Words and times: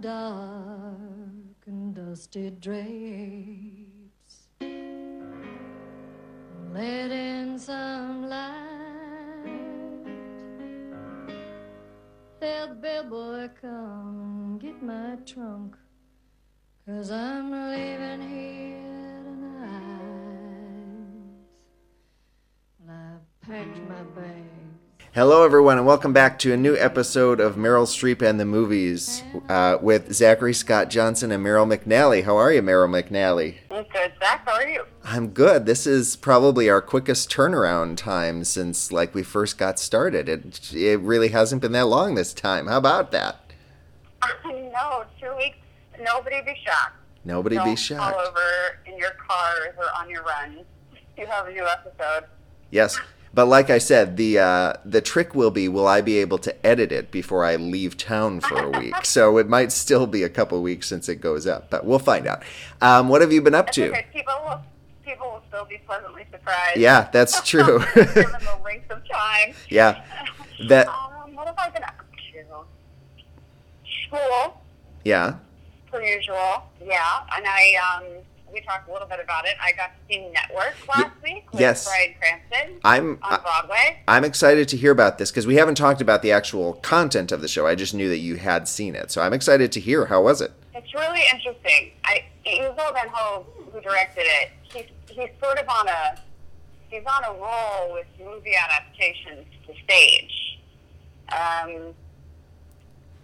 dark 0.00 1.66
and 1.66 1.94
dusty 1.94 2.50
drapes. 2.50 4.48
Let 6.72 7.10
in 7.10 7.58
some 7.58 8.28
light. 8.28 8.54
Tell 12.40 12.68
the 12.68 12.74
bellboy 12.74 13.48
come 13.60 14.58
get 14.58 14.82
my 14.82 15.16
trunk. 15.26 15.76
Cause 16.86 17.10
I'm 17.10 17.50
leaving 17.50 18.28
here 18.28 19.22
tonight. 19.24 19.78
Well, 22.86 22.96
I've 23.14 23.40
packed 23.40 23.78
my 23.88 24.02
bags. 24.14 24.57
Hello, 25.18 25.42
everyone, 25.42 25.78
and 25.78 25.84
welcome 25.84 26.12
back 26.12 26.38
to 26.38 26.52
a 26.52 26.56
new 26.56 26.76
episode 26.76 27.40
of 27.40 27.56
Meryl 27.56 27.88
Streep 27.88 28.22
and 28.22 28.38
the 28.38 28.44
Movies 28.44 29.24
uh, 29.48 29.76
with 29.82 30.12
Zachary 30.14 30.54
Scott 30.54 30.90
Johnson 30.90 31.32
and 31.32 31.44
Meryl 31.44 31.66
McNally. 31.66 32.22
How 32.22 32.36
are 32.36 32.52
you, 32.52 32.62
Meryl 32.62 32.88
McNally? 32.88 33.56
I'm 33.68 33.82
good, 33.92 34.12
Zach. 34.20 34.46
How 34.46 34.52
are 34.52 34.68
you? 34.68 34.84
I'm 35.02 35.30
good. 35.30 35.66
This 35.66 35.88
is 35.88 36.14
probably 36.14 36.70
our 36.70 36.80
quickest 36.80 37.32
turnaround 37.32 37.96
time 37.96 38.44
since 38.44 38.92
like 38.92 39.12
we 39.12 39.24
first 39.24 39.58
got 39.58 39.80
started. 39.80 40.28
It 40.28 40.72
it 40.72 41.00
really 41.00 41.30
hasn't 41.30 41.62
been 41.62 41.72
that 41.72 41.86
long 41.86 42.14
this 42.14 42.32
time. 42.32 42.68
How 42.68 42.78
about 42.78 43.10
that? 43.10 43.40
no, 44.44 45.02
two 45.20 45.34
weeks. 45.36 45.58
Nobody 46.00 46.42
be 46.42 46.54
shocked. 46.64 46.94
Nobody 47.24 47.56
Don't 47.56 47.64
be 47.64 47.70
All 47.70 47.76
shocked. 47.76 48.16
over 48.16 48.78
in 48.86 48.96
your 48.96 49.16
cars 49.18 49.74
or 49.78 49.86
on 50.00 50.08
your 50.08 50.22
runs. 50.22 50.60
You 51.16 51.26
have 51.26 51.48
a 51.48 51.52
new 51.52 51.66
episode. 51.66 52.26
Yes. 52.70 53.00
But 53.34 53.46
like 53.46 53.70
I 53.70 53.78
said, 53.78 54.16
the 54.16 54.38
uh, 54.38 54.72
the 54.84 55.00
trick 55.00 55.34
will 55.34 55.50
be 55.50 55.68
will 55.68 55.86
I 55.86 56.00
be 56.00 56.18
able 56.18 56.38
to 56.38 56.66
edit 56.66 56.90
it 56.92 57.10
before 57.10 57.44
I 57.44 57.56
leave 57.56 57.96
town 57.96 58.40
for 58.40 58.58
a 58.58 58.70
week? 58.78 58.94
so 59.04 59.38
it 59.38 59.48
might 59.48 59.70
still 59.72 60.06
be 60.06 60.22
a 60.22 60.28
couple 60.28 60.60
weeks 60.62 60.86
since 60.86 61.08
it 61.08 61.16
goes 61.16 61.46
up, 61.46 61.70
but 61.70 61.84
we'll 61.84 61.98
find 61.98 62.26
out. 62.26 62.42
Um, 62.80 63.08
what 63.08 63.20
have 63.20 63.32
you 63.32 63.42
been 63.42 63.54
up 63.54 63.70
to? 63.72 63.88
okay. 63.90 64.06
People 64.12 64.34
will, 64.44 64.60
people 65.04 65.26
will 65.26 65.42
still 65.48 65.64
be 65.66 65.78
pleasantly 65.86 66.24
surprised. 66.30 66.78
Yeah, 66.78 67.08
that's 67.12 67.40
true. 67.48 67.80
Given 67.94 68.14
the 68.14 68.58
length 68.64 68.90
of 68.90 69.02
time. 69.08 69.54
yeah, 69.68 70.02
that 70.68 70.88
Um, 70.88 71.34
what 71.34 71.46
have 71.46 71.58
I 71.58 71.68
been 71.70 71.84
up 71.84 71.94
to? 72.32 72.44
School, 74.06 74.60
yeah. 75.04 75.34
per 75.92 76.02
usual. 76.02 76.62
Yeah, 76.82 77.20
and 77.36 77.44
I 77.46 77.74
um, 77.98 78.04
we 78.58 78.66
talked 78.66 78.88
a 78.88 78.92
little 78.92 79.06
bit 79.06 79.20
about 79.22 79.46
it. 79.46 79.56
I 79.62 79.72
got 79.72 79.92
to 79.94 80.12
see 80.12 80.28
Network 80.32 80.74
last 80.88 81.22
week 81.22 81.50
with 81.52 81.60
yes. 81.60 81.86
Bryan 81.86 82.14
Cranston 82.18 82.80
I'm 82.84 83.18
on 83.22 83.40
Broadway. 83.40 84.02
I'm 84.08 84.24
excited 84.24 84.68
to 84.68 84.76
hear 84.76 84.90
about 84.90 85.18
this 85.18 85.30
because 85.30 85.46
we 85.46 85.56
haven't 85.56 85.76
talked 85.76 86.00
about 86.00 86.22
the 86.22 86.32
actual 86.32 86.74
content 86.74 87.30
of 87.30 87.40
the 87.40 87.48
show. 87.48 87.66
I 87.66 87.74
just 87.74 87.94
knew 87.94 88.08
that 88.08 88.18
you 88.18 88.36
had 88.36 88.66
seen 88.66 88.94
it, 88.94 89.10
so 89.10 89.22
I'm 89.22 89.32
excited 89.32 89.70
to 89.72 89.80
hear. 89.80 90.06
How 90.06 90.22
was 90.22 90.40
it? 90.40 90.52
It's 90.74 90.92
really 90.92 91.22
interesting. 91.32 91.92
I 92.04 92.24
Ivo 92.46 92.92
Van 92.92 93.08
Hove, 93.12 93.46
who 93.72 93.80
directed 93.80 94.24
it, 94.24 94.50
he's 94.62 94.86
he's 95.08 95.30
sort 95.40 95.58
of 95.58 95.68
on 95.68 95.88
a 95.88 96.20
he's 96.88 97.02
on 97.06 97.24
a 97.24 97.38
roll 97.38 97.92
with 97.92 98.06
movie 98.18 98.54
adaptations 98.56 99.46
to 99.66 99.74
stage. 99.84 100.58
Um, 101.28 101.94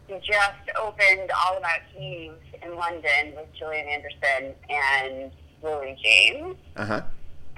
he 0.06 0.14
just 0.18 0.78
opened 0.78 1.30
All 1.32 1.56
About 1.56 1.80
Eve 1.98 2.34
in 2.62 2.76
London 2.76 3.34
with 3.36 3.46
Gillian 3.58 3.86
Anderson 3.88 4.54
and 4.70 5.30
Lily 5.62 5.96
James, 6.02 6.56
Uh 6.76 6.84
huh. 6.84 7.02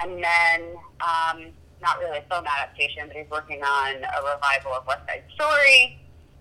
and 0.00 0.22
then 0.22 0.76
um, 1.00 1.46
not 1.82 1.98
really 1.98 2.18
a 2.18 2.22
film 2.30 2.44
adaptation, 2.46 3.08
but 3.08 3.16
he's 3.16 3.30
working 3.30 3.62
on 3.62 3.94
a 3.96 4.32
revival 4.34 4.72
of 4.72 4.86
West 4.86 5.02
Side 5.08 5.24
Story. 5.34 5.98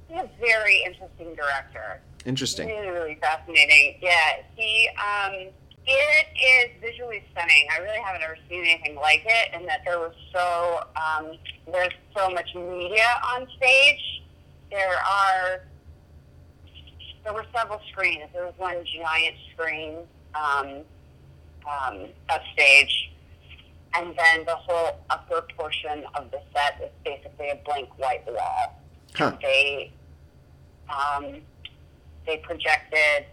He's 0.08 0.20
a 0.20 0.30
very 0.40 0.84
interesting 0.86 1.34
director. 1.36 2.02
Interesting. 2.26 2.68
Really, 2.68 2.88
really 2.90 3.16
fascinating. 3.22 3.98
Yeah, 4.02 4.38
he 4.56 4.88
um, 4.98 5.50
it 5.88 6.28
is 6.36 6.72
visually 6.82 7.24
stunning. 7.32 7.68
I 7.72 7.78
really 7.80 8.00
haven't 8.00 8.24
ever 8.24 8.38
seen 8.50 8.64
anything 8.66 8.96
like 8.96 9.24
it, 9.26 9.50
and 9.54 9.68
that 9.68 9.82
there 9.86 10.00
was 10.00 10.14
so 10.34 10.82
um, 10.96 11.38
there's 11.72 11.94
so 12.16 12.30
much 12.30 12.54
media 12.56 13.06
on 13.34 13.48
stage. 13.58 14.24
There 14.72 14.96
are 14.98 15.62
there 17.26 17.34
were 17.34 17.46
several 17.54 17.82
screens. 17.92 18.24
There 18.34 18.46
was 18.46 18.54
one 18.58 18.78
giant 18.86 19.36
screen 19.52 19.98
um, 20.36 20.82
um, 21.70 22.06
upstage, 22.30 23.12
and 23.96 24.16
then 24.18 24.46
the 24.46 24.56
whole 24.56 25.00
upper 25.10 25.42
portion 25.58 26.06
of 26.14 26.32
the 26.32 26.40
set 26.54 26.80
is 26.82 26.92
basically 27.04 27.50
a 27.50 27.60
blank 27.66 27.90
white 27.98 28.26
wall 28.28 28.80
Huh. 29.16 29.32
they 29.42 29.92
um, 30.90 31.38
they 32.28 32.38
projected 32.38 33.26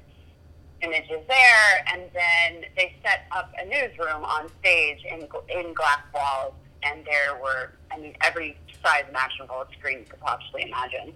images 0.81 1.20
there, 1.28 1.84
and 1.92 2.02
then 2.14 2.64
they 2.76 2.94
set 3.02 3.25
up 3.32 3.52
a 3.58 3.64
newsroom 3.66 4.25
on 4.25 4.48
stage 4.60 5.04
in 5.04 5.26
in 5.48 5.75
glass 5.75 6.00
walls, 6.14 6.54
and 6.84 7.04
there 7.04 7.36
were 7.42 7.72
I 7.91 7.98
mean 7.98 8.14
every 8.22 8.56
size 8.82 9.04
imaginable 9.08 9.64
screen 9.78 10.00
you 10.00 10.04
could 10.08 10.20
possibly 10.20 10.62
imagine. 10.62 11.12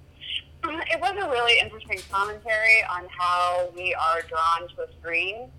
Uh, 0.66 0.80
It 0.90 1.00
was 1.00 1.12
a 1.12 1.28
really 1.30 1.58
interesting 1.60 2.00
commentary 2.10 2.82
on 2.90 3.06
how 3.16 3.70
we 3.76 3.94
are 3.94 4.22
drawn 4.22 4.68
to 4.74 4.82
a 4.82 4.88
screen 5.00 5.50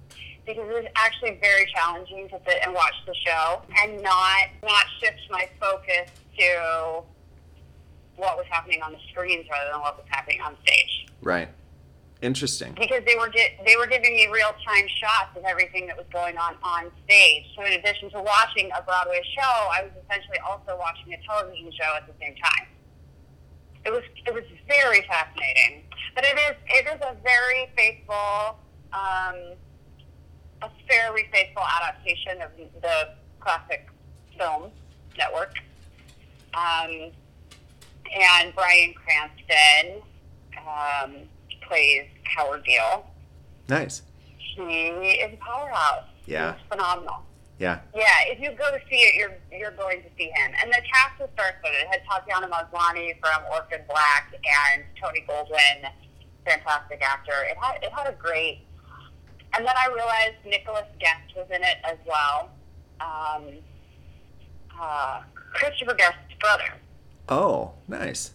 because 0.45 0.63
it 0.67 0.73
was 0.73 0.85
actually 0.95 1.37
very 1.41 1.65
challenging 1.73 2.27
to 2.29 2.39
sit 2.47 2.59
and 2.65 2.73
watch 2.73 2.93
the 3.05 3.15
show 3.15 3.61
and 3.81 4.01
not 4.01 4.47
not 4.63 4.85
shift 4.99 5.19
my 5.29 5.47
focus 5.59 6.09
to 6.37 7.03
what 8.15 8.37
was 8.37 8.45
happening 8.49 8.81
on 8.81 8.91
the 8.91 8.99
screens 9.11 9.45
rather 9.51 9.71
than 9.71 9.81
what 9.81 9.95
was 9.97 10.05
happening 10.09 10.41
on 10.41 10.55
stage 10.63 11.07
Right. 11.21 11.49
Interesting. 12.21 12.73
because 12.73 13.03
they 13.05 13.15
were 13.15 13.31
they 13.65 13.75
were 13.77 13.85
giving 13.87 14.13
me 14.15 14.27
real 14.33 14.51
time 14.65 14.87
shots 14.99 15.37
of 15.37 15.43
everything 15.45 15.85
that 15.87 15.95
was 15.95 16.07
going 16.11 16.35
on 16.37 16.55
on 16.63 16.89
stage. 17.05 17.45
So 17.55 17.63
in 17.63 17.73
addition 17.73 18.09
to 18.11 18.21
watching 18.21 18.71
a 18.77 18.81
Broadway 18.81 19.21
show, 19.37 19.53
I 19.71 19.83
was 19.83 19.91
essentially 20.03 20.39
also 20.39 20.75
watching 20.79 21.13
a 21.13 21.17
television 21.27 21.71
show 21.71 21.95
at 21.95 22.07
the 22.07 22.13
same 22.19 22.35
time. 22.41 22.65
It 23.87 23.93
was 23.93 24.03
it 24.25 24.33
was 24.33 24.43
very 24.67 25.01
fascinating, 25.03 25.83
but 26.13 26.25
it 26.25 26.37
is 26.37 26.57
it 26.67 26.87
is 26.87 26.99
a 27.01 27.15
very 27.23 27.71
faithful, 27.77 28.59
um, 28.91 29.55
a 30.61 30.69
fairly 30.89 31.25
faithful 31.31 31.63
adaptation 31.63 32.41
of 32.41 32.51
the 32.81 33.13
classic 33.39 33.87
film 34.37 34.71
network. 35.17 35.53
Um, 36.53 37.11
and 38.13 38.53
Bryan 38.55 38.93
Cranston 38.93 40.01
um, 40.57 41.15
plays 41.61 42.07
Howard 42.35 42.63
Beale. 42.65 43.09
Nice. 43.69 44.01
He 44.37 44.63
is 44.89 45.33
a 45.33 45.37
powerhouse. 45.37 46.03
Yeah. 46.25 46.55
He's 46.55 46.61
phenomenal. 46.69 47.23
Yeah. 47.59 47.79
Yeah, 47.95 48.03
if 48.27 48.39
you 48.39 48.51
go 48.51 48.69
to 48.71 48.79
see 48.89 48.97
it, 48.97 49.15
you're 49.15 49.33
you're 49.51 49.71
going 49.71 50.01
to 50.03 50.09
see 50.17 50.25
him. 50.25 50.51
And 50.61 50.71
the 50.71 50.81
cast 50.93 51.19
was 51.19 51.29
star-studded. 51.33 51.79
It 51.81 51.87
had 51.89 52.01
Tatiana 52.09 52.47
Maslany 52.47 53.17
from 53.19 53.43
Orphan 53.51 53.81
Black 53.89 54.31
and 54.33 54.83
Tony 55.01 55.25
Goldwyn, 55.27 55.89
fantastic 56.45 57.01
actor. 57.01 57.33
It 57.49 57.57
had 57.59 57.81
it 57.83 57.91
had 57.91 58.07
a 58.07 58.13
great. 58.13 58.61
And 59.55 59.65
then 59.65 59.73
I 59.75 59.87
realized 59.87 60.35
Nicholas 60.45 60.85
Guest 60.99 61.35
was 61.35 61.47
in 61.49 61.63
it 61.63 61.77
as 61.83 61.97
well. 62.05 62.49
Um, 63.01 63.45
uh, 64.79 65.21
Christopher 65.53 65.95
Guest's 65.95 66.33
brother. 66.39 66.73
Oh, 67.29 67.71
nice. 67.87 68.31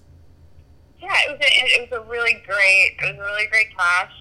Yeah, 1.01 1.15
it 1.29 1.31
was 1.33 1.41
a, 1.41 1.83
it 1.83 1.91
was 1.91 2.01
a 2.01 2.11
really 2.11 2.43
great 2.47 2.97
it 3.01 3.17
was 3.17 3.17
a 3.19 3.21
really 3.31 3.47
great 3.49 3.77
cast. 3.77 4.13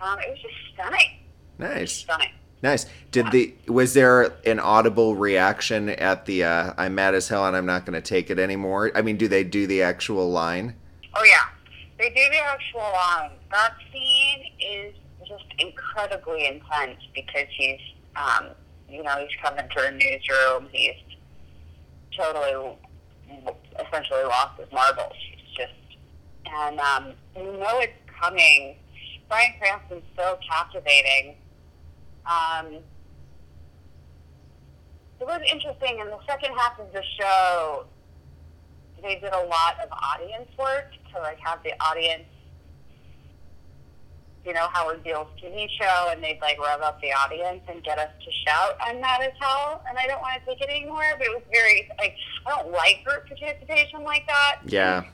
Um, 0.00 0.18
it 0.20 0.30
was 0.30 0.38
just 0.40 0.54
stunning, 0.72 1.18
Nice. 1.58 1.92
stunning. 1.92 2.30
Nice. 2.64 2.86
Did 3.10 3.30
the 3.30 3.52
was 3.68 3.92
there 3.92 4.32
an 4.46 4.58
audible 4.58 5.16
reaction 5.16 5.90
at 5.90 6.24
the 6.24 6.44
uh, 6.44 6.72
I'm 6.78 6.94
mad 6.94 7.14
as 7.14 7.28
hell 7.28 7.46
and 7.46 7.54
I'm 7.54 7.66
not 7.66 7.84
going 7.84 7.92
to 7.92 8.00
take 8.00 8.30
it 8.30 8.38
anymore? 8.38 8.90
I 8.94 9.02
mean, 9.02 9.18
do 9.18 9.28
they 9.28 9.44
do 9.44 9.66
the 9.66 9.82
actual 9.82 10.30
line? 10.30 10.74
Oh 11.14 11.22
yeah, 11.24 11.50
they 11.98 12.08
do 12.08 12.22
the 12.30 12.38
actual 12.38 12.80
line. 12.80 13.32
That 13.50 13.74
scene 13.92 14.46
is 14.58 14.94
just 15.28 15.44
incredibly 15.58 16.46
intense 16.46 17.00
because 17.14 17.48
he's, 17.54 17.80
um, 18.16 18.46
you 18.88 19.02
know, 19.02 19.14
he's 19.18 19.38
coming 19.42 19.68
to 19.68 19.86
a 19.86 19.90
newsroom. 19.90 20.70
He's 20.72 20.94
totally, 22.16 22.78
essentially 23.86 24.24
lost 24.24 24.58
his 24.58 24.72
marbles. 24.72 25.12
He's 25.18 25.54
just, 25.54 25.98
and 26.46 26.80
um, 26.80 27.12
you 27.36 27.42
know 27.42 27.80
it's 27.80 27.92
coming. 28.18 28.76
Bryan 29.28 29.52
Cranston's 29.60 30.02
so 30.16 30.38
captivating. 30.48 31.36
Um, 32.26 32.78
it 35.20 35.26
was 35.26 35.40
interesting 35.50 36.00
in 36.00 36.06
the 36.08 36.18
second 36.26 36.54
half 36.56 36.78
of 36.78 36.92
the 36.92 37.02
show. 37.18 37.86
They 39.02 39.16
did 39.16 39.32
a 39.32 39.44
lot 39.46 39.78
of 39.82 39.88
audience 39.92 40.48
work 40.58 40.90
to 41.12 41.20
like 41.20 41.38
have 41.40 41.62
the 41.62 41.72
audience, 41.82 42.24
you 44.46 44.54
know, 44.54 44.66
Howard 44.72 45.04
Beale's 45.04 45.28
TV 45.42 45.68
show, 45.78 46.08
and 46.10 46.22
they'd 46.22 46.40
like 46.40 46.58
rev 46.58 46.80
up 46.80 47.00
the 47.00 47.12
audience 47.12 47.60
and 47.68 47.84
get 47.84 47.98
us 47.98 48.10
to 48.24 48.30
shout, 48.46 48.76
"I'm 48.80 49.00
mad 49.00 49.20
as 49.20 49.32
hell," 49.38 49.82
and 49.88 49.98
I 49.98 50.06
don't 50.06 50.20
want 50.20 50.40
to 50.40 50.46
take 50.46 50.62
it 50.62 50.70
anymore. 50.70 51.04
But 51.18 51.26
it 51.26 51.30
was 51.34 51.42
very 51.52 51.90
like 51.98 52.16
I 52.46 52.50
don't 52.50 52.72
like 52.72 53.04
group 53.04 53.26
participation 53.26 54.02
like 54.02 54.26
that. 54.26 54.60
Yeah. 54.64 55.04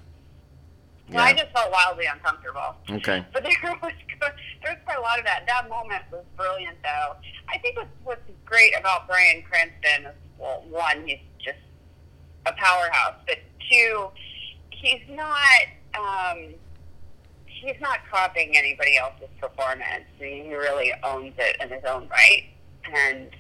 So 1.13 1.19
I 1.19 1.33
just 1.33 1.51
felt 1.53 1.73
wildly 1.73 2.07
uncomfortable. 2.07 2.77
Okay. 2.89 3.25
But 3.33 3.43
there 3.43 3.77
was 3.83 3.93
there 4.21 4.73
was 4.73 4.79
quite 4.85 4.99
a 4.99 5.01
lot 5.01 5.19
of 5.19 5.25
that. 5.25 5.45
That 5.47 5.69
moment 5.69 6.03
was 6.13 6.25
brilliant, 6.37 6.77
though. 6.83 7.17
I 7.49 7.59
think 7.59 7.77
what's, 7.77 7.91
what's 8.05 8.31
great 8.45 8.73
about 8.79 9.09
Bryan 9.09 9.43
Cranston 9.43 10.07
is, 10.07 10.17
well, 10.39 10.65
one, 10.69 11.07
he's 11.07 11.19
just 11.39 11.59
a 12.47 12.53
powerhouse, 12.53 13.17
but 13.27 13.39
two, 13.71 14.09
he's 14.71 15.03
not 15.11 15.37
um, 15.95 16.55
he's 17.47 17.81
not 17.81 17.99
copying 18.11 18.57
anybody 18.57 18.97
else's 18.97 19.29
performance. 19.41 20.05
I 20.19 20.23
mean, 20.23 20.45
he 20.45 20.55
really 20.55 20.93
owns 21.03 21.35
it 21.39 21.57
in 21.61 21.69
his 21.69 21.85
own 21.85 22.09
right, 22.09 22.45
and 22.93 23.31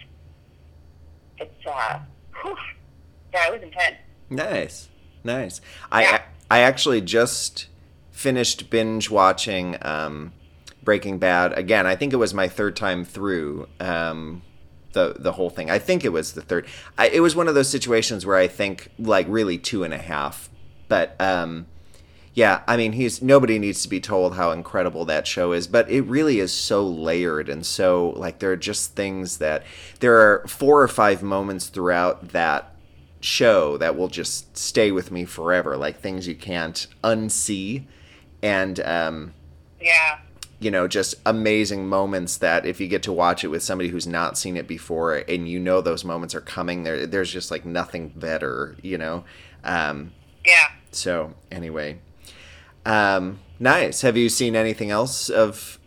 it's 1.39 1.67
uh, 1.67 2.01
whew, 2.43 2.57
yeah, 3.33 3.49
it 3.49 3.53
was 3.53 3.63
intense. 3.63 3.97
Nice, 4.29 4.89
nice. 5.25 5.61
I 5.91 6.23
I 6.51 6.61
actually 6.61 7.01
just 7.01 7.69
finished 8.11 8.69
binge 8.69 9.09
watching 9.09 9.77
um, 9.83 10.33
Breaking 10.83 11.19
Bad 11.19 11.57
again. 11.59 11.87
I 11.87 11.97
think 11.97 12.13
it 12.13 12.17
was 12.17 12.35
my 12.35 12.49
third 12.49 12.77
time 12.77 13.05
through 13.05 13.69
um, 13.79 14.43
the 14.93 15.17
the 15.19 15.33
whole 15.33 15.51
thing. 15.51 15.71
I 15.71 15.79
think 15.79 16.05
it 16.05 16.11
was 16.11 16.33
the 16.33 16.43
third. 16.43 16.67
I, 16.97 17.09
it 17.09 17.21
was 17.21 17.37
one 17.37 17.49
of 17.49 17.55
those 17.55 17.69
situations 17.69 18.25
where 18.27 18.37
I 18.37 18.49
think 18.49 18.91
like 18.99 19.27
really 19.29 19.59
two 19.59 19.85
and 19.85 19.95
a 19.95 19.99
half. 19.99 20.49
But 20.89 21.15
um, 21.21 21.67
yeah, 22.35 22.63
I 22.67 22.77
mean, 22.77 22.93
he's 22.93 23.21
nobody 23.23 23.59
needs 23.59 23.83
to 23.83 23.89
be 23.89 24.01
told 24.01 24.37
how 24.37 24.51
incredible 24.53 25.05
that 25.07 25.27
show 25.27 25.53
is, 25.53 25.67
but 25.67 25.91
it 25.91 26.03
really 26.03 26.39
is 26.41 26.53
so 26.53 26.87
layered 26.87 27.49
and 27.49 27.67
so 27.67 28.11
like 28.17 28.39
there 28.39 28.53
are 28.53 28.57
just 28.57 28.95
things 28.95 29.39
that 29.39 29.65
there 30.01 30.17
are 30.17 30.47
four 30.47 30.83
or 30.83 30.89
five 30.89 31.23
moments 31.23 31.67
throughout 31.69 32.29
that 32.31 32.73
show 33.21 33.77
that 33.77 33.97
will 33.97 34.09
just 34.09 34.57
stay 34.57 34.91
with 34.91 35.11
me 35.11 35.25
forever, 35.25 35.77
like 35.77 36.01
things 36.01 36.27
you 36.27 36.35
can't 36.35 36.87
unsee, 37.05 37.85
and 38.43 38.81
um, 38.81 39.35
Yeah, 39.81 40.21
you 40.61 40.71
know, 40.71 40.87
just 40.87 41.15
amazing 41.25 41.89
moments 41.89 42.37
that 42.37 42.67
if 42.67 42.81
you 42.81 42.87
get 42.87 43.03
to 43.05 43.13
watch 43.13 43.43
it 43.43 43.49
with 43.49 43.63
somebody 43.63 43.89
who's 43.89 44.07
not 44.07 44.37
seen 44.37 44.59
it 44.59 44.69
before 44.69 45.15
and 45.15 45.49
you 45.49 45.59
know 45.59 45.81
those 45.81 46.05
moments 46.05 46.35
are 46.35 46.43
coming, 46.43 46.83
there 46.83 47.07
there's 47.07 47.33
just 47.33 47.51
like 47.51 47.65
nothing 47.65 48.11
better, 48.11 48.77
you 48.83 48.99
know. 48.99 49.25
Um, 49.65 50.13
yeah. 50.45 50.69
so 50.91 51.35
anyway, 51.51 51.99
um, 52.85 53.41
nice. 53.59 54.03
Have 54.03 54.19
you 54.19 54.29
seen 54.29 54.55
anything 54.55 54.91
else 54.91 55.31
of 55.31 55.79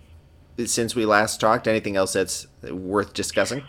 since 0.65 0.95
we 0.95 1.05
last 1.05 1.39
talked? 1.39 1.67
Anything 1.67 1.95
else 1.95 2.13
that's 2.13 2.47
worth 2.63 3.13
discussing? 3.13 3.63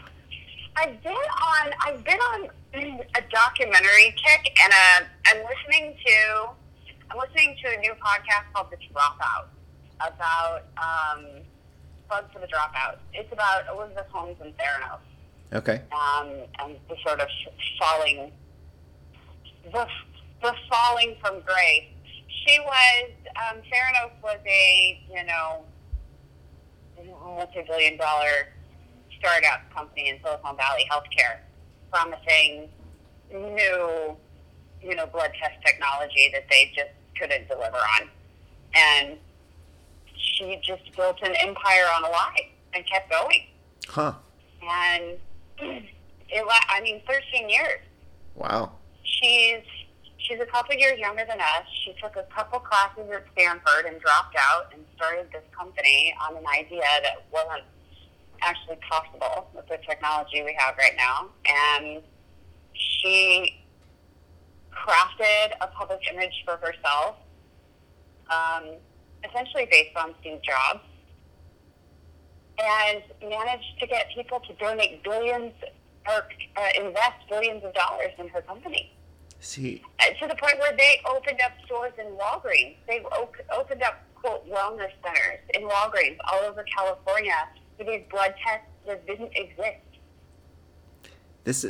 I've 0.77 1.03
been 1.03 1.13
on 1.13 1.73
I've 1.83 2.03
been 2.03 2.19
on 2.19 2.49
a 2.75 3.21
documentary 3.31 4.15
kick, 4.17 4.57
and 4.65 4.73
uh, 4.73 5.05
I'm 5.27 5.45
listening 5.45 5.97
to 6.07 6.49
I'm 7.11 7.19
listening 7.19 7.57
to 7.63 7.77
a 7.77 7.81
new 7.81 7.93
podcast 7.93 8.53
called 8.55 8.71
The 8.71 8.77
Dropout 8.77 9.49
about 10.01 10.63
um, 10.79 11.25
for 12.09 12.39
the 12.39 12.47
Dropout. 12.47 12.99
It's 13.13 13.33
about 13.33 13.63
Elizabeth 13.75 14.07
Holmes 14.11 14.37
and 14.41 14.53
Theranos, 14.57 15.01
Okay. 15.53 15.81
um, 15.93 16.29
and 16.61 16.77
the 16.89 16.97
sort 17.07 17.21
of 17.21 17.29
falling 17.79 18.31
the 19.73 19.87
the 20.43 20.55
falling 20.71 21.17
from 21.21 21.41
grace. 21.41 21.85
She 22.29 22.61
was 22.61 23.11
um, 23.37 23.59
Theranos 23.73 24.13
was 24.23 24.39
a 24.47 25.03
you 25.11 25.25
know 25.25 25.65
multi-billion 27.25 27.97
dollar 27.97 28.49
startup 29.19 29.61
company 29.75 30.11
in 30.11 30.19
Silicon 30.23 30.57
Valley 30.57 30.87
healthcare, 30.91 31.39
promising 31.91 32.69
new, 33.33 34.17
you 34.83 34.95
know, 34.95 35.07
blood 35.07 35.33
test 35.41 35.55
technology 35.65 36.31
that 36.33 36.45
they 36.51 36.71
just 36.75 36.91
couldn't 37.19 37.49
deliver 37.49 37.77
on. 37.77 38.09
And 38.75 39.19
she 40.33 40.59
just 40.63 40.95
built 40.97 41.19
an 41.23 41.35
empire 41.37 41.87
on 41.97 42.05
a 42.05 42.09
lie 42.09 42.49
and 42.75 42.87
kept 42.87 43.11
going. 43.11 43.47
Huh. 43.87 44.15
And 44.63 45.19
it, 45.59 46.45
I 46.69 46.81
mean, 46.81 47.03
13 47.07 47.49
years. 47.49 47.81
Wow. 48.35 48.73
She's 49.05 49.63
she's 50.19 50.41
a 50.41 50.47
couple 50.47 50.75
years 50.75 50.99
younger 50.99 51.25
than 51.29 51.41
us. 51.41 51.67
She 51.85 51.95
took 52.03 52.17
a 52.17 52.25
couple 52.35 52.59
classes 52.59 53.09
at 53.13 53.25
Stanford 53.33 53.87
and 53.87 54.01
dropped 54.01 54.37
out 54.39 54.73
and 54.73 54.83
started 54.97 55.27
this 55.33 55.45
company 55.57 56.15
on 56.21 56.37
an 56.37 56.45
idea 56.47 56.83
that 57.03 57.25
wasn't 57.33 57.65
actually 58.43 58.77
possible 58.89 59.49
with 59.55 59.67
the 59.69 59.79
technology 59.87 60.43
we 60.43 60.57
have 60.59 60.77
right 60.77 60.97
now. 60.97 61.29
And 61.47 62.03
she 62.73 63.61
crafted 64.73 65.53
a 65.61 65.69
public 65.69 66.01
image 66.13 66.43
for 66.45 66.57
herself, 66.57 67.17
um, 68.31 68.65
essentially 69.29 69.67
based 69.71 69.97
on 69.97 70.15
Steve 70.21 70.41
Jobs, 70.43 70.81
and 72.59 73.03
managed 73.29 73.79
to 73.81 73.87
get 73.87 74.07
people 74.15 74.41
to 74.41 74.53
donate 74.55 75.03
billions 75.03 75.53
or 76.07 76.27
uh, 76.57 76.69
invest 76.77 77.17
billions 77.29 77.65
of 77.65 77.75
dollars 77.75 78.13
in 78.19 78.29
her 78.29 78.43
company. 78.43 78.93
See, 79.41 79.83
Uh, 80.01 80.05
to 80.21 80.29
the 80.29 80.37
point 80.37 80.59
where 80.59 80.75
they 80.77 81.01
opened 81.07 81.41
up 81.45 81.53
stores 81.67 81.93
in 81.99 82.07
Walgreens. 82.17 82.77
They 82.87 83.01
op- 83.01 83.35
opened 83.53 83.83
up 83.83 84.01
quote 84.15 84.49
wellness 84.49 84.93
centers 85.05 85.41
in 85.55 85.63
Walgreens 85.63 86.17
all 86.33 86.41
over 86.45 86.65
California 86.77 87.35
for 87.77 87.85
these 87.85 88.03
blood 88.11 88.35
tests 88.47 88.67
that 88.87 89.07
didn't 89.07 89.33
exist. 89.37 89.81
this 91.45 91.67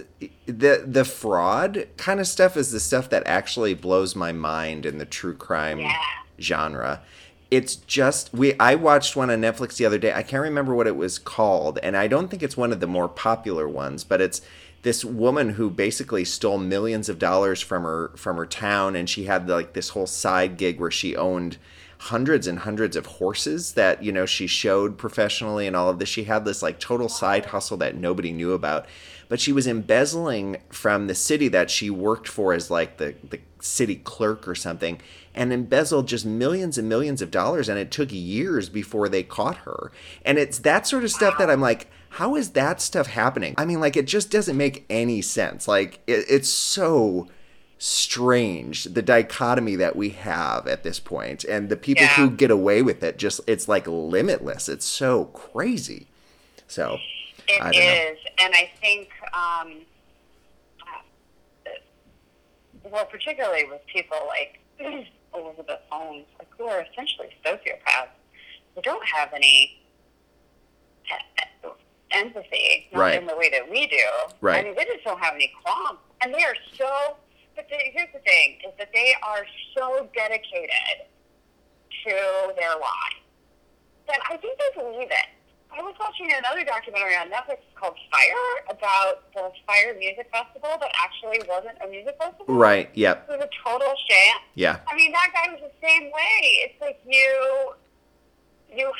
the 0.46 0.84
the 0.86 1.04
fraud 1.04 1.88
kind 1.96 2.20
of 2.20 2.28
stuff 2.28 2.56
is 2.56 2.70
the 2.70 2.78
stuff 2.78 3.10
that 3.10 3.22
actually 3.26 3.74
blows 3.74 4.14
my 4.14 4.30
mind 4.30 4.86
in 4.86 4.98
the 4.98 5.04
true 5.06 5.34
crime 5.36 5.80
Yeah. 5.80 5.96
genre. 6.38 7.02
It's 7.50 7.76
just 7.76 8.32
we 8.32 8.58
I 8.58 8.74
watched 8.74 9.16
one 9.16 9.30
on 9.30 9.40
Netflix 9.40 9.76
the 9.76 9.86
other 9.86 9.98
day. 9.98 10.12
I 10.12 10.22
can't 10.22 10.42
remember 10.42 10.74
what 10.74 10.86
it 10.86 10.96
was 10.96 11.18
called, 11.18 11.78
and 11.82 11.96
I 11.96 12.08
don't 12.08 12.28
think 12.28 12.42
it's 12.42 12.56
one 12.56 12.72
of 12.72 12.80
the 12.80 12.86
more 12.86 13.08
popular 13.08 13.68
ones, 13.68 14.02
but 14.04 14.20
it's 14.20 14.40
this 14.84 15.04
woman 15.04 15.50
who 15.50 15.70
basically 15.70 16.24
stole 16.26 16.58
millions 16.58 17.08
of 17.08 17.18
dollars 17.18 17.60
from 17.60 17.82
her 17.82 18.12
from 18.16 18.36
her 18.36 18.46
town 18.46 18.94
and 18.94 19.08
she 19.08 19.24
had 19.24 19.48
like 19.48 19.72
this 19.72 19.88
whole 19.88 20.06
side 20.06 20.58
gig 20.58 20.78
where 20.78 20.90
she 20.90 21.16
owned 21.16 21.56
hundreds 21.98 22.46
and 22.46 22.60
hundreds 22.60 22.94
of 22.94 23.06
horses 23.06 23.72
that 23.72 24.02
you 24.02 24.12
know 24.12 24.26
she 24.26 24.46
showed 24.46 24.98
professionally 24.98 25.66
and 25.66 25.74
all 25.74 25.88
of 25.88 25.98
this 25.98 26.08
she 26.08 26.24
had 26.24 26.44
this 26.44 26.62
like 26.62 26.78
total 26.78 27.08
side 27.08 27.46
hustle 27.46 27.78
that 27.78 27.96
nobody 27.96 28.30
knew 28.30 28.52
about 28.52 28.84
but 29.30 29.40
she 29.40 29.54
was 29.54 29.66
embezzling 29.66 30.58
from 30.68 31.06
the 31.06 31.14
city 31.14 31.48
that 31.48 31.70
she 31.70 31.88
worked 31.88 32.28
for 32.28 32.52
as 32.52 32.70
like 32.70 32.98
the 32.98 33.14
the 33.30 33.40
city 33.64 33.96
clerk 33.96 34.46
or 34.46 34.54
something 34.54 35.00
and 35.34 35.52
embezzled 35.52 36.06
just 36.06 36.26
millions 36.26 36.76
and 36.78 36.88
millions 36.88 37.22
of 37.22 37.30
dollars 37.30 37.68
and 37.68 37.78
it 37.78 37.90
took 37.90 38.12
years 38.12 38.68
before 38.68 39.08
they 39.08 39.22
caught 39.22 39.56
her. 39.58 39.90
And 40.24 40.38
it's 40.38 40.58
that 40.60 40.86
sort 40.86 41.02
of 41.04 41.10
stuff 41.10 41.38
that 41.38 41.48
i'm 41.50 41.60
like 41.60 41.88
how 42.10 42.36
is 42.36 42.50
that 42.50 42.80
stuff 42.80 43.08
happening? 43.08 43.54
I 43.58 43.64
mean 43.64 43.80
like 43.80 43.96
it 43.96 44.06
just 44.06 44.30
doesn't 44.30 44.56
make 44.56 44.84
any 44.88 45.20
sense. 45.22 45.66
Like 45.66 45.98
it, 46.06 46.24
it's 46.28 46.48
so 46.48 47.26
strange 47.78 48.84
the 48.84 49.02
dichotomy 49.02 49.76
that 49.76 49.96
we 49.96 50.10
have 50.10 50.66
at 50.66 50.82
this 50.84 51.00
point 51.00 51.44
and 51.44 51.68
the 51.68 51.76
people 51.76 52.04
Yeah. 52.04 52.14
who 52.14 52.30
get 52.30 52.50
away 52.50 52.82
with 52.82 53.02
it 53.02 53.18
just 53.18 53.40
it's 53.46 53.66
like 53.68 53.86
limitless. 53.86 54.68
It's 54.68 54.86
so 54.86 55.24
crazy. 55.26 56.06
So 56.68 56.98
It 57.48 57.60
I 57.60 57.72
don't 57.72 57.80
know. 57.84 58.14
and 58.46 58.54
I 58.54 58.70
think, 58.80 59.08
um, 59.34 59.72
well, 62.84 63.06
particularly 63.06 63.64
with 63.64 63.80
people 63.86 64.18
like 64.28 64.60
Elizabeth 65.34 65.80
Holmes, 65.90 66.26
like 66.38 66.48
who 66.56 66.64
are 66.64 66.82
essentially 66.92 67.28
sociopaths, 67.44 68.08
who 68.74 68.82
don't 68.82 69.04
have 69.08 69.32
any 69.34 69.80
uh, 71.64 71.68
empathy, 72.12 72.88
not 72.92 73.00
Right. 73.00 73.20
in 73.20 73.26
the 73.26 73.36
way 73.36 73.50
that 73.50 73.68
we 73.70 73.86
do. 73.86 73.96
Right. 74.40 74.60
I 74.60 74.68
mean, 74.68 74.74
they 74.76 74.84
just 74.84 75.04
don't 75.04 75.20
have 75.20 75.34
any 75.34 75.52
qualms, 75.62 75.98
and 76.20 76.32
they 76.34 76.42
are 76.44 76.56
so. 76.76 77.16
But 77.56 77.68
the, 77.68 77.76
here's 77.92 78.12
the 78.12 78.18
thing: 78.20 78.58
is 78.66 78.72
that 78.78 78.90
they 78.92 79.14
are 79.22 79.46
so 79.76 80.08
dedicated 80.14 81.06
to 82.06 82.54
their 82.58 82.70
lie 82.70 83.14
that 84.08 84.18
I 84.30 84.36
think 84.36 84.58
they 84.58 84.82
believe 84.82 85.08
it. 85.10 85.28
I 85.72 85.82
was 85.82 85.94
watching 85.98 86.30
another 86.32 86.64
documentary 86.64 87.16
on 87.16 87.28
Netflix 87.30 87.58
called 87.74 87.94
Fyre 88.10 88.76
about 88.76 89.32
the 89.34 89.50
Fyre 89.66 89.94
Music 89.98 90.28
Festival 90.32 90.70
that 90.80 90.90
actually 91.02 91.40
wasn't 91.48 91.76
a 91.84 91.88
music 91.88 92.16
festival. 92.18 92.54
right 92.54 92.90
yep 92.94 93.26
It 93.28 93.32
was 93.38 93.44
a 93.44 93.50
total 93.68 93.92
sham. 94.08 94.36
yeah 94.54 94.78
I 94.88 94.94
mean, 94.94 95.10
that 95.12 95.30
guy 95.34 95.52
was 95.52 95.60
the 95.60 95.86
same 95.86 96.04
way. 96.04 96.40
It's 96.64 96.80
like 96.80 97.00
you, 97.04 97.72
you, 98.72 98.92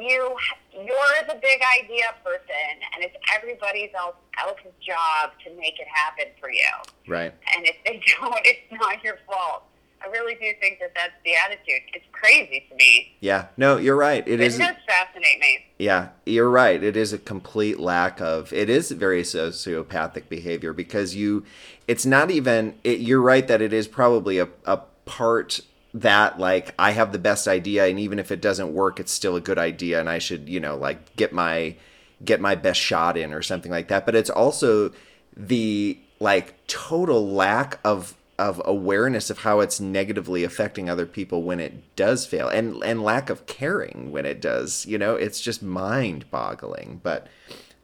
you, 0.00 0.36
you're 0.72 1.26
the 1.28 1.38
big 1.42 1.60
idea 1.82 2.04
person, 2.24 2.72
and 2.94 3.04
it's 3.04 3.16
everybody 3.36 3.90
else 3.94 4.16
else's 4.38 4.72
job 4.80 5.32
to 5.44 5.50
make 5.58 5.78
it 5.78 5.88
happen 5.92 6.26
for 6.40 6.50
you. 6.50 6.64
right 7.06 7.34
And 7.56 7.66
if 7.66 7.76
they 7.84 8.00
don't, 8.20 8.34
it's 8.44 8.72
not 8.72 9.02
your 9.04 9.18
fault. 9.26 9.64
I 10.02 10.08
really 10.10 10.34
do 10.34 10.46
think 10.60 10.78
that 10.80 10.92
that's 10.94 11.12
the 11.24 11.32
attitude. 11.44 11.82
It's 11.94 12.04
crazy 12.12 12.64
to 12.70 12.74
me. 12.76 13.16
yeah 13.20 13.46
no 13.56 13.76
you're 13.76 13.96
right 13.96 14.26
it 14.26 14.40
It 14.40 14.40
is 14.40 14.58
does 14.58 14.76
fascinate 14.86 15.38
me. 15.40 15.66
Yeah, 15.78 16.08
you're 16.26 16.50
right. 16.50 16.82
It 16.82 16.94
is 16.94 17.14
a 17.14 17.18
complete 17.18 17.80
lack 17.80 18.20
of. 18.20 18.52
It 18.52 18.68
is 18.68 18.90
very 18.90 19.22
sociopathic 19.22 20.28
behavior 20.28 20.74
because 20.74 21.14
you. 21.14 21.44
It's 21.88 22.04
not 22.04 22.30
even. 22.30 22.74
It, 22.84 23.00
you're 23.00 23.22
right 23.22 23.48
that 23.48 23.62
it 23.62 23.72
is 23.72 23.88
probably 23.88 24.38
a, 24.38 24.48
a 24.66 24.80
part 25.06 25.60
that 25.94 26.38
like 26.38 26.74
I 26.78 26.90
have 26.92 27.12
the 27.12 27.18
best 27.18 27.48
idea 27.48 27.86
and 27.86 27.98
even 27.98 28.18
if 28.18 28.30
it 28.30 28.40
doesn't 28.40 28.72
work 28.72 29.00
it's 29.00 29.10
still 29.10 29.34
a 29.34 29.40
good 29.40 29.58
idea 29.58 29.98
and 29.98 30.08
I 30.08 30.18
should, 30.18 30.48
you 30.48 30.60
know, 30.60 30.76
like 30.76 31.16
get 31.16 31.32
my 31.32 31.76
get 32.22 32.40
my 32.40 32.54
best 32.54 32.78
shot 32.78 33.16
in 33.16 33.32
or 33.32 33.40
something 33.42 33.72
like 33.72 33.88
that. 33.88 34.04
But 34.04 34.14
it's 34.14 34.30
also 34.30 34.92
the 35.34 35.98
like 36.20 36.54
total 36.66 37.26
lack 37.32 37.80
of 37.84 38.14
of 38.48 38.62
awareness 38.64 39.28
of 39.30 39.38
how 39.40 39.60
it's 39.60 39.78
negatively 39.80 40.42
affecting 40.44 40.88
other 40.88 41.04
people 41.06 41.42
when 41.42 41.60
it 41.60 41.74
does 41.94 42.24
fail 42.26 42.48
and 42.48 42.82
and 42.82 43.02
lack 43.02 43.28
of 43.28 43.44
caring 43.46 44.10
when 44.10 44.24
it 44.24 44.40
does 44.40 44.86
you 44.86 44.96
know 44.96 45.14
it's 45.14 45.40
just 45.40 45.62
mind 45.62 46.24
boggling 46.30 47.00
but 47.02 47.26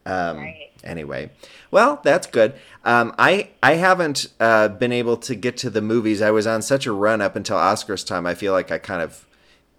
um 0.05 0.37
Right. 0.37 0.71
anyway 0.83 1.29
well 1.69 1.99
that's 2.03 2.25
good 2.27 2.53
um 2.83 3.13
i 3.19 3.49
i 3.61 3.73
haven't 3.75 4.27
uh 4.39 4.67
been 4.69 4.91
able 4.91 5.17
to 5.17 5.35
get 5.35 5.57
to 5.57 5.69
the 5.69 5.81
movies 5.81 6.21
i 6.21 6.31
was 6.31 6.47
on 6.47 6.61
such 6.63 6.85
a 6.87 6.91
run 6.91 7.21
up 7.21 7.35
until 7.35 7.57
oscars 7.57 8.05
time 8.05 8.25
i 8.25 8.33
feel 8.33 8.53
like 8.53 8.71
i 8.71 8.77
kind 8.79 9.01
of 9.01 9.25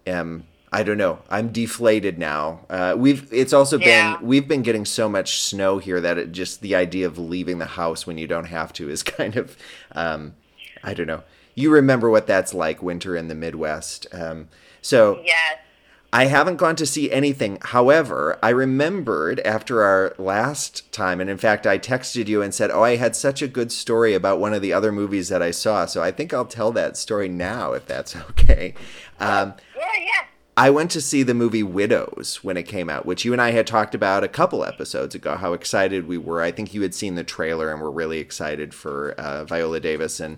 am 0.07 0.45
I 0.71 0.83
don't 0.83 0.99
know. 0.99 1.17
I'm 1.31 1.47
deflated 1.51 2.19
now. 2.19 2.59
Uh, 2.69 2.93
we've 2.95 3.27
it's 3.33 3.53
also 3.53 3.79
Yeah. 3.79 4.17
been 4.17 4.27
we've 4.27 4.47
been 4.47 4.61
getting 4.61 4.85
so 4.85 5.09
much 5.09 5.41
snow 5.41 5.79
here 5.79 5.99
that 5.99 6.19
it 6.19 6.31
just 6.31 6.61
the 6.61 6.75
idea 6.75 7.07
of 7.07 7.17
leaving 7.17 7.57
the 7.57 7.65
house 7.81 8.05
when 8.05 8.19
you 8.19 8.27
don't 8.27 8.45
have 8.45 8.71
to 8.73 8.87
is 8.87 9.01
kind 9.17 9.35
of 9.35 9.57
um, 9.93 10.35
I 10.83 10.93
don't 10.93 11.07
know. 11.07 11.23
You 11.55 11.71
remember 11.71 12.09
what 12.09 12.27
that's 12.27 12.53
like 12.53 12.81
winter 12.81 13.15
in 13.15 13.27
the 13.27 13.35
Midwest. 13.35 14.07
Um, 14.13 14.49
so 14.81 15.21
Yes. 15.23 15.57
I 16.11 16.25
haven't 16.25 16.55
gone 16.55 16.75
to 16.77 16.87
see 16.87 17.11
anything. 17.11 17.59
However, 17.61 18.39
I 18.41 18.49
remembered 18.49 19.39
after 19.41 19.83
our 19.83 20.15
last 20.17 20.91
time, 20.91 21.21
and 21.21 21.29
in 21.29 21.37
fact, 21.37 21.67
I 21.67 21.77
texted 21.77 22.27
you 22.27 22.41
and 22.41 22.51
said, 22.51 22.71
Oh, 22.71 22.81
I 22.81 22.95
had 22.95 23.15
such 23.15 23.43
a 23.43 23.47
good 23.47 23.71
story 23.71 24.15
about 24.15 24.39
one 24.39 24.53
of 24.55 24.63
the 24.63 24.73
other 24.73 24.91
movies 24.91 25.29
that 25.29 25.43
I 25.43 25.51
saw. 25.51 25.85
So 25.85 26.01
I 26.01 26.09
think 26.11 26.33
I'll 26.33 26.45
tell 26.45 26.71
that 26.71 26.97
story 26.97 27.29
now 27.29 27.73
if 27.73 27.85
that's 27.85 28.15
okay. 28.31 28.73
Um, 29.19 29.53
Yeah, 29.77 29.85
yeah. 29.99 30.25
I 30.57 30.71
went 30.71 30.91
to 30.91 30.99
see 31.01 31.23
the 31.23 31.33
movie 31.33 31.63
Widows 31.63 32.43
when 32.43 32.57
it 32.57 32.63
came 32.63 32.89
out, 32.89 33.05
which 33.05 33.23
you 33.23 33.31
and 33.31 33.41
I 33.41 33.51
had 33.51 33.65
talked 33.65 33.95
about 33.95 34.25
a 34.25 34.27
couple 34.27 34.65
episodes 34.65 35.15
ago, 35.15 35.35
how 35.37 35.53
excited 35.53 36.05
we 36.05 36.17
were. 36.17 36.41
I 36.41 36.51
think 36.51 36.73
you 36.73 36.81
had 36.81 36.93
seen 36.93 37.15
the 37.15 37.23
trailer 37.23 37.71
and 37.71 37.79
were 37.81 37.91
really 37.91 38.17
excited 38.17 38.73
for 38.73 39.11
uh, 39.11 39.45
Viola 39.45 39.79
Davis. 39.79 40.19
And 40.19 40.37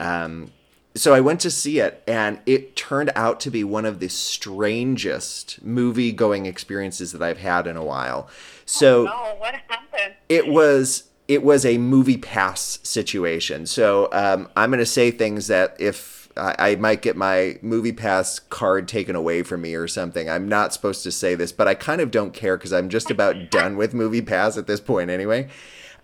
um, 0.00 0.52
so 0.94 1.14
I 1.14 1.20
went 1.20 1.40
to 1.40 1.50
see 1.50 1.78
it, 1.78 2.02
and 2.08 2.40
it 2.46 2.74
turned 2.74 3.12
out 3.14 3.38
to 3.40 3.50
be 3.50 3.62
one 3.62 3.84
of 3.84 4.00
the 4.00 4.08
strangest 4.08 5.62
movie 5.62 6.10
going 6.10 6.46
experiences 6.46 7.12
that 7.12 7.22
I've 7.22 7.38
had 7.38 7.66
in 7.66 7.76
a 7.76 7.84
while. 7.84 8.28
So 8.66 9.04
No, 9.04 9.34
what 9.38 9.54
happened? 9.68 10.14
it 10.28 10.48
was 10.48 11.04
it 11.28 11.44
was 11.44 11.64
a 11.64 11.78
movie 11.78 12.16
pass 12.16 12.80
situation. 12.82 13.66
So 13.66 14.08
um, 14.10 14.48
I'm 14.56 14.70
going 14.70 14.80
to 14.80 14.86
say 14.86 15.12
things 15.12 15.46
that 15.46 15.76
if 15.78 16.28
I, 16.36 16.54
I 16.58 16.74
might 16.76 17.02
get 17.02 17.16
my 17.16 17.56
movie 17.62 17.92
pass 17.92 18.40
card 18.40 18.88
taken 18.88 19.14
away 19.14 19.42
from 19.44 19.62
me 19.62 19.74
or 19.76 19.86
something. 19.86 20.28
I'm 20.28 20.48
not 20.48 20.72
supposed 20.72 21.04
to 21.04 21.12
say 21.12 21.36
this, 21.36 21.52
but 21.52 21.68
I 21.68 21.74
kind 21.74 22.00
of 22.00 22.10
don't 22.10 22.32
care 22.32 22.56
because 22.56 22.72
I'm 22.72 22.88
just 22.88 23.10
about 23.12 23.50
done 23.50 23.76
with 23.76 23.94
movie 23.94 24.22
pass 24.22 24.56
at 24.56 24.66
this 24.66 24.80
point 24.80 25.08
anyway. 25.08 25.48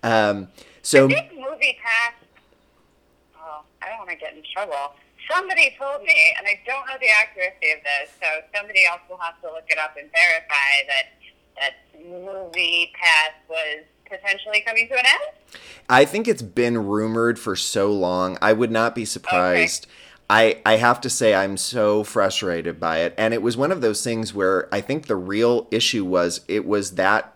Um, 0.05 0.49
so 0.83 1.07
I 1.07 1.09
think 1.09 1.33
movie 1.35 1.79
pass. 1.83 2.13
I 3.87 3.91
don't 3.91 3.99
want 3.99 4.11
to 4.11 4.17
get 4.17 4.35
in 4.35 4.43
trouble. 4.53 4.95
Somebody 5.31 5.77
told 5.79 6.03
me, 6.03 6.35
and 6.39 6.47
I 6.47 6.59
don't 6.67 6.87
know 6.87 6.99
the 7.01 7.09
accuracy 7.23 7.71
of 7.71 7.83
this, 7.83 8.11
so 8.21 8.27
somebody 8.55 8.85
else 8.85 9.01
will 9.09 9.19
have 9.19 9.41
to 9.43 9.47
look 9.47 9.65
it 9.69 9.79
up 9.79 9.97
and 9.97 10.11
verify 10.11 10.87
that 10.89 11.17
that 11.59 11.75
movie 12.05 12.93
pass 13.01 13.33
was 13.49 13.85
potentially 14.09 14.63
coming 14.67 14.89
to 14.89 14.95
an 14.95 15.07
end. 15.07 15.61
I 15.89 16.05
think 16.05 16.29
it's 16.29 16.43
been 16.43 16.87
rumored 16.87 17.39
for 17.39 17.57
so 17.57 17.91
long. 17.93 18.37
I 18.43 18.53
would 18.53 18.71
not 18.71 18.95
be 18.95 19.05
surprised. 19.05 19.87
I, 20.29 20.61
I 20.67 20.77
have 20.77 21.01
to 21.03 21.11
say 21.11 21.35
I'm 21.35 21.57
so 21.57 22.03
frustrated 22.03 22.81
by 22.81 22.99
it. 22.99 23.15
And 23.17 23.33
it 23.33 23.43
was 23.43 23.57
one 23.57 23.73
of 23.73 23.81
those 23.81 24.03
things 24.03 24.35
where 24.35 24.69
I 24.75 24.81
think 24.81 25.07
the 25.07 25.17
real 25.17 25.69
issue 25.71 26.05
was 26.05 26.41
it 26.49 26.67
was 26.67 26.97
that 26.97 27.36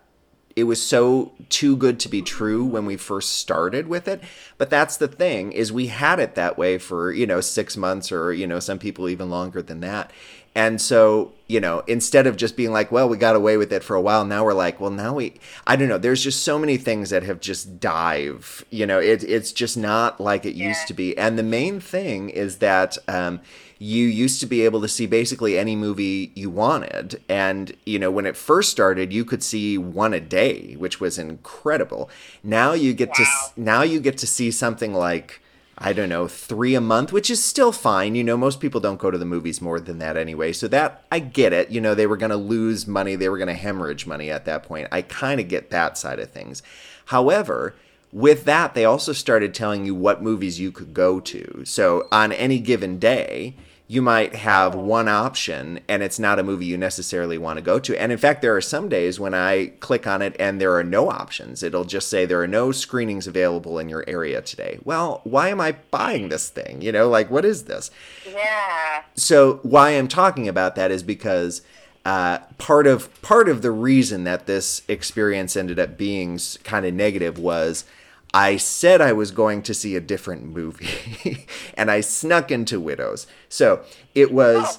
it 0.57 0.65
was 0.65 0.83
so 0.83 1.33
too 1.49 1.77
good 1.77 2.01
to 2.01 2.09
be 2.09 2.23
true 2.23 2.65
when 2.65 2.87
we 2.87 2.97
first 2.97 3.33
started 3.33 3.87
with 3.87 4.09
it. 4.09 4.21
But 4.59 4.71
that's 4.71 4.97
the 4.97 5.09
thing 5.09 5.53
is 5.53 5.73
we 5.73 5.87
had 5.87 6.19
it 6.19 6.35
that 6.35 6.59
way 6.59 6.79
for, 6.79 7.13
you 7.13 7.27
know, 7.27 7.41
6 7.41 7.77
months 7.77 8.11
or, 8.11 8.33
you 8.33 8.47
know, 8.47 8.61
some 8.61 8.79
people 8.79 9.09
even 9.09 9.31
longer 9.31 9.63
than 9.63 9.81
that. 9.81 10.11
And 10.55 10.81
so, 10.81 11.33
you 11.47 11.61
know, 11.61 11.81
instead 11.87 12.27
of 12.27 12.37
just 12.37 12.57
being 12.57 12.73
like, 12.73 12.91
well, 12.91 13.09
we 13.09 13.17
got 13.17 13.37
away 13.37 13.57
with 13.57 13.73
it 13.73 13.85
for 13.85 13.95
a 13.95 14.01
while, 14.01 14.25
now 14.25 14.45
we're 14.45 14.53
like, 14.53 14.81
well, 14.81 14.91
now 14.91 15.15
we, 15.15 15.35
I 15.65 15.77
don't 15.77 15.89
know, 15.89 15.99
there's 15.99 16.25
just 16.25 16.43
so 16.43 16.59
many 16.59 16.77
things 16.77 17.11
that 17.11 17.23
have 17.23 17.41
just 17.41 17.79
dive. 17.79 18.65
You 18.71 18.85
know, 18.85 18.99
it, 18.99 19.23
it's 19.23 19.53
just 19.53 19.77
not 19.77 20.21
like 20.21 20.45
it 20.45 20.55
used 20.55 20.89
to 20.89 20.95
be. 20.95 21.17
And 21.17 21.39
the 21.39 21.45
main 21.45 21.79
thing 21.79 22.31
is 22.31 22.59
that 22.59 22.99
um, 23.07 23.41
you 23.83 24.05
used 24.05 24.41
to 24.41 24.47
be 24.47 24.61
able 24.61 24.83
to 24.83 24.87
see 24.87 25.07
basically 25.07 25.59
any 25.59 25.75
movie 25.75 26.31
you 26.35 26.51
wanted. 26.51 27.19
And, 27.31 27.75
you 27.87 27.99
know, 27.99 28.11
when 28.11 28.27
it 28.27 28.37
first 28.37 28.71
started, 28.71 29.11
you 29.11 29.25
could 29.25 29.43
see 29.43 29.79
one 29.79 30.13
a 30.13 30.21
day, 30.21 30.75
which 30.75 31.01
was 31.01 31.19
incredible. 31.19 32.11
Now 32.45 32.75
you 32.75 32.93
get 32.93 33.15
to, 33.15 33.25
now 33.57 33.81
you 33.81 33.99
get 33.99 34.19
to 34.19 34.27
see 34.27 34.51
something 34.51 34.93
like, 34.93 35.41
I 35.79 35.95
don't 35.95 36.11
know, 36.11 36.29
three 36.29 36.75
a 36.75 36.81
month, 36.83 37.11
which 37.11 37.31
is 37.31 37.43
still 37.43 37.73
fine. 37.73 38.15
You 38.15 38.23
know, 38.23 38.37
most 38.37 38.61
people 38.61 38.83
don't 38.83 39.01
go 39.01 39.11
to 39.11 39.17
the 39.17 39.25
movies 39.25 39.63
more 39.63 39.81
than 39.81 39.97
that 40.01 40.19
anyway. 40.19 40.53
So 40.53 40.69
that, 40.69 41.03
I 41.11 41.19
get 41.19 41.55
it. 41.55 41.71
You 41.71 41.81
know, 41.81 41.95
they 41.95 42.07
were 42.07 42.19
going 42.19 42.29
to 42.29 42.37
lose 42.37 42.87
money, 42.87 43.17
they 43.17 43.31
were 43.31 43.39
going 43.39 43.49
to 43.49 43.55
hemorrhage 43.55 44.07
money 44.07 44.31
at 44.31 44.45
that 44.45 44.63
point. 44.63 44.89
I 44.93 45.01
kind 45.01 45.41
of 45.41 45.49
get 45.49 45.71
that 45.71 45.97
side 45.97 46.19
of 46.19 46.31
things. 46.31 46.63
However, 47.07 47.75
with 48.13 48.45
that, 48.45 48.75
they 48.75 48.85
also 48.85 49.15
started 49.15 49.55
telling 49.55 49.87
you 49.87 49.95
what 49.95 50.23
movies 50.23 50.61
you 50.61 50.71
could 50.71 50.93
go 50.93 51.19
to. 51.21 51.63
So 51.65 52.09
on 52.13 52.31
any 52.31 52.59
given 52.59 52.99
day, 52.99 53.55
you 53.91 54.01
might 54.01 54.37
have 54.37 54.73
one 54.77 55.09
option 55.09 55.81
and 55.89 56.01
it's 56.01 56.21
not 56.21 56.39
a 56.39 56.45
movie 56.45 56.65
you 56.65 56.79
necessarily 56.79 57.37
want 57.37 57.57
to 57.57 57.61
go 57.61 57.81
to. 57.81 58.01
And 58.01 58.13
in 58.13 58.19
fact, 58.19 58.41
there 58.41 58.55
are 58.55 58.61
some 58.61 58.89
days 58.89 59.19
when 59.19 59.35
I 59.35 59.73
click 59.81 60.07
on 60.07 60.23
it 60.23 60.37
and 60.39 60.61
there 60.61 60.77
are 60.77 60.85
no 60.85 61.11
options. 61.11 61.65
It'll 61.65 61.83
just 61.83 62.07
say 62.07 62.25
there 62.25 62.41
are 62.41 62.47
no 62.47 62.71
screenings 62.71 63.27
available 63.27 63.81
in 63.81 63.89
your 63.89 64.05
area 64.07 64.43
today. 64.43 64.79
Well, 64.85 65.23
why 65.25 65.49
am 65.49 65.61
I 65.61 65.73
buying 65.91 66.29
this 66.29 66.51
thing? 66.51 66.81
You 66.83 66.93
know, 66.93 67.09
like 67.09 67.33
what 67.33 67.45
is 67.45 67.65
this? 67.65 67.91
Yeah. 68.33 69.03
so 69.17 69.55
why 69.65 69.91
I'm 69.91 70.07
talking 70.07 70.47
about 70.47 70.77
that 70.77 70.93
is 70.93 71.03
because 71.03 71.61
uh, 72.05 72.39
part 72.59 72.87
of 72.87 73.21
part 73.23 73.49
of 73.49 73.61
the 73.61 73.73
reason 73.73 74.23
that 74.23 74.47
this 74.47 74.83
experience 74.87 75.57
ended 75.57 75.81
up 75.81 75.99
being 75.99 76.39
kind 76.63 76.87
of 76.87 76.95
negative 76.95 77.41
was 77.41 77.85
I 78.33 78.57
said 78.57 79.01
I 79.01 79.13
was 79.13 79.31
going 79.31 79.63
to 79.63 79.75
see 79.75 79.97
a 79.97 80.01
different 80.01 80.45
movie, 80.45 81.47
and 81.75 81.91
I 81.91 82.01
snuck 82.01 82.51
into 82.51 82.79
Widows. 82.79 83.27
So 83.49 83.85
it 84.15 84.33
was, 84.33 84.79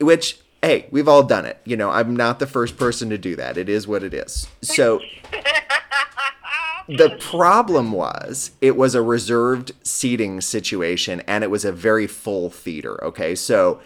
which 0.00 0.38
hey, 0.62 0.86
we've 0.90 1.08
all 1.08 1.22
done 1.22 1.46
it. 1.46 1.60
You 1.64 1.76
know, 1.76 1.90
I'm 1.90 2.16
not 2.16 2.38
the 2.38 2.46
first 2.46 2.76
person 2.76 3.10
to 3.10 3.18
do 3.18 3.36
that. 3.36 3.56
It 3.56 3.68
is 3.68 3.86
what 3.86 4.02
it 4.02 4.12
is. 4.12 4.48
So 4.62 5.00
the 6.88 7.16
problem 7.20 7.92
was 7.92 8.52
it 8.60 8.76
was 8.76 8.94
a 8.94 9.02
reserved 9.02 9.72
seating 9.82 10.40
situation 10.40 11.20
and 11.26 11.42
it 11.42 11.50
was 11.50 11.64
a 11.64 11.72
very 11.72 12.06
full 12.06 12.48
theater 12.48 13.02
okay 13.02 13.34
so 13.34 13.80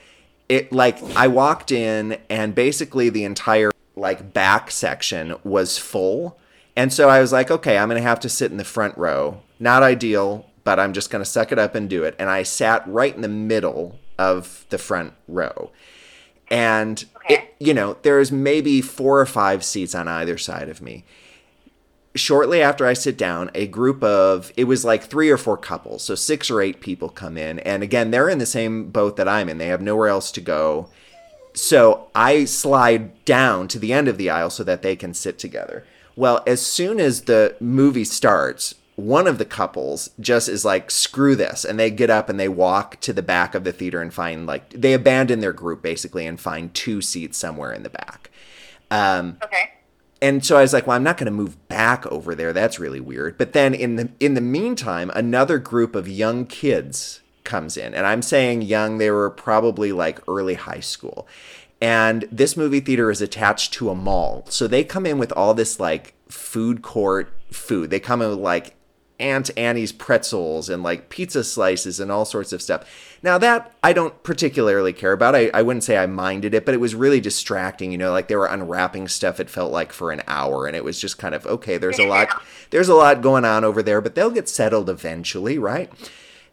it 0.50 0.70
like 0.70 1.02
i 1.16 1.26
walked 1.26 1.72
in 1.72 2.18
and 2.28 2.54
basically 2.54 3.08
the 3.08 3.24
entire 3.24 3.70
like 3.96 4.34
back 4.34 4.70
section 4.70 5.34
was 5.44 5.78
full 5.78 6.38
and 6.76 6.92
so 6.92 7.08
i 7.08 7.20
was 7.20 7.32
like 7.32 7.50
okay 7.50 7.78
i'm 7.78 7.88
gonna 7.88 8.00
have 8.00 8.20
to 8.20 8.28
sit 8.28 8.50
in 8.50 8.56
the 8.56 8.64
front 8.64 8.96
row. 8.98 9.40
Not 9.58 9.82
ideal 9.82 10.46
but 10.64 10.78
i'm 10.78 10.92
just 10.92 11.10
gonna 11.10 11.24
suck 11.24 11.52
it 11.52 11.58
up 11.58 11.74
and 11.74 11.88
do 11.88 12.04
it. 12.04 12.14
And 12.18 12.28
i 12.30 12.42
sat 12.42 12.86
right 12.86 13.14
in 13.14 13.22
the 13.22 13.28
middle 13.28 13.98
of 14.18 14.66
the 14.70 14.78
front 14.78 15.14
row. 15.28 15.70
And 16.50 17.04
Okay. 17.24 17.34
it, 17.34 17.54
you 17.58 17.74
know 17.74 17.96
there's 18.02 18.32
maybe 18.32 18.80
four 18.80 19.20
or 19.20 19.26
five 19.26 19.64
seats 19.64 19.94
on 19.94 20.08
either 20.08 20.36
side 20.38 20.68
of 20.68 20.80
me. 20.82 21.04
Shortly 22.16 22.60
after 22.60 22.86
I 22.86 22.94
sit 22.94 23.16
down, 23.16 23.52
a 23.54 23.68
group 23.68 24.02
of 24.02 24.52
it 24.56 24.64
was 24.64 24.84
like 24.84 25.04
three 25.04 25.30
or 25.30 25.36
four 25.36 25.56
couples, 25.56 26.02
so 26.02 26.16
six 26.16 26.50
or 26.50 26.60
eight 26.60 26.80
people 26.80 27.08
come 27.08 27.38
in, 27.38 27.60
and 27.60 27.84
again 27.84 28.10
they're 28.10 28.28
in 28.28 28.38
the 28.38 28.46
same 28.46 28.90
boat 28.90 29.16
that 29.16 29.28
I'm 29.28 29.48
in. 29.48 29.58
They 29.58 29.68
have 29.68 29.80
nowhere 29.80 30.08
else 30.08 30.32
to 30.32 30.40
go, 30.40 30.88
so 31.54 32.08
I 32.12 32.46
slide 32.46 33.24
down 33.24 33.68
to 33.68 33.78
the 33.78 33.92
end 33.92 34.08
of 34.08 34.18
the 34.18 34.28
aisle 34.28 34.50
so 34.50 34.64
that 34.64 34.82
they 34.82 34.96
can 34.96 35.14
sit 35.14 35.38
together. 35.38 35.84
Well, 36.16 36.42
as 36.46 36.64
soon 36.64 37.00
as 37.00 37.22
the 37.22 37.56
movie 37.60 38.04
starts, 38.04 38.74
one 38.96 39.26
of 39.26 39.38
the 39.38 39.44
couples 39.44 40.10
just 40.20 40.48
is 40.48 40.64
like, 40.64 40.90
screw 40.90 41.34
this. 41.34 41.64
And 41.64 41.78
they 41.78 41.90
get 41.90 42.10
up 42.10 42.28
and 42.28 42.38
they 42.38 42.48
walk 42.48 43.00
to 43.00 43.12
the 43.12 43.22
back 43.22 43.54
of 43.54 43.64
the 43.64 43.72
theater 43.72 44.02
and 44.02 44.12
find, 44.12 44.46
like, 44.46 44.68
they 44.70 44.92
abandon 44.92 45.40
their 45.40 45.52
group 45.54 45.80
basically 45.82 46.26
and 46.26 46.38
find 46.38 46.74
two 46.74 47.00
seats 47.00 47.38
somewhere 47.38 47.72
in 47.72 47.82
the 47.82 47.90
back. 47.90 48.30
Um, 48.90 49.38
Okay. 49.42 49.70
and 50.20 50.44
so 50.44 50.58
I 50.58 50.62
was 50.62 50.72
like, 50.72 50.86
well, 50.86 50.96
I'm 50.96 51.02
not 51.04 51.16
going 51.16 51.26
to 51.26 51.30
move 51.30 51.68
back 51.68 52.04
over 52.08 52.34
there. 52.34 52.52
That's 52.52 52.78
really 52.78 53.00
weird. 53.00 53.38
But 53.38 53.52
then 53.54 53.72
in 53.72 53.96
the 53.96 54.10
in 54.20 54.34
the 54.34 54.40
meantime, 54.42 55.10
another 55.14 55.58
group 55.58 55.94
of 55.94 56.08
young 56.08 56.44
kids 56.44 57.20
comes 57.44 57.76
in, 57.78 57.94
and 57.94 58.06
I'm 58.06 58.20
saying 58.20 58.62
young, 58.62 58.98
they 58.98 59.10
were 59.10 59.30
probably 59.30 59.92
like 59.92 60.18
early 60.28 60.54
high 60.54 60.80
school. 60.80 61.26
And 61.80 62.28
this 62.30 62.56
movie 62.56 62.80
theater 62.80 63.10
is 63.10 63.22
attached 63.22 63.72
to 63.74 63.90
a 63.90 63.94
mall. 63.94 64.44
So 64.48 64.66
they 64.66 64.84
come 64.84 65.06
in 65.06 65.18
with 65.18 65.32
all 65.32 65.54
this 65.54 65.80
like 65.80 66.14
food 66.28 66.82
court 66.82 67.32
food. 67.50 67.90
They 67.90 68.00
come 68.00 68.20
in 68.20 68.28
with 68.28 68.38
like 68.38 68.76
Auntie 69.20 69.52
Anne's 69.56 69.92
pretzels 69.92 70.68
and 70.68 70.82
like 70.82 71.10
pizza 71.10 71.44
slices 71.44 72.00
and 72.00 72.10
all 72.10 72.24
sorts 72.24 72.52
of 72.52 72.62
stuff. 72.62 73.18
Now 73.22 73.38
that 73.38 73.72
I 73.84 73.92
don't 73.92 74.20
particularly 74.22 74.92
care 74.92 75.12
about. 75.12 75.34
I, 75.34 75.50
I 75.52 75.62
wouldn't 75.62 75.84
say 75.84 75.96
I 75.96 76.06
minded 76.06 76.54
it, 76.54 76.64
but 76.64 76.74
it 76.74 76.80
was 76.80 76.94
really 76.94 77.20
distracting, 77.20 77.92
you 77.92 77.98
know, 77.98 78.12
like 78.12 78.28
they 78.28 78.36
were 78.36 78.46
unwrapping 78.46 79.08
stuff, 79.08 79.38
it 79.38 79.50
felt 79.50 79.72
like 79.72 79.92
for 79.92 80.10
an 80.10 80.22
hour, 80.26 80.66
and 80.66 80.74
it 80.74 80.84
was 80.84 80.98
just 80.98 81.18
kind 81.18 81.34
of 81.34 81.46
okay, 81.46 81.76
there's 81.76 81.98
a 81.98 82.06
lot 82.06 82.28
there's 82.70 82.88
a 82.88 82.94
lot 82.94 83.20
going 83.20 83.44
on 83.44 83.62
over 83.62 83.82
there, 83.82 84.00
but 84.00 84.14
they'll 84.14 84.30
get 84.30 84.48
settled 84.48 84.88
eventually, 84.88 85.58
right? 85.58 85.92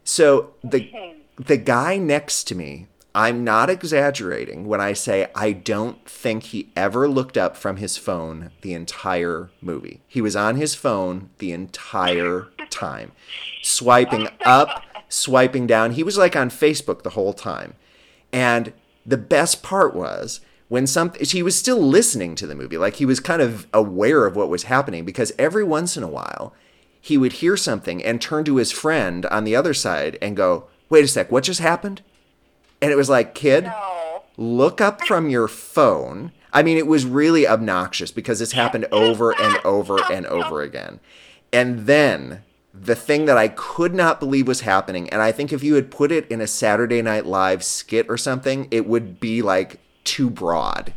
So 0.04 0.54
the 0.64 0.92
the 1.38 1.58
guy 1.58 1.98
next 1.98 2.46
to 2.46 2.56
me, 2.56 2.88
I'm 3.18 3.44
not 3.44 3.72
exaggerating 3.72 4.68
when 4.68 4.80
I 4.80 4.94
say 4.94 5.32
I 5.34 5.52
don't 5.52 6.08
think 6.08 6.44
he 6.44 6.70
ever 6.76 7.10
looked 7.10 7.36
up 7.36 7.58
from 7.58 7.78
his 7.78 7.98
phone 7.98 8.52
the 8.62 8.76
entire 8.76 9.50
movie. 9.60 10.02
He 10.08 10.22
was 10.22 10.36
on 10.36 10.56
his 10.56 10.76
phone 10.76 11.32
the 11.40 11.52
entire 11.52 12.50
time, 12.70 13.14
swiping 13.64 14.28
up, 14.46 14.84
swiping 15.10 15.66
down. 15.66 15.94
He 15.94 16.04
was 16.04 16.16
like 16.16 16.36
on 16.36 16.52
Facebook 16.52 17.02
the 17.02 17.10
whole 17.10 17.34
time. 17.34 17.74
And 18.32 18.72
the 19.04 19.18
best 19.18 19.64
part 19.64 19.96
was 19.96 20.40
when 20.68 20.86
some 20.86 21.12
he 21.20 21.42
was 21.42 21.58
still 21.58 21.82
listening 21.82 22.36
to 22.36 22.46
the 22.46 22.54
movie, 22.54 22.78
like 22.78 22.98
he 22.98 23.06
was 23.08 23.20
kind 23.20 23.42
of 23.42 23.66
aware 23.74 24.28
of 24.28 24.36
what 24.36 24.48
was 24.48 24.64
happening 24.64 25.06
because 25.06 25.34
every 25.40 25.64
once 25.64 25.98
in 25.98 26.04
a 26.04 26.08
while 26.08 26.54
he 27.02 27.18
would 27.18 27.34
hear 27.34 27.58
something 27.58 28.04
and 28.04 28.22
turn 28.22 28.46
to 28.46 28.58
his 28.58 28.72
friend 28.72 29.26
on 29.26 29.44
the 29.44 29.56
other 29.56 29.74
side 29.74 30.20
and 30.22 30.38
go, 30.38 30.66
"Wait 30.88 31.04
a 31.04 31.08
sec, 31.08 31.32
what 31.32 31.46
just 31.46 31.62
happened?" 31.62 32.04
And 32.82 32.92
it 32.92 32.96
was 32.96 33.10
like, 33.10 33.34
"Kid, 33.34 33.66
No. 33.66 34.24
look 34.38 34.82
up 34.82 35.06
from 35.06 35.30
your 35.30 35.48
phone." 35.48 36.32
I 36.54 36.64
mean, 36.64 36.78
it 36.78 36.88
was 36.88 37.06
really 37.06 37.48
obnoxious 37.48 38.12
because 38.12 38.40
this 38.40 38.54
happened 38.54 38.88
over 38.92 39.32
and 39.40 39.58
over 39.64 40.00
and 40.12 40.26
over 40.28 40.62
again. 40.62 41.00
And 41.52 41.86
then 41.86 42.44
the 42.74 42.96
thing 42.96 43.26
that 43.26 43.38
I 43.38 43.48
could 43.48 43.94
not 43.94 44.20
believe 44.20 44.48
was 44.48 44.62
happening, 44.62 45.10
and 45.10 45.22
I 45.22 45.32
think 45.32 45.52
if 45.52 45.64
you 45.64 45.76
had 45.76 45.92
put 45.92 46.12
it 46.12 46.30
in 46.32 46.42
a 46.42 46.48
Saturday 46.48 47.02
Night 47.02 47.26
Live 47.26 47.64
skit 47.64 48.06
or 48.10 48.18
something, 48.18 48.68
it 48.72 48.88
would 48.88 49.20
be 49.20 49.42
like 49.42 49.80
too 50.04 50.30
broad. 50.30 50.94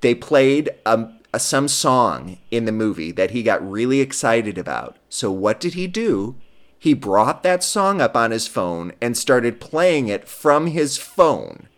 They 0.00 0.14
played 0.14 0.70
um, 0.86 1.18
a, 1.32 1.38
some 1.38 1.68
song 1.68 2.38
in 2.50 2.64
the 2.64 2.72
movie 2.72 3.12
that 3.12 3.32
he 3.32 3.42
got 3.42 3.68
really 3.68 4.00
excited 4.00 4.58
about. 4.58 4.96
So 5.08 5.30
what 5.30 5.60
did 5.60 5.74
he 5.74 5.86
do? 5.86 6.36
He 6.78 6.94
brought 6.94 7.42
that 7.42 7.64
song 7.64 8.00
up 8.00 8.16
on 8.16 8.30
his 8.30 8.46
phone 8.46 8.92
and 9.00 9.16
started 9.16 9.60
playing 9.60 10.08
it 10.08 10.28
from 10.28 10.68
his 10.68 10.96
phone, 10.96 11.68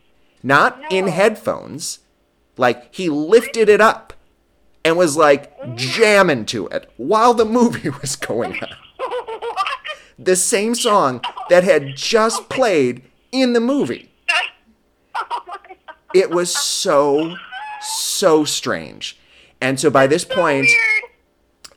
not 0.43 0.81
in 0.91 1.09
headphones. 1.09 2.01
Like 2.57 2.95
he 2.95 3.09
lifted 3.09 3.69
it 3.69 3.81
up 3.81 4.13
and 4.85 4.97
was 4.97 5.17
like 5.17 5.53
jamming 5.77 6.45
to 6.47 6.67
it 6.69 6.91
while 6.97 7.33
the 7.33 7.47
movie 7.47 7.89
was 8.03 8.17
going 8.17 8.63
on. 8.63 8.69
The 10.19 10.37
same 10.37 10.75
song 10.75 11.23
that 11.49 11.65
had 11.65 11.97
just 11.97 12.51
played 12.51 13.03
in 13.33 13.55
the 13.55 13.61
movie. 13.61 14.11
It 16.15 16.31
was 16.31 16.55
so, 16.55 17.37
so 17.81 18.45
strange. 18.45 19.17
And 19.63 19.81
so 19.81 19.91
by 19.91 20.07
this 20.07 20.25
point, 20.25 20.67
Weird. 20.67 21.10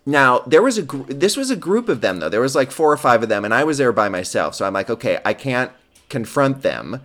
Now 0.06 0.40
there 0.40 0.62
was 0.62 0.78
a 0.78 0.84
gr- 0.84 1.12
this 1.12 1.38
was 1.38 1.50
a 1.50 1.56
group 1.56 1.90
of 1.90 2.02
them 2.02 2.20
though. 2.20 2.30
There 2.30 2.42
was 2.42 2.56
like 2.56 2.72
four 2.72 2.92
or 2.92 2.98
five 2.98 3.24
of 3.24 3.30
them, 3.30 3.46
and 3.46 3.54
I 3.54 3.64
was 3.64 3.78
there 3.78 3.92
by 3.92 4.10
myself. 4.10 4.56
So 4.56 4.66
I'm 4.66 4.74
like, 4.74 4.90
okay, 4.90 5.20
I 5.24 5.34
can't 5.34 5.72
confront 6.10 6.62
them, 6.62 7.02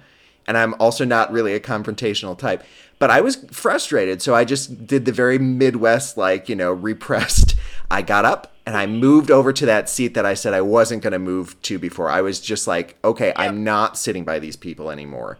and 0.46 0.58
I'm 0.58 0.74
also 0.74 1.04
not 1.04 1.32
really 1.32 1.54
a 1.54 1.60
confrontational 1.60 2.36
type. 2.36 2.62
But 2.98 3.10
I 3.10 3.20
was 3.20 3.36
frustrated, 3.52 4.20
so 4.20 4.34
I 4.34 4.44
just 4.44 4.86
did 4.86 5.04
the 5.04 5.12
very 5.12 5.38
Midwest, 5.38 6.16
like 6.16 6.48
you 6.48 6.56
know, 6.56 6.72
repressed. 6.72 7.54
I 7.90 8.02
got 8.02 8.24
up 8.24 8.52
and 8.68 8.76
I 8.76 8.86
moved 8.86 9.30
over 9.30 9.50
to 9.50 9.64
that 9.64 9.88
seat 9.88 10.12
that 10.12 10.26
I 10.26 10.34
said 10.34 10.52
I 10.52 10.60
wasn't 10.60 11.02
going 11.02 11.14
to 11.14 11.18
move 11.18 11.60
to 11.62 11.78
before. 11.78 12.10
I 12.10 12.20
was 12.20 12.38
just 12.38 12.66
like, 12.66 12.98
okay, 13.02 13.32
I'm 13.34 13.64
not 13.64 13.96
sitting 13.96 14.24
by 14.24 14.38
these 14.38 14.56
people 14.56 14.90
anymore. 14.90 15.38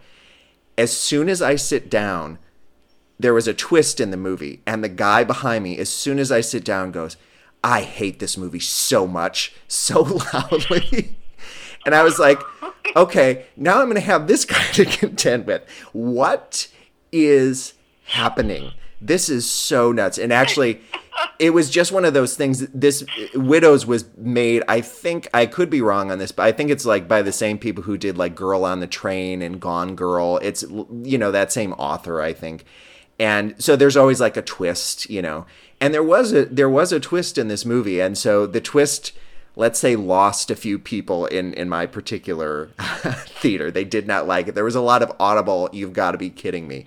As 0.78 0.96
soon 0.96 1.28
as 1.28 1.42
I 1.42 1.56
sit 1.56 1.90
down, 1.90 2.38
there 3.18 3.34
was 3.34 3.46
a 3.46 3.52
twist 3.52 4.00
in 4.00 4.12
the 4.12 4.16
movie, 4.16 4.62
and 4.66 4.82
the 4.82 4.88
guy 4.88 5.24
behind 5.24 5.62
me, 5.64 5.76
as 5.76 5.90
soon 5.90 6.18
as 6.18 6.32
I 6.32 6.40
sit 6.40 6.64
down, 6.64 6.90
goes, 6.90 7.18
I 7.62 7.82
hate 7.82 8.18
this 8.18 8.36
movie 8.36 8.60
so 8.60 9.06
much, 9.06 9.54
so 9.66 10.02
loudly. 10.32 11.16
and 11.84 11.94
I 11.94 12.02
was 12.02 12.18
like, 12.18 12.40
okay, 12.96 13.46
now 13.56 13.80
I'm 13.80 13.86
going 13.86 13.94
to 13.94 14.00
have 14.00 14.26
this 14.26 14.44
guy 14.44 14.64
to 14.72 14.84
contend 14.84 15.46
with. 15.46 15.68
What 15.92 16.68
is 17.12 17.74
happening? 18.06 18.72
This 19.00 19.28
is 19.28 19.48
so 19.48 19.92
nuts. 19.92 20.18
And 20.18 20.32
actually, 20.32 20.80
it 21.38 21.50
was 21.50 21.70
just 21.70 21.92
one 21.92 22.04
of 22.04 22.14
those 22.14 22.36
things. 22.36 22.66
This 22.68 23.04
Widows 23.34 23.86
was 23.86 24.06
made, 24.16 24.64
I 24.66 24.80
think, 24.80 25.28
I 25.32 25.46
could 25.46 25.70
be 25.70 25.80
wrong 25.80 26.10
on 26.10 26.18
this, 26.18 26.32
but 26.32 26.44
I 26.44 26.52
think 26.52 26.70
it's 26.70 26.84
like 26.84 27.06
by 27.06 27.22
the 27.22 27.32
same 27.32 27.58
people 27.58 27.84
who 27.84 27.96
did 27.96 28.18
like 28.18 28.34
Girl 28.34 28.64
on 28.64 28.80
the 28.80 28.88
Train 28.88 29.40
and 29.40 29.60
Gone 29.60 29.94
Girl. 29.94 30.38
It's, 30.42 30.64
you 31.02 31.16
know, 31.16 31.30
that 31.30 31.52
same 31.52 31.72
author, 31.74 32.20
I 32.20 32.32
think 32.32 32.64
and 33.18 33.54
so 33.62 33.76
there's 33.76 33.96
always 33.96 34.20
like 34.20 34.36
a 34.36 34.42
twist 34.42 35.08
you 35.10 35.22
know. 35.22 35.46
And 35.80 35.94
there 35.94 36.02
was 36.02 36.32
a 36.32 36.44
there 36.46 36.68
was 36.68 36.92
a 36.92 37.00
twist 37.00 37.38
in 37.38 37.48
this 37.48 37.64
movie. 37.64 38.00
And 38.00 38.16
so 38.18 38.46
the 38.46 38.60
twist 38.60 39.12
let's 39.56 39.78
say 39.80 39.96
lost 39.96 40.50
a 40.50 40.56
few 40.56 40.78
people 40.78 41.26
in 41.26 41.52
in 41.54 41.68
my 41.68 41.86
particular 41.86 42.66
theater. 43.26 43.70
They 43.70 43.84
did 43.84 44.06
not 44.06 44.26
like 44.26 44.48
it. 44.48 44.54
There 44.54 44.64
was 44.64 44.76
a 44.76 44.80
lot 44.80 45.02
of 45.02 45.12
audible 45.20 45.68
you've 45.72 45.92
got 45.92 46.12
to 46.12 46.18
be 46.18 46.30
kidding 46.30 46.66
me. 46.68 46.86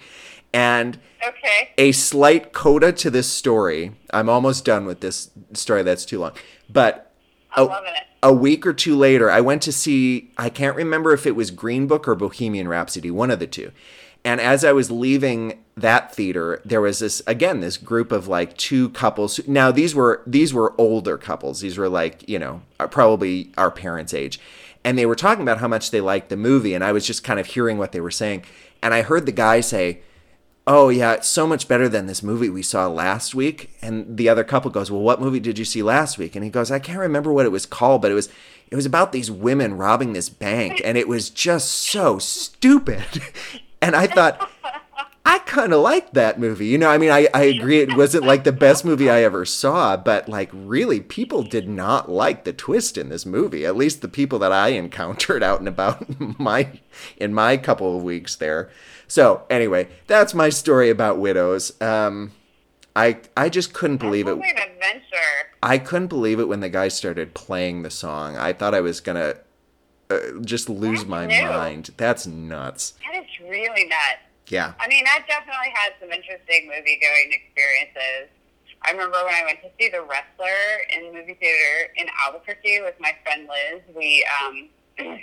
And 0.53 0.99
Okay. 1.25 1.69
a 1.77 1.91
slight 1.91 2.51
coda 2.51 2.91
to 2.93 3.11
this 3.11 3.29
story 3.29 3.91
i'm 4.11 4.27
almost 4.27 4.65
done 4.65 4.85
with 4.87 5.01
this 5.01 5.29
story 5.53 5.83
that's 5.83 6.03
too 6.03 6.19
long 6.19 6.31
but 6.67 7.11
a- 7.55 7.69
a 8.23 8.33
week 8.33 8.65
or 8.65 8.73
two 8.73 8.95
later, 8.97 9.29
I 9.29 9.41
went 9.41 9.61
to 9.63 9.71
see, 9.71 10.31
I 10.37 10.49
can't 10.49 10.75
remember 10.75 11.11
if 11.13 11.25
it 11.27 11.35
was 11.35 11.51
Green 11.51 11.85
Book 11.87 12.07
or 12.07 12.15
Bohemian 12.15 12.67
Rhapsody, 12.67 13.09
one 13.11 13.29
of 13.31 13.39
the 13.39 13.47
two. 13.47 13.71
And 14.23 14.39
as 14.39 14.63
I 14.63 14.71
was 14.71 14.91
leaving 14.91 15.63
that 15.75 16.13
theater, 16.13 16.61
there 16.63 16.81
was 16.81 16.99
this 16.99 17.21
again 17.25 17.59
this 17.59 17.77
group 17.77 18.11
of 18.11 18.27
like 18.27 18.55
two 18.57 18.89
couples. 18.89 19.39
Now 19.47 19.71
these 19.71 19.95
were 19.95 20.21
these 20.27 20.53
were 20.53 20.79
older 20.79 21.17
couples. 21.17 21.61
These 21.61 21.77
were 21.77 21.89
like 21.89 22.27
you 22.29 22.37
know 22.37 22.61
uh, 22.79 22.87
probably 22.87 23.51
our 23.57 23.71
parents' 23.71 24.13
age, 24.13 24.39
and 24.83 24.97
they 24.97 25.05
were 25.05 25.15
talking 25.15 25.41
about 25.41 25.57
how 25.57 25.67
much 25.67 25.91
they 25.91 26.01
liked 26.01 26.29
the 26.29 26.37
movie. 26.37 26.73
And 26.73 26.83
I 26.83 26.91
was 26.91 27.07
just 27.07 27.23
kind 27.23 27.39
of 27.39 27.47
hearing 27.47 27.77
what 27.77 27.91
they 27.93 28.01
were 28.01 28.11
saying, 28.11 28.43
and 28.83 28.93
I 28.93 29.01
heard 29.01 29.25
the 29.25 29.31
guy 29.31 29.61
say, 29.61 30.01
oh 30.67 30.89
yeah 30.89 31.13
it's 31.13 31.27
so 31.27 31.47
much 31.47 31.67
better 31.67 31.89
than 31.89 32.05
this 32.05 32.21
movie 32.21 32.49
we 32.49 32.61
saw 32.61 32.87
last 32.87 33.33
week 33.33 33.75
and 33.81 34.17
the 34.17 34.29
other 34.29 34.43
couple 34.43 34.69
goes 34.69 34.91
well 34.91 35.01
what 35.01 35.19
movie 35.19 35.39
did 35.39 35.57
you 35.57 35.65
see 35.65 35.81
last 35.81 36.17
week 36.17 36.35
and 36.35 36.45
he 36.45 36.51
goes 36.51 36.69
i 36.69 36.77
can't 36.77 36.99
remember 36.99 37.33
what 37.33 37.45
it 37.45 37.51
was 37.51 37.65
called 37.65 38.01
but 38.01 38.11
it 38.11 38.13
was 38.13 38.29
it 38.69 38.75
was 38.75 38.85
about 38.85 39.11
these 39.11 39.31
women 39.31 39.75
robbing 39.75 40.13
this 40.13 40.29
bank 40.29 40.79
and 40.85 40.97
it 40.97 41.07
was 41.07 41.29
just 41.29 41.71
so 41.71 42.19
stupid 42.19 43.03
and 43.81 43.95
i 43.95 44.07
thought 44.07 44.49
i 45.25 45.39
kind 45.39 45.73
of 45.73 45.81
liked 45.81 46.13
that 46.13 46.39
movie 46.39 46.67
you 46.67 46.77
know 46.77 46.89
i 46.89 46.97
mean 46.97 47.11
I, 47.11 47.27
I 47.33 47.43
agree 47.43 47.79
it 47.79 47.95
wasn't 47.95 48.25
like 48.25 48.43
the 48.43 48.51
best 48.51 48.85
movie 48.85 49.09
i 49.09 49.23
ever 49.23 49.45
saw 49.45 49.97
but 49.97 50.27
like 50.29 50.49
really 50.53 50.99
people 50.99 51.43
did 51.43 51.67
not 51.67 52.09
like 52.09 52.43
the 52.43 52.53
twist 52.53 52.97
in 52.97 53.09
this 53.09 53.25
movie 53.25 53.65
at 53.65 53.75
least 53.75 54.01
the 54.01 54.07
people 54.07 54.39
that 54.39 54.51
i 54.51 54.69
encountered 54.69 55.43
out 55.43 55.59
and 55.59 55.67
about 55.67 56.05
my 56.39 56.79
in 57.17 57.33
my 57.33 57.57
couple 57.57 57.97
of 57.97 58.03
weeks 58.03 58.35
there 58.35 58.69
so 59.11 59.43
anyway, 59.49 59.89
that's 60.07 60.33
my 60.33 60.47
story 60.47 60.89
about 60.89 61.19
widows. 61.19 61.73
Um, 61.81 62.31
I 62.95 63.17
I 63.35 63.49
just 63.49 63.73
couldn't 63.73 63.97
believe 63.97 64.25
it. 64.25 64.37
Adventure. 64.37 65.49
I 65.61 65.79
couldn't 65.79 66.07
believe 66.07 66.39
it 66.39 66.47
when 66.47 66.61
the 66.61 66.69
guy 66.69 66.87
started 66.87 67.33
playing 67.33 67.81
the 67.81 67.89
song. 67.89 68.37
I 68.37 68.53
thought 68.53 68.73
I 68.73 68.79
was 68.79 69.01
gonna 69.01 69.35
uh, 70.11 70.39
just 70.41 70.69
lose 70.69 70.99
That's 70.99 71.09
my 71.09 71.25
new. 71.25 71.43
mind. 71.43 71.91
That's 71.97 72.27
nuts. 72.27 72.93
That 73.05 73.23
is 73.23 73.29
really 73.41 73.85
nuts. 73.85 74.23
Yeah. 74.47 74.73
I 74.79 74.87
mean, 74.87 75.03
that 75.05 75.25
definitely 75.27 75.71
had 75.73 75.93
some 75.99 76.11
interesting 76.11 76.67
movie 76.67 76.99
going 77.01 77.31
experiences. 77.31 78.29
I 78.83 78.91
remember 78.91 79.17
when 79.23 79.33
I 79.33 79.43
went 79.45 79.61
to 79.61 79.69
see 79.79 79.89
The 79.89 80.01
Wrestler 80.01 80.57
in 80.95 81.07
the 81.07 81.19
movie 81.19 81.35
theater 81.35 81.93
in 81.95 82.07
Albuquerque 82.25 82.81
with 82.81 82.95
my 82.99 83.15
friend 83.23 83.47
Liz. 83.47 83.81
We, 83.95 84.25
um, 84.43 84.69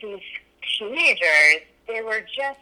these 0.00 0.20
teenagers, 0.78 1.62
they 1.86 2.02
were 2.02 2.20
just, 2.36 2.58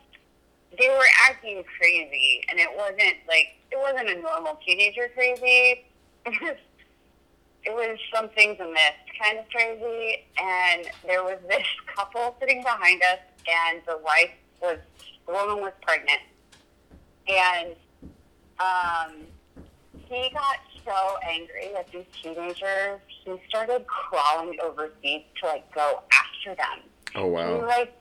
they 0.78 0.88
were 0.88 1.06
acting 1.26 1.64
crazy. 1.78 2.42
And 2.50 2.60
it 2.60 2.68
wasn't 2.76 3.16
like, 3.26 3.56
it 3.72 3.78
wasn't 3.78 4.10
a 4.10 4.20
normal 4.20 4.58
teenager 4.64 5.08
crazy. 5.14 5.84
It 6.26 6.38
was, 6.42 6.56
it 7.64 7.72
was 7.72 7.98
some 8.14 8.28
things 8.30 8.58
amiss 8.60 8.94
kind 9.22 9.38
of 9.38 9.48
crazy. 9.50 10.24
And 10.40 10.86
there 11.04 11.22
was 11.22 11.38
this 11.48 11.66
couple 11.94 12.36
sitting 12.40 12.62
behind 12.62 13.02
us, 13.02 13.18
and 13.48 13.80
the 13.86 13.98
wife 13.98 14.30
was, 14.60 14.78
the 15.26 15.32
woman 15.32 15.62
was 15.62 15.72
pregnant. 15.82 16.20
And 17.28 17.74
um, 18.58 19.26
he 20.08 20.30
got 20.32 20.58
so 20.84 21.16
angry 21.28 21.74
at 21.78 21.90
these 21.92 22.06
teenagers, 22.22 23.00
he 23.24 23.36
started 23.48 23.86
crawling 23.86 24.58
over 24.62 24.90
seats 25.02 25.26
to 25.40 25.48
like 25.48 25.72
go 25.74 26.02
after 26.12 26.54
them. 26.56 26.80
Oh 27.14 27.26
wow. 27.26 27.56
He 27.56 27.62
like, 27.62 27.92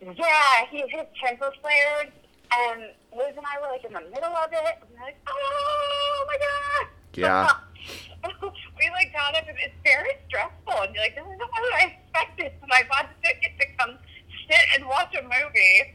yeah, 0.00 0.66
he 0.70 0.78
his 0.88 1.06
temper 1.24 1.52
flared, 1.60 2.12
and 2.52 2.82
Liz 3.16 3.34
and 3.36 3.46
I 3.46 3.60
were 3.60 3.72
like 3.72 3.84
in 3.84 3.92
the 3.92 4.00
middle 4.00 4.36
of 4.36 4.52
it, 4.52 4.78
and 4.80 4.90
we're 4.92 5.04
like, 5.04 5.16
oh 5.28 6.24
my 6.26 6.36
god. 6.38 6.88
Yeah. 7.14 7.48
we 8.82 8.90
like 8.90 9.12
got 9.12 9.34
up 9.36 9.48
and 9.48 9.56
it's 9.62 9.74
very 9.84 10.10
stressful 10.28 10.82
and 10.82 10.94
you're 10.94 11.04
like, 11.04 11.14
this 11.14 11.24
is 11.24 11.38
not 11.38 11.50
what 11.50 11.74
I 11.74 11.96
expected. 12.02 12.52
My 12.68 12.82
body 12.90 13.08
didn't 13.22 13.42
get 13.42 13.60
to 13.60 13.66
come 13.78 13.98
sit 14.48 14.60
and 14.76 14.86
watch 14.88 15.14
a 15.14 15.22
movie. 15.22 15.94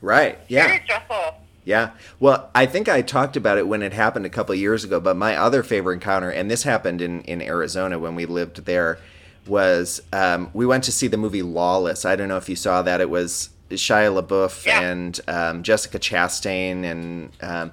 Right. 0.00 0.38
Yeah. 0.48 0.66
Very 0.66 0.82
stressful. 0.84 1.34
Yeah. 1.64 1.90
Well, 2.20 2.50
I 2.54 2.66
think 2.66 2.88
I 2.88 3.02
talked 3.02 3.36
about 3.36 3.58
it 3.58 3.66
when 3.66 3.82
it 3.82 3.92
happened 3.92 4.24
a 4.26 4.30
couple 4.30 4.52
of 4.54 4.58
years 4.58 4.84
ago, 4.84 5.00
but 5.00 5.16
my 5.16 5.36
other 5.36 5.62
favorite 5.62 5.94
encounter, 5.94 6.30
and 6.30 6.50
this 6.50 6.62
happened 6.62 7.02
in, 7.02 7.22
in 7.22 7.42
Arizona 7.42 7.98
when 7.98 8.14
we 8.14 8.26
lived 8.26 8.64
there, 8.64 8.98
was 9.46 10.00
um, 10.12 10.50
we 10.54 10.66
went 10.66 10.84
to 10.84 10.92
see 10.92 11.08
the 11.08 11.16
movie 11.16 11.42
Lawless. 11.42 12.04
I 12.04 12.16
don't 12.16 12.28
know 12.28 12.36
if 12.36 12.48
you 12.48 12.56
saw 12.56 12.82
that. 12.82 13.00
It 13.00 13.10
was 13.10 13.50
Shia 13.70 14.22
LaBeouf 14.22 14.64
Yeah. 14.64 14.80
and 14.80 15.20
um, 15.28 15.62
Jessica 15.62 15.98
Chastain, 15.98 16.84
and 16.84 17.30
um, 17.42 17.72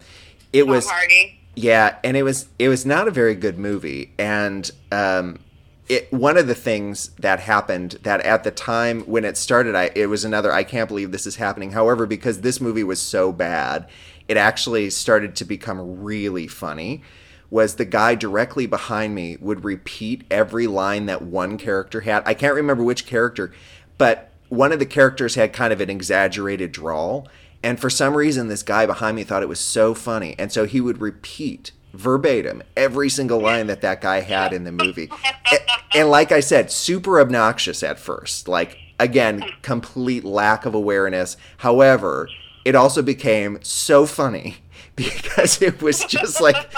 it 0.51 0.67
was 0.67 0.89
Hardy. 0.89 1.39
Yeah, 1.55 1.97
and 2.03 2.17
it 2.17 2.23
was 2.23 2.47
it 2.59 2.69
was 2.69 2.85
not 2.85 3.07
a 3.07 3.11
very 3.11 3.35
good 3.35 3.57
movie, 3.57 4.13
and 4.17 4.69
um, 4.91 5.39
it 5.87 6.11
one 6.11 6.37
of 6.37 6.47
the 6.47 6.55
things 6.55 7.09
that 7.19 7.39
happened 7.39 7.97
that 8.03 8.21
at 8.21 8.43
the 8.43 8.51
time 8.51 9.01
when 9.01 9.23
it 9.23 9.37
started, 9.37 9.75
I 9.75 9.91
it 9.95 10.07
was 10.07 10.25
another 10.25 10.51
I 10.51 10.63
can't 10.63 10.87
believe 10.87 11.11
this 11.11 11.27
is 11.27 11.37
happening. 11.37 11.71
However, 11.71 12.05
because 12.05 12.41
this 12.41 12.59
movie 12.59 12.83
was 12.83 13.01
so 13.01 13.31
bad, 13.31 13.87
it 14.27 14.37
actually 14.37 14.89
started 14.89 15.35
to 15.37 15.45
become 15.45 16.03
really 16.03 16.47
funny. 16.47 17.03
Was 17.49 17.75
the 17.75 17.85
guy 17.85 18.15
directly 18.15 18.65
behind 18.65 19.15
me 19.15 19.37
would 19.39 19.63
repeat 19.63 20.25
every 20.31 20.67
line 20.67 21.05
that 21.05 21.21
one 21.21 21.57
character 21.57 22.01
had? 22.01 22.23
I 22.25 22.33
can't 22.33 22.55
remember 22.55 22.83
which 22.83 23.05
character, 23.05 23.53
but 23.97 24.31
one 24.49 24.71
of 24.71 24.79
the 24.79 24.85
characters 24.85 25.35
had 25.35 25.53
kind 25.53 25.71
of 25.71 25.79
an 25.79 25.89
exaggerated 25.89 26.71
drawl. 26.71 27.27
And 27.65 27.79
for 27.79 27.89
some 27.89 28.13
reason, 28.15 28.47
this 28.47 28.61
guy 28.61 28.85
behind 28.85 29.15
me 29.15 29.23
thought 29.23 29.41
it 29.41 29.49
was 29.49 29.59
so 29.59 29.95
funny. 29.95 30.35
And 30.37 30.51
so 30.51 30.65
he 30.65 30.79
would 30.79 31.01
repeat 31.01 31.71
verbatim 31.93 32.61
every 32.77 33.09
single 33.09 33.39
line 33.39 33.65
that 33.67 33.81
that 33.81 34.01
guy 34.01 34.19
had 34.21 34.53
in 34.53 34.65
the 34.65 34.71
movie. 34.71 35.09
and, 35.51 35.61
and 35.95 36.09
like 36.11 36.31
I 36.31 36.41
said, 36.41 36.71
super 36.71 37.19
obnoxious 37.19 37.81
at 37.81 37.97
first. 37.97 38.47
Like, 38.47 38.77
again, 38.99 39.43
complete 39.63 40.23
lack 40.23 40.67
of 40.67 40.75
awareness. 40.75 41.37
However, 41.57 42.29
it 42.63 42.75
also 42.75 43.01
became 43.01 43.57
so 43.63 44.05
funny 44.05 44.57
because 44.95 45.59
it 45.59 45.81
was 45.81 46.05
just 46.05 46.39
like 46.39 46.71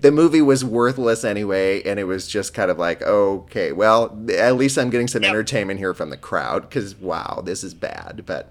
the 0.00 0.10
movie 0.10 0.42
was 0.42 0.64
worthless 0.64 1.24
anyway, 1.24 1.82
and 1.82 2.00
it 2.00 2.04
was 2.04 2.26
just 2.26 2.54
kind 2.54 2.70
of 2.70 2.78
like, 2.78 3.02
okay, 3.02 3.70
well, 3.72 4.18
at 4.34 4.56
least 4.56 4.78
I'm 4.78 4.88
getting 4.90 5.08
some 5.08 5.22
Yep. 5.22 5.28
entertainment 5.28 5.78
here 5.78 5.92
from 5.92 6.08
the 6.08 6.16
crowd 6.16 6.62
because 6.62 6.96
wow, 6.96 7.42
this 7.44 7.62
is 7.62 7.74
bad. 7.74 8.24
But 8.26 8.50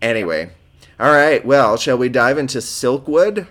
anyway, 0.00 0.50
all 1.00 1.12
right, 1.12 1.44
well, 1.44 1.76
shall 1.76 1.98
we 1.98 2.08
dive 2.08 2.38
into 2.38 2.58
Silkwood? 2.58 3.46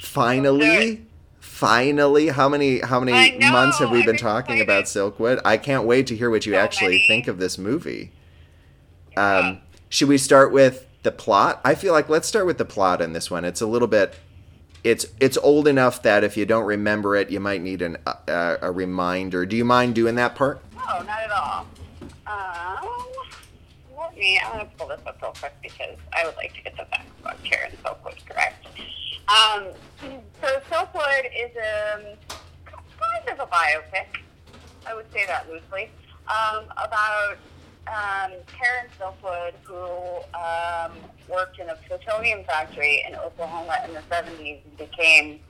Finally, 0.00 1.06
finally, 1.40 2.28
how 2.28 2.48
many 2.48 2.80
how 2.80 3.00
many 3.00 3.38
know, 3.38 3.52
months 3.52 3.78
have 3.78 3.90
we 3.90 4.00
I'm 4.00 4.06
been 4.06 4.16
talking 4.16 4.60
about 4.60 4.84
Silkwood? 4.84 5.40
I 5.44 5.56
can't 5.56 5.84
wait 5.84 6.06
to 6.08 6.16
hear 6.16 6.28
what 6.30 6.44
you 6.46 6.54
So 6.54 6.58
actually 6.58 6.96
many. 6.96 7.08
think 7.08 7.28
of 7.28 7.38
this 7.38 7.56
movie. 7.56 8.12
Um, 9.16 9.60
should 9.88 10.08
we 10.08 10.18
start 10.18 10.52
with 10.52 10.86
the 11.02 11.12
plot? 11.12 11.60
I 11.64 11.74
feel 11.74 11.92
like 11.92 12.08
let's 12.08 12.26
start 12.26 12.46
with 12.46 12.58
the 12.58 12.64
plot 12.64 13.00
in 13.00 13.12
this 13.12 13.30
one. 13.30 13.44
It's 13.44 13.60
a 13.60 13.66
little 13.66 13.88
bit 13.88 14.14
it's 14.84 15.06
it's 15.20 15.38
old 15.38 15.68
enough 15.68 16.02
that 16.02 16.24
if 16.24 16.36
you 16.36 16.44
don't 16.44 16.64
remember 16.64 17.14
it, 17.16 17.30
you 17.30 17.40
might 17.40 17.62
need 17.62 17.82
an 17.82 17.98
uh, 18.06 18.56
a 18.60 18.72
reminder. 18.72 19.46
Do 19.46 19.56
you 19.56 19.64
mind 19.64 19.94
doing 19.94 20.16
that 20.16 20.34
part? 20.34 20.60
No, 20.74 21.02
not 21.02 21.08
at 21.08 21.30
all. 21.30 21.66
Um, 22.26 23.06
me, 24.16 24.40
I'm 24.44 24.52
going 24.52 24.70
to 24.70 24.76
pull 24.76 24.88
this 24.88 25.00
up 25.06 25.20
real 25.22 25.32
quick 25.38 25.54
because 25.62 25.96
I 26.12 26.24
would 26.24 26.36
like 26.36 26.54
to 26.54 26.62
get 26.62 26.76
the 26.76 26.84
facts 26.84 27.10
about 27.20 27.42
Karen 27.44 27.72
Silkwood 27.84 28.26
correct. 28.26 28.66
Um, 29.28 29.68
so 30.40 30.60
Silkwood 30.70 31.26
is 31.36 31.50
um, 31.56 32.02
kind 32.66 33.28
of 33.28 33.40
a 33.40 33.46
biopic. 33.46 34.06
I 34.86 34.94
would 34.94 35.10
say 35.12 35.26
that 35.26 35.48
loosely. 35.48 35.90
Um, 36.28 36.64
about 36.72 37.36
um, 37.86 38.32
Karen 38.46 38.88
Silkwood, 38.98 39.52
who 39.64 40.18
um, 40.38 40.92
worked 41.28 41.58
in 41.58 41.68
a 41.68 41.76
plutonium 41.86 42.44
factory 42.44 43.04
in 43.08 43.14
Oklahoma 43.16 43.78
in 43.86 43.94
the 43.94 44.02
70s 44.10 44.60
and 44.64 44.76
became 44.76 45.40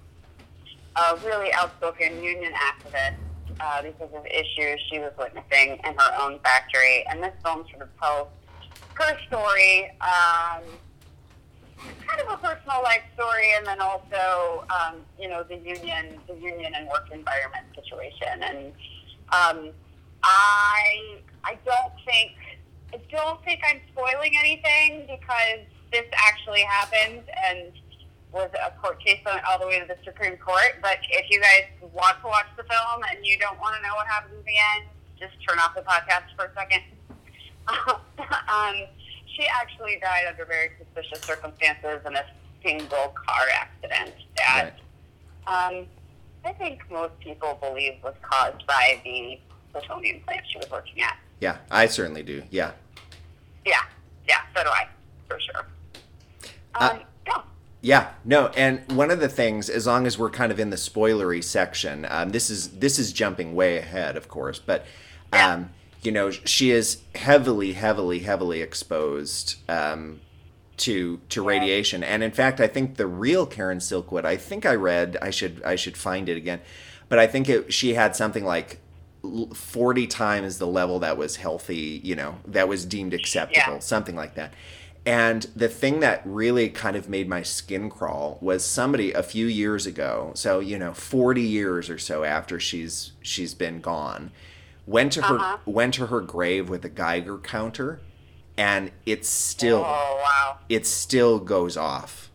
a 0.97 1.17
really 1.25 1.53
outspoken 1.55 2.23
union 2.23 2.53
activist 2.53 3.17
uh, 3.61 3.83
because 3.83 4.11
of 4.15 4.27
issues 4.27 4.81
she 4.91 4.99
was 4.99 5.13
witnessing 5.19 5.79
in 5.85 5.95
her 5.95 6.21
own 6.21 6.39
factory. 6.41 7.05
And 7.09 7.23
this 7.23 7.33
film 7.45 7.65
sort 7.71 7.83
of 7.83 7.89
tells 8.01 8.29
her 8.95 9.19
story, 9.27 9.91
um, 10.01 10.63
kind 12.07 12.21
of 12.21 12.29
a 12.29 12.37
personal 12.37 12.83
life 12.83 13.03
story, 13.15 13.53
and 13.57 13.67
then 13.67 13.81
also, 13.81 14.65
um, 14.71 14.97
you 15.19 15.29
know, 15.29 15.43
the 15.43 15.57
union, 15.57 16.19
the 16.29 16.35
union 16.35 16.73
and 16.75 16.89
work 16.89 17.09
environment 17.13 17.67
situation. 17.75 18.43
And 18.43 18.67
um, 19.33 19.71
I, 20.23 21.19
I 21.45 21.59
don't 21.65 21.93
think, 22.05 22.33
I 22.93 23.01
don't 23.11 23.43
think 23.45 23.61
I'm 23.69 23.81
spoiling 23.93 24.33
anything 24.39 25.07
because 25.09 25.67
this 25.93 26.07
actually 26.15 26.63
happened 26.63 27.23
and 27.49 27.73
was 28.33 28.49
a 28.57 28.71
court 28.81 29.03
case 29.05 29.21
went 29.27 29.45
all 29.45 29.59
the 29.59 29.67
way 29.67 29.79
to 29.79 29.87
the 29.87 29.97
Supreme 30.05 30.37
Court. 30.39 30.81
But 30.81 30.99
if 31.11 31.31
you 31.31 31.41
guys 31.41 31.69
want 31.93 32.17
to 32.23 32.27
watch 32.27 32.47
the 32.57 32.65
film 32.65 33.05
and 33.11 33.25
you 33.25 33.39
don't 33.39 33.61
want 33.61 33.77
to 33.77 33.83
know 33.83 33.95
what 33.95 34.07
happens 34.07 34.35
in 34.39 34.45
the 34.45 34.59
end, 34.77 34.89
just 35.21 35.35
turn 35.47 35.59
off 35.59 35.75
the 35.75 35.83
podcast 35.83 36.33
for 36.35 36.47
a 36.47 36.55
second. 36.55 36.83
Um, 37.69 38.75
she 39.27 39.47
actually 39.61 39.99
died 40.01 40.25
under 40.29 40.45
very 40.45 40.71
suspicious 40.79 41.21
circumstances 41.25 42.01
in 42.07 42.17
a 42.17 42.25
single 42.63 43.15
car 43.15 43.47
accident 43.55 44.13
that 44.37 44.71
um, 45.47 45.87
I 46.45 46.53
think 46.53 46.89
most 46.91 47.19
people 47.21 47.59
believe 47.61 47.95
was 48.03 48.15
caused 48.23 48.67
by 48.67 49.01
the 49.05 49.39
plutonium 49.73 50.21
plant 50.21 50.43
she 50.49 50.59
was 50.59 50.71
working 50.71 51.03
at. 51.03 51.17
Yeah, 51.41 51.57
I 51.71 51.87
certainly 51.87 52.23
do. 52.23 52.43
Yeah. 52.51 52.73
Yeah, 53.65 53.83
yeah, 54.29 54.43
so 54.55 54.63
do 54.63 54.69
I, 54.69 54.89
for 55.29 55.39
sure. 55.41 55.67
Uh, 56.75 56.91
Um, 56.93 57.01
yeah. 57.27 57.43
Yeah, 57.81 58.11
no, 58.25 58.47
and 58.49 58.81
one 58.93 59.11
of 59.11 59.19
the 59.19 59.29
things, 59.29 59.69
as 59.69 59.87
long 59.87 60.07
as 60.07 60.17
we're 60.19 60.31
kind 60.31 60.53
of 60.53 60.61
in 60.61 60.71
the 60.71 60.77
spoilery 60.77 61.43
section, 61.43 62.07
um, 62.09 62.31
this 62.31 62.49
is 62.49 62.79
this 62.79 62.99
is 62.99 63.13
jumping 63.13 63.55
way 63.57 63.79
ahead, 63.79 64.17
of 64.17 64.29
course, 64.29 64.61
but 64.61 64.85
um, 65.33 65.71
you 66.03 66.13
know, 66.13 66.31
she 66.31 66.71
is 66.71 66.99
heavily, 67.15 67.73
heavily, 67.75 68.21
heavily 68.21 68.61
exposed 68.61 69.57
um, 69.69 70.21
to 70.79 71.21
to 71.31 71.43
Yeah. 71.43 71.49
radiation, 71.49 72.03
and 72.03 72.23
in 72.23 72.33
fact, 72.33 72.61
I 72.61 72.67
think 72.67 72.97
the 72.97 73.07
real 73.07 73.47
Karen 73.47 73.79
Silkwood, 73.79 74.25
I 74.25 74.37
think 74.37 74.67
I 74.67 74.75
read, 74.75 75.17
I 75.23 75.31
should 75.31 75.63
I 75.65 75.77
should 75.77 75.97
find 75.97 76.29
it 76.29 76.37
again, 76.37 76.61
but 77.09 77.19
I 77.19 77.27
think 77.27 77.49
it, 77.49 77.73
she 77.73 77.95
had 77.95 78.17
something 78.17 78.45
like. 78.45 78.79
40 79.55 80.09
times 80.09 80.59
the 80.59 80.67
level 80.67 80.99
that 80.99 81.17
was 81.17 81.37
healthy, 81.37 82.01
you 82.03 82.17
know, 82.17 82.39
that 82.45 82.67
was 82.67 82.85
deemed 82.85 83.15
acceptable, 83.15 83.75
Yeah. 83.75 83.79
something 83.79 84.17
like 84.17 84.35
that. 84.35 84.53
And 85.07 85.43
the 85.55 85.69
thing 85.69 86.01
that 86.01 86.23
really 86.25 86.69
kind 86.69 86.97
of 86.97 87.09
made 87.09 87.29
my 87.29 87.43
skin 87.43 87.89
crawl 87.89 88.39
was 88.41 88.65
somebody 88.65 89.13
a 89.13 89.23
few 89.23 89.47
years 89.47 89.87
ago, 89.87 90.33
so 90.35 90.59
you 90.59 90.77
know, 90.77 90.93
40 90.93 91.41
years 91.41 91.89
or 91.89 91.99
so 91.99 92.25
after 92.25 92.59
she's 92.59 93.13
she's 93.23 93.55
been 93.55 93.81
gone, 93.81 94.33
went 94.87 95.13
to 95.13 95.23
her 95.23 95.37
Uh-huh. 95.39 95.59
went 95.67 95.95
to 95.95 96.07
her 96.07 96.21
grave 96.21 96.69
with 96.69 96.85
a 96.85 96.89
Geiger 96.89 97.39
counter 97.39 98.01
and 98.57 98.91
it 99.07 99.25
still 99.25 99.79
Oh, 99.87 100.21
wow. 100.23 100.59
it 100.69 100.87
still 100.87 101.39
goes 101.39 101.77
off 101.77 102.31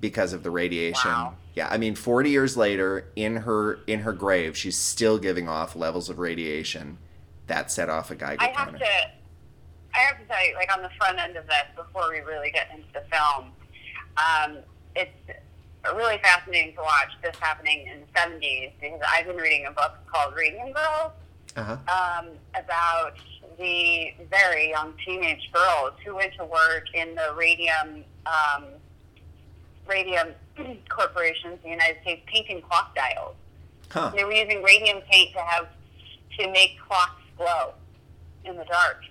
because 0.00 0.32
of 0.32 0.42
the 0.42 0.50
radiation. 0.50 1.10
Wow. 1.10 1.34
Yeah, 1.54 1.68
I 1.70 1.76
mean 1.76 1.94
40 1.94 2.30
years 2.30 2.56
later 2.56 3.06
in 3.14 3.36
her 3.38 3.80
in 3.86 4.00
her 4.00 4.12
grave, 4.12 4.56
she's 4.56 4.76
still 4.78 5.18
giving 5.18 5.48
off 5.48 5.76
levels 5.76 6.08
of 6.08 6.18
radiation 6.18 6.98
that 7.46 7.70
set 7.70 7.88
off 7.90 8.10
a 8.10 8.14
Geiger 8.14 8.38
counter. 8.38 8.52
I 8.54 8.58
have 8.58 8.66
counter. 8.68 8.78
to, 8.78 8.84
I 9.94 9.98
have 9.98 10.18
to 10.18 10.24
tell 10.24 10.46
you, 10.46 10.54
like 10.54 10.72
on 10.74 10.82
the 10.82 10.88
front 10.96 11.18
end 11.18 11.36
of 11.36 11.46
this, 11.46 11.64
before 11.76 12.10
we 12.10 12.20
really 12.20 12.50
get 12.50 12.68
into 12.74 12.88
the 12.94 13.02
film, 13.14 13.50
um, 14.16 14.58
it's 14.96 15.10
really 15.94 16.18
fascinating 16.22 16.74
to 16.76 16.80
watch 16.80 17.10
this 17.22 17.36
happening 17.38 17.86
in 17.86 18.00
the 18.00 18.18
70s 18.18 18.72
because 18.80 19.00
I've 19.06 19.26
been 19.26 19.36
reading 19.36 19.66
a 19.66 19.70
book 19.72 19.92
called 20.10 20.34
Radium 20.34 20.72
Girls 20.72 21.12
Uh-huh. 21.56 21.72
um, 21.72 22.28
about 22.54 23.14
the 23.58 24.12
very 24.30 24.70
young 24.70 24.94
teenage 25.04 25.50
girls 25.52 25.92
who 26.04 26.14
went 26.16 26.32
to 26.38 26.44
work 26.44 26.84
in 26.94 27.14
the 27.14 27.34
radium 27.36 28.04
um, 28.26 28.64
radium 29.86 30.28
corporations 30.88 31.58
in 31.62 31.62
the 31.62 31.68
United 31.70 32.00
States 32.02 32.22
painting 32.26 32.62
clock 32.62 32.94
dials. 32.94 33.34
Huh. 33.90 34.12
They 34.14 34.24
were 34.24 34.32
using 34.32 34.62
radium 34.62 35.00
paint 35.10 35.32
to 35.34 35.40
have 35.40 35.68
to 36.38 36.50
make 36.50 36.78
clocks 36.86 37.20
glow 37.36 37.74
in 38.44 38.56
the 38.56 38.64
dark. 38.64 39.02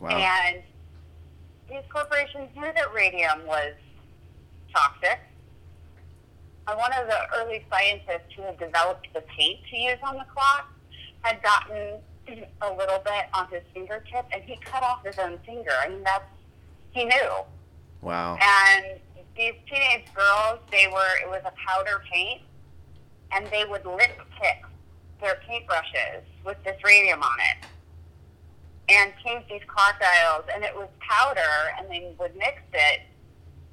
Wow. 0.00 0.10
And 0.10 0.62
these 1.68 1.82
corporations 1.92 2.48
knew 2.56 2.62
that 2.62 2.94
radium 2.94 3.46
was 3.46 3.74
toxic. 4.74 5.18
And 6.66 6.78
one 6.78 6.92
of 6.92 7.06
the 7.06 7.18
early 7.36 7.64
scientists 7.70 8.32
who 8.34 8.42
had 8.42 8.58
developed 8.58 9.08
the 9.12 9.20
paint 9.22 9.60
to 9.70 9.76
use 9.76 9.98
on 10.02 10.14
the 10.14 10.24
clock 10.32 10.73
had 11.24 11.42
gotten 11.42 11.98
a 12.62 12.72
little 12.72 12.98
bit 13.04 13.26
on 13.34 13.48
his 13.50 13.62
fingertip 13.72 14.24
and 14.32 14.42
he 14.44 14.56
cut 14.64 14.82
off 14.82 15.04
his 15.04 15.18
own 15.18 15.38
finger. 15.44 15.72
I 15.82 15.88
mean, 15.88 16.02
that's, 16.04 16.24
he 16.92 17.04
knew. 17.04 17.30
Wow. 18.02 18.38
And 18.40 19.00
these 19.36 19.54
teenage 19.68 20.06
girls, 20.14 20.60
they 20.70 20.86
were, 20.92 21.16
it 21.22 21.28
was 21.28 21.42
a 21.44 21.52
powder 21.66 22.02
paint. 22.12 22.42
and 23.32 23.46
they 23.50 23.64
would 23.64 23.84
lip 23.84 24.16
pick 24.40 24.62
their 25.20 25.36
paintbrushes 25.48 26.22
with 26.44 26.56
this 26.64 26.76
radium 26.84 27.22
on 27.22 27.36
it 27.50 27.66
and 28.88 29.12
paint 29.24 29.44
these 29.48 29.62
crocodiles, 29.66 30.44
and 30.54 30.62
it 30.62 30.74
was 30.76 30.88
powder, 31.00 31.40
and 31.78 31.90
they 31.90 32.12
would 32.20 32.36
mix 32.36 32.60
it 32.74 33.00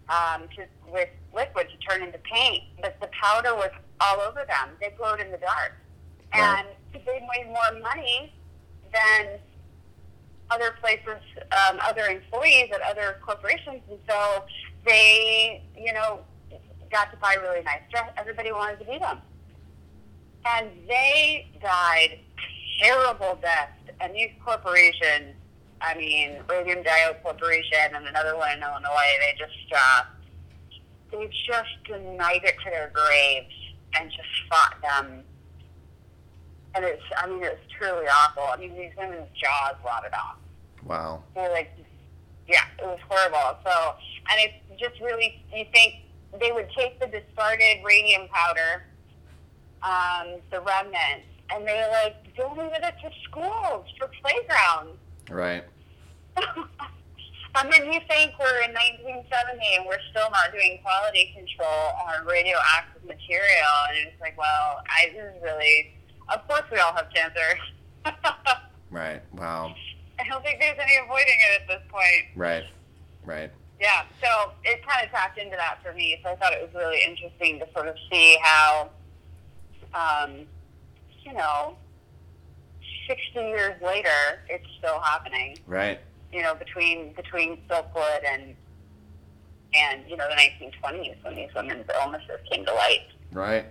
um, 0.09 0.43
to, 0.55 0.63
with 0.89 1.09
liquid 1.35 1.67
to 1.69 1.77
turn 1.85 2.01
into 2.01 2.17
paint, 2.19 2.63
but 2.81 2.97
the 3.01 3.07
powder 3.21 3.53
was 3.53 3.69
all 3.99 4.21
over 4.21 4.45
them. 4.47 4.69
They 4.79 4.89
glowed 4.97 5.19
in 5.19 5.29
the 5.31 5.37
dark, 5.37 5.73
Right. 6.33 6.59
and 6.59 6.67
they 6.93 7.27
made 7.37 7.47
more 7.47 7.81
money 7.81 8.33
than 8.93 9.39
other 10.49 10.75
places, 10.81 11.21
um, 11.51 11.79
other 11.81 12.05
employees 12.05 12.69
at 12.73 12.81
other 12.81 13.17
corporations, 13.25 13.81
and 13.89 13.99
so 14.07 14.43
they, 14.85 15.63
you 15.77 15.93
know, 15.93 16.19
got 16.91 17.09
to 17.11 17.17
buy 17.17 17.35
really 17.35 17.63
nice 17.63 17.81
dress. 17.89 18.09
Everybody 18.17 18.51
wanted 18.51 18.79
to 18.79 18.85
be 18.85 18.99
them, 18.99 19.19
and 20.45 20.69
they 20.87 21.47
died 21.61 22.19
terrible 22.81 23.37
deaths. 23.41 23.71
And 24.01 24.13
these 24.15 24.31
corporations, 24.43 25.35
I 25.79 25.95
mean, 25.95 26.37
Radium 26.49 26.83
Dial 26.83 27.13
Corporation 27.21 27.95
and 27.95 28.07
another 28.07 28.35
one 28.35 28.51
in 28.57 28.63
Illinois, 28.63 29.11
they 29.19 29.37
just, 29.37 29.73
uh, 29.75 30.03
they 31.11 31.29
just 31.47 31.69
denied 31.85 32.41
it 32.43 32.55
to 32.63 32.69
their 32.69 32.91
graves 32.93 33.53
and 33.97 34.09
just 34.09 34.29
fought 34.49 34.81
them. 34.81 35.23
And 36.73 36.85
it's, 36.85 37.03
I 37.17 37.27
mean, 37.27 37.43
it's 37.43 37.59
truly 37.77 38.05
awful. 38.07 38.43
I 38.43 38.57
mean, 38.57 38.73
these 38.75 38.91
women's 38.97 39.27
jaws 39.35 39.75
rotted 39.85 40.13
off. 40.13 40.37
Wow. 40.85 41.23
They're 41.35 41.51
like, 41.51 41.71
yeah, 42.47 42.63
it 42.79 42.85
was 42.85 42.99
horrible. 43.07 43.59
So, 43.63 43.95
and 44.29 44.39
it's 44.39 44.81
just 44.81 45.01
really, 45.01 45.43
you 45.53 45.65
think 45.73 45.95
they 46.39 46.51
would 46.51 46.69
take 46.77 46.99
the 46.99 47.07
discarded 47.07 47.83
radium 47.83 48.27
powder, 48.29 48.83
um, 49.83 50.39
the 50.49 50.61
remnants, 50.61 51.27
and 51.53 51.67
they 51.67 51.85
like 51.91 52.35
donated 52.35 52.83
it 52.83 52.95
to 53.03 53.09
schools 53.23 53.85
for 53.99 54.09
playgrounds. 54.21 54.97
Right. 55.29 55.63
I 57.53 57.67
mean, 57.67 57.91
you 57.91 57.99
think 58.07 58.31
we're 58.39 58.63
in 58.63 58.71
1970 58.71 59.27
and 59.75 59.85
we're 59.85 59.99
still 60.11 60.31
not 60.31 60.53
doing 60.53 60.79
quality 60.81 61.35
control 61.35 61.91
on 62.07 62.25
radioactive 62.25 63.03
material, 63.03 63.75
and 63.89 64.07
it's 64.07 64.21
like, 64.21 64.37
well, 64.37 64.79
I 64.87 65.11
this 65.11 65.35
is 65.35 65.43
really, 65.43 65.91
of 66.29 66.47
course, 66.47 66.63
we 66.71 66.79
all 66.79 66.93
have 66.93 67.07
cancer. 67.13 67.57
Right. 68.91 69.21
Wow. 69.33 69.73
I 70.19 70.27
don't 70.27 70.43
think 70.43 70.59
there's 70.59 70.77
any 70.79 70.97
avoiding 70.97 71.37
it 71.49 71.61
at 71.61 71.67
this 71.67 71.81
point. 71.89 72.35
Right. 72.35 72.65
Right. 73.25 73.49
Yeah, 73.79 74.03
so 74.21 74.51
it 74.63 74.85
kind 74.85 75.03
of 75.03 75.11
tapped 75.11 75.39
into 75.39 75.55
that 75.55 75.79
for 75.81 75.93
me. 75.93 76.19
So 76.23 76.29
I 76.29 76.35
thought 76.35 76.53
it 76.53 76.61
was 76.61 76.75
really 76.75 77.01
interesting 77.07 77.57
to 77.59 77.67
sort 77.73 77.87
of 77.87 77.95
see 78.11 78.37
how, 78.43 78.89
um, 79.95 80.45
you 81.23 81.33
know, 81.33 81.77
60 83.07 83.39
years 83.39 83.81
later, 83.81 84.09
it's 84.49 84.67
still 84.77 84.99
happening. 84.99 85.57
Right. 85.65 85.99
You 86.31 86.43
know, 86.43 86.53
between 86.53 87.13
between 87.13 87.57
Silkwood 87.69 88.23
and 88.25 88.55
and 89.73 90.03
you 90.07 90.15
know 90.15 90.27
the 90.29 90.35
1920s 90.35 91.23
when 91.23 91.35
these 91.35 91.49
women's 91.55 91.89
illnesses 91.99 92.39
came 92.51 92.65
to 92.65 92.73
light. 92.73 93.07
Right. 93.31 93.65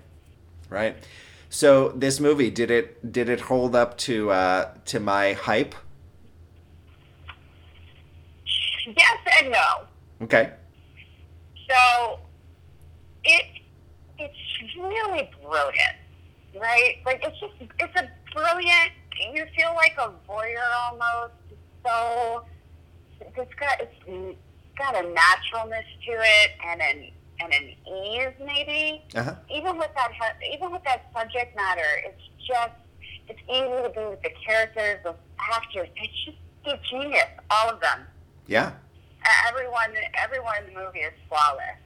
Right. 0.68 0.96
So 1.52 1.88
this 1.96 2.20
movie 2.20 2.48
did 2.48 2.70
it 2.70 3.12
did 3.12 3.28
it 3.28 3.40
hold 3.40 3.74
up 3.74 3.98
to 3.98 4.30
uh, 4.30 4.70
to 4.86 5.00
my 5.00 5.32
hype? 5.32 5.74
Yes 8.86 9.18
and 9.42 9.50
no. 9.50 9.86
Okay. 10.22 10.52
So 11.68 12.20
it 13.24 13.46
it's 14.16 14.36
really 14.78 15.28
brilliant, 15.42 15.96
right? 16.54 16.98
Like 17.04 17.20
it's 17.24 17.38
just 17.40 17.54
it's 17.80 18.00
a 18.00 18.08
brilliant. 18.32 18.92
You 19.34 19.44
feel 19.56 19.74
like 19.74 19.96
a 19.98 20.12
voyeur 20.28 20.70
almost. 20.86 21.34
So 21.84 22.44
it's 23.36 23.54
got 23.54 23.80
it's 23.80 24.38
got 24.78 24.94
a 24.94 25.02
naturalness 25.02 25.84
to 26.06 26.12
it 26.12 26.50
and 26.64 26.80
an 26.80 27.10
and 27.42 27.52
an 27.52 27.64
ease 27.86 28.34
maybe. 28.44 29.02
Uh 29.14 29.22
huh. 29.22 29.34
Even 29.52 29.78
with 29.78 29.90
that 29.94 30.12
even 30.52 30.70
with 30.72 30.84
that 30.84 31.10
subject 31.14 31.56
matter, 31.56 32.02
it's 32.04 32.22
just 32.46 32.72
it's 33.28 33.40
easy 33.48 33.82
to 33.82 33.90
be 33.94 34.04
with 34.10 34.22
the 34.22 34.30
characters, 34.44 35.00
the 35.04 35.14
actors. 35.52 35.88
It's 35.96 36.24
just 36.24 36.36
they're 36.64 36.78
genius, 36.90 37.24
all 37.50 37.70
of 37.70 37.80
them 37.80 38.00
Yeah. 38.46 38.72
everyone 39.48 39.94
everyone 40.22 40.54
in 40.66 40.74
the 40.74 40.80
movie 40.80 41.00
is 41.00 41.12
flawless. 41.28 41.78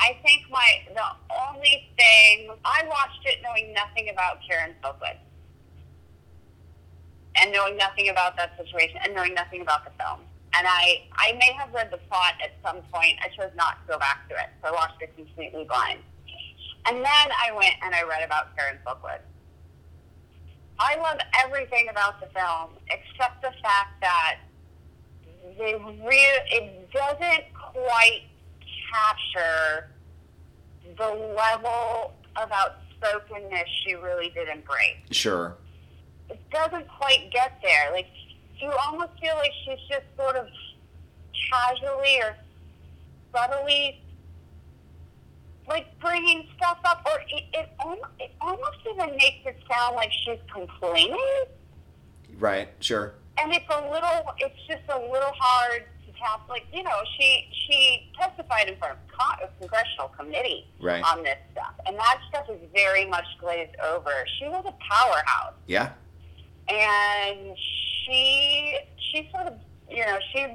I 0.00 0.16
think 0.24 0.42
my 0.50 0.66
the 0.94 1.04
only 1.48 1.90
thing 1.98 2.50
I 2.64 2.84
watched 2.88 3.24
it 3.24 3.38
knowing 3.42 3.72
nothing 3.74 4.08
about 4.08 4.38
Karen 4.48 4.74
Silkwood. 4.82 5.16
And 7.40 7.50
knowing 7.52 7.76
nothing 7.76 8.08
about 8.10 8.36
that 8.36 8.56
situation 8.58 8.98
and 9.04 9.14
knowing 9.14 9.34
nothing 9.34 9.62
about 9.62 9.84
the 9.84 9.90
film. 10.02 10.20
And 10.54 10.66
I 10.68 11.04
I 11.12 11.32
may 11.32 11.52
have 11.58 11.72
read 11.72 11.90
the 11.90 11.98
plot 12.08 12.34
at 12.42 12.52
some 12.62 12.82
point. 12.92 13.18
I 13.22 13.28
chose 13.28 13.52
not 13.56 13.80
to 13.86 13.92
go 13.92 13.98
back 13.98 14.28
to 14.28 14.34
it. 14.34 14.50
So 14.62 14.68
I 14.68 14.72
watched 14.72 15.00
it 15.00 15.14
completely 15.16 15.64
blind. 15.64 16.00
And 16.86 16.96
then 16.96 17.04
I 17.04 17.52
went 17.54 17.74
and 17.82 17.94
I 17.94 18.02
read 18.02 18.24
about 18.24 18.56
Karen 18.56 18.78
Silkwood. 18.84 19.20
I 20.78 20.96
love 20.96 21.18
everything 21.44 21.88
about 21.90 22.20
the 22.20 22.26
film 22.26 22.70
except 22.90 23.40
the 23.40 23.52
fact 23.62 24.00
that 24.00 24.38
they 25.58 25.74
real 25.74 26.38
it 26.50 26.90
doesn't 26.92 27.44
quite 27.54 28.22
capture 28.92 29.88
the 30.98 31.34
level 31.36 32.14
of 32.36 32.50
outspokenness 32.50 33.68
she 33.84 33.94
really 33.94 34.30
did 34.30 34.48
embrace. 34.48 34.96
Sure. 35.10 35.54
It 36.28 36.40
doesn't 36.50 36.86
quite 36.88 37.30
get 37.30 37.58
there. 37.62 37.92
Like 37.92 38.06
you 38.62 38.70
almost 38.86 39.10
feel 39.20 39.34
like 39.36 39.50
she's 39.64 39.78
just 39.88 40.04
sort 40.16 40.36
of 40.36 40.46
casually 41.50 42.20
or 42.22 42.36
subtly 43.34 44.00
like 45.68 45.86
bringing 46.00 46.46
stuff 46.56 46.78
up, 46.84 47.06
or 47.06 47.20
it, 47.28 47.44
it, 47.54 47.68
almost, 47.78 48.02
it 48.18 48.32
almost 48.40 48.78
even 48.90 49.10
makes 49.16 49.46
it 49.46 49.56
sound 49.70 49.94
like 49.96 50.10
she's 50.24 50.38
complaining 50.52 51.16
Right. 52.38 52.68
Sure. 52.80 53.14
and 53.38 53.52
it's 53.52 53.64
a 53.70 53.80
little 53.90 54.32
it's 54.38 54.56
just 54.66 54.82
a 54.88 54.98
little 54.98 55.32
hard 55.38 55.84
to 56.06 56.12
tap 56.18 56.48
like 56.48 56.66
you 56.72 56.82
know 56.82 56.98
she 57.18 57.48
she 57.66 58.10
testified 58.18 58.68
in 58.68 58.76
front 58.78 58.94
of 58.94 58.98
con- 59.16 59.38
a 59.44 59.48
congressional 59.60 60.08
committee 60.08 60.66
Right. 60.80 61.02
on 61.04 61.22
this 61.22 61.36
stuff 61.52 61.74
and 61.86 61.96
that 61.96 62.18
stuff 62.28 62.46
is 62.50 62.58
very 62.74 63.04
much 63.06 63.24
glazed 63.40 63.76
over 63.84 64.10
she 64.38 64.46
was 64.48 64.64
a 64.66 64.74
powerhouse 64.90 65.54
Yeah. 65.66 65.90
And 66.68 67.56
she 67.58 68.78
she 68.98 69.28
sort 69.32 69.46
of 69.46 69.54
you 69.90 70.04
know 70.04 70.18
she 70.32 70.46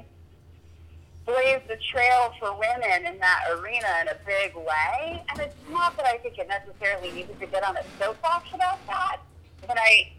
blazed 1.26 1.68
the 1.68 1.76
trail 1.92 2.32
for 2.40 2.52
women 2.52 3.06
in 3.06 3.18
that 3.18 3.44
arena 3.52 3.86
in 4.02 4.08
a 4.08 4.16
big 4.26 4.54
way 4.56 5.22
and 5.30 5.40
it's 5.40 5.54
not 5.70 5.96
that 5.96 6.06
i 6.06 6.16
think 6.18 6.38
it 6.38 6.48
necessarily 6.48 7.10
needed 7.12 7.38
to 7.38 7.46
get 7.46 7.62
on 7.62 7.76
a 7.76 7.82
soapbox 7.98 8.48
about 8.54 8.78
that 8.86 9.18
but 9.66 9.76
i 9.78 10.10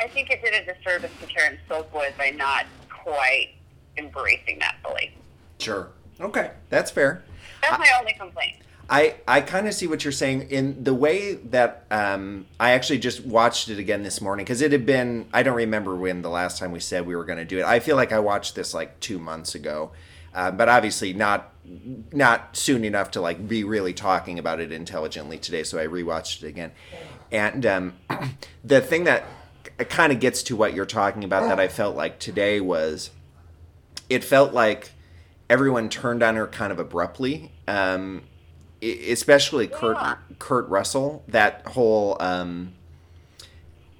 i 0.00 0.08
think 0.08 0.30
it 0.30 0.40
did 0.42 0.54
a 0.54 0.74
disservice 0.74 1.10
to 1.20 1.26
karen 1.26 1.58
silkwood 1.68 2.16
by 2.16 2.30
not 2.30 2.64
quite 2.88 3.50
embracing 3.98 4.58
that 4.58 4.76
fully 4.82 5.14
Sure. 5.58 5.90
Okay. 6.20 6.50
That's 6.70 6.90
fair. 6.90 7.22
that's 7.60 7.78
my 7.78 7.88
only 8.00 8.14
complaint 8.14 8.56
I, 8.88 9.16
I 9.26 9.40
kind 9.40 9.68
of 9.68 9.74
see 9.74 9.86
what 9.86 10.04
you're 10.04 10.12
saying 10.12 10.50
in 10.50 10.84
the 10.84 10.94
way 10.94 11.34
that 11.34 11.86
um, 11.90 12.46
I 12.58 12.72
actually 12.72 12.98
just 12.98 13.24
watched 13.24 13.68
it 13.68 13.78
again 13.78 14.02
this 14.02 14.20
morning 14.20 14.44
because 14.44 14.60
it 14.60 14.72
had 14.72 14.84
been 14.84 15.26
I 15.32 15.42
don't 15.42 15.56
remember 15.56 15.94
when 15.94 16.22
the 16.22 16.28
last 16.28 16.58
time 16.58 16.72
we 16.72 16.80
said 16.80 17.06
we 17.06 17.16
were 17.16 17.24
going 17.24 17.38
to 17.38 17.44
do 17.44 17.58
it. 17.58 17.64
I 17.64 17.80
feel 17.80 17.96
like 17.96 18.12
I 18.12 18.18
watched 18.18 18.54
this 18.54 18.74
like 18.74 18.98
two 19.00 19.18
months 19.18 19.54
ago, 19.54 19.92
uh, 20.34 20.50
but 20.50 20.68
obviously 20.68 21.12
not 21.12 21.52
not 22.12 22.56
soon 22.56 22.84
enough 22.84 23.12
to 23.12 23.20
like 23.20 23.46
be 23.48 23.64
really 23.64 23.94
talking 23.94 24.38
about 24.38 24.60
it 24.60 24.72
intelligently 24.72 25.38
today. 25.38 25.62
So 25.62 25.78
I 25.78 25.86
rewatched 25.86 26.42
it 26.42 26.48
again, 26.48 26.72
and 27.30 27.64
um, 27.64 27.94
the 28.64 28.80
thing 28.80 29.04
that 29.04 29.24
kind 29.88 30.12
of 30.12 30.20
gets 30.20 30.42
to 30.44 30.56
what 30.56 30.74
you're 30.74 30.86
talking 30.86 31.24
about 31.24 31.48
that 31.48 31.58
I 31.58 31.68
felt 31.68 31.96
like 31.96 32.18
today 32.18 32.60
was 32.60 33.10
it 34.10 34.22
felt 34.22 34.52
like 34.52 34.90
everyone 35.48 35.88
turned 35.88 36.22
on 36.22 36.36
her 36.36 36.46
kind 36.46 36.72
of 36.72 36.78
abruptly. 36.78 37.52
Um, 37.68 38.22
especially 38.82 39.66
Kurt 39.66 39.96
Yeah. 39.96 40.16
Kurt 40.38 40.68
Russell. 40.68 41.24
That 41.28 41.66
whole 41.68 42.16
um, 42.20 42.72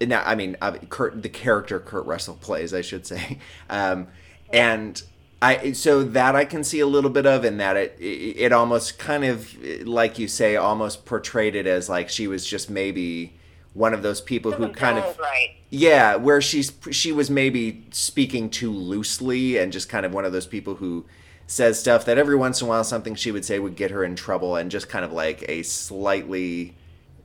now 0.00 0.22
I 0.24 0.34
mean 0.34 0.56
uh, 0.60 0.72
Kurt 0.88 1.22
the 1.22 1.28
character 1.28 1.78
Kurt 1.78 2.06
Russell 2.06 2.34
plays, 2.34 2.74
I 2.74 2.80
should 2.80 3.06
say, 3.06 3.38
um, 3.70 4.08
and 4.52 5.02
I 5.40 5.72
so 5.72 6.02
that 6.02 6.36
I 6.36 6.44
can 6.44 6.64
see 6.64 6.80
a 6.80 6.86
little 6.86 7.10
bit 7.10 7.26
of, 7.26 7.44
in 7.44 7.56
that 7.58 7.76
it 7.76 7.96
it 7.98 8.36
it 8.38 8.52
almost 8.52 8.98
kind 8.98 9.24
of 9.24 9.54
like 9.86 10.18
you 10.18 10.28
say, 10.28 10.56
almost 10.56 11.04
portrayed 11.04 11.54
it 11.54 11.66
as 11.66 11.88
like 11.88 12.08
she 12.08 12.26
was 12.26 12.46
just 12.46 12.70
maybe 12.70 13.34
one 13.74 13.94
of 13.94 14.02
those 14.02 14.20
people 14.20 14.52
who 14.52 14.68
kind 14.68 14.98
of 14.98 15.18
right 15.18 15.56
yeah, 15.74 16.16
where 16.16 16.42
she's 16.42 16.70
she 16.90 17.12
was 17.12 17.30
maybe 17.30 17.86
speaking 17.92 18.50
too 18.50 18.70
loosely 18.70 19.56
and 19.56 19.72
just 19.72 19.88
kind 19.88 20.04
of 20.04 20.12
one 20.12 20.26
of 20.26 20.32
those 20.32 20.46
people 20.46 20.74
who 20.74 21.06
says 21.46 21.78
stuff 21.78 22.04
that 22.04 22.18
every 22.18 22.36
once 22.36 22.60
in 22.60 22.66
a 22.66 22.70
while 22.70 22.84
something 22.84 23.14
she 23.14 23.30
would 23.30 23.44
say 23.44 23.58
would 23.58 23.76
get 23.76 23.90
her 23.90 24.04
in 24.04 24.16
trouble 24.16 24.56
and 24.56 24.70
just 24.70 24.88
kind 24.88 25.04
of 25.04 25.12
like 25.12 25.44
a 25.48 25.62
slightly 25.62 26.74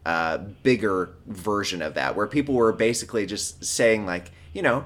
uh, 0.06 0.38
bigger 0.38 1.10
version 1.26 1.82
of 1.82 1.94
that, 1.96 2.16
where 2.16 2.28
people 2.28 2.56
were 2.56 2.72
basically 2.72 3.26
just 3.26 3.64
saying 3.64 4.06
like, 4.06 4.32
you 4.54 4.62
know, 4.62 4.86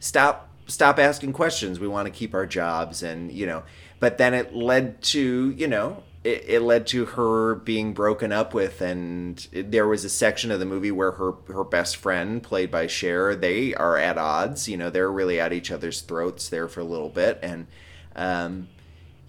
stop 0.00 0.50
stop 0.66 0.98
asking 0.98 1.32
questions. 1.32 1.80
We 1.80 1.88
want 1.88 2.06
to 2.06 2.12
keep 2.12 2.34
our 2.34 2.46
jobs, 2.46 3.02
and 3.02 3.32
you 3.32 3.46
know. 3.46 3.62
But 4.00 4.18
then 4.18 4.34
it 4.34 4.54
led 4.54 5.02
to 5.02 5.50
you 5.50 5.66
know 5.66 6.02
it, 6.24 6.44
it 6.46 6.62
led 6.62 6.86
to 6.88 7.06
her 7.06 7.54
being 7.54 7.94
broken 7.94 8.32
up 8.32 8.52
with, 8.52 8.80
and 8.80 9.46
it, 9.52 9.70
there 9.70 9.86
was 9.86 10.04
a 10.04 10.10
section 10.10 10.50
of 10.50 10.60
the 10.60 10.66
movie 10.66 10.90
where 10.90 11.12
her 11.12 11.32
her 11.48 11.64
best 11.64 11.96
friend, 11.96 12.42
played 12.42 12.70
by 12.70 12.86
Cher, 12.86 13.34
they 13.34 13.74
are 13.74 13.96
at 13.96 14.18
odds. 14.18 14.68
You 14.68 14.76
know, 14.76 14.90
they're 14.90 15.10
really 15.10 15.40
at 15.40 15.52
each 15.52 15.70
other's 15.70 16.02
throats 16.02 16.48
there 16.48 16.68
for 16.68 16.80
a 16.80 16.84
little 16.84 17.08
bit, 17.08 17.38
and 17.42 17.66
um, 18.16 18.68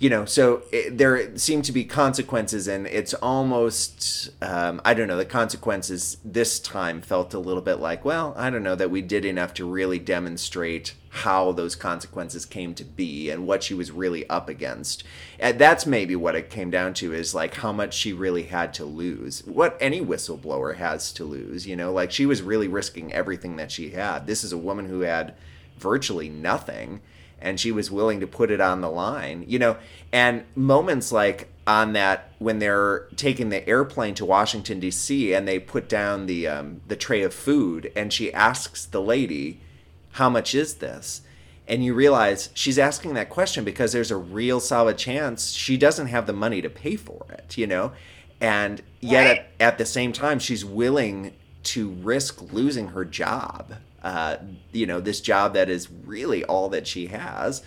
you 0.01 0.09
know, 0.09 0.25
so 0.25 0.63
it, 0.71 0.97
there 0.97 1.37
seem 1.37 1.61
to 1.61 1.71
be 1.71 1.83
consequences, 1.85 2.67
and 2.67 2.87
it's 2.87 3.13
almost, 3.13 4.31
um, 4.41 4.81
I 4.83 4.95
don't 4.95 5.07
know, 5.07 5.15
the 5.15 5.25
consequences 5.25 6.17
this 6.25 6.59
time 6.59 7.03
felt 7.03 7.35
a 7.35 7.39
little 7.39 7.61
bit 7.61 7.75
like, 7.75 8.03
well, 8.03 8.33
I 8.35 8.49
don't 8.49 8.63
know, 8.63 8.73
that 8.73 8.89
we 8.89 9.03
did 9.03 9.25
enough 9.25 9.53
to 9.55 9.65
really 9.69 9.99
demonstrate 9.99 10.95
how 11.09 11.51
those 11.51 11.75
consequences 11.75 12.47
came 12.47 12.73
to 12.73 12.83
be 12.83 13.29
and 13.29 13.45
what 13.45 13.61
she 13.61 13.75
was 13.75 13.91
really 13.91 14.27
up 14.27 14.49
against. 14.49 15.03
And 15.39 15.59
that's 15.59 15.85
maybe 15.85 16.15
what 16.15 16.35
it 16.35 16.49
came 16.49 16.71
down 16.71 16.95
to 16.95 17.13
is 17.13 17.35
like 17.35 17.53
how 17.55 17.71
much 17.71 17.93
she 17.93 18.11
really 18.11 18.43
had 18.43 18.73
to 18.75 18.85
lose. 18.85 19.43
What 19.45 19.77
any 19.79 20.01
whistleblower 20.01 20.77
has 20.77 21.11
to 21.13 21.25
lose, 21.25 21.67
you 21.67 21.75
know, 21.75 21.91
like 21.91 22.11
she 22.11 22.25
was 22.25 22.41
really 22.41 22.67
risking 22.67 23.13
everything 23.13 23.57
that 23.57 23.71
she 23.71 23.91
had. 23.91 24.25
This 24.25 24.43
is 24.43 24.51
a 24.51 24.57
woman 24.57 24.87
who 24.87 25.01
had 25.01 25.35
virtually 25.77 26.29
nothing 26.29 27.01
and 27.41 27.59
she 27.59 27.71
was 27.71 27.89
willing 27.91 28.19
to 28.19 28.27
put 28.27 28.51
it 28.51 28.61
on 28.61 28.81
the 28.81 28.89
line 28.89 29.43
you 29.47 29.57
know 29.59 29.77
and 30.11 30.43
moments 30.55 31.11
like 31.11 31.47
on 31.67 31.93
that 31.93 32.31
when 32.39 32.59
they're 32.59 33.05
taking 33.15 33.49
the 33.49 33.67
airplane 33.69 34.15
to 34.15 34.25
Washington 34.25 34.79
D.C. 34.79 35.31
and 35.33 35.47
they 35.47 35.59
put 35.59 35.87
down 35.87 36.25
the 36.25 36.47
um, 36.47 36.81
the 36.87 36.95
tray 36.95 37.21
of 37.21 37.33
food 37.33 37.91
and 37.95 38.11
she 38.11 38.33
asks 38.33 38.85
the 38.85 39.01
lady 39.01 39.59
how 40.13 40.27
much 40.29 40.55
is 40.55 40.75
this 40.75 41.21
and 41.67 41.85
you 41.85 41.93
realize 41.93 42.49
she's 42.55 42.79
asking 42.79 43.13
that 43.13 43.29
question 43.29 43.63
because 43.63 43.91
there's 43.93 44.09
a 44.11 44.17
real 44.17 44.59
solid 44.59 44.97
chance 44.97 45.51
she 45.51 45.77
doesn't 45.77 46.07
have 46.07 46.25
the 46.25 46.33
money 46.33 46.61
to 46.61 46.69
pay 46.69 46.95
for 46.95 47.25
it 47.29 47.57
you 47.57 47.67
know 47.67 47.91
and 48.41 48.81
yet 48.99 49.27
Right. 49.27 49.39
at, 49.39 49.47
at 49.59 49.77
the 49.77 49.85
same 49.85 50.11
time 50.11 50.39
she's 50.39 50.65
willing 50.65 51.33
to 51.63 51.89
risk 51.89 52.51
losing 52.51 52.87
her 52.89 53.05
job 53.05 53.75
uh, 54.03 54.37
you 54.71 54.85
know 54.85 54.99
this 54.99 55.21
job 55.21 55.53
that 55.53 55.69
is 55.69 55.89
really 55.91 56.43
all 56.45 56.69
that 56.69 56.87
she 56.87 57.07
has 57.07 57.63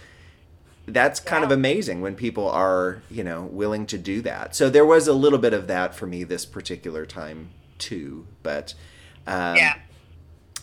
that's 0.87 1.19
kind 1.19 1.45
of 1.45 1.51
amazing 1.51 2.01
when 2.01 2.15
people 2.15 2.49
are 2.49 3.03
you 3.11 3.25
know 3.25 3.43
willing 3.45 3.87
to 3.87 3.97
do 3.97 4.21
that 4.21 4.55
so 4.55 4.69
there 4.69 4.85
was 4.85 5.09
a 5.09 5.13
little 5.13 5.39
bit 5.39 5.55
of 5.55 5.67
that 5.67 5.95
for 5.95 6.07
me 6.07 6.25
this 6.25 6.45
particular 6.45 7.07
time 7.07 7.51
too 7.79 8.27
but 8.43 8.75
um, 9.27 9.57
yeah. 9.57 9.79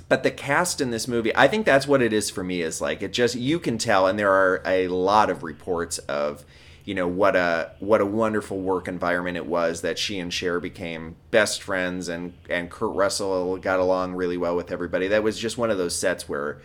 but 0.07 0.21
the 0.21 0.29
cast 0.29 0.79
in 0.79 0.91
this 0.91 1.07
movie 1.07 1.35
i 1.35 1.47
think 1.47 1.65
that's 1.65 1.87
what 1.87 2.01
it 2.01 2.13
is 2.13 2.29
for 2.29 2.43
me 2.43 2.61
is 2.61 2.79
like 2.81 3.01
it 3.01 3.11
just 3.11 3.35
you 3.35 3.59
can 3.59 3.77
tell 3.77 4.05
and 4.05 4.19
there 4.19 4.31
are 4.31 4.61
a 4.65 4.87
lot 4.89 5.29
of 5.29 5.41
reports 5.41 5.97
of 5.99 6.45
you 6.85 6.95
know 6.95 7.07
what 7.07 7.35
a 7.35 7.71
what 7.79 8.01
a 8.01 8.05
wonderful 8.05 8.59
work 8.59 8.87
environment 8.87 9.37
it 9.37 9.45
was 9.45 9.81
that 9.81 9.99
she 9.99 10.19
and 10.19 10.33
Cher 10.33 10.59
became 10.59 11.15
best 11.29 11.61
friends 11.61 12.07
and 12.07 12.33
and 12.49 12.69
Kurt 12.69 12.95
Russell 12.95 13.57
got 13.57 13.79
along 13.79 14.13
really 14.13 14.37
well 14.37 14.55
with 14.55 14.71
everybody 14.71 15.07
that 15.09 15.23
was 15.23 15.37
just 15.37 15.57
one 15.57 15.69
of 15.69 15.77
those 15.77 15.97
sets 15.97 16.27
where 16.27 16.61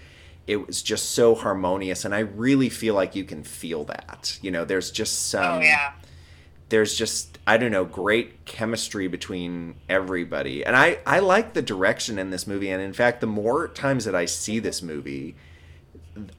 it 0.46 0.66
was 0.66 0.82
just 0.82 1.10
so 1.10 1.34
harmonious 1.34 2.04
and 2.04 2.14
I 2.14 2.20
really 2.20 2.68
feel 2.68 2.94
like 2.94 3.14
you 3.14 3.24
can 3.24 3.42
feel 3.42 3.84
that 3.84 4.38
you 4.42 4.50
know 4.50 4.64
there's 4.64 4.90
just 4.90 5.28
some 5.28 5.58
oh 5.58 5.60
yeah. 5.60 5.92
there's 6.68 6.96
just 6.96 7.36
I 7.46 7.58
don't 7.58 7.70
know 7.70 7.84
great 7.84 8.44
chemistry 8.44 9.06
between 9.06 9.76
everybody, 9.88 10.64
and 10.64 10.74
I 10.74 10.98
I 11.06 11.20
like 11.20 11.54
the 11.54 11.62
direction 11.62 12.18
in 12.18 12.30
this 12.30 12.46
movie. 12.46 12.70
And 12.70 12.82
in 12.82 12.92
fact, 12.92 13.20
the 13.20 13.28
more 13.28 13.68
times 13.68 14.04
that 14.04 14.16
I 14.16 14.24
see 14.24 14.58
this 14.58 14.82
movie, 14.82 15.36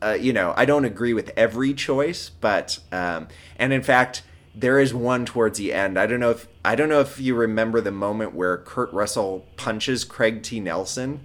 uh, 0.01 0.17
you 0.19 0.33
know, 0.33 0.53
I 0.57 0.65
don't 0.65 0.85
agree 0.85 1.13
with 1.13 1.31
every 1.37 1.73
choice, 1.73 2.29
but 2.29 2.79
um, 2.91 3.27
and 3.57 3.73
in 3.73 3.83
fact, 3.83 4.23
there 4.55 4.79
is 4.79 4.93
one 4.93 5.25
towards 5.25 5.57
the 5.59 5.71
end. 5.73 5.97
I 5.99 6.05
don't 6.07 6.19
know 6.19 6.31
if 6.31 6.47
I 6.65 6.75
don't 6.75 6.89
know 6.89 6.99
if 7.01 7.19
you 7.19 7.35
remember 7.35 7.79
the 7.81 7.91
moment 7.91 8.33
where 8.33 8.57
Kurt 8.57 8.91
Russell 8.93 9.45
punches 9.55 10.03
Craig 10.03 10.43
T. 10.43 10.59
Nelson. 10.59 11.21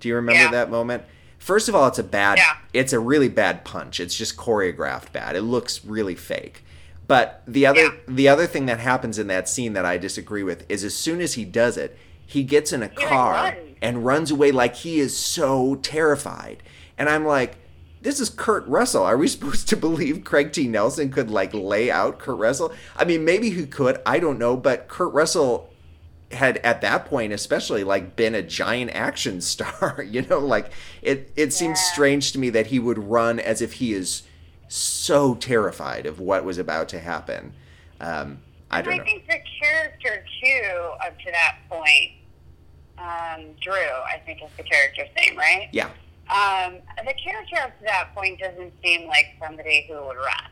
Do 0.00 0.08
you 0.08 0.14
remember 0.16 0.42
Yeah. 0.42 0.50
that 0.50 0.70
moment? 0.70 1.04
First 1.38 1.68
of 1.68 1.74
all, 1.74 1.86
it's 1.88 1.98
a 1.98 2.02
bad. 2.04 2.38
Yeah. 2.38 2.54
It's 2.72 2.92
a 2.92 2.98
really 2.98 3.28
bad 3.28 3.64
punch. 3.64 4.00
It's 4.00 4.16
just 4.16 4.36
choreographed 4.36 5.12
bad. 5.12 5.36
It 5.36 5.42
looks 5.42 5.84
really 5.84 6.14
fake. 6.14 6.64
But 7.06 7.42
the 7.46 7.66
other 7.66 7.80
Yeah. 7.82 7.90
the 8.08 8.28
other 8.28 8.46
thing 8.46 8.66
that 8.66 8.80
happens 8.80 9.18
in 9.18 9.26
that 9.26 9.48
scene 9.48 9.72
that 9.74 9.84
I 9.84 9.98
disagree 9.98 10.42
with 10.42 10.64
is 10.70 10.84
as 10.84 10.94
soon 10.94 11.20
as 11.20 11.34
he 11.34 11.44
does 11.44 11.76
it, 11.76 11.98
he 12.26 12.42
gets 12.44 12.72
in 12.72 12.82
a 12.82 12.86
like, 12.86 12.96
car 12.96 13.32
runs. 13.34 13.58
and 13.82 14.06
runs 14.06 14.30
away 14.30 14.52
like 14.52 14.76
he 14.76 15.00
is 15.00 15.14
so 15.14 15.74
terrified. 15.76 16.62
And 16.96 17.08
I'm 17.10 17.26
like, 17.26 17.56
this 18.04 18.20
is 18.20 18.30
Kurt 18.30 18.64
Russell. 18.68 19.02
Are 19.02 19.16
we 19.16 19.26
supposed 19.34 19.68
to 19.70 19.76
believe 19.76 20.22
Craig 20.22 20.52
T. 20.52 20.68
Nelson 20.68 21.10
could 21.10 21.30
like 21.30 21.52
lay 21.52 21.90
out 21.90 22.20
Kurt 22.20 22.38
Russell? 22.38 22.72
I 22.96 23.04
mean, 23.04 23.24
maybe 23.24 23.50
he 23.50 23.66
could. 23.66 24.00
I 24.06 24.20
don't 24.20 24.38
know. 24.38 24.56
But 24.56 24.86
Kurt 24.86 25.12
Russell 25.12 25.70
had 26.32 26.58
at 26.58 26.80
that 26.80 27.06
point 27.06 27.32
especially 27.32 27.84
like 27.84 28.16
been 28.16 28.34
a 28.34 28.42
giant 28.42 28.90
action 28.92 29.40
star 29.40 30.02
you 30.02 30.22
know 30.22 30.38
like 30.38 30.70
it 31.00 31.30
it 31.36 31.52
seems 31.52 31.78
strange 31.78 32.32
to 32.32 32.38
me 32.38 32.50
that 32.50 32.66
he 32.68 32.78
would 32.78 32.98
run 32.98 33.38
as 33.38 33.62
if 33.62 33.74
he 33.74 33.92
is 33.92 34.24
so 34.66 35.34
terrified 35.36 36.06
of 36.06 36.18
what 36.18 36.44
was 36.44 36.58
about 36.58 36.88
to 36.88 36.98
happen 36.98 37.52
um 38.00 38.38
i 38.70 38.82
don't 38.82 38.94
I 38.94 38.96
know 38.96 39.04
think 39.04 39.26
the 39.26 39.38
character 39.60 40.24
too, 40.42 40.90
up 41.06 41.18
to 41.20 41.30
that 41.30 41.56
point, 41.70 42.12
um, 42.98 43.54
Drew, 43.60 43.74
I 43.74 44.20
think 44.26 44.42
is 44.42 44.50
the 44.56 44.62
character's 44.62 45.08
name, 45.16 45.36
right? 45.38 45.68
yeah 45.72 45.90
Um, 46.30 46.80
the 47.04 47.14
character 47.14 47.56
up 47.62 47.78
to 47.78 47.84
that 47.84 48.14
point 48.14 48.40
doesn't 48.40 48.72
seem 48.82 49.06
like 49.06 49.26
somebody 49.42 49.86
who 49.88 49.94
would 50.06 50.16
run. 50.16 50.50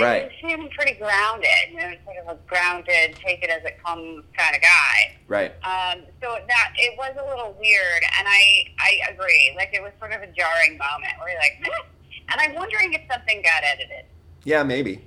Right. 0.00 0.30
He 0.30 0.48
seemed 0.48 0.70
pretty 0.70 0.94
grounded. 0.94 1.48
You 1.70 1.76
know, 1.76 1.92
sort 2.04 2.16
of 2.24 2.36
a 2.36 2.38
grounded, 2.46 3.16
take 3.16 3.42
it 3.42 3.50
as 3.50 3.64
it 3.64 3.82
comes 3.84 4.24
kind 4.36 4.54
of 4.54 4.62
guy. 4.62 5.16
right 5.26 5.52
Um, 5.64 6.04
so 6.22 6.38
that 6.46 6.72
it 6.76 6.96
was 6.96 7.14
a 7.18 7.28
little 7.28 7.56
weird, 7.58 8.02
and 8.18 8.28
I 8.28 8.66
I 8.78 9.00
agree. 9.12 9.52
Like 9.56 9.70
it 9.72 9.82
was 9.82 9.90
sort 9.98 10.12
of 10.12 10.22
a 10.22 10.28
jarring 10.28 10.78
moment 10.78 11.12
where 11.18 11.30
you're 11.30 11.38
like, 11.40 11.58
"Hmm." 11.64 11.88
and 12.30 12.40
I'm 12.40 12.54
wondering 12.54 12.92
if 12.92 13.00
something 13.10 13.42
got 13.42 13.64
edited. 13.64 14.04
yeah 14.44 14.62
maybe 14.62 15.04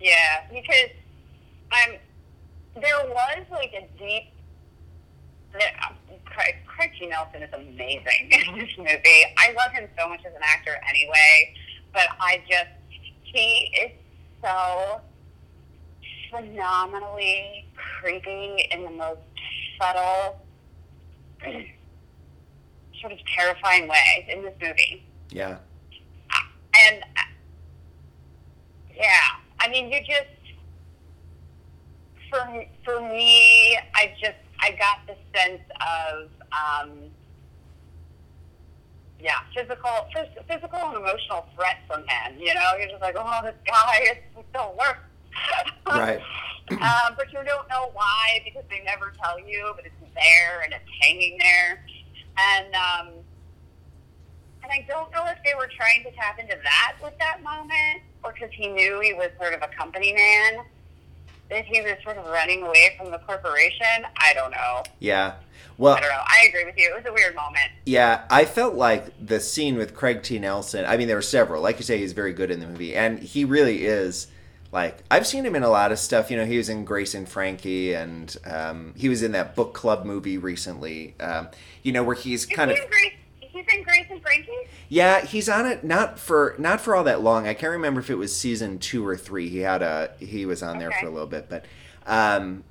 Yeah, 0.00 0.42
because 0.52 0.90
I'm. 1.70 1.98
There 2.74 3.08
was 3.08 3.44
like 3.50 3.72
a 3.74 3.86
deep. 3.98 4.24
Um, 5.54 5.94
Craig, 6.76 6.90
T. 6.98 7.06
Nelson 7.06 7.42
is 7.42 7.52
amazing 7.52 8.30
in 8.48 8.58
this 8.58 8.76
movie. 8.76 9.24
I 9.38 9.52
love 9.56 9.72
him 9.72 9.88
so 9.98 10.08
much 10.08 10.20
as 10.26 10.34
an 10.34 10.42
actor 10.42 10.78
anyway, 10.88 11.54
but 11.92 12.08
I 12.20 12.42
just 12.48 12.68
he 13.22 13.72
is 13.82 13.92
so 14.42 15.00
phenomenally 16.30 17.66
creepy 18.00 18.68
in 18.70 18.84
the 18.84 18.90
most 18.90 19.20
subtle, 19.80 20.40
sort 23.00 23.12
of 23.12 23.18
terrifying 23.34 23.88
way 23.88 24.28
in 24.28 24.42
this 24.42 24.54
movie. 24.60 25.04
yeah 25.30 25.58
And 26.86 27.02
uh, 27.16 27.22
yeah, 28.94 29.08
I 29.60 29.68
mean, 29.68 29.90
you 29.90 30.00
just 30.00 30.26
for 32.30 32.64
for 32.84 33.00
me, 33.00 33.78
I 33.94 34.14
just 34.20 34.36
I 34.60 34.70
got 34.72 35.06
the 35.06 35.16
sense 35.38 35.62
of 35.80 36.30
um, 36.56 36.90
yeah, 39.20 39.40
physical 39.54 39.90
physical 40.48 40.78
and 40.78 40.96
emotional 40.96 41.46
threat 41.54 41.78
from 41.86 42.00
him. 42.00 42.38
You 42.38 42.54
know, 42.54 42.72
you're 42.78 42.88
just 42.88 43.02
like, 43.02 43.16
oh, 43.18 43.40
this 43.42 43.54
guy 43.66 44.06
is 44.10 44.44
still 44.50 44.74
work. 44.78 44.98
right 45.86 46.20
um, 46.70 47.14
but 47.16 47.32
you 47.32 47.38
don't 47.44 47.68
know 47.68 47.90
why 47.92 48.40
because 48.44 48.64
they 48.68 48.82
never 48.84 49.12
tell 49.22 49.38
you, 49.38 49.72
but 49.76 49.86
it's 49.86 49.94
there 50.14 50.62
and 50.64 50.72
it's 50.72 50.90
hanging 51.00 51.38
there. 51.38 51.84
And 52.38 52.74
um, 52.74 53.08
and 54.62 54.72
I 54.72 54.84
don't 54.88 55.10
know 55.12 55.24
if 55.26 55.38
they 55.44 55.54
were 55.54 55.70
trying 55.76 56.02
to 56.04 56.10
tap 56.12 56.38
into 56.38 56.58
that 56.62 56.96
with 57.02 57.16
that 57.18 57.42
moment, 57.42 58.02
or 58.24 58.32
because 58.32 58.50
he 58.52 58.66
knew 58.66 59.00
he 59.00 59.14
was 59.14 59.30
sort 59.40 59.54
of 59.54 59.62
a 59.62 59.68
company 59.68 60.12
man, 60.12 60.64
that 61.50 61.64
he 61.64 61.80
was 61.80 61.94
sort 62.02 62.18
of 62.18 62.26
running 62.26 62.62
away 62.62 62.94
from 62.98 63.10
the 63.10 63.18
corporation. 63.18 64.04
I 64.18 64.34
don't 64.34 64.50
know. 64.50 64.82
yeah 64.98 65.34
well 65.78 65.94
I 65.94 66.00
don't 66.00 66.08
know. 66.08 66.22
I 66.24 66.46
agree 66.48 66.64
with 66.64 66.76
you. 66.78 66.90
It 66.90 66.96
was 66.96 67.06
a 67.06 67.12
weird 67.12 67.34
moment. 67.34 67.70
Yeah, 67.84 68.24
I 68.30 68.44
felt 68.44 68.74
like 68.74 69.12
the 69.24 69.40
scene 69.40 69.76
with 69.76 69.94
Craig 69.94 70.22
T. 70.22 70.38
Nelson. 70.38 70.84
I 70.86 70.96
mean, 70.96 71.06
there 71.06 71.16
were 71.16 71.22
several. 71.22 71.62
Like 71.62 71.78
you 71.78 71.84
say, 71.84 71.98
he's 71.98 72.12
very 72.12 72.32
good 72.32 72.50
in 72.50 72.60
the 72.60 72.66
movie, 72.66 72.94
and 72.94 73.18
he 73.18 73.44
really 73.44 73.84
is. 73.84 74.28
Like 74.72 74.98
I've 75.10 75.26
seen 75.26 75.44
him 75.46 75.54
in 75.54 75.62
a 75.62 75.68
lot 75.68 75.92
of 75.92 75.98
stuff. 75.98 76.30
You 76.30 76.38
know, 76.38 76.44
he 76.46 76.56
was 76.56 76.68
in 76.68 76.84
Grace 76.84 77.14
and 77.14 77.28
Frankie, 77.28 77.94
and 77.94 78.34
um, 78.44 78.94
he 78.96 79.08
was 79.08 79.22
in 79.22 79.32
that 79.32 79.54
book 79.54 79.74
club 79.74 80.04
movie 80.04 80.38
recently. 80.38 81.14
Um, 81.20 81.48
you 81.82 81.92
know, 81.92 82.02
where 82.02 82.16
he's 82.16 82.44
Is 82.44 82.56
kind 82.56 82.70
he 82.70 82.78
of 82.78 82.88
Grace? 82.90 83.12
He's 83.56 83.66
in 83.74 83.82
Grace 83.82 84.06
and 84.10 84.20
Frankie. 84.22 84.52
yeah, 84.88 85.24
he's 85.24 85.48
on 85.48 85.66
it 85.66 85.82
not 85.82 86.18
for 86.18 86.54
not 86.58 86.80
for 86.80 86.94
all 86.94 87.04
that 87.04 87.22
long. 87.22 87.46
I 87.46 87.54
can't 87.54 87.72
remember 87.72 88.00
if 88.00 88.10
it 88.10 88.16
was 88.16 88.36
season 88.36 88.78
two 88.78 89.06
or 89.06 89.16
three. 89.16 89.48
He 89.48 89.58
had 89.58 89.82
a 89.82 90.12
he 90.18 90.44
was 90.46 90.62
on 90.62 90.78
there 90.78 90.92
for 90.92 91.06
a 91.06 91.10
little 91.10 91.26
bit, 91.26 91.48
but 91.48 91.64
um, 92.06 92.64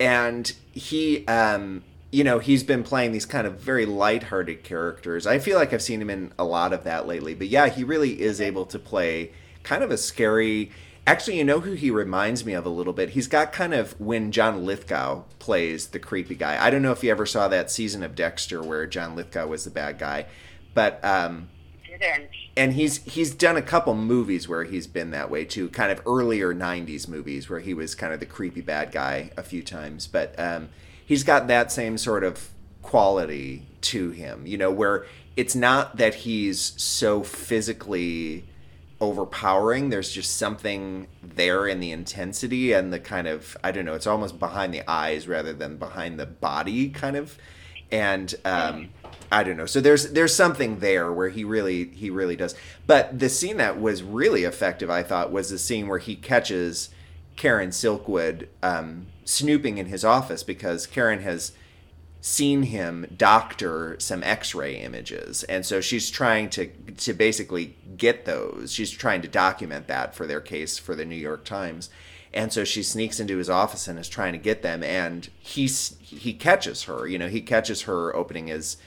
and 0.00 0.52
he 0.72 1.26
um 1.26 1.82
you 2.10 2.24
know 2.24 2.38
he's 2.38 2.62
been 2.62 2.82
playing 2.82 3.12
these 3.12 3.26
kind 3.26 3.46
of 3.46 3.58
very 3.60 3.86
light-hearted 3.86 4.62
characters 4.62 5.26
i 5.26 5.38
feel 5.38 5.58
like 5.58 5.72
i've 5.72 5.82
seen 5.82 6.00
him 6.00 6.10
in 6.10 6.32
a 6.38 6.44
lot 6.44 6.72
of 6.72 6.84
that 6.84 7.06
lately 7.06 7.34
but 7.34 7.48
yeah 7.48 7.68
he 7.68 7.84
really 7.84 8.20
is 8.20 8.40
able 8.40 8.64
to 8.66 8.78
play 8.78 9.30
kind 9.62 9.82
of 9.82 9.90
a 9.90 9.96
scary 9.96 10.70
actually 11.06 11.38
you 11.38 11.44
know 11.44 11.60
who 11.60 11.72
he 11.72 11.90
reminds 11.90 12.44
me 12.44 12.52
of 12.52 12.66
a 12.66 12.70
little 12.70 12.92
bit? 12.92 13.10
He's 13.10 13.28
got 13.28 13.52
kind 13.52 13.74
of 13.74 13.98
when 14.00 14.32
john 14.32 14.64
lithgow 14.64 15.24
plays 15.38 15.88
the 15.88 15.98
creepy 15.98 16.34
guy. 16.34 16.62
I 16.64 16.70
don't 16.70 16.82
know 16.82 16.92
if 16.92 17.04
you 17.04 17.10
ever 17.10 17.26
saw 17.26 17.48
that 17.48 17.70
season 17.70 18.02
of 18.02 18.14
dexter 18.14 18.62
where 18.62 18.86
john 18.86 19.14
lithgow 19.16 19.46
was 19.46 19.64
the 19.64 19.70
bad 19.70 19.98
guy 19.98 20.26
but 20.74 21.02
um 21.04 21.48
and 22.56 22.72
he's 22.74 23.02
he's 23.04 23.34
done 23.34 23.56
a 23.56 23.62
couple 23.62 23.94
movies 23.94 24.48
where 24.48 24.64
he's 24.64 24.86
been 24.86 25.10
that 25.12 25.30
way 25.30 25.44
too 25.44 25.68
kind 25.70 25.90
of 25.90 26.02
earlier 26.06 26.54
90s 26.54 27.08
movies 27.08 27.48
where 27.48 27.60
he 27.60 27.72
was 27.72 27.94
kind 27.94 28.12
of 28.12 28.20
the 28.20 28.26
creepy 28.26 28.60
bad 28.60 28.92
guy 28.92 29.30
a 29.36 29.42
few 29.42 29.62
times 29.62 30.06
but 30.06 30.38
um, 30.38 30.68
he's 31.04 31.24
got 31.24 31.46
that 31.46 31.70
same 31.72 31.96
sort 31.96 32.24
of 32.24 32.50
quality 32.82 33.64
to 33.80 34.10
him 34.10 34.46
you 34.46 34.58
know 34.58 34.70
where 34.70 35.06
it's 35.36 35.54
not 35.54 35.96
that 35.96 36.14
he's 36.14 36.80
so 36.80 37.22
physically 37.22 38.44
overpowering 39.04 39.90
there's 39.90 40.10
just 40.10 40.36
something 40.36 41.06
there 41.22 41.66
in 41.66 41.80
the 41.80 41.92
intensity 41.92 42.72
and 42.72 42.92
the 42.92 42.98
kind 42.98 43.26
of 43.26 43.56
i 43.62 43.70
don't 43.70 43.84
know 43.84 43.94
it's 43.94 44.06
almost 44.06 44.38
behind 44.38 44.72
the 44.72 44.82
eyes 44.90 45.28
rather 45.28 45.52
than 45.52 45.76
behind 45.76 46.18
the 46.18 46.26
body 46.26 46.88
kind 46.88 47.16
of 47.16 47.38
and 47.92 48.34
um, 48.44 48.88
I 49.30 49.44
don't 49.44 49.56
know. 49.56 49.66
So 49.66 49.80
there's 49.80 50.10
there's 50.12 50.34
something 50.34 50.80
there 50.80 51.12
where 51.12 51.28
he 51.28 51.44
really 51.44 51.86
he 51.86 52.10
really 52.10 52.36
does. 52.36 52.54
But 52.86 53.18
the 53.18 53.28
scene 53.28 53.56
that 53.58 53.80
was 53.80 54.02
really 54.02 54.44
effective, 54.44 54.90
I 54.90 55.02
thought, 55.02 55.30
was 55.30 55.50
the 55.50 55.58
scene 55.58 55.86
where 55.88 55.98
he 55.98 56.16
catches 56.16 56.90
Karen 57.36 57.70
Silkwood 57.70 58.48
um, 58.62 59.06
snooping 59.24 59.78
in 59.78 59.86
his 59.86 60.04
office 60.04 60.42
because 60.42 60.86
Karen 60.86 61.20
has 61.22 61.52
seen 62.24 62.62
him 62.62 63.06
doctor 63.14 63.96
some 63.98 64.22
x-ray 64.22 64.76
images. 64.76 65.42
And 65.42 65.66
so 65.66 65.82
she's 65.82 66.08
trying 66.08 66.48
to 66.50 66.68
to 66.68 67.12
basically 67.12 67.76
get 67.98 68.24
those. 68.24 68.72
She's 68.72 68.90
trying 68.90 69.20
to 69.20 69.28
document 69.28 69.88
that 69.88 70.14
for 70.14 70.26
their 70.26 70.40
case 70.40 70.78
for 70.78 70.94
the 70.94 71.04
New 71.04 71.16
York 71.16 71.44
Times. 71.44 71.90
And 72.32 72.50
so 72.50 72.64
she 72.64 72.82
sneaks 72.82 73.20
into 73.20 73.36
his 73.36 73.50
office 73.50 73.86
and 73.86 73.98
is 73.98 74.08
trying 74.08 74.32
to 74.32 74.38
get 74.38 74.62
them. 74.62 74.82
And 74.82 75.28
he's 75.38 75.98
he 76.00 76.32
catches 76.32 76.84
her. 76.84 77.06
You 77.06 77.18
know 77.18 77.28
he 77.28 77.42
catches 77.42 77.82
her 77.82 78.16
opening 78.16 78.46
his 78.46 78.78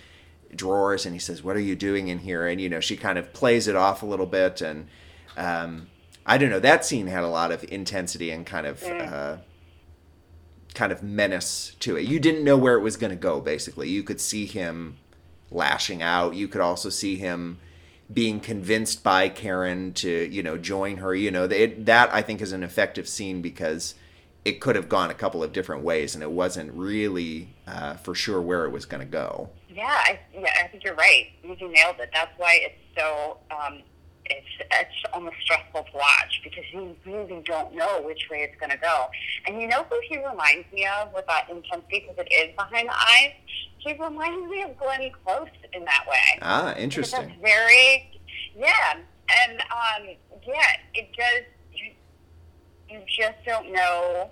drawers 0.55 1.05
and 1.05 1.13
he 1.13 1.19
says 1.19 1.43
what 1.43 1.55
are 1.55 1.59
you 1.59 1.75
doing 1.75 2.07
in 2.07 2.17
here? 2.17 2.47
And 2.47 2.59
you 2.59 2.69
know 2.69 2.79
she 2.79 2.97
kind 2.97 3.19
of 3.19 3.33
plays 3.33 3.67
it 3.67 3.75
off 3.75 4.01
a 4.01 4.07
little 4.07 4.25
bit. 4.25 4.61
And 4.61 4.87
um, 5.37 5.89
i 6.25 6.39
don't 6.39 6.49
know. 6.49 6.59
That 6.59 6.85
scene 6.85 7.05
had 7.05 7.23
a 7.23 7.29
lot 7.29 7.51
of 7.51 7.63
intensity 7.65 8.31
and 8.31 8.47
kind 8.47 8.65
of 8.65 8.83
uh, 8.83 9.37
kind 10.77 10.91
of 10.91 11.01
menace 11.01 11.75
to 11.79 11.97
it 11.97 12.05
you 12.05 12.19
didn't 12.19 12.43
know 12.43 12.57
where 12.57 12.75
it 12.75 12.81
was 12.81 12.97
going 12.97 13.09
to 13.09 13.17
go 13.17 13.41
basically 13.41 13.89
you 13.89 14.03
could 14.03 14.21
see 14.21 14.45
him 14.45 14.97
lashing 15.49 16.01
out 16.01 16.35
you 16.35 16.47
could 16.47 16.61
also 16.61 16.89
see 16.89 17.15
him 17.15 17.57
being 18.11 18.39
convinced 18.39 19.03
by 19.03 19.29
Karen 19.29 19.93
to 19.93 20.09
you 20.09 20.43
know 20.43 20.57
join 20.57 20.97
her. 20.97 21.13
You 21.13 21.31
know 21.31 21.45
it, 21.45 21.85
that 21.85 22.13
I 22.13 22.21
think 22.21 22.41
is 22.41 22.51
an 22.51 22.63
effective 22.63 23.07
scene 23.07 23.41
because 23.41 23.95
it 24.45 24.61
could 24.61 24.75
have 24.75 24.87
gone 24.87 25.09
a 25.09 25.13
couple 25.13 25.43
of 25.43 25.51
different 25.51 25.83
ways 25.83 26.15
and 26.15 26.23
it 26.23 26.31
wasn't 26.31 26.71
really 26.71 27.49
uh, 27.67 27.95
for 27.95 28.15
sure 28.15 28.41
where 28.41 28.63
it 28.63 28.69
was 28.69 28.85
going 28.85 29.01
to 29.01 29.11
go. 29.11 29.49
Yeah, 29.69 29.83
I, 29.85 30.19
yeah, 30.33 30.49
I 30.63 30.67
think 30.67 30.85
you're 30.85 30.95
right. 30.95 31.31
You 31.43 31.49
nailed 31.49 31.99
it. 31.99 32.09
That's 32.13 32.31
why 32.37 32.59
it's 32.61 32.79
so 32.97 33.39
um, 33.51 33.81
it's 34.29 34.47
it's 34.59 35.03
almost 35.13 35.35
stressful 35.41 35.83
to 35.83 35.97
watch 35.97 36.41
because 36.43 36.63
you 36.71 36.95
really 37.05 37.41
don't 37.45 37.73
know 37.75 38.01
which 38.01 38.27
way 38.29 38.39
it's 38.39 38.59
going 38.59 38.71
to 38.71 38.77
go. 38.77 39.07
And 39.45 39.61
you 39.61 39.67
know 39.67 39.85
who 39.89 39.99
he 40.07 40.17
reminds 40.17 40.71
me 40.71 40.85
of 40.85 41.13
with 41.13 41.25
that 41.27 41.49
intensity 41.49 42.05
because 42.07 42.25
it 42.25 42.33
is 42.33 42.55
behind 42.55 42.89
the 42.89 42.93
eyes. 42.93 43.33
He 43.79 43.93
reminds 43.93 44.49
me 44.49 44.63
of 44.63 44.77
Glenn 44.77 45.09
Close 45.23 45.47
in 45.73 45.85
that 45.85 46.05
way. 46.09 46.39
Ah, 46.41 46.75
interesting. 46.75 47.21
That's 47.21 47.41
very 47.41 48.17
yeah, 48.57 48.95
and 48.95 49.59
um, 49.61 50.15
yeah, 50.45 50.77
it 50.95 51.09
does. 51.15 51.45
You, 51.73 51.91
you 52.89 53.01
just 53.07 53.37
don't 53.45 53.71
know. 53.71 54.29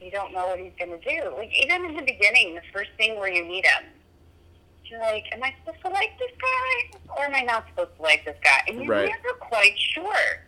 You 0.00 0.10
don't 0.10 0.32
know 0.32 0.48
what 0.48 0.58
he's 0.58 0.72
going 0.78 0.98
to 0.98 0.98
do. 0.98 1.34
Like 1.36 1.50
even 1.62 1.84
in 1.84 1.96
the 1.96 2.02
beginning, 2.02 2.54
the 2.54 2.62
first 2.72 2.90
thing 2.96 3.18
where 3.18 3.32
you 3.32 3.44
meet 3.44 3.66
him, 3.66 3.84
you're 4.90 5.00
like, 5.00 5.24
"Am 5.32 5.42
I 5.42 5.54
supposed 5.64 5.82
to 5.84 5.90
like 5.90 6.18
this 6.18 6.30
guy, 6.40 6.98
or 7.16 7.24
am 7.24 7.34
I 7.34 7.40
not 7.42 7.66
supposed 7.68 7.96
to 7.96 8.02
like 8.02 8.24
this 8.24 8.36
guy?" 8.42 8.60
And 8.68 8.82
you're 8.82 8.92
Right. 8.94 9.08
never 9.10 9.34
quite 9.38 9.78
sure. 9.78 10.42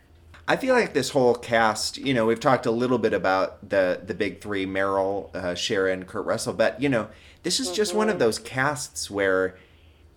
I 0.49 0.57
feel 0.57 0.75
like 0.75 0.95
this 0.95 1.11
whole 1.11 1.35
cast, 1.35 1.99
you 1.99 2.15
know, 2.15 2.25
we've 2.27 2.39
talked 2.39 2.67
a 2.67 2.71
little 2.71 2.99
bit 2.99 3.13
about 3.13 3.69
the 3.69 4.01
the 4.05 4.15
big 4.15 4.41
three, 4.41 4.65
Meryl, 4.67 5.35
uh, 5.35 5.55
Sharon, 5.55 6.05
Kurt 6.05 6.25
Russell, 6.25 6.53
but 6.53 6.81
you 6.81 6.89
know, 6.89 7.09
this 7.43 7.59
is 7.61 7.73
just 7.73 7.95
one 7.95 8.09
of 8.09 8.19
those 8.19 8.39
casts 8.39 9.11
where 9.11 9.57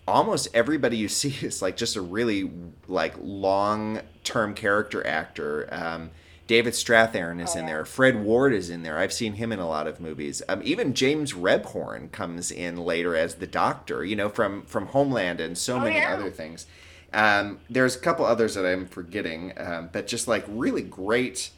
almost 0.08 0.48
everybody 0.54 0.98
you 0.98 1.08
see 1.22 1.36
is 1.46 1.62
like 1.62 1.78
just 1.78 1.96
a 1.96 2.02
really 2.02 2.52
like 2.88 3.16
long 3.20 4.02
term 4.24 4.54
character 4.54 5.06
actor. 5.06 5.68
Um, 5.72 6.12
David 6.50 6.74
Strathairn 6.74 7.40
is 7.44 7.56
in 7.56 7.68
there. 7.68 7.86
Fred 7.86 8.24
Ward 8.24 8.54
is 8.54 8.72
in 8.72 8.82
there. 8.82 8.98
I've 8.98 9.14
seen 9.14 9.34
him 9.34 9.52
in 9.52 9.60
a 9.60 9.68
lot 9.70 9.86
of 9.86 10.00
movies. 10.00 10.42
Um, 10.50 10.62
even 10.64 10.96
James 10.96 11.34
Rebhorn 11.34 12.12
comes 12.12 12.50
in 12.50 12.76
later 12.76 13.16
as 13.16 13.36
the 13.36 13.46
Doctor. 13.46 14.04
You 14.04 14.16
know, 14.16 14.30
from 14.30 14.64
from 14.64 14.88
Homeland 14.88 15.40
and 15.40 15.56
so 15.56 15.76
Oh, 15.76 15.82
many 15.82 15.98
yeah. 15.98 16.12
other 16.12 16.32
things. 16.32 16.66
Um, 17.14 17.60
there's 17.70 17.96
a 17.96 18.00
couple 18.00 18.26
others 18.26 18.56
that 18.56 18.66
I'm 18.66 18.88
forgetting, 18.88 19.54
um, 19.58 19.90
but 19.94 20.08
just 20.08 20.28
like 20.28 20.44
really 20.48 20.82
great 20.82 21.52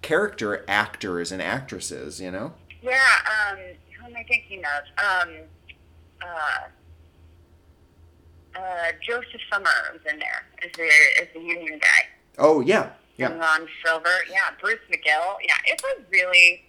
character 0.00 0.64
actors 0.68 1.32
and 1.32 1.42
actresses. 1.42 2.20
You 2.20 2.30
know. 2.30 2.52
Yeah. 2.82 3.00
Um, 3.50 3.58
who 3.98 4.06
am 4.06 4.16
I 4.16 4.22
thinking 4.28 4.62
of? 4.64 5.26
Um, 5.28 5.34
uh, 6.22 6.68
uh, 8.60 8.92
Josef 9.04 9.40
Sommer 9.52 9.70
was 9.92 10.02
in 10.08 10.20
there 10.20 10.46
as 10.62 10.70
the 10.76 10.88
as 11.20 11.26
the 11.34 11.40
union 11.40 11.80
guy. 11.80 12.06
Oh 12.38 12.60
yeah, 12.60 12.90
yeah. 13.20 13.56
and 13.56 13.68
Silver. 13.84 14.16
Yeah, 14.30 14.54
Bruce 14.60 14.80
McGill. 14.90 15.36
Yeah, 15.42 15.56
it's 15.66 15.82
a 15.84 16.02
really, 16.10 16.64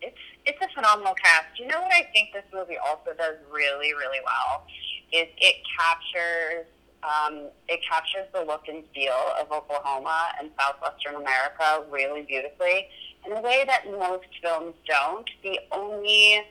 it's 0.00 0.18
it's 0.44 0.58
a 0.60 0.68
phenomenal 0.74 1.14
cast. 1.14 1.58
You 1.58 1.66
know 1.68 1.80
what 1.80 1.92
I 1.92 2.02
think 2.12 2.32
this 2.32 2.44
movie 2.52 2.76
also 2.78 3.12
does 3.16 3.36
really, 3.50 3.94
really 3.94 4.20
well 4.24 4.66
is 5.12 5.28
it 5.38 5.56
captures 5.78 6.66
um, 7.02 7.48
it 7.68 7.80
captures 7.88 8.26
the 8.32 8.42
look 8.42 8.68
and 8.68 8.84
feel 8.94 9.34
of 9.40 9.50
Oklahoma 9.50 10.28
and 10.38 10.50
southwestern 10.58 11.16
America 11.16 11.84
really 11.90 12.22
beautifully 12.22 12.86
in 13.26 13.32
a 13.32 13.40
way 13.40 13.64
that 13.66 13.90
most 13.90 14.28
films 14.40 14.74
don't. 14.86 15.28
The 15.42 15.58
only 15.72 16.42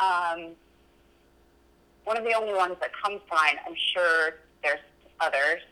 um, 0.00 0.56
one 2.04 2.16
of 2.16 2.24
the 2.24 2.34
only 2.34 2.52
ones 2.52 2.76
that 2.80 2.90
comes 3.00 3.20
to 3.28 3.34
mind, 3.34 3.58
I'm 3.64 3.76
sure 3.94 4.40
there's 4.64 4.80
others, 5.20 5.62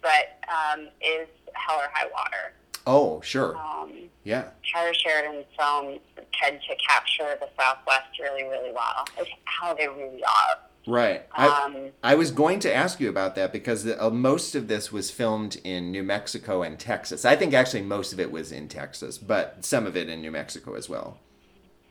but 0.00 0.38
um, 0.48 0.88
is 1.00 1.26
Hell 1.54 1.76
or 1.76 1.88
High 1.92 2.08
Water. 2.12 2.52
Oh 2.86 3.20
sure, 3.22 3.56
Um, 3.56 3.92
yeah. 4.24 4.48
Taylor 4.72 4.92
Sheridan's 4.94 5.46
films 5.58 6.00
tend 6.32 6.60
to 6.68 6.76
capture 6.86 7.36
the 7.40 7.48
Southwest 7.58 8.18
really, 8.20 8.44
really 8.44 8.72
well, 8.72 9.04
like 9.18 9.28
how 9.44 9.74
they 9.74 9.88
really 9.88 10.22
are. 10.22 10.58
Right. 10.86 11.22
I, 11.32 11.46
Um, 11.64 11.76
I 12.02 12.14
was 12.14 12.30
going 12.30 12.58
to 12.60 12.74
ask 12.74 13.00
you 13.00 13.08
about 13.08 13.36
that 13.36 13.52
because 13.54 13.84
the, 13.84 14.02
uh, 14.04 14.10
most 14.10 14.54
of 14.54 14.68
this 14.68 14.92
was 14.92 15.10
filmed 15.10 15.56
in 15.64 15.90
New 15.90 16.02
Mexico 16.02 16.62
and 16.62 16.78
Texas. 16.78 17.24
I 17.24 17.36
think 17.36 17.54
actually 17.54 17.80
most 17.82 18.12
of 18.12 18.20
it 18.20 18.30
was 18.30 18.52
in 18.52 18.68
Texas, 18.68 19.16
but 19.16 19.64
some 19.64 19.86
of 19.86 19.96
it 19.96 20.10
in 20.10 20.20
New 20.20 20.30
Mexico 20.30 20.74
as 20.74 20.86
well. 20.88 21.18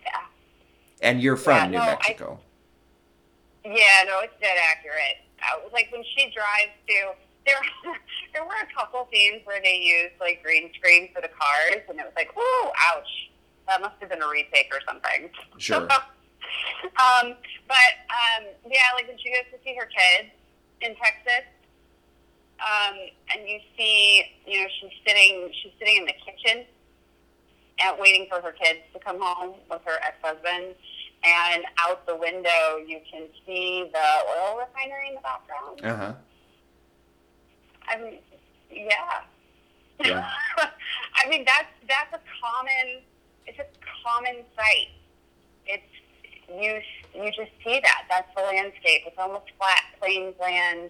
yeah. 0.06 0.12
And 1.02 1.24
you're 1.24 1.38
from 1.38 1.56
Yeah, 1.58 1.66
New 1.68 1.78
no, 1.78 1.82
I- 1.82 1.88
Mexico. 1.88 2.40
Yeah, 3.66 4.04
no, 4.06 4.20
it's 4.20 4.34
dead 4.42 4.58
accurate. 4.62 5.18
Uh, 5.42 5.70
like 5.72 5.88
when 5.92 6.04
she 6.16 6.26
drives 6.36 6.72
to 6.88 7.14
there, 7.46 7.60
there 8.34 8.44
were 8.44 8.60
a 8.62 8.74
couple 8.74 9.08
scenes 9.12 9.42
where 9.46 9.62
they 9.62 9.80
used 9.80 10.16
like 10.20 10.44
green 10.44 10.72
screen 10.74 11.10
for 11.14 11.22
the 11.22 11.30
cars, 11.30 11.84
and 11.90 12.00
it 12.00 12.06
was 12.06 12.14
like, 12.16 12.30
ooh, 12.38 12.70
ouch. 12.90 13.30
That 13.68 13.80
must 13.80 13.96
have 14.02 14.10
been 14.10 14.22
a 14.22 14.28
retake 14.28 14.72
or 14.74 14.82
something. 14.86 15.30
Sure. 15.58 15.78
um, 15.88 17.36
but 17.68 17.92
um, 18.12 18.44
yeah, 18.68 18.92
like 18.96 19.08
when 19.08 19.18
she 19.18 19.32
goes 19.32 19.48
to 19.52 19.58
see 19.64 19.76
her 19.80 19.88
kids 19.88 20.36
in 20.82 20.96
Texas, 20.96 21.48
um, 22.60 22.96
and 23.34 23.48
you 23.48 23.60
see, 23.78 24.24
you 24.46 24.62
know, 24.62 24.68
she's 24.80 24.92
sitting, 25.08 25.50
she's 25.62 25.72
sitting 25.80 25.98
in 25.98 26.06
the 26.06 26.14
kitchen, 26.26 26.66
and 27.80 28.00
waiting 28.00 28.28
for 28.30 28.42
her 28.42 28.52
kids 28.52 28.80
to 28.94 29.00
come 29.00 29.20
home 29.20 29.56
with 29.70 29.82
her 29.86 29.98
ex-husband. 30.04 30.76
And 31.26 31.64
out 31.80 32.06
the 32.06 32.18
window, 32.18 32.84
you 32.86 33.00
can 33.10 33.28
see 33.46 33.90
the 33.94 34.08
oil 34.30 34.60
refinery 34.60 35.08
in 35.08 35.16
the 35.16 35.22
background. 35.22 35.80
Uh 35.82 35.96
huh. 35.96 36.14
I 37.88 37.98
mean, 38.02 38.18
yeah. 38.72 39.22
Yeah. 40.04 40.30
I 41.16 41.30
mean, 41.30 41.46
that's 41.46 41.68
that's 41.88 42.14
a 42.14 42.20
common. 42.42 43.02
It's 43.46 43.60
a 43.60 43.66
common 44.04 44.44
sight. 44.56 44.90
It's 45.66 45.84
you. 46.50 46.80
You 47.16 47.30
just 47.32 47.52
see 47.64 47.80
that. 47.82 48.04
That's 48.10 48.28
the 48.36 48.42
landscape. 48.42 49.04
It's 49.06 49.18
almost 49.18 49.46
flat 49.58 49.84
plains 50.00 50.36
land 50.42 50.90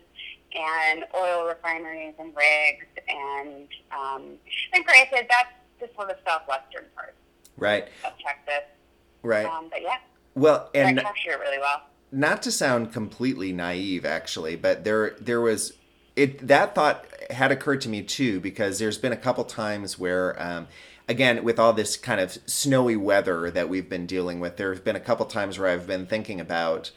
and 0.55 1.03
oil 1.15 1.45
refineries 1.47 2.13
and 2.19 2.31
rigs 2.35 2.85
and 3.09 3.67
um, 3.91 4.23
and 4.73 4.85
granted, 4.85 5.27
that's 5.29 5.49
the 5.79 5.89
sort 5.95 6.09
of 6.11 6.17
southwestern 6.25 6.85
part 6.95 7.15
Right. 7.57 7.85
of 8.05 8.13
Texas. 8.25 8.69
Right. 9.23 9.45
Um, 9.45 9.67
but 9.71 9.81
yeah, 9.81 9.97
Well, 10.35 10.69
and 10.75 10.99
capture 10.99 11.31
it 11.31 11.39
really 11.39 11.57
well. 11.59 11.81
not 12.11 12.41
to 12.43 12.51
sound 12.51 12.93
completely 12.93 13.51
naive 13.51 14.05
actually 14.05 14.55
but 14.55 14.83
there 14.83 15.15
there 15.19 15.41
was 15.41 15.73
it 16.15 16.47
that 16.47 16.75
thought 16.75 17.05
had 17.29 17.51
occurred 17.51 17.81
to 17.81 17.89
me 17.89 18.01
too 18.01 18.39
because 18.39 18.79
there's 18.79 18.97
been 18.97 19.13
a 19.13 19.17
couple 19.17 19.43
times 19.43 19.97
where 19.97 20.41
um, 20.41 20.67
again 21.07 21.43
with 21.43 21.59
all 21.59 21.73
this 21.73 21.97
kind 21.97 22.19
of 22.19 22.37
snowy 22.45 22.95
weather 22.95 23.49
that 23.49 23.69
we've 23.69 23.89
been 23.89 24.05
dealing 24.05 24.39
with 24.39 24.57
there 24.57 24.73
have 24.73 24.83
been 24.83 24.95
a 24.95 24.99
couple 25.01 25.25
times 25.25 25.57
where 25.57 25.69
i've 25.69 25.87
been 25.87 26.05
thinking 26.05 26.39
about 26.39 26.91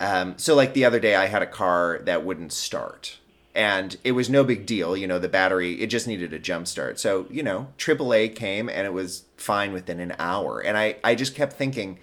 um, 0.00 0.34
so 0.36 0.54
like 0.54 0.74
the 0.74 0.84
other 0.84 1.00
day 1.00 1.14
i 1.14 1.26
had 1.26 1.42
a 1.42 1.46
car 1.46 2.00
that 2.04 2.24
wouldn't 2.24 2.52
start 2.52 3.18
and 3.54 3.96
it 4.02 4.12
was 4.12 4.28
no 4.28 4.42
big 4.42 4.66
deal 4.66 4.96
you 4.96 5.06
know 5.06 5.18
the 5.18 5.28
battery 5.28 5.80
it 5.80 5.86
just 5.86 6.06
needed 6.06 6.32
a 6.32 6.38
jump 6.38 6.66
start. 6.66 6.98
So 6.98 7.26
you 7.30 7.42
know 7.42 7.68
aaa 7.78 8.34
came 8.34 8.68
and 8.68 8.86
it 8.86 8.92
was 8.92 9.24
fine 9.36 9.72
within 9.72 10.00
an 10.00 10.14
hour 10.18 10.60
and 10.60 10.76
i 10.76 10.96
i 11.04 11.14
just 11.14 11.34
kept 11.34 11.52
thinking 11.52 11.98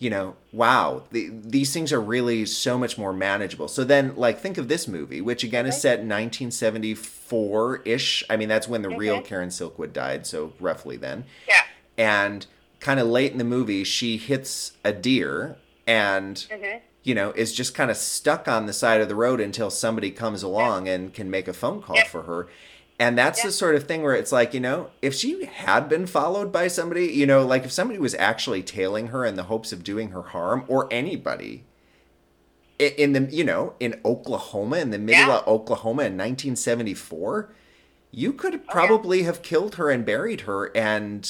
you 0.00 0.10
know, 0.10 0.36
wow, 0.52 1.02
the, 1.10 1.28
these 1.32 1.72
things 1.72 1.92
are 1.92 2.00
really 2.00 2.46
so 2.46 2.78
much 2.78 2.96
more 2.96 3.12
manageable. 3.12 3.66
So 3.66 3.82
then, 3.82 4.14
like, 4.16 4.38
think 4.40 4.56
of 4.56 4.68
this 4.68 4.86
movie, 4.86 5.20
which 5.20 5.42
again 5.42 5.66
is 5.66 5.80
set 5.80 6.00
in 6.00 6.08
1974 6.08 7.82
ish. 7.84 8.24
I 8.30 8.36
mean, 8.36 8.48
that's 8.48 8.68
when 8.68 8.82
the 8.82 8.90
real. 8.90 9.20
Karen 9.20 9.48
Silkwood 9.48 9.92
died, 9.92 10.26
so 10.26 10.52
roughly 10.60 10.96
then. 10.96 11.24
Yeah. 11.48 11.62
And 11.96 12.46
kind 12.80 13.00
of 13.00 13.08
late 13.08 13.32
in 13.32 13.38
the 13.38 13.44
movie, 13.44 13.82
she 13.84 14.16
hits 14.18 14.72
a 14.84 14.92
deer 14.92 15.56
and, 15.86 16.36
Mhm. 16.50 16.80
you 17.02 17.14
know, 17.14 17.32
is 17.32 17.52
just 17.52 17.74
kind 17.74 17.90
of 17.90 17.96
stuck 17.96 18.46
on 18.46 18.66
the 18.66 18.72
side 18.72 19.00
of 19.00 19.08
the 19.08 19.14
road 19.16 19.40
until 19.40 19.70
somebody 19.70 20.10
comes 20.12 20.42
along 20.42 20.86
and 20.88 21.12
can 21.12 21.28
make 21.30 21.48
a 21.48 21.52
phone 21.52 21.82
call 21.82 21.96
Yeah. 21.96 22.04
for 22.06 22.22
her. 22.22 22.46
And 23.00 23.16
that's 23.16 23.42
the 23.44 23.52
sort 23.52 23.76
of 23.76 23.84
thing 23.84 24.02
where 24.02 24.14
it's 24.16 24.32
like, 24.32 24.52
you 24.52 24.58
know, 24.60 24.90
if 25.00 25.14
she 25.14 25.44
had 25.44 25.88
been 25.88 26.06
followed 26.06 26.50
by 26.50 26.66
somebody, 26.66 27.06
you 27.06 27.26
know, 27.26 27.46
like 27.46 27.64
if 27.64 27.70
somebody 27.70 28.00
was 28.00 28.14
actually 28.16 28.62
tailing 28.62 29.08
her 29.08 29.24
in 29.24 29.36
the 29.36 29.44
hopes 29.44 29.72
of 29.72 29.84
doing 29.84 30.10
her 30.10 30.22
harm, 30.22 30.64
or 30.66 30.88
anybody 30.90 31.64
in 32.78 33.12
the, 33.12 33.20
you 33.30 33.44
know, 33.44 33.74
in 33.80 34.00
Oklahoma, 34.04 34.78
in 34.78 34.90
the 34.90 34.98
middle 34.98 35.26
Yeah. 35.28 35.38
of 35.38 35.46
Oklahoma 35.48 36.02
in 36.04 36.16
1974, 36.16 37.50
you 38.10 38.32
could 38.32 38.54
Oh, 38.54 38.60
yeah. 38.64 38.72
probably 38.72 39.22
have 39.24 39.42
killed 39.42 39.76
her 39.76 39.90
and 39.90 40.04
buried 40.04 40.42
her. 40.42 40.76
And, 40.76 41.28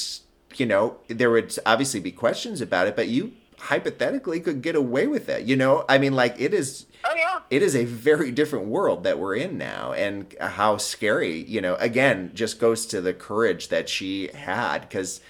you 0.55 0.65
know, 0.65 0.97
there 1.07 1.29
would 1.31 1.55
obviously 1.65 1.99
be 1.99 2.11
questions 2.11 2.61
about 2.61 2.87
it, 2.87 2.95
but 2.95 3.07
you 3.09 3.33
hypothetically 3.59 4.39
could 4.39 4.61
get 4.61 4.75
away 4.75 5.05
with 5.05 5.27
it. 5.29 5.43
You 5.45 5.55
know, 5.55 5.85
I 5.89 5.97
mean, 5.97 6.13
like 6.13 6.35
it 6.39 6.53
is 6.53 6.85
yeah. 7.19 7.39
it 7.49 7.61
is 7.61 7.75
a 7.75 7.85
very 7.85 8.31
different 8.31 8.65
world 8.65 9.03
that 9.03 9.19
we're 9.19 9.35
in 9.35 9.57
now 9.57 9.91
and 9.93 10.33
how 10.39 10.77
scary 10.77 11.43
you 11.43 11.61
know 11.61 11.75
again 11.75 12.31
just 12.33 12.59
goes 12.59 12.85
to 12.85 13.01
the 13.01 13.13
courage 13.13 13.67
that 13.67 13.89
she 13.89 14.29
had 14.33 14.79
because 14.79 15.21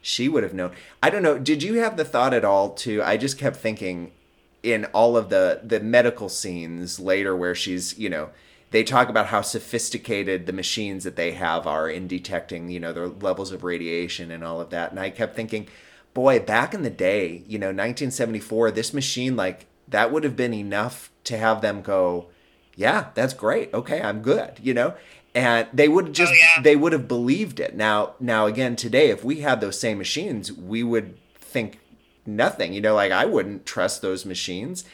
she 0.00 0.28
would 0.28 0.42
have 0.42 0.54
known 0.54 0.72
i 1.02 1.10
don't 1.10 1.22
know 1.22 1.38
did 1.38 1.62
you 1.62 1.74
have 1.74 1.96
the 1.96 2.04
thought 2.04 2.32
at 2.34 2.44
all 2.44 2.70
to 2.70 3.02
i 3.02 3.16
just 3.16 3.38
kept 3.38 3.56
thinking 3.56 4.12
in 4.62 4.84
all 4.86 5.16
of 5.16 5.28
the 5.28 5.60
the 5.62 5.80
medical 5.80 6.28
scenes 6.28 7.00
later 7.00 7.36
where 7.36 7.54
she's 7.54 7.98
you 7.98 8.08
know 8.08 8.30
they 8.70 8.82
talk 8.82 9.10
about 9.10 9.26
how 9.26 9.42
sophisticated 9.42 10.46
the 10.46 10.52
machines 10.52 11.04
that 11.04 11.16
they 11.16 11.32
have 11.32 11.66
are 11.66 11.90
in 11.90 12.06
detecting 12.06 12.70
you 12.70 12.80
know 12.80 12.92
the 12.92 13.06
levels 13.06 13.52
of 13.52 13.64
radiation 13.64 14.30
and 14.30 14.44
all 14.44 14.60
of 14.60 14.70
that 14.70 14.90
and 14.90 15.00
i 15.00 15.10
kept 15.10 15.34
thinking 15.34 15.66
boy 16.14 16.38
back 16.38 16.74
in 16.74 16.82
the 16.82 16.90
day 16.90 17.42
you 17.46 17.58
know 17.58 17.68
1974 17.68 18.70
this 18.70 18.94
machine 18.94 19.36
like 19.36 19.66
that 19.92 20.10
would 20.12 20.24
have 20.24 20.36
been 20.36 20.52
enough 20.54 21.10
to 21.24 21.38
have 21.38 21.60
them 21.60 21.82
go 21.82 22.26
yeah 22.76 23.06
that's 23.14 23.34
great. 23.34 23.72
Okay 23.72 24.00
i'm 24.02 24.22
good 24.22 24.58
you 24.62 24.74
know? 24.74 24.94
And 25.34 25.66
they 25.72 25.88
would 25.88 26.08
oh, 26.08 26.12
just 26.12 26.32
Oh, 26.32 26.36
yeah. 26.36 26.62
they 26.62 26.76
would 26.76 26.92
have 26.92 27.08
believed 27.08 27.58
it. 27.58 27.74
Now 27.74 28.14
now 28.20 28.46
again 28.46 28.76
today 28.76 29.08
if 29.10 29.24
we 29.24 29.40
had 29.40 29.60
those 29.60 29.78
same 29.80 29.98
machines 29.98 30.52
we 30.52 30.82
would 30.82 31.16
think 31.38 31.78
nothing 32.26 32.72
you 32.72 32.80
know? 32.80 32.94
Like 32.94 33.12
i 33.12 33.24
wouldn't 33.24 33.64
trust 33.66 34.02
those 34.02 34.26
machines. 34.26 34.84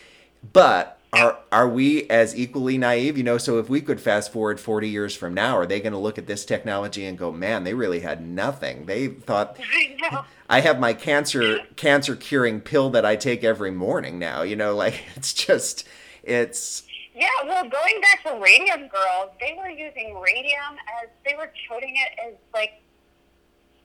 But 0.52 0.97
are 1.12 1.38
are 1.50 1.68
we 1.68 2.08
as 2.10 2.36
equally 2.36 2.76
naive 2.76 3.16
you 3.16 3.24
know 3.24 3.38
so 3.38 3.58
if 3.58 3.68
we 3.68 3.80
could 3.80 4.00
fast 4.00 4.30
forward 4.30 4.60
40 4.60 4.88
years 4.88 5.16
from 5.16 5.32
now 5.32 5.56
are 5.56 5.64
they 5.64 5.80
going 5.80 5.94
to 5.94 5.98
look 5.98 6.18
at 6.18 6.26
this 6.26 6.44
technology 6.44 7.06
and 7.06 7.16
go 7.16 7.32
man 7.32 7.64
they 7.64 7.72
really 7.72 8.00
had 8.00 8.26
nothing 8.26 8.84
they 8.86 9.08
thought 9.08 9.56
I. 10.02 10.24
I 10.48 10.60
have 10.60 10.80
my 10.80 10.94
cancer 10.94 11.58
cancer 11.76 12.16
curing 12.16 12.60
pill 12.60 12.88
that 12.90 13.04
I 13.04 13.16
take 13.16 13.44
every 13.44 13.70
morning 13.70 14.18
now. 14.18 14.42
You 14.42 14.56
know, 14.56 14.74
like 14.74 15.02
it's 15.16 15.32
just 15.32 15.86
it's 16.22 16.84
Yeah, 17.14 17.28
well, 17.44 17.68
going 17.68 18.00
back 18.00 18.22
to 18.24 18.40
Radium 18.40 18.88
Girls, 18.88 19.30
they 19.40 19.54
were 19.58 19.68
using 19.68 20.18
radium 20.18 20.76
as 21.02 21.10
they 21.24 21.34
were 21.36 21.52
touting 21.68 21.96
it 21.96 22.18
as 22.26 22.34
like 22.54 22.80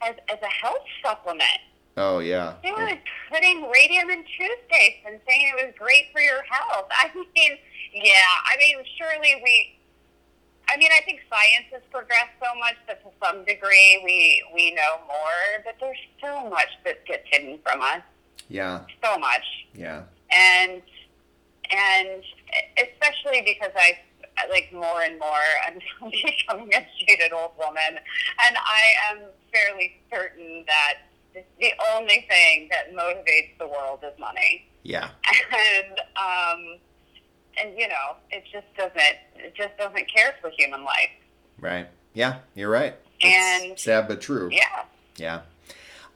as 0.01 0.15
as 0.31 0.39
a 0.41 0.47
health 0.47 0.85
supplement. 1.03 1.59
Oh 1.97 2.19
yeah. 2.19 2.53
They 2.63 2.71
were 2.71 2.91
putting 3.31 3.69
radium 3.69 4.09
in 4.09 4.23
toothpaste 4.23 5.05
and 5.05 5.19
saying 5.27 5.53
it 5.57 5.65
was 5.65 5.73
great 5.77 6.07
for 6.11 6.21
your 6.21 6.43
health. 6.49 6.87
I 6.91 7.11
mean, 7.13 7.57
yeah, 7.93 8.33
I 8.45 8.57
mean, 8.57 8.83
surely 8.97 9.41
we. 9.43 9.79
I 10.69 10.77
mean, 10.77 10.89
I 10.97 11.03
think 11.03 11.19
science 11.29 11.67
has 11.73 11.81
progressed 11.91 12.31
so 12.41 12.57
much 12.57 12.75
that 12.87 13.03
to 13.03 13.09
some 13.23 13.43
degree 13.45 14.01
we 14.03 14.43
we 14.53 14.71
know 14.73 14.99
more, 15.07 15.63
but 15.65 15.75
there's 15.79 15.97
so 16.21 16.49
much 16.49 16.69
that 16.85 17.05
gets 17.05 17.27
hidden 17.29 17.59
from 17.63 17.81
us. 17.81 18.01
Yeah. 18.49 18.81
So 19.03 19.17
much. 19.17 19.43
Yeah. 19.73 20.03
and 20.31 20.81
and 21.71 22.23
especially 22.77 23.41
because 23.41 23.71
I 23.75 23.99
like 24.49 24.71
more 24.73 25.01
and 25.01 25.19
more 25.19 25.45
I'm 25.67 25.79
becoming 26.09 26.73
a 26.73 26.85
jaded 27.05 27.33
old 27.33 27.51
woman, 27.57 27.99
and 28.45 28.57
I 28.57 29.11
am 29.11 29.19
fairly 29.51 29.99
certain 30.11 30.65
that 30.67 30.95
the 31.33 31.71
only 31.93 32.25
thing 32.29 32.69
that 32.71 32.93
motivates 32.93 33.57
the 33.59 33.67
world 33.67 33.99
is 34.03 34.17
money, 34.19 34.67
Yeah. 34.83 35.09
and 35.51 35.99
um, 36.17 36.79
and 37.61 37.77
you 37.77 37.87
know 37.87 38.15
it 38.31 38.43
just 38.51 38.65
doesn't 38.77 38.97
it 39.35 39.53
just 39.55 39.77
doesn't 39.77 40.07
care 40.13 40.35
for 40.41 40.49
human 40.57 40.83
life. 40.83 41.09
Right. 41.59 41.87
Yeah, 42.13 42.39
you're 42.55 42.69
right. 42.69 42.95
And- 43.23 43.77
sad 43.79 44.07
but 44.07 44.21
true. 44.21 44.49
Yeah. 44.51 44.83
Yeah. 45.17 45.41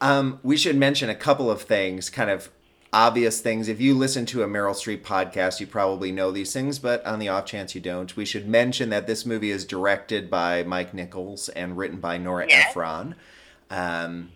Um, 0.02 0.40
we 0.44 0.58
should 0.58 0.76
mention 0.76 1.10
a 1.10 1.16
couple 1.16 1.50
of 1.50 1.62
things, 1.64 2.10
kind 2.10 2.30
of 2.30 2.50
obvious 2.94 3.42
things. 3.42 3.68
If 3.68 3.82
you 3.82 3.96
listen 3.96 4.26
to 4.28 4.44
a 4.44 4.48
Meryl 4.48 4.74
Streep 4.76 5.02
podcast, 5.02 5.60
you 5.60 5.66
probably 5.68 6.12
know 6.12 6.32
these 6.32 6.54
things, 6.54 6.78
but 6.80 7.04
on 7.06 7.18
the 7.20 7.30
off 7.30 7.46
chance 7.46 7.74
you 7.74 7.82
don't, 7.82 8.16
we 8.16 8.24
should 8.26 8.48
mention 8.48 8.90
that 8.90 9.08
this 9.08 9.26
movie 9.26 9.50
is 9.52 9.66
directed 9.66 10.30
by 10.30 10.64
Mike 10.64 10.94
Nichols 10.94 11.50
and 11.50 11.78
written 11.78 12.00
by 12.00 12.18
Nora 12.18 12.46
Yes. 12.48 12.68
Ephron. 12.70 13.16
Um, 13.72 14.32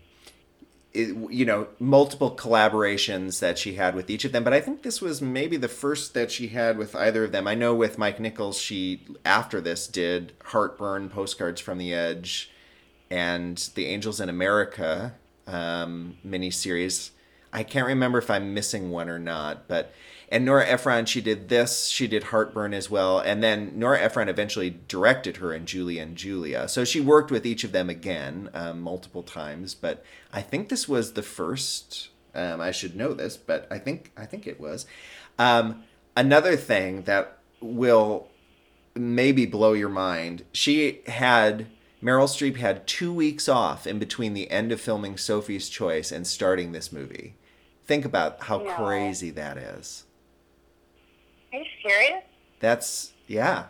you 0.94 1.46
know, 1.46 1.68
multiple 1.80 2.36
collaborations 2.36 3.40
that 3.40 3.58
she 3.58 3.76
had 3.76 3.96
with 3.96 4.10
each 4.10 4.26
of 4.26 4.32
them, 4.32 4.44
but 4.44 4.54
I 4.54 4.60
think 4.60 4.84
this 4.84 5.02
was 5.02 5.22
maybe 5.22 5.56
the 5.56 5.70
first 5.70 6.14
that 6.14 6.32
she 6.32 6.50
had 6.50 6.78
with 6.78 6.96
either 6.96 7.24
of 7.26 7.32
them. 7.32 7.48
I 7.48 7.56
know 7.56 7.74
with 7.74 7.98
Mike 7.98 8.20
Nichols, 8.20 8.58
she 8.58 9.06
after 9.24 9.62
this 9.62 9.88
did 9.88 10.34
Heartburn, 10.46 11.10
Postcards 11.10 11.62
from 11.62 11.78
the 11.78 11.94
Edge, 11.94 12.52
and 13.10 13.58
the 13.76 13.86
Angels 13.86 14.20
in 14.20 14.28
America 14.28 15.14
um, 15.48 16.18
miniseries. 16.26 17.12
I 17.54 17.64
can't 17.64 17.88
remember 17.88 18.18
if 18.18 18.30
I'm 18.30 18.54
missing 18.54 18.92
one 18.92 19.10
or 19.10 19.20
not, 19.20 19.68
but 19.68 19.94
and 20.32 20.46
Nora 20.46 20.66
Ephron, 20.66 21.06
she 21.06 21.20
did 21.22 21.50
this, 21.50 21.88
she 21.88 22.08
did 22.08 22.24
Heartburn 22.26 22.74
as 22.74 22.90
well, 22.90 23.20
and 23.20 23.44
then 23.44 23.74
Nora 23.76 24.00
Ephron 24.02 24.30
eventually 24.30 24.80
directed 24.88 25.38
her 25.38 25.54
in 25.54 25.66
Julie 25.66 26.00
and 26.00 26.16
Julia. 26.16 26.68
So 26.70 26.86
she 26.86 27.02
worked 27.02 27.30
with 27.32 27.46
each 27.46 27.64
of 27.66 27.74
them 27.74 27.90
again 27.90 28.50
um, 28.54 28.82
multiple 28.82 29.24
times, 29.24 29.76
but 29.76 30.04
I 30.32 30.42
think 30.42 30.70
this 30.70 30.88
was 30.88 31.14
the 31.14 31.22
first. 31.24 32.10
Um, 32.34 32.62
I 32.62 32.72
should 32.72 32.96
know 32.96 33.14
this, 33.14 33.36
but 33.36 33.68
I 33.70 33.78
think 33.78 34.12
I 34.16 34.26
think 34.26 34.48
it 34.48 34.60
was. 34.60 34.86
Um, 35.38 35.84
another 36.16 36.56
thing 36.56 37.02
that 37.04 37.38
will 37.60 38.30
maybe 38.96 39.46
blow 39.46 39.74
your 39.74 39.90
mind. 39.90 40.46
She 40.54 41.02
had 41.08 41.68
Meryl 42.02 42.26
Streep 42.28 42.56
had 42.58 42.88
two 42.88 43.14
weeks 43.14 43.48
off 43.50 43.86
in 43.86 44.00
between 44.00 44.34
the 44.34 44.50
end 44.50 44.72
of 44.72 44.82
filming 44.82 45.18
Sophie's 45.18 45.70
Choice 45.70 46.12
and 46.12 46.26
starting 46.26 46.72
this 46.72 46.92
movie. 46.92 47.36
Think 47.86 48.06
about 48.06 48.44
how 48.44 48.60
No. 48.60 48.74
crazy 48.74 49.30
that 49.32 49.58
is. 49.58 50.06
Are 51.54 51.60
you 51.60 51.66
serious? 51.84 52.24
That's 52.60 53.14
yeah. 53.28 53.66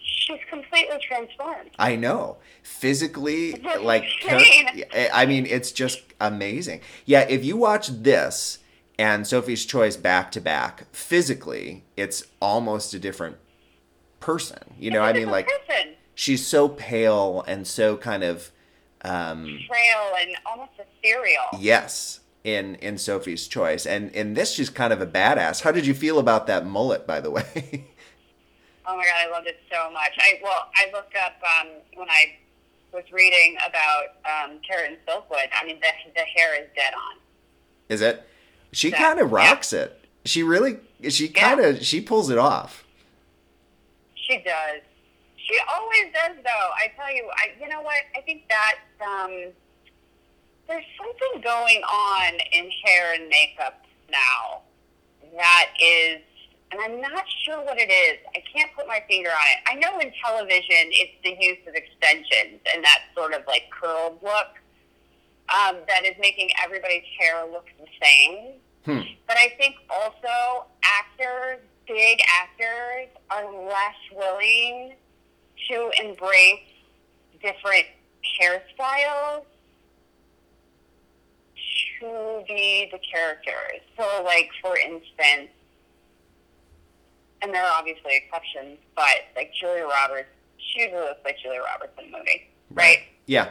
She's 0.00 0.38
completely 0.50 0.98
transformed. 1.06 1.70
I 1.78 1.96
know. 1.96 2.36
Physically, 2.62 3.52
That's 3.52 3.80
like, 3.82 4.04
insane. 4.22 4.84
I 5.12 5.24
mean, 5.26 5.46
it's 5.46 5.72
just 5.72 6.02
amazing. 6.20 6.80
Yeah, 7.06 7.20
if 7.28 7.44
you 7.44 7.56
watch 7.56 7.88
this 7.88 8.58
and 8.98 9.26
Sophie's 9.26 9.64
Choice 9.64 9.96
back 9.96 10.30
to 10.32 10.40
back, 10.40 10.86
physically, 10.92 11.84
it's 11.96 12.24
almost 12.40 12.92
a 12.94 12.98
different 12.98 13.36
person. 14.20 14.74
You 14.78 14.90
know, 14.90 15.00
I 15.00 15.12
mean, 15.14 15.30
like, 15.30 15.46
person. 15.66 15.94
she's 16.14 16.46
so 16.46 16.68
pale 16.68 17.42
and 17.46 17.66
so 17.66 17.96
kind 17.96 18.22
of, 18.24 18.50
um, 19.02 19.44
frail 19.66 20.12
and 20.20 20.36
almost 20.44 20.72
ethereal. 20.78 21.44
yes, 21.58 22.20
in 22.54 22.76
in 22.76 22.98
Sophie's 22.98 23.46
Choice, 23.46 23.86
and 23.86 24.10
in 24.12 24.34
this, 24.34 24.52
she's 24.52 24.70
kind 24.70 24.92
of 24.92 25.00
a 25.00 25.06
badass. 25.06 25.62
How 25.62 25.72
did 25.72 25.86
you 25.86 25.94
feel 25.94 26.18
about 26.18 26.46
that 26.46 26.66
mullet, 26.66 27.06
by 27.06 27.20
the 27.20 27.30
way? 27.30 27.86
Oh 28.90 28.96
my 28.96 29.04
god, 29.04 29.16
I 29.18 29.30
loved 29.30 29.46
it 29.46 29.60
so 29.70 29.90
much. 29.90 30.12
I 30.18 30.40
well, 30.42 30.70
I 30.74 30.90
looked 30.94 31.14
up 31.14 31.34
um, 31.60 31.68
when 31.94 32.08
I 32.08 32.38
was 32.90 33.04
reading 33.12 33.58
about 33.68 34.16
um, 34.24 34.60
Karen 34.66 34.96
Silkwood. 35.06 35.48
I 35.52 35.66
mean, 35.66 35.78
the 35.78 35.88
the 36.14 36.22
hair 36.22 36.58
is 36.58 36.68
dead 36.74 36.94
on. 36.94 37.18
Is 37.90 38.00
it? 38.00 38.26
She 38.72 38.88
that- 38.88 38.98
kind 38.98 39.20
of 39.20 39.30
yeah. 39.30 39.36
rocks 39.36 39.74
it. 39.74 40.06
She 40.24 40.42
really, 40.42 40.78
she 41.10 41.28
kind 41.28 41.60
of, 41.60 41.84
she 41.84 42.00
pulls 42.00 42.30
it 42.30 42.38
off. 42.38 42.84
She 44.14 44.38
does. 44.38 44.80
She 45.36 45.58
always 45.70 46.12
does, 46.12 46.36
though. 46.42 46.70
I 46.76 46.90
tell 46.96 47.14
you, 47.14 47.28
I 47.36 47.60
you 47.60 47.68
know 47.68 47.82
what? 47.82 47.96
I 48.16 48.22
think 48.22 48.48
that 48.48 48.76
um, 49.00 49.52
there's 50.68 50.84
something 50.96 51.40
going 51.42 51.82
on 51.82 52.34
in 52.52 52.70
hair 52.84 53.14
and 53.14 53.28
makeup 53.28 53.84
now 54.10 54.62
that 55.36 55.66
is, 55.82 56.20
and 56.70 56.80
I'm 56.80 57.00
not 57.00 57.24
sure 57.44 57.64
what 57.64 57.78
it 57.78 57.90
is. 57.90 58.18
I 58.34 58.42
can't 58.52 58.70
put 58.76 58.86
my 58.86 59.02
finger 59.08 59.30
on 59.30 59.46
it. 59.48 59.58
I 59.66 59.74
know 59.74 59.98
in 59.98 60.12
television 60.24 60.92
it's 60.92 61.12
the 61.24 61.36
use 61.40 61.58
of 61.66 61.74
extensions 61.74 62.60
and 62.74 62.84
that 62.84 63.00
sort 63.16 63.32
of 63.32 63.42
like 63.46 63.64
curled 63.70 64.18
look 64.22 64.60
um, 65.48 65.76
that 65.88 66.04
is 66.04 66.14
making 66.20 66.50
everybody's 66.62 67.04
hair 67.18 67.46
look 67.50 67.66
the 67.78 67.86
same. 68.02 68.52
Hmm. 68.84 69.08
But 69.26 69.36
I 69.38 69.54
think 69.56 69.76
also 69.90 70.66
actors, 70.82 71.60
big 71.86 72.18
actors, 72.40 73.08
are 73.30 73.44
less 73.66 73.96
willing 74.14 74.94
to 75.70 75.90
embrace 76.02 76.60
different 77.40 77.86
hairstyles 78.40 79.44
to 82.00 82.42
be 82.46 82.88
the 82.92 82.98
characters. 82.98 83.80
So, 83.96 84.22
like, 84.24 84.50
for 84.62 84.76
instance, 84.76 85.50
and 87.42 87.54
there 87.54 87.62
are 87.64 87.72
obviously 87.78 88.16
exceptions, 88.16 88.78
but 88.96 89.30
like 89.36 89.52
Julia 89.54 89.84
Roberts, 89.86 90.28
she 90.58 90.80
usually 90.82 91.00
looks 91.00 91.20
like 91.24 91.38
Julia 91.38 91.60
Roberts 91.60 91.92
in 92.02 92.10
the 92.10 92.18
movie, 92.18 92.48
right? 92.72 92.98
Yeah. 93.26 93.50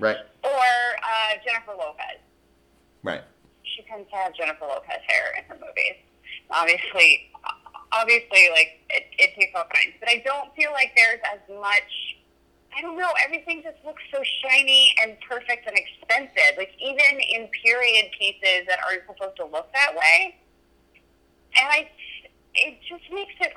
Right. 0.00 0.16
Or 0.42 0.50
uh, 0.50 1.34
Jennifer 1.46 1.72
Lopez. 1.78 2.18
Right. 3.04 3.22
she 3.62 3.82
tends 3.82 4.08
to 4.10 4.16
have 4.16 4.34
Jennifer 4.34 4.64
Lopez 4.66 5.00
hair 5.06 5.34
in 5.38 5.44
her 5.44 5.54
movies. 5.54 5.96
Obviously, 6.50 7.30
obviously, 7.92 8.48
like 8.50 8.80
it, 8.90 9.04
it 9.18 9.34
takes 9.38 9.52
all 9.54 9.64
kinds, 9.72 9.94
but 10.00 10.08
I 10.08 10.22
don't 10.24 10.54
feel 10.56 10.72
like 10.72 10.92
there's 10.96 11.20
as 11.32 11.40
much. 11.60 12.16
I 12.76 12.80
don't 12.80 12.96
know. 12.96 13.10
Everything 13.24 13.62
just 13.62 13.76
looks 13.84 14.02
so 14.12 14.22
shiny 14.42 14.94
and 15.02 15.16
perfect 15.28 15.66
and 15.66 15.76
expensive. 15.76 16.56
Like 16.56 16.72
even 16.80 17.20
in 17.20 17.48
period 17.64 18.10
pieces 18.18 18.66
that 18.68 18.78
aren't 18.88 19.02
supposed 19.06 19.36
to 19.36 19.44
look 19.46 19.72
that 19.72 19.94
way, 19.94 20.36
and 21.60 21.68
I, 21.68 21.90
it 22.54 22.78
just 22.88 23.04
makes 23.12 23.34
it 23.40 23.52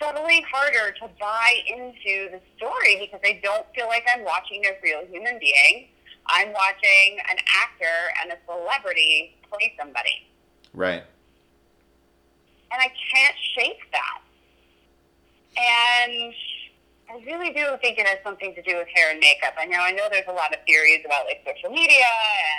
subtly 0.00 0.42
harder 0.50 0.92
to 0.98 1.08
buy 1.20 1.52
into 1.66 2.30
the 2.30 2.40
story 2.56 2.96
because 3.00 3.20
I 3.24 3.38
don't 3.42 3.66
feel 3.74 3.86
like 3.86 4.04
I'm 4.12 4.24
watching 4.24 4.64
a 4.64 4.72
real 4.82 5.04
human 5.10 5.38
being. 5.38 5.88
I'm 6.26 6.52
watching 6.52 7.18
an 7.28 7.36
actor 7.62 8.12
and 8.22 8.32
a 8.32 8.36
celebrity 8.46 9.36
play 9.50 9.74
somebody. 9.78 10.26
Right. 10.72 11.02
And 12.72 12.80
I 12.80 12.92
can't 13.12 13.36
shake 13.56 13.80
that. 13.92 14.20
And 15.58 16.32
I 17.10 17.18
really 17.26 17.50
do 17.52 17.66
think 17.82 17.98
it 17.98 18.06
has 18.06 18.18
something 18.22 18.54
to 18.54 18.62
do 18.62 18.76
with 18.78 18.86
hair 18.94 19.10
and 19.10 19.18
makeup. 19.18 19.54
I 19.58 19.66
know 19.66 19.78
I 19.80 19.90
know 19.92 20.06
there's 20.10 20.28
a 20.28 20.32
lot 20.32 20.54
of 20.54 20.60
theories 20.66 21.02
about 21.04 21.26
like 21.26 21.42
social 21.46 21.70
media 21.74 22.06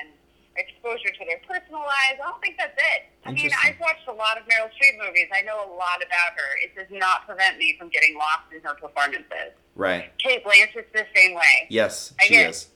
and 0.02 0.10
exposure 0.58 1.10
to 1.10 1.24
their 1.26 1.39
personal 1.47 1.80
lives. 1.80 2.20
I 2.20 2.28
don't 2.28 2.41
think 2.41 2.58
that's 2.58 2.76
it. 2.76 3.08
I 3.26 3.32
mean, 3.32 3.49
I've 3.64 3.80
watched 3.80 4.06
a 4.08 4.12
lot 4.12 4.38
of 4.38 4.43
Meryl 4.43 4.68
Streep 4.76 4.99
movies. 4.99 5.28
I 5.34 5.41
know 5.43 5.56
a 5.64 5.72
lot 5.72 6.04
about 6.04 6.36
her. 6.36 6.49
It 6.64 6.76
does 6.76 6.91
not 6.91 7.26
prevent 7.26 7.58
me 7.58 7.76
from 7.80 7.88
getting 7.89 8.18
lost 8.18 8.52
in 8.54 8.62
her 8.64 8.76
performances. 8.76 9.56
Right. 9.76 10.12
Cate 10.18 10.43
Blanchett's 10.43 10.91
the 10.93 11.06
same 11.16 11.34
way. 11.36 11.68
Yes, 11.70 12.14
I 12.20 12.26
she 12.26 12.34
get- 12.36 12.49
is. 12.49 12.68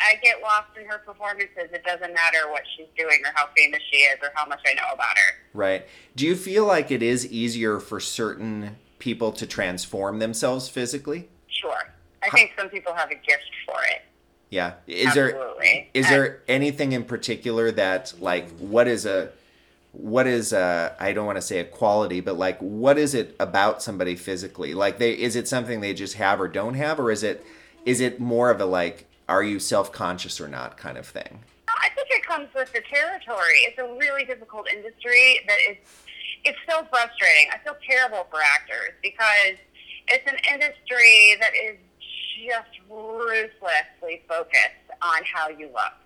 I 0.00 0.14
get 0.22 0.40
lost 0.40 0.68
in 0.80 0.86
her 0.86 0.98
performances. 0.98 1.70
It 1.72 1.82
doesn't 1.84 2.14
matter 2.14 2.48
what 2.50 2.62
she's 2.76 2.86
doing 2.96 3.20
or 3.26 3.32
how 3.34 3.48
famous 3.56 3.80
she 3.90 3.96
is 3.98 4.16
or 4.22 4.30
how 4.32 4.46
much 4.46 4.60
I 4.64 4.72
know 4.74 4.86
about 4.94 5.18
her. 5.18 5.34
Right. 5.52 5.86
Do 6.14 6.24
you 6.24 6.36
feel 6.36 6.64
like 6.66 6.92
it 6.92 7.02
is 7.02 7.26
easier 7.26 7.80
for 7.80 7.98
certain 7.98 8.76
people 8.98 9.32
to 9.32 9.46
transform 9.46 10.18
themselves 10.18 10.68
physically? 10.68 11.28
Sure. 11.48 11.92
I 12.22 12.30
think 12.30 12.52
some 12.58 12.68
people 12.68 12.94
have 12.94 13.10
a 13.10 13.14
gift 13.14 13.50
for 13.66 13.76
it. 13.90 14.02
Yeah. 14.50 14.74
Is 14.86 15.14
there 15.14 15.34
Absolutely. 15.34 15.90
is 15.94 16.08
there 16.08 16.42
anything 16.48 16.92
in 16.92 17.04
particular 17.04 17.70
that 17.72 18.14
like 18.18 18.48
what 18.58 18.88
is 18.88 19.04
a 19.04 19.30
what 19.92 20.26
is 20.26 20.52
a 20.52 20.96
I 20.98 21.12
don't 21.12 21.26
want 21.26 21.36
to 21.36 21.42
say 21.42 21.58
a 21.58 21.64
quality, 21.64 22.20
but 22.20 22.38
like 22.38 22.58
what 22.58 22.98
is 22.98 23.14
it 23.14 23.36
about 23.38 23.82
somebody 23.82 24.16
physically? 24.16 24.74
Like 24.74 24.98
they 24.98 25.12
is 25.12 25.36
it 25.36 25.48
something 25.48 25.80
they 25.80 25.94
just 25.94 26.14
have 26.14 26.40
or 26.40 26.48
don't 26.48 26.74
have 26.74 26.98
or 26.98 27.10
is 27.10 27.22
it 27.22 27.44
is 27.84 28.00
it 28.00 28.20
more 28.20 28.50
of 28.50 28.60
a 28.60 28.66
like 28.66 29.06
are 29.28 29.42
you 29.42 29.58
self-conscious 29.58 30.40
or 30.40 30.48
not 30.48 30.78
kind 30.78 30.96
of 30.96 31.06
thing? 31.06 31.40
I 31.68 31.90
think 31.94 32.08
it 32.10 32.24
comes 32.24 32.48
with 32.54 32.72
the 32.72 32.80
territory. 32.80 33.58
It's 33.66 33.78
a 33.78 33.84
really 33.98 34.24
difficult 34.24 34.66
industry 34.68 35.40
that 35.46 35.58
is 35.70 35.76
it's 36.44 36.58
so 36.68 36.86
frustrating. 36.90 37.50
I 37.52 37.58
feel 37.64 37.76
terrible 37.88 38.26
for 38.30 38.40
actors 38.40 38.94
because 39.02 39.58
it's 40.08 40.26
an 40.26 40.38
industry 40.52 41.36
that 41.40 41.52
is 41.54 41.76
just 42.46 42.70
ruthlessly 42.88 44.22
focused 44.28 44.88
on 45.02 45.22
how 45.32 45.48
you 45.48 45.66
look. 45.68 45.96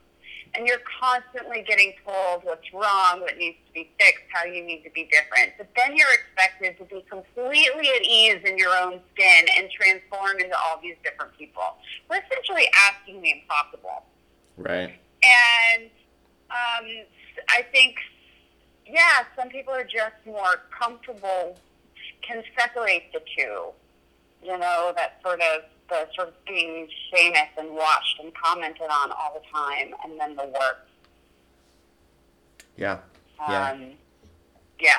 And 0.54 0.66
you're 0.66 0.84
constantly 1.00 1.64
getting 1.66 1.94
told 2.04 2.44
what's 2.44 2.70
wrong, 2.74 3.20
what 3.20 3.38
needs 3.38 3.56
to 3.68 3.72
be 3.72 3.90
fixed, 3.98 4.24
how 4.34 4.44
you 4.44 4.62
need 4.62 4.82
to 4.84 4.90
be 4.90 5.08
different. 5.10 5.52
But 5.56 5.68
then 5.74 5.96
you're 5.96 6.12
expected 6.12 6.76
to 6.76 6.84
be 6.84 7.02
completely 7.08 7.88
at 7.88 8.02
ease 8.02 8.42
in 8.44 8.58
your 8.58 8.76
own 8.76 9.00
skin 9.14 9.46
and 9.56 9.70
transform 9.70 10.40
into 10.40 10.54
all 10.54 10.78
these 10.82 10.96
different 11.02 11.36
people. 11.38 11.76
We're 12.10 12.20
essentially 12.28 12.68
asking 12.90 13.22
the 13.22 13.30
impossible. 13.30 14.04
Right. 14.58 14.92
And 15.24 15.90
um, 16.50 17.06
I 17.48 17.62
think, 17.72 17.96
yeah, 18.86 19.24
some 19.36 19.48
people 19.48 19.72
are 19.74 19.84
just 19.84 20.14
more 20.26 20.62
comfortable, 20.76 21.56
can 22.26 22.42
separate 22.58 23.12
the 23.12 23.20
two. 23.36 23.66
You 24.42 24.58
know, 24.58 24.92
that 24.96 25.18
sort 25.22 25.40
of 25.40 25.62
the 25.88 26.08
sort 26.14 26.28
of 26.28 26.34
being 26.46 26.88
famous 27.14 27.48
and 27.58 27.70
watched 27.70 28.18
and 28.20 28.32
commented 28.34 28.82
on 28.90 29.12
all 29.12 29.34
the 29.40 29.46
time, 29.52 29.94
and 30.04 30.18
then 30.18 30.36
the 30.36 30.44
work. 30.46 30.86
Yeah. 32.76 32.98
Yeah. 33.48 33.70
Um, 33.72 33.90
yeah, 34.80 34.90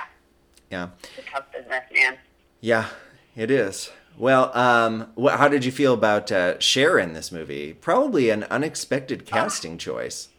Yeah. 0.70 0.90
it's 1.04 1.28
a 1.28 1.32
tough 1.32 1.52
business, 1.52 1.84
man. 1.94 2.18
Yeah, 2.62 2.88
it 3.36 3.50
is. 3.52 3.92
Well, 4.18 4.56
um, 4.58 5.12
wh- 5.22 5.36
how 5.38 5.48
did 5.48 5.66
you 5.66 5.72
feel 5.72 5.94
about 5.94 6.32
uh, 6.32 6.60
Cher 6.60 7.00
in 7.00 7.14
this 7.14 7.32
movie? 7.32 7.74
Probably 7.74 8.30
an 8.30 8.44
unexpected 8.46 9.26
casting 9.26 9.78
choice. 9.78 10.30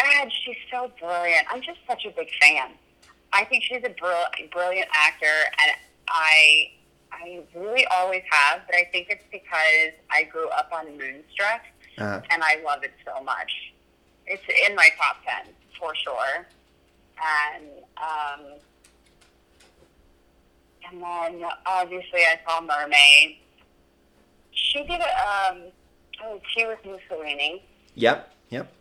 God, 0.00 0.30
she's 0.44 0.56
so 0.70 0.90
brilliant. 1.00 1.46
I'm 1.50 1.60
just 1.62 1.78
such 1.86 2.04
a 2.04 2.10
big 2.10 2.28
fan. 2.40 2.70
I 3.32 3.44
think 3.44 3.64
she's 3.64 3.82
a 3.84 3.90
brill- 3.90 4.26
brilliant 4.52 4.88
actor, 4.94 5.26
and 5.60 5.72
I, 6.08 6.70
I 7.12 7.40
really 7.54 7.84
always 7.86 8.22
have. 8.30 8.62
But 8.66 8.76
I 8.76 8.84
think 8.92 9.08
it's 9.10 9.24
because 9.30 9.92
I 10.10 10.24
grew 10.24 10.48
up 10.50 10.70
on 10.72 10.86
Moonstruck, 10.96 11.62
Uh, 11.98 12.20
and 12.30 12.42
I 12.42 12.62
love 12.64 12.84
it 12.84 12.92
so 13.04 13.22
much. 13.24 13.52
It's 14.26 14.42
in 14.68 14.74
my 14.76 14.88
top 15.00 15.16
ten 15.26 15.52
for 15.78 15.94
sure. 15.96 16.46
And 17.56 17.64
um, 17.96 18.46
and 20.90 21.02
then 21.02 21.50
obviously 21.66 22.20
I 22.20 22.38
saw 22.46 22.60
Mermaid. 22.60 23.38
She 24.52 24.78
did 24.84 25.00
a 25.00 25.50
um, 25.50 25.62
oh, 26.22 26.40
she 26.54 26.64
was 26.66 26.78
Mussolini. 26.84 27.62
yep. 27.94 28.32
Yep. 28.50 28.72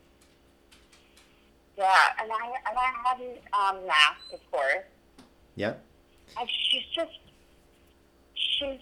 Yeah, 1.78 1.96
and 2.22 2.32
I 2.32 2.46
and 2.70 2.78
I 2.78 2.92
hadn't 3.10 3.38
um, 3.54 3.86
masked, 3.88 4.34
of 4.34 4.52
course. 4.52 4.84
Yep. 5.56 5.84
And 6.40 6.50
she's 6.50 6.84
just 6.94 7.12
she's 8.34 8.80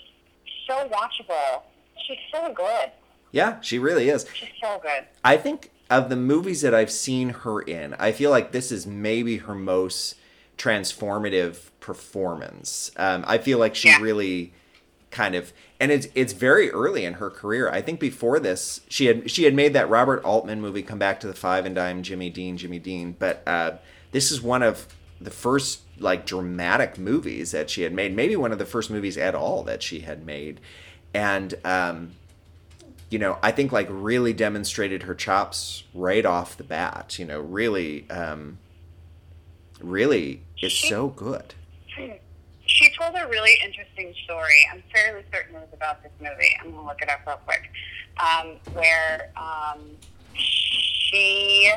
so 0.67 0.87
watchable. 0.89 1.63
She's 2.07 2.17
so 2.31 2.53
good. 2.53 2.91
Yeah, 3.31 3.59
she 3.61 3.79
really 3.79 4.09
is. 4.09 4.25
She's 4.33 4.49
so 4.61 4.79
good. 4.81 5.05
I 5.23 5.37
think 5.37 5.71
of 5.89 6.09
the 6.09 6.15
movies 6.15 6.61
that 6.61 6.73
I've 6.73 6.91
seen 6.91 7.29
her 7.29 7.61
in, 7.61 7.93
I 7.99 8.11
feel 8.11 8.31
like 8.31 8.51
this 8.51 8.71
is 8.71 8.87
maybe 8.87 9.37
her 9.37 9.53
most 9.55 10.15
transformative 10.57 11.69
performance. 11.79 12.91
Um, 12.95 13.23
I 13.27 13.37
feel 13.37 13.57
like 13.59 13.75
she 13.75 13.89
Yeah. 13.89 13.99
really 14.01 14.53
kind 15.15 15.33
of 15.33 15.53
and 15.79 15.91
it's 15.91 16.07
it's 16.13 16.33
very 16.33 16.69
early 16.71 17.05
in 17.05 17.13
her 17.15 17.29
career. 17.29 17.69
I 17.69 17.81
think 17.81 17.99
before 18.01 18.37
this, 18.39 18.81
she 18.89 19.05
had 19.05 19.31
she 19.31 19.45
had 19.45 19.53
made 19.53 19.73
that 19.73 19.89
Robert 19.89 20.23
Altman 20.23 20.59
movie, 20.61 20.83
Come 20.83 20.99
Back 20.99 21.21
to 21.21 21.27
the 21.27 21.33
Five 21.33 21.65
and 21.65 21.73
Dime, 21.73 22.03
Jimmy 22.03 22.29
Dean, 22.29 22.57
Jimmy 22.57 22.79
Dean. 22.79 23.15
But 23.17 23.41
uh, 23.47 23.77
this 24.11 24.29
is 24.29 24.41
one 24.41 24.61
of 24.61 24.87
the 25.21 25.31
first 25.31 25.81
like 25.97 26.25
dramatic 26.25 26.97
movies 26.97 27.51
that 27.51 27.69
she 27.69 27.83
had 27.83 27.93
made. 27.93 28.13
Maybe 28.13 28.35
one 28.35 28.51
of 28.51 28.59
the 28.59 28.65
first 28.65 28.91
movies 28.91 29.17
at 29.17 29.35
all 29.35 29.63
that 29.63 29.81
she 29.81 30.01
had 30.01 30.25
made, 30.25 30.59
and 31.13 31.53
um, 31.63 32.11
you 33.09 33.17
know, 33.17 33.37
I 33.41 33.51
think 33.51 33.71
like 33.71 33.87
really 33.89 34.33
demonstrated 34.33 35.03
her 35.03 35.15
chops 35.15 35.83
right 35.93 36.25
off 36.25 36.57
the 36.57 36.65
bat. 36.65 37.17
You 37.17 37.23
know, 37.25 37.39
really, 37.39 38.09
um, 38.09 38.57
really 39.79 40.41
is 40.61 40.73
so 40.73 41.07
good. 41.07 41.53
She 42.75 42.91
told 42.99 43.15
a 43.15 43.25
really 43.27 43.57
interesting 43.63 44.13
story. 44.25 44.67
I'm 44.69 44.83
fairly 44.93 45.23
certain 45.33 45.55
it 45.55 45.59
was 45.59 45.69
about 45.71 46.03
this 46.03 46.11
movie. 46.19 46.51
I'm 46.59 46.71
gonna 46.71 46.85
look 46.85 47.01
it 47.01 47.09
up 47.09 47.21
real 47.25 47.39
quick. 47.45 47.69
Um, 48.19 48.57
where 48.73 49.31
um, 49.37 49.79
she 50.33 51.71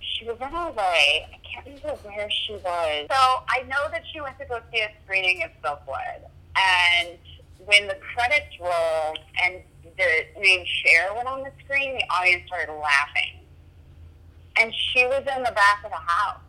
she 0.00 0.24
was 0.24 0.36
in 0.40 0.52
LA. 0.52 0.72
I 0.82 1.38
can't 1.44 1.64
remember 1.64 1.94
where 2.02 2.28
she 2.28 2.54
was. 2.54 3.06
So 3.08 3.44
I 3.48 3.62
know 3.68 3.88
that 3.92 4.02
she 4.12 4.20
went 4.20 4.36
to 4.40 4.46
go 4.46 4.58
see 4.72 4.80
a 4.80 4.90
screening 5.04 5.44
of 5.44 5.50
Silkwood. 5.62 6.28
And 6.56 7.18
when 7.64 7.86
the 7.86 7.98
credits 8.16 8.58
rolled 8.60 9.20
and 9.44 9.62
the 9.96 10.40
name 10.40 10.66
Cher 10.66 11.14
went 11.14 11.28
on 11.28 11.44
the 11.44 11.52
screen, 11.64 11.94
the 11.94 12.04
audience 12.12 12.48
started 12.48 12.72
laughing. 12.72 13.38
And 14.58 14.74
she 14.74 15.06
was 15.06 15.22
in 15.36 15.44
the 15.44 15.52
back 15.52 15.84
of 15.84 15.92
the 15.92 15.96
house. 15.96 16.40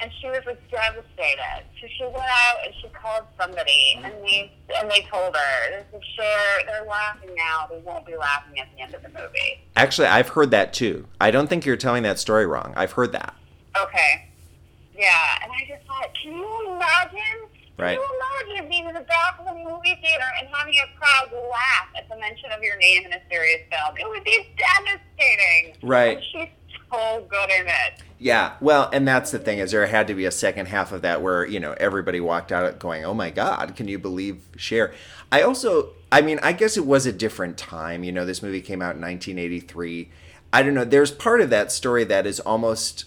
And 0.00 0.10
she 0.20 0.28
was 0.28 0.40
like 0.46 0.60
devastated. 0.70 1.64
So 1.80 1.88
she 1.96 2.04
went 2.04 2.18
out 2.18 2.56
and 2.64 2.74
she 2.80 2.88
called 2.88 3.24
somebody 3.40 3.96
mm-hmm. 3.96 4.04
and 4.04 4.14
they 4.24 4.52
and 4.78 4.90
they 4.90 5.06
told 5.10 5.34
her, 5.34 5.70
This 5.70 6.00
is 6.00 6.06
Cher, 6.16 6.66
they're 6.66 6.86
laughing 6.86 7.30
now, 7.36 7.66
they 7.68 7.78
won't 7.78 8.06
be 8.06 8.16
laughing 8.16 8.60
at 8.60 8.68
the 8.76 8.82
end 8.82 8.94
of 8.94 9.02
the 9.02 9.08
movie. 9.08 9.60
Actually, 9.76 10.08
I've 10.08 10.28
heard 10.28 10.52
that 10.52 10.72
too. 10.72 11.06
I 11.20 11.30
don't 11.30 11.48
think 11.48 11.66
you're 11.66 11.76
telling 11.76 12.04
that 12.04 12.18
story 12.18 12.46
wrong. 12.46 12.72
I've 12.76 12.92
heard 12.92 13.12
that. 13.12 13.34
Okay. 13.80 14.28
Yeah, 14.96 15.38
and 15.42 15.52
I 15.52 15.64
just 15.68 15.86
thought, 15.86 16.08
can 16.20 16.32
you 16.32 16.74
imagine? 16.74 17.48
Right. 17.78 17.96
Can 17.96 18.02
you 18.02 18.56
imagine 18.58 18.68
being 18.68 18.88
in 18.88 18.94
the 18.94 19.06
back 19.06 19.38
of 19.38 19.46
a 19.46 19.54
movie 19.54 19.96
theater 20.02 20.24
and 20.40 20.48
having 20.52 20.74
a 20.74 20.98
crowd 20.98 21.30
laugh 21.32 21.88
at 21.96 22.08
the 22.08 22.16
mention 22.18 22.50
of 22.50 22.60
your 22.62 22.76
name 22.78 23.06
in 23.06 23.12
a 23.12 23.20
serious 23.30 23.60
film? 23.70 23.96
It 23.96 24.08
would 24.08 24.24
be 24.24 24.48
devastating. 24.58 25.76
Right. 25.88 26.16
And 26.16 26.26
she's 26.32 26.48
so 26.90 27.24
good 27.30 27.50
in 27.50 27.66
it. 27.68 28.02
Yeah, 28.18 28.54
well, 28.60 28.90
and 28.92 29.06
that's 29.06 29.30
the 29.30 29.38
thing 29.38 29.58
is 29.58 29.70
there 29.70 29.86
had 29.86 30.08
to 30.08 30.14
be 30.14 30.24
a 30.24 30.32
second 30.32 30.66
half 30.66 30.90
of 30.90 31.02
that 31.02 31.22
where 31.22 31.46
you 31.46 31.60
know 31.60 31.74
everybody 31.78 32.18
walked 32.20 32.50
out 32.50 32.78
going, 32.80 33.04
"Oh 33.04 33.14
my 33.14 33.30
God, 33.30 33.76
can 33.76 33.86
you 33.86 33.98
believe 33.98 34.42
Cher?" 34.56 34.92
I 35.30 35.42
also, 35.42 35.90
I 36.10 36.20
mean, 36.22 36.40
I 36.42 36.52
guess 36.52 36.76
it 36.76 36.84
was 36.84 37.06
a 37.06 37.12
different 37.12 37.56
time. 37.56 38.02
You 38.02 38.10
know, 38.12 38.24
this 38.26 38.42
movie 38.42 38.60
came 38.60 38.82
out 38.82 38.96
in 38.96 39.02
1983. 39.02 40.10
I 40.52 40.62
don't 40.62 40.74
know. 40.74 40.84
There's 40.84 41.12
part 41.12 41.40
of 41.40 41.50
that 41.50 41.70
story 41.70 42.04
that 42.04 42.26
is 42.26 42.40
almost 42.40 43.04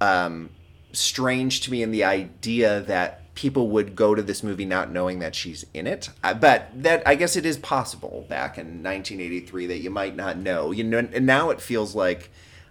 um, 0.00 0.50
strange 0.92 1.60
to 1.62 1.70
me 1.70 1.82
in 1.82 1.92
the 1.92 2.02
idea 2.02 2.80
that 2.80 3.32
people 3.34 3.68
would 3.68 3.94
go 3.94 4.16
to 4.16 4.22
this 4.22 4.42
movie 4.42 4.64
not 4.64 4.90
knowing 4.90 5.20
that 5.20 5.34
she's 5.36 5.64
in 5.72 5.86
it. 5.86 6.10
Uh, 6.24 6.34
But 6.34 6.70
that 6.74 7.06
I 7.06 7.14
guess 7.14 7.36
it 7.36 7.46
is 7.46 7.56
possible 7.58 8.26
back 8.28 8.58
in 8.58 8.82
1983 8.82 9.66
that 9.66 9.78
you 9.78 9.90
might 9.90 10.16
not 10.16 10.36
know. 10.36 10.72
You 10.72 10.82
know, 10.82 10.98
and 10.98 11.26
now 11.26 11.50
it 11.50 11.60
feels 11.60 11.94
like 11.94 12.30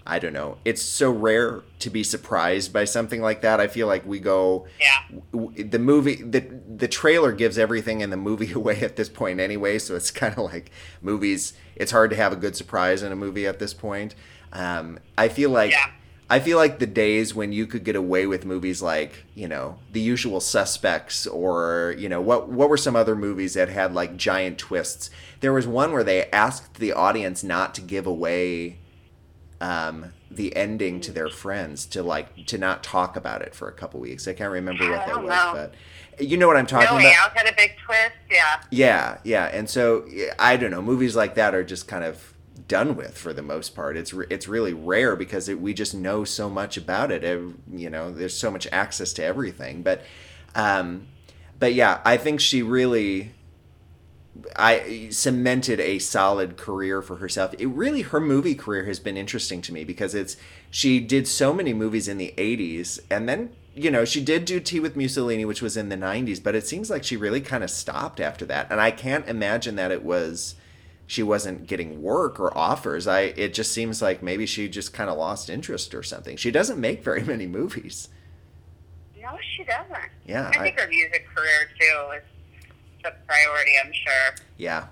I 0.10 0.20
don't 0.20 0.32
know. 0.34 0.58
It's 0.64 0.82
so 0.82 1.12
rare 1.12 1.64
to 1.80 1.89
be 1.89 2.01
surprised 2.03 2.72
by 2.72 2.86
something 2.86 3.22
like 3.22 3.41
that. 3.41 3.60
I 3.60 3.68
feel 3.68 3.88
like 3.88 4.05
we 4.05 4.20
go 4.20 4.66
Yeah. 4.80 5.20
w- 5.34 5.64
the 5.64 5.80
movie 5.80 6.16
the 6.16 6.39
the 6.78 6.88
trailer 6.88 7.32
gives 7.34 7.58
everything 7.58 8.01
in 8.01 8.10
the 8.10 8.18
movie 8.18 8.51
away 8.62 8.80
at 8.82 8.95
this 8.95 9.10
point 9.10 9.39
anyway 9.39 9.78
so 9.80 9.95
it's 9.95 10.10
kind 10.12 10.34
of 10.38 10.45
like 10.45 10.72
movies 11.01 11.53
it's 11.76 11.91
hard 11.91 12.10
to 12.12 12.16
have 12.16 12.32
a 12.32 12.36
good 12.38 12.55
surprise 12.55 13.03
in 13.03 13.12
a 13.12 13.16
movie 13.16 13.45
at 13.47 13.60
this 13.60 13.74
point 13.74 14.16
um, 14.53 14.97
i 15.18 15.28
feel 15.28 15.49
like 15.49 15.72
Yeah. 15.72 15.88
i 16.30 16.39
feel 16.39 16.58
like 16.58 16.80
the 16.80 16.88
days 16.88 17.34
when 17.36 17.51
you 17.51 17.66
could 17.68 17.84
get 17.84 17.95
away 17.95 18.28
with 18.28 18.45
movies 18.45 18.82
like 18.82 19.26
you 19.36 19.47
know 19.47 19.80
the 19.91 19.99
usual 20.01 20.39
suspects 20.39 21.26
or 21.28 21.95
you 21.97 22.08
know 22.10 22.22
what 22.22 22.47
what 22.49 22.70
were 22.70 22.78
some 22.78 22.95
other 22.95 23.16
movies 23.16 23.53
that 23.55 23.70
had 23.70 23.93
like 23.93 24.16
giant 24.18 24.58
twists 24.58 25.10
there 25.41 25.53
was 25.53 25.68
one 25.68 25.91
where 25.91 26.03
they 26.03 26.30
asked 26.32 26.76
the 26.76 26.93
audience 26.93 27.43
not 27.43 27.74
to 27.76 27.82
give 27.82 28.05
away 28.08 28.78
um, 29.62 30.14
the 30.30 30.55
ending 30.55 31.01
to 31.01 31.12
their 31.12 31.30
friends 31.30 31.86
to 31.88 32.03
like 32.03 32.45
to 32.47 32.58
not 32.58 32.84
talk 32.84 33.16
about 33.16 33.41
it 33.41 33.55
for 33.55 33.68
a 33.68 33.74
couple 33.74 33.99
weeks. 33.99 34.28
I 34.28 34.34
can't 34.34 34.51
remember 34.51 34.89
what 34.89 35.05
that 35.05 35.24
was, 35.24 35.30
know. 35.30 35.51
but 35.53 35.74
you 36.28 36.38
know 36.38 36.47
what 36.47 36.58
I'm 36.58 36.66
talking 36.66 36.88
about. 36.88 36.97
No 36.99 37.03
way 37.05 37.12
about. 37.12 37.32
out 37.32 37.38
had 37.38 37.51
a 37.51 37.55
big 37.55 37.76
twist. 37.86 38.12
Yeah. 38.30 38.62
Yeah, 38.72 39.18
yeah, 39.24 39.45
and 39.45 39.70
so 39.70 40.08
I 40.39 40.58
don't 40.58 40.72
know. 40.72 40.82
Movies 40.82 41.16
like 41.16 41.36
that 41.36 41.53
are 41.55 41.64
just 41.64 41.88
kind 41.88 42.03
of 42.03 42.34
done 42.68 42.95
with 42.95 43.18
for 43.18 43.34
the 43.34 43.41
most 43.41 43.76
part. 43.76 43.95
It's 43.97 44.14
re- 44.14 44.28
it's 44.30 44.47
really 44.47 44.74
rare 44.74 45.16
because 45.16 45.47
it, 45.47 45.60
we 45.62 45.74
just 45.74 45.93
know 45.93 46.24
so 46.24 46.49
much 46.49 46.76
about 46.78 47.12
it. 47.12 47.24
Ev- 47.24 47.55
You 47.72 47.89
know, 47.89 48.12
there's 48.12 48.36
so 48.38 48.51
much 48.51 48.68
access 48.72 49.14
to 49.14 49.24
everything. 49.24 49.84
But, 49.84 50.01
um, 50.55 51.08
but 51.60 51.74
yeah, 51.74 52.01
I 52.03 52.18
think 52.18 52.39
she 52.39 52.62
really 52.62 53.32
I 54.56 55.10
cemented 55.12 55.80
a 55.80 56.00
solid 56.00 56.58
career 56.58 57.02
for 57.02 57.18
herself. 57.18 57.54
It 57.58 57.68
really 57.68 58.02
her 58.02 58.20
movie 58.20 58.56
career 58.56 58.86
has 58.86 59.00
been 59.00 59.18
interesting 59.18 59.62
to 59.64 59.74
me 59.74 59.84
because 59.84 60.14
it's 60.16 60.38
she 60.70 61.00
did 61.00 61.28
so 61.28 61.54
many 61.54 61.74
movies 61.74 62.08
in 62.08 62.18
the 62.18 62.34
80s 62.38 63.00
and 63.10 63.28
then 63.28 63.52
you 63.74 63.92
know 63.92 64.06
she 64.06 64.24
did 64.24 64.46
do 64.46 64.60
Tea 64.60 64.80
with 64.80 64.96
Mussolini 64.96 65.46
which 65.46 65.62
was 65.62 65.78
in 65.78 65.90
the 65.90 65.96
90s 65.96 66.42
but 66.44 66.56
it 66.56 66.68
seems 66.68 66.90
like 66.90 67.04
she 67.04 67.16
really 67.16 67.42
kind 67.42 67.64
of 67.64 67.70
stopped 67.70 68.20
after 68.20 68.46
that 68.46 68.68
and 68.72 68.82
I 68.82 68.92
can't 68.92 69.28
imagine 69.28 69.76
that 69.76 69.92
it 69.92 70.04
was 70.04 70.56
she 71.08 71.24
wasn't 71.24 71.68
getting 71.68 72.02
work 72.02 72.38
or 72.40 72.56
offers. 72.56 73.08
I 73.08 73.22
it 73.22 73.54
just 73.54 73.72
seems 73.72 74.02
like 74.02 74.22
maybe 74.22 74.46
she 74.46 74.68
just 74.68 74.94
kind 74.94 75.10
of 75.10 75.18
lost 75.18 75.50
interest 75.50 75.96
or 75.96 76.04
something. 76.04 76.36
She 76.36 76.52
doesn't 76.52 76.80
make 76.80 77.04
very 77.04 77.24
many 77.24 77.48
movies. 77.48 78.10
No, 79.20 79.38
she 79.56 79.64
doesn't. 79.64 80.12
Yeah, 80.26 80.50
I 80.54 80.60
think 80.60 80.80
her 80.80 80.88
music 80.88 81.26
career 81.34 81.70
too 81.80 82.18
is 82.18 82.24
priority. 83.28 83.72
I'm 83.84 83.91
sure. 83.93 84.36
Yeah, 84.58 84.88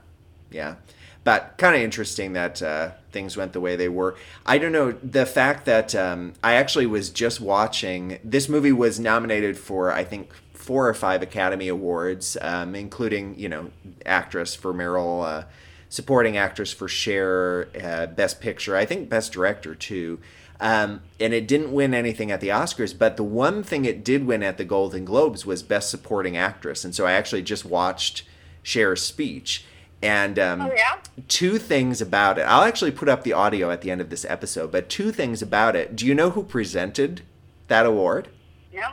yeah. 0.51 0.75
But 1.23 1.55
kind 1.57 1.75
of 1.75 1.81
interesting 1.81 2.33
that 2.33 2.61
uh, 2.61 2.91
things 3.11 3.35
went 3.35 3.53
the 3.53 3.59
way 3.59 3.75
they 3.75 3.89
were. 3.89 4.15
I 4.45 4.59
don't 4.59 4.71
know 4.71 4.91
the 4.91 5.25
fact 5.25 5.65
that 5.65 5.95
um, 5.95 6.33
I 6.43 6.53
actually 6.53 6.85
was 6.85 7.09
just 7.09 7.41
watching. 7.41 8.19
This 8.23 8.47
movie 8.47 8.71
was 8.71 8.99
nominated 8.99 9.57
for 9.57 9.91
I 9.91 10.03
think 10.03 10.31
four 10.53 10.87
or 10.87 10.93
five 10.93 11.21
Academy 11.21 11.67
Awards, 11.67 12.37
um, 12.41 12.75
including 12.75 13.39
you 13.39 13.49
know 13.49 13.71
actress 14.05 14.53
for 14.53 14.71
Meryl, 14.71 15.25
uh, 15.25 15.43
supporting 15.89 16.37
actress 16.37 16.71
for 16.71 16.87
Cher, 16.87 17.69
uh, 17.83 18.05
Best 18.05 18.39
Picture. 18.39 18.75
I 18.75 18.85
think 18.85 19.09
Best 19.09 19.31
Director 19.31 19.73
too. 19.73 20.19
Um, 20.59 21.01
and 21.19 21.33
it 21.33 21.47
didn't 21.47 21.73
win 21.73 21.93
anything 21.93 22.31
at 22.31 22.39
the 22.39 22.47
Oscars, 22.47 22.97
but 22.97 23.17
the 23.17 23.23
one 23.23 23.61
thing 23.61 23.83
it 23.85 24.03
did 24.05 24.25
win 24.25 24.41
at 24.41 24.57
the 24.57 24.63
Golden 24.63 25.03
Globes 25.03 25.45
was 25.45 25.61
Best 25.63 25.89
Supporting 25.89 26.37
Actress. 26.37 26.85
And 26.85 26.95
so 26.95 27.05
I 27.05 27.11
actually 27.11 27.41
just 27.41 27.65
watched 27.65 28.23
Cher's 28.63 29.01
speech. 29.01 29.65
And 30.01 30.37
um, 30.39 30.61
Oh 30.61 30.71
yeah. 30.73 30.97
two 31.27 31.57
things 31.57 31.99
about 32.01 32.37
it. 32.37 32.43
I'll 32.43 32.63
actually 32.63 32.91
put 32.91 33.09
up 33.09 33.23
the 33.23 33.33
audio 33.33 33.69
at 33.71 33.81
the 33.81 33.91
end 33.91 33.99
of 34.01 34.09
this 34.09 34.25
episode, 34.29 34.71
but 34.71 34.87
two 34.87 35.11
things 35.11 35.41
about 35.41 35.75
it. 35.75 35.95
Do 35.95 36.05
you 36.05 36.13
know 36.15 36.29
who 36.29 36.43
presented 36.43 37.21
that 37.67 37.85
award? 37.85 38.29
No. 38.73 38.89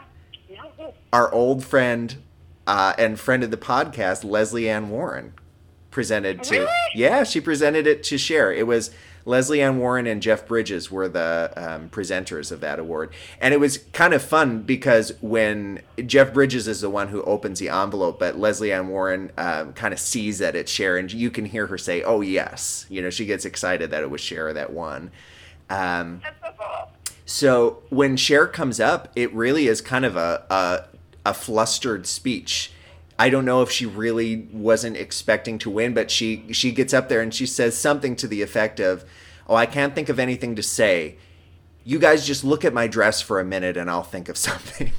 No. 0.51 0.95
Our 1.13 1.33
old 1.33 1.65
friend 1.65 2.17
uh, 2.67 2.95
and 2.99 3.21
friend 3.21 3.43
of 3.45 3.51
the 3.51 3.57
podcast, 3.57 4.25
Lesley 4.25 4.69
Ann 4.69 4.89
Warren, 4.91 5.35
presented 5.91 6.43
to. 6.45 6.61
Really? 6.61 6.73
Yeah, 6.95 7.25
she 7.25 7.41
presented 7.41 7.87
it 7.87 8.03
to 8.05 8.17
Cher. 8.19 8.53
It 8.53 8.67
was 8.67 8.91
Lesley 9.25 9.63
Ann 9.63 9.79
Warren 9.79 10.07
and 10.07 10.23
Jeff 10.23 10.47
Bridges 10.47 10.91
were 10.91 11.09
the 11.09 11.53
um, 11.57 11.89
presenters 11.89 12.51
of 12.51 12.61
that 12.61 12.79
award, 12.79 13.13
and 13.41 13.55
it 13.55 13.61
was 13.61 13.79
kind 13.93 14.15
of 14.15 14.23
fun 14.23 14.63
because 14.63 15.13
when 15.21 15.83
Jeff 16.07 16.33
Bridges 16.33 16.69
is 16.69 16.81
the 16.81 16.91
one 16.91 17.09
who 17.09 17.23
opens 17.23 17.59
the 17.59 17.69
envelope, 17.69 18.19
but 18.19 18.39
Lesley 18.39 18.73
Ann 18.73 18.89
Warren 18.89 19.31
um, 19.39 19.73
kind 19.73 19.93
of 19.95 20.01
sees 20.01 20.39
that 20.39 20.57
it's 20.57 20.71
Cher, 20.71 20.97
and 20.97 21.13
you 21.13 21.31
can 21.31 21.45
hear 21.45 21.67
her 21.67 21.79
say, 21.79 22.03
"Oh 22.03 22.21
yes," 22.21 22.87
you 22.89 23.03
know, 23.03 23.11
she 23.11 23.27
gets 23.27 23.45
excited 23.45 23.91
that 23.91 24.03
it 24.03 24.11
was 24.11 24.21
Cher 24.21 24.53
that 24.53 24.73
won. 24.73 25.11
Um, 25.71 26.21
That's 26.23 26.59
so 26.59 26.89
so 27.25 27.83
when 27.89 28.17
Cher 28.17 28.47
comes 28.47 28.81
up, 28.81 29.11
it 29.17 29.33
really 29.33 29.67
is 29.67 29.81
kind 29.81 30.05
of 30.05 30.17
a, 30.17 30.45
a 30.51 30.85
a 31.25 31.35
flustered 31.35 32.07
speech. 32.07 32.73
I 33.19 33.29
don't 33.29 33.45
know 33.45 33.63
if 33.63 33.71
she 33.71 33.87
really 33.87 34.49
wasn't 34.53 34.97
expecting 34.97 35.59
to 35.59 35.71
win, 35.71 35.95
but 35.95 36.11
she 36.11 36.53
she 36.53 36.73
gets 36.73 36.95
up 36.95 37.09
there 37.09 37.21
and 37.21 37.33
she 37.33 37.47
says 37.47 37.77
something 37.77 38.17
to 38.17 38.27
the 38.27 38.43
effect 38.43 38.81
of, 38.81 39.05
"Oh, 39.49 39.55
I 39.55 39.67
can't 39.67 39.95
think 39.95 40.09
of 40.09 40.19
anything 40.19 40.57
to 40.57 40.63
say. 40.63 41.17
You 41.85 41.99
guys 41.99 42.27
just 42.27 42.45
look 42.45 42.65
at 42.65 42.73
my 42.73 42.87
dress 42.87 43.21
for 43.21 43.41
a 43.41 43.45
minute 43.45 43.77
and 43.77 43.91
I'll 43.91 44.03
think 44.03 44.29
of 44.29 44.37
something." 44.49 44.93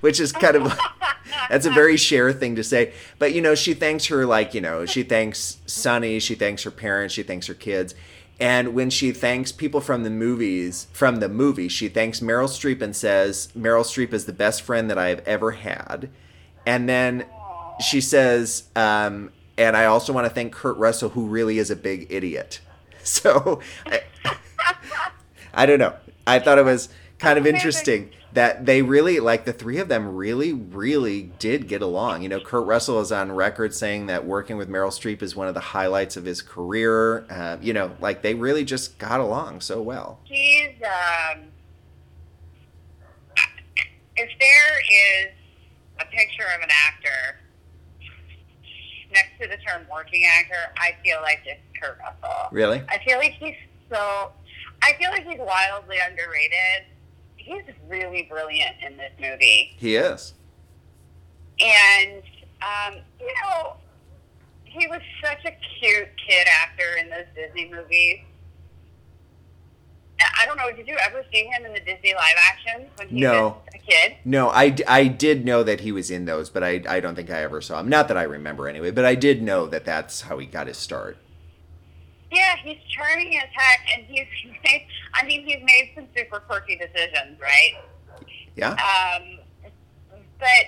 Which 0.00 0.20
is 0.20 0.32
kind 0.32 0.56
of 0.56 0.78
that's 1.48 1.66
a 1.66 1.70
very 1.70 1.96
Cher 1.96 2.32
thing 2.32 2.56
to 2.56 2.64
say. 2.64 2.92
But 3.18 3.32
you 3.32 3.40
know, 3.40 3.54
she 3.54 3.74
thanks 3.74 4.06
her 4.06 4.26
like, 4.26 4.54
you 4.54 4.60
know, 4.60 4.86
she 4.86 5.02
thanks 5.02 5.58
Sonny, 5.66 6.18
she 6.20 6.34
thanks 6.34 6.62
her 6.62 6.70
parents, 6.70 7.14
she 7.14 7.22
thanks 7.22 7.46
her 7.46 7.54
kids. 7.54 7.94
And 8.40 8.74
when 8.74 8.90
she 8.90 9.12
thanks 9.12 9.52
people 9.52 9.80
from 9.80 10.02
the 10.02 10.10
movies, 10.10 10.88
from 10.92 11.16
the 11.16 11.28
movie, 11.28 11.68
she 11.68 11.88
thanks 11.88 12.20
Meryl 12.20 12.48
Streep 12.48 12.82
and 12.82 12.94
says, 12.94 13.48
Meryl 13.56 13.84
Streep 13.84 14.12
is 14.12 14.26
the 14.26 14.32
best 14.32 14.62
friend 14.62 14.90
that 14.90 14.98
I 14.98 15.08
have 15.08 15.20
ever 15.20 15.52
had. 15.52 16.10
And 16.66 16.88
then 16.88 17.26
she 17.80 18.00
says, 18.00 18.64
um, 18.76 19.32
and 19.56 19.76
I 19.76 19.84
also 19.86 20.12
want 20.12 20.26
to 20.26 20.30
thank 20.30 20.52
Kurt 20.52 20.76
Russell, 20.76 21.10
who 21.10 21.26
really 21.26 21.58
is 21.58 21.70
a 21.70 21.76
big 21.76 22.06
idiot. 22.10 22.60
So 23.06 23.60
I, 23.84 24.00
I 25.52 25.66
don't 25.66 25.78
know. 25.78 25.94
I 26.26 26.38
thought 26.38 26.56
it 26.56 26.64
was 26.64 26.88
kind 27.18 27.38
of 27.38 27.46
interesting 27.46 28.08
that 28.32 28.64
they 28.64 28.80
really, 28.80 29.20
like 29.20 29.44
the 29.44 29.52
three 29.52 29.76
of 29.76 29.88
them, 29.88 30.16
really, 30.16 30.54
really 30.54 31.30
did 31.38 31.68
get 31.68 31.82
along. 31.82 32.22
You 32.22 32.30
know, 32.30 32.40
Kurt 32.40 32.66
Russell 32.66 33.00
is 33.00 33.12
on 33.12 33.30
record 33.30 33.74
saying 33.74 34.06
that 34.06 34.24
working 34.24 34.56
with 34.56 34.70
Meryl 34.70 34.88
Streep 34.88 35.22
is 35.22 35.36
one 35.36 35.48
of 35.48 35.54
the 35.54 35.60
highlights 35.60 36.16
of 36.16 36.24
his 36.24 36.40
career. 36.40 37.26
Uh, 37.30 37.58
you 37.60 37.74
know, 37.74 37.92
like 38.00 38.22
they 38.22 38.34
really 38.34 38.64
just 38.64 38.98
got 38.98 39.20
along 39.20 39.60
so 39.60 39.82
well. 39.82 40.18
She's 40.24 40.70
um. 40.82 41.42
If 44.16 44.30
there 44.38 45.26
is 45.26 45.32
a 46.00 46.04
picture 46.06 46.46
of 46.56 46.62
an 46.62 46.70
actor 46.86 47.40
next 49.12 49.40
to 49.40 49.48
the 49.48 49.56
term 49.64 49.86
working 49.92 50.24
actor, 50.24 50.72
I 50.76 50.96
feel 51.04 51.18
like 51.22 51.40
it's 51.46 51.60
Kurt 51.80 51.98
Russell. 51.98 52.48
Really? 52.50 52.82
I 52.88 52.98
feel 53.06 53.18
like 53.18 53.32
he's 53.32 53.54
so. 53.90 54.32
I 54.82 54.92
feel 54.98 55.10
like 55.10 55.24
he's 55.24 55.38
wildly 55.38 55.96
underrated. 56.06 56.86
He's 57.36 57.62
really 57.88 58.22
brilliant 58.30 58.76
in 58.86 58.96
this 58.96 59.12
movie. 59.20 59.74
He 59.76 59.96
is. 59.96 60.34
And, 61.60 62.22
um, 62.60 63.00
you 63.20 63.32
know, 63.42 63.74
he 64.64 64.86
was 64.88 65.00
such 65.22 65.44
a 65.44 65.52
cute 65.78 66.08
kid 66.26 66.46
actor 66.62 66.96
in 67.00 67.08
those 67.10 67.26
Disney 67.34 67.70
movies. 67.70 68.20
I- 70.20 70.46
don't 70.46 70.56
know. 70.56 70.70
Did 70.74 70.86
you 70.86 70.96
ever 70.98 71.24
see 71.32 71.44
him 71.44 71.64
in 71.64 71.72
the 71.72 71.80
Disney 71.80 72.14
live 72.14 72.36
actions 72.50 72.90
when 72.96 73.08
he 73.08 73.20
No. 73.20 73.62
Kid? 73.86 74.16
No, 74.24 74.48
I, 74.48 74.76
I 74.86 75.06
did 75.06 75.44
know 75.44 75.62
that 75.62 75.80
he 75.80 75.92
was 75.92 76.10
in 76.10 76.24
those, 76.24 76.50
but 76.50 76.62
I, 76.62 76.82
I 76.88 77.00
don't 77.00 77.14
think 77.14 77.30
I 77.30 77.42
ever 77.42 77.60
saw 77.60 77.80
him. 77.80 77.88
Not 77.88 78.08
that 78.08 78.16
I 78.16 78.22
remember 78.22 78.68
anyway, 78.68 78.90
but 78.90 79.04
I 79.04 79.14
did 79.14 79.42
know 79.42 79.66
that 79.66 79.84
that's 79.84 80.22
how 80.22 80.38
he 80.38 80.46
got 80.46 80.66
his 80.66 80.78
start. 80.78 81.16
Yeah, 82.32 82.56
he's 82.62 82.78
charming 82.88 83.36
as 83.36 83.48
heck, 83.52 83.80
and 83.96 84.06
he's 84.06 84.26
made. 84.64 84.86
I 85.14 85.24
mean, 85.24 85.44
he's 85.44 85.62
made 85.64 85.92
some 85.94 86.06
super 86.16 86.40
quirky 86.40 86.76
decisions, 86.76 87.38
right? 87.40 87.74
Yeah? 88.56 88.70
Um, 88.70 89.38
but 90.38 90.66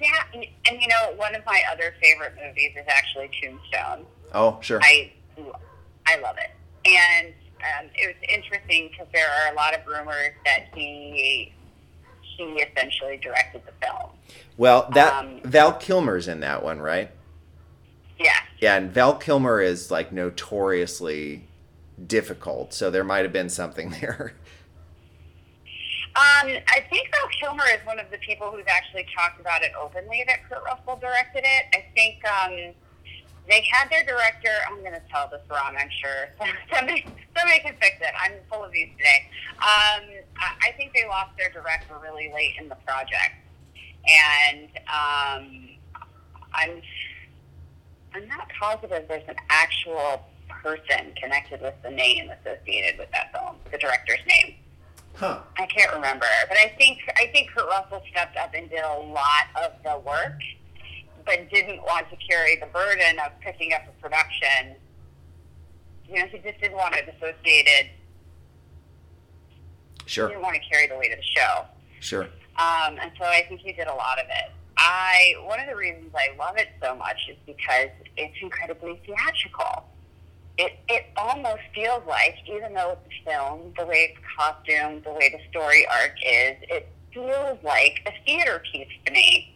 yeah, 0.00 0.40
and 0.70 0.80
you 0.80 0.88
know, 0.88 1.14
one 1.16 1.34
of 1.34 1.44
my 1.46 1.62
other 1.72 1.94
favorite 2.00 2.34
movies 2.36 2.72
is 2.76 2.86
actually 2.88 3.30
Tombstone. 3.42 4.06
Oh, 4.32 4.58
sure. 4.60 4.80
I 4.82 5.12
I 6.06 6.18
love 6.20 6.36
it, 6.38 6.50
and 6.88 7.34
um, 7.62 7.86
it 7.94 8.06
was 8.06 8.16
interesting 8.28 8.88
because 8.90 9.06
there 9.12 9.28
are 9.28 9.52
a 9.52 9.56
lot 9.56 9.74
of 9.74 9.86
rumors 9.86 10.32
that 10.44 10.66
he 10.74 11.52
he 12.20 12.44
essentially 12.44 13.16
directed 13.16 13.62
the 13.66 13.72
film. 13.84 14.10
Well, 14.56 14.88
that 14.94 15.24
um, 15.24 15.40
Val 15.44 15.72
Kilmer's 15.72 16.28
in 16.28 16.40
that 16.40 16.62
one, 16.62 16.80
right? 16.80 17.10
Yeah, 18.18 18.30
Yeah, 18.60 18.76
and 18.76 18.90
Val 18.92 19.16
Kilmer 19.16 19.60
is 19.60 19.90
like 19.90 20.12
notoriously 20.12 21.46
difficult, 22.06 22.72
so 22.72 22.90
there 22.90 23.04
might 23.04 23.24
have 23.24 23.32
been 23.32 23.48
something 23.48 23.90
there. 24.00 24.34
Um, 26.16 26.48
I 26.68 26.84
think 26.90 27.08
Val 27.12 27.28
Kilmer 27.40 27.64
is 27.72 27.84
one 27.86 28.00
of 28.00 28.10
the 28.10 28.18
people 28.18 28.50
who's 28.50 28.64
actually 28.66 29.06
talked 29.16 29.40
about 29.40 29.62
it 29.62 29.70
openly 29.80 30.24
that 30.26 30.48
Kurt 30.48 30.64
Russell 30.64 30.96
directed 30.96 31.44
it. 31.44 31.64
I 31.74 31.84
think 31.94 32.24
um, 32.26 32.74
they 33.48 33.64
had 33.70 33.90
their 33.90 34.04
director. 34.04 34.52
I'm 34.68 34.80
going 34.80 34.92
to 34.92 35.02
tell 35.10 35.28
this 35.28 35.40
wrong. 35.50 35.74
I'm 35.78 35.90
sure 35.90 36.28
somebody 36.74 37.04
somebody 37.36 37.60
can 37.60 37.74
fix 37.80 37.96
it. 38.00 38.12
I'm 38.20 38.32
full 38.50 38.64
of 38.64 38.72
these 38.72 38.88
today. 38.96 39.28
Um, 39.58 40.04
I, 40.36 40.68
I 40.68 40.72
think 40.76 40.92
they 40.92 41.06
lost 41.08 41.36
their 41.36 41.50
director 41.50 41.94
really 42.02 42.30
late 42.32 42.54
in 42.60 42.68
the 42.68 42.76
project, 42.86 43.34
and 44.06 44.68
um, 44.88 45.68
I'm 46.52 46.82
I'm 48.14 48.28
not 48.28 48.48
positive 48.60 49.04
there's 49.08 49.28
an 49.28 49.36
actual 49.50 50.26
person 50.48 51.12
connected 51.20 51.60
with 51.60 51.74
the 51.82 51.90
name 51.90 52.30
associated 52.30 52.98
with 52.98 53.10
that 53.12 53.32
film, 53.32 53.56
the 53.70 53.78
director's 53.78 54.20
name. 54.26 54.56
Huh. 55.14 55.40
I 55.58 55.66
can't 55.66 55.92
remember, 55.92 56.26
but 56.48 56.56
I 56.58 56.72
think 56.78 56.98
I 57.16 57.26
think 57.32 57.50
Kurt 57.50 57.66
Russell 57.66 58.02
stepped 58.10 58.36
up 58.36 58.54
and 58.54 58.70
did 58.70 58.84
a 58.84 58.98
lot 58.98 59.46
of 59.62 59.72
the 59.82 59.98
work, 60.06 60.38
but 61.28 61.50
didn't 61.50 61.82
want 61.82 62.08
to 62.10 62.16
carry 62.16 62.56
the 62.56 62.66
burden 62.66 63.18
of 63.24 63.32
picking 63.40 63.74
up 63.74 63.82
a 63.86 64.02
production. 64.02 64.74
You 66.08 66.20
know, 66.20 66.26
he 66.26 66.38
just 66.38 66.58
didn't 66.60 66.76
want 66.76 66.94
it 66.96 67.06
associated. 67.06 67.90
He 70.04 70.10
Sure. 70.10 70.28
didn't 70.28 70.42
want 70.42 70.54
to 70.54 70.60
carry 70.70 70.86
the 70.86 70.96
weight 70.96 71.12
of 71.12 71.18
the 71.18 71.24
show, 71.24 71.66
Sure. 72.00 72.24
um, 72.56 72.98
and 72.98 73.12
so 73.18 73.24
I 73.26 73.44
think 73.46 73.60
he 73.60 73.72
did 73.72 73.88
a 73.88 73.94
lot 73.94 74.18
of 74.18 74.24
it. 74.26 74.50
I 74.78 75.34
one 75.42 75.60
of 75.60 75.66
the 75.66 75.76
reasons 75.76 76.14
I 76.14 76.34
love 76.38 76.56
it 76.56 76.68
so 76.82 76.94
much 76.96 77.18
is 77.28 77.36
because 77.44 77.90
it's 78.16 78.36
incredibly 78.40 78.96
theatrical. 79.04 79.84
It 80.56 80.78
it 80.88 81.06
almost 81.16 81.60
feels 81.74 82.02
like, 82.06 82.36
even 82.46 82.72
though 82.72 82.92
it's 82.92 83.14
a 83.20 83.30
film, 83.30 83.74
the 83.76 83.84
way 83.84 84.14
it's 84.16 84.18
costumed, 84.38 85.04
the 85.04 85.12
way 85.12 85.28
the 85.28 85.40
story 85.50 85.86
arc 85.88 86.14
is, 86.24 86.56
it 86.70 86.88
feels 87.12 87.58
like 87.62 88.00
a 88.06 88.12
theater 88.24 88.62
piece 88.72 88.88
to 89.04 89.12
me. 89.12 89.54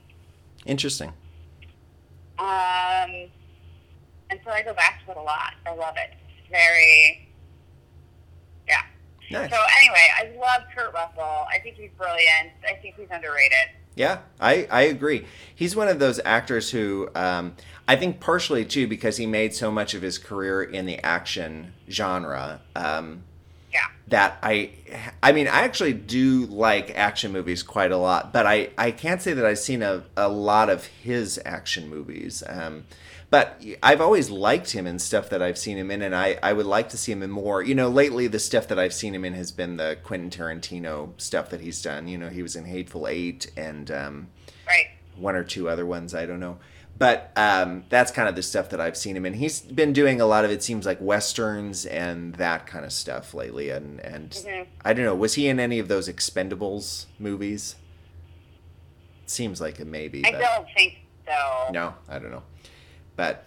Interesting. 0.67 1.13
Um, 2.39 3.29
and 4.31 4.41
so 4.45 4.51
I 4.51 4.63
go 4.63 4.75
back 4.75 5.05
to 5.05 5.13
it 5.13 5.17
a 5.17 5.23
lot. 5.23 5.55
I 5.67 5.75
love 5.75 5.95
it. 5.97 6.15
It's 6.39 6.51
very, 6.51 7.29
yeah. 8.67 8.83
Nice. 9.31 9.51
So 9.51 9.57
anyway, 9.79 10.07
I 10.17 10.33
love 10.39 10.63
Kurt 10.75 10.93
Russell. 10.95 11.47
I 11.51 11.59
think 11.63 11.77
he's 11.77 11.91
brilliant. 11.97 12.53
I 12.67 12.75
think 12.81 12.97
he's 12.97 13.09
underrated. 13.11 13.77
Yeah, 13.95 14.21
I, 14.41 14.67
I 14.71 14.83
agree. 14.83 15.27
He's 15.55 15.77
one 15.77 15.89
of 15.89 15.99
those 15.99 16.19
actors 16.25 16.71
who 16.71 17.11
um, 17.15 17.55
I 17.87 17.97
think 17.97 18.21
partially 18.21 18.65
too 18.65 18.87
because 18.87 19.19
he 19.19 19.27
made 19.27 19.55
so 19.55 19.71
much 19.71 19.93
of 19.93 20.01
his 20.01 20.17
career 20.17 20.63
in 20.63 20.87
the 20.87 20.99
action 21.05 21.75
genre. 21.91 22.63
Um, 22.75 23.25
Yeah. 23.73 23.87
that 24.09 24.39
I 24.43 24.71
I 25.23 25.33
mean 25.33 25.49
I 25.49 25.63
actually 25.63 25.95
do 25.95 26.47
like 26.47 26.91
action 26.97 27.33
movies 27.33 27.63
quite 27.63 27.91
a 27.93 27.97
lot, 27.97 28.33
but 28.33 28.47
I, 28.47 28.71
I 28.77 28.91
can't 28.91 29.23
say 29.23 29.33
that 29.33 29.45
I've 29.47 29.59
seen 29.59 29.83
a, 29.83 30.05
a 30.17 30.29
lot 30.29 30.69
of 30.69 30.85
his 30.87 31.41
action 31.45 31.89
movies. 31.89 32.43
Um, 32.47 32.85
but 33.31 33.65
I've 33.83 34.03
always 34.03 34.29
liked 34.29 34.73
him 34.73 34.87
in 34.87 34.99
stuff 34.99 35.31
that 35.31 35.41
I've 35.41 35.57
seen 35.57 35.79
him 35.79 35.91
in, 35.91 36.03
and 36.03 36.15
I, 36.15 36.39
I 36.43 36.53
would 36.53 36.67
like 36.67 36.91
to 36.91 36.99
see 36.99 37.13
him 37.13 37.23
in 37.23 37.31
more. 37.31 37.63
You 37.63 37.75
know, 37.75 37.89
lately 37.89 38.27
the 38.27 38.39
stuff 38.39 38.69
that 38.69 38.79
I've 38.79 38.93
seen 38.93 39.15
him 39.15 39.25
in 39.25 39.33
has 39.33 39.51
been 39.51 39.79
the 39.79 39.97
Quentin 40.05 40.29
Tarantino 40.29 41.19
stuff 41.19 41.49
that 41.49 41.63
he's 41.63 41.81
done. 41.81 42.09
You 42.09 42.19
know, 42.19 42.29
he 42.29 42.43
was 42.43 42.57
in 42.57 42.67
Hateful 42.67 43.09
Eight 43.09 43.51
and 43.57 43.91
um, 43.91 44.29
Right. 44.67 44.89
one 45.17 45.35
or 45.35 45.45
two 45.45 45.67
other 45.71 45.87
ones 45.87 46.15
I 46.15 46.27
don't 46.27 46.41
know. 46.41 46.59
But 46.99 47.33
um, 47.37 47.85
that's 47.89 48.13
kind 48.13 48.29
of 48.29 48.37
the 48.37 48.43
stuff 48.43 48.69
that 48.69 48.81
I've 48.81 48.97
seen 48.97 49.17
him 49.17 49.27
in. 49.27 49.35
He's 49.35 49.61
been 49.61 49.93
doing 49.93 50.21
a 50.21 50.27
lot 50.27 50.45
of 50.45 50.51
it 50.51 50.63
seems 50.63 50.87
like 50.87 51.01
westerns 51.01 51.85
and 51.85 52.35
that 52.37 52.67
kind 52.67 52.85
of 52.85 52.93
stuff 52.93 53.35
lately. 53.35 53.71
And 53.71 53.99
and 54.01 54.31
Mhm. 54.31 54.67
I 54.85 54.93
don't 54.93 55.05
know, 55.05 55.15
was 55.15 55.35
he 55.35 55.49
in 55.49 55.59
any 55.59 55.79
of 55.79 55.89
those 55.89 56.09
Expendables 56.09 57.07
movies? 57.19 57.75
Seems 59.27 59.61
like 59.61 59.81
it 59.81 59.87
maybe. 59.87 60.25
I 60.27 60.33
don't 60.33 60.67
think 60.77 60.99
so. 61.27 61.69
No, 61.73 61.95
I 62.09 62.19
don't 62.19 62.31
know. 62.31 62.43
But 63.17 63.47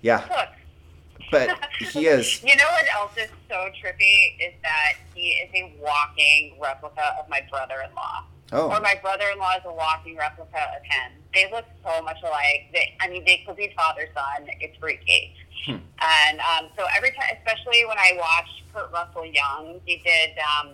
yeah, 0.00 0.24
Look, 0.30 1.28
but 1.30 1.58
he 1.92 2.06
is. 2.06 2.42
You 2.42 2.54
know 2.56 2.64
what 2.70 2.84
else 2.94 3.16
is 3.16 3.28
so 3.48 3.68
trippy 3.82 4.36
is 4.40 4.54
that 4.62 4.92
he 5.14 5.30
is 5.30 5.50
a 5.54 5.74
walking 5.80 6.56
replica 6.62 7.16
of 7.18 7.28
my 7.28 7.40
brother-in-law. 7.50 8.24
Or 8.52 8.58
Oh, 8.76 8.80
my 8.80 8.94
brother-in-law 9.02 9.56
is 9.56 9.62
a 9.64 9.72
walking 9.72 10.16
replica 10.16 10.56
of 10.76 10.82
him. 10.84 11.12
They 11.36 11.50
look 11.52 11.66
so 11.84 12.00
much 12.02 12.16
alike. 12.22 12.70
They, 12.72 12.96
I 12.98 13.08
mean, 13.10 13.22
they 13.26 13.42
could 13.46 13.56
be 13.56 13.70
father-son. 13.76 14.48
It's 14.60 14.74
freaky. 14.78 15.34
Hmm. 15.66 15.76
And 16.00 16.40
um, 16.40 16.70
so 16.78 16.86
every 16.96 17.10
time, 17.10 17.28
especially 17.36 17.84
when 17.84 17.98
I 17.98 18.12
watched 18.18 18.62
Kurt 18.72 18.90
Russell 18.90 19.26
Young, 19.26 19.78
he 19.84 19.98
did. 20.02 20.30
Um, 20.38 20.70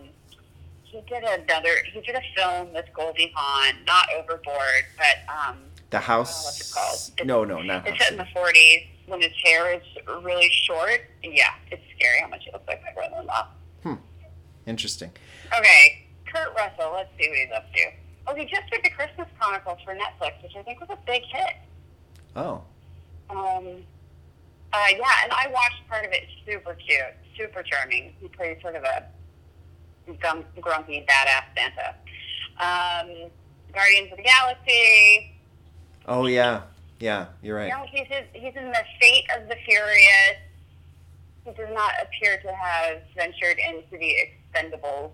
he 0.85 1.01
did 1.09 1.25
another. 1.25 1.71
He 1.93 2.01
did 2.03 2.15
a 2.15 2.21
film 2.37 2.73
with 2.75 2.85
Goldie 2.95 3.33
Hawn, 3.35 3.75
not 3.87 4.07
Overboard, 4.17 4.85
but 4.97 5.17
um, 5.35 5.57
the 5.91 5.99
house. 5.99 6.45
what's 6.45 6.71
it 6.71 6.75
called? 6.75 6.99
It's- 7.19 7.27
No, 7.27 7.45
no, 7.45 7.61
not 7.61 7.89
it's 7.89 7.99
house. 7.99 8.09
set 8.09 8.13
in 8.13 8.19
the 8.19 8.27
40s 8.39 8.87
when 9.07 9.21
his 9.21 9.33
hair 9.45 9.73
is 9.75 9.83
really 10.23 10.49
short. 10.65 11.01
Yeah, 11.25 11.55
it's 11.73 11.83
scary 11.99 12.21
how 12.21 12.29
much 12.29 12.45
he 12.45 12.53
looks 12.53 12.69
like 12.69 12.81
my 12.85 12.93
brother-in-law. 12.93 13.49
Hmm. 13.83 13.95
Interesting. 14.67 15.11
Okay, 15.59 16.07
Kurt 16.33 16.55
Russell. 16.55 16.93
Let's 16.95 17.11
see 17.19 17.29
what 17.29 17.39
he's 17.39 17.53
up 17.53 17.73
to. 17.73 17.81
Oh, 18.27 18.35
he 18.35 18.45
just 18.45 18.63
did 18.71 18.81
the 18.85 18.91
Christmas 18.91 19.27
Chronicles 19.39 19.79
for 19.85 19.95
Netflix, 19.95 20.43
which 20.43 20.55
I 20.57 20.63
think 20.63 20.81
was 20.81 20.91
a 20.91 20.99
big 21.07 21.23
hit. 21.25 21.55
Oh, 22.37 22.63
Um, 23.31 23.85
uh, 24.73 24.87
yeah, 24.91 25.25
and 25.25 25.33
I 25.33 25.49
watched 25.53 25.87
part 25.89 26.05
of 26.05 26.13
it. 26.13 26.25
Super 26.47 26.75
cute, 26.75 27.01
super 27.37 27.63
charming. 27.63 28.15
He 28.21 28.29
plays 28.29 28.59
sort 28.63 28.77
of 28.77 28.85
a 28.85 29.05
gum, 30.21 30.45
grumpy, 30.61 31.05
badass 31.09 31.45
Santa. 31.57 31.95
Um, 32.59 33.31
Guardians 33.75 34.13
of 34.13 34.19
the 34.19 34.23
Galaxy. 34.25 35.35
oh 36.07 36.27
yeah, 36.27 36.63
yeah. 37.01 37.27
You're 37.43 37.57
right. 37.57 37.69
You 37.69 37.73
know, 37.75 37.87
he's 37.91 38.07
in, 38.11 38.25
he's 38.33 38.55
in 38.55 38.67
the 38.71 38.85
Fate 39.01 39.25
of 39.37 39.49
the 39.49 39.57
Furious. 39.67 40.37
He 41.45 41.53
does 41.53 41.69
not 41.75 41.93
appear 42.03 42.39
to 42.41 42.53
have 42.55 42.99
ventured 43.17 43.59
into 43.59 43.99
the 43.99 44.15
Expendables 44.55 45.11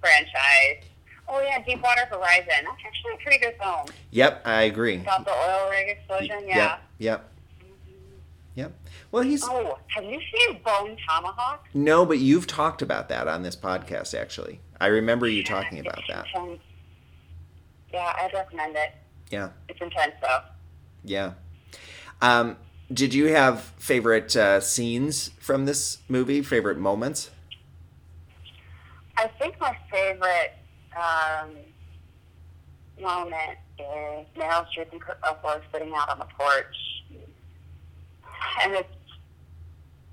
franchise. 0.00 0.84
Oh 1.28 1.40
yeah, 1.40 1.62
Deepwater 1.64 2.04
Horizon. 2.10 2.46
That's 2.46 2.82
actually 2.86 3.14
a 3.14 3.22
pretty 3.22 3.38
good 3.38 3.54
film. 3.60 3.86
Yep, 4.10 4.42
I 4.44 4.62
agree. 4.62 4.96
About 5.00 5.24
the 5.24 5.30
oil 5.32 5.70
rig 5.70 5.88
explosion. 5.88 6.44
Yeah. 6.46 6.56
Yep, 6.56 6.80
yep, 6.98 7.32
yep. 8.54 8.72
Well, 9.10 9.22
he's 9.22 9.42
Oh, 9.44 9.78
have 9.88 10.04
you 10.04 10.20
seen 10.20 10.60
Bone 10.62 10.96
Tomahawk? 11.08 11.66
no, 11.74 12.04
but 12.04 12.18
you've 12.18 12.46
talked 12.46 12.82
about 12.82 13.08
that 13.08 13.28
on 13.28 13.42
this 13.42 13.56
podcast. 13.56 14.18
Actually, 14.18 14.60
I 14.80 14.86
remember 14.88 15.26
you 15.28 15.42
talking 15.44 15.78
about 15.78 16.00
that. 16.08 16.26
Yeah, 17.92 18.12
I'd 18.18 18.32
recommend 18.32 18.76
it. 18.76 18.90
Yeah, 19.30 19.50
It's 19.68 19.80
intense 19.80 20.14
though. 20.20 20.40
yeah. 21.04 21.32
Um, 22.20 22.56
did 22.92 23.14
you 23.14 23.26
have 23.34 23.62
favorite 23.78 24.36
uh, 24.36 24.60
scenes 24.60 25.30
from 25.40 25.64
this 25.66 25.98
movie? 26.08 26.42
Favorite 26.42 26.78
moments? 26.78 27.30
I 29.16 29.26
think 29.38 29.58
my 29.60 29.76
favorite 29.90 30.52
um, 30.96 31.50
moment 33.00 33.58
is 33.78 34.26
Meryl 34.36 34.66
Streep 34.68 34.92
and 34.92 35.00
Kurt 35.00 35.18
Russell 35.22 35.48
are 35.48 35.62
sitting 35.72 35.92
out 35.94 36.08
on 36.08 36.18
the 36.18 36.26
porch, 36.38 37.04
and 38.62 38.74
it's 38.74 38.88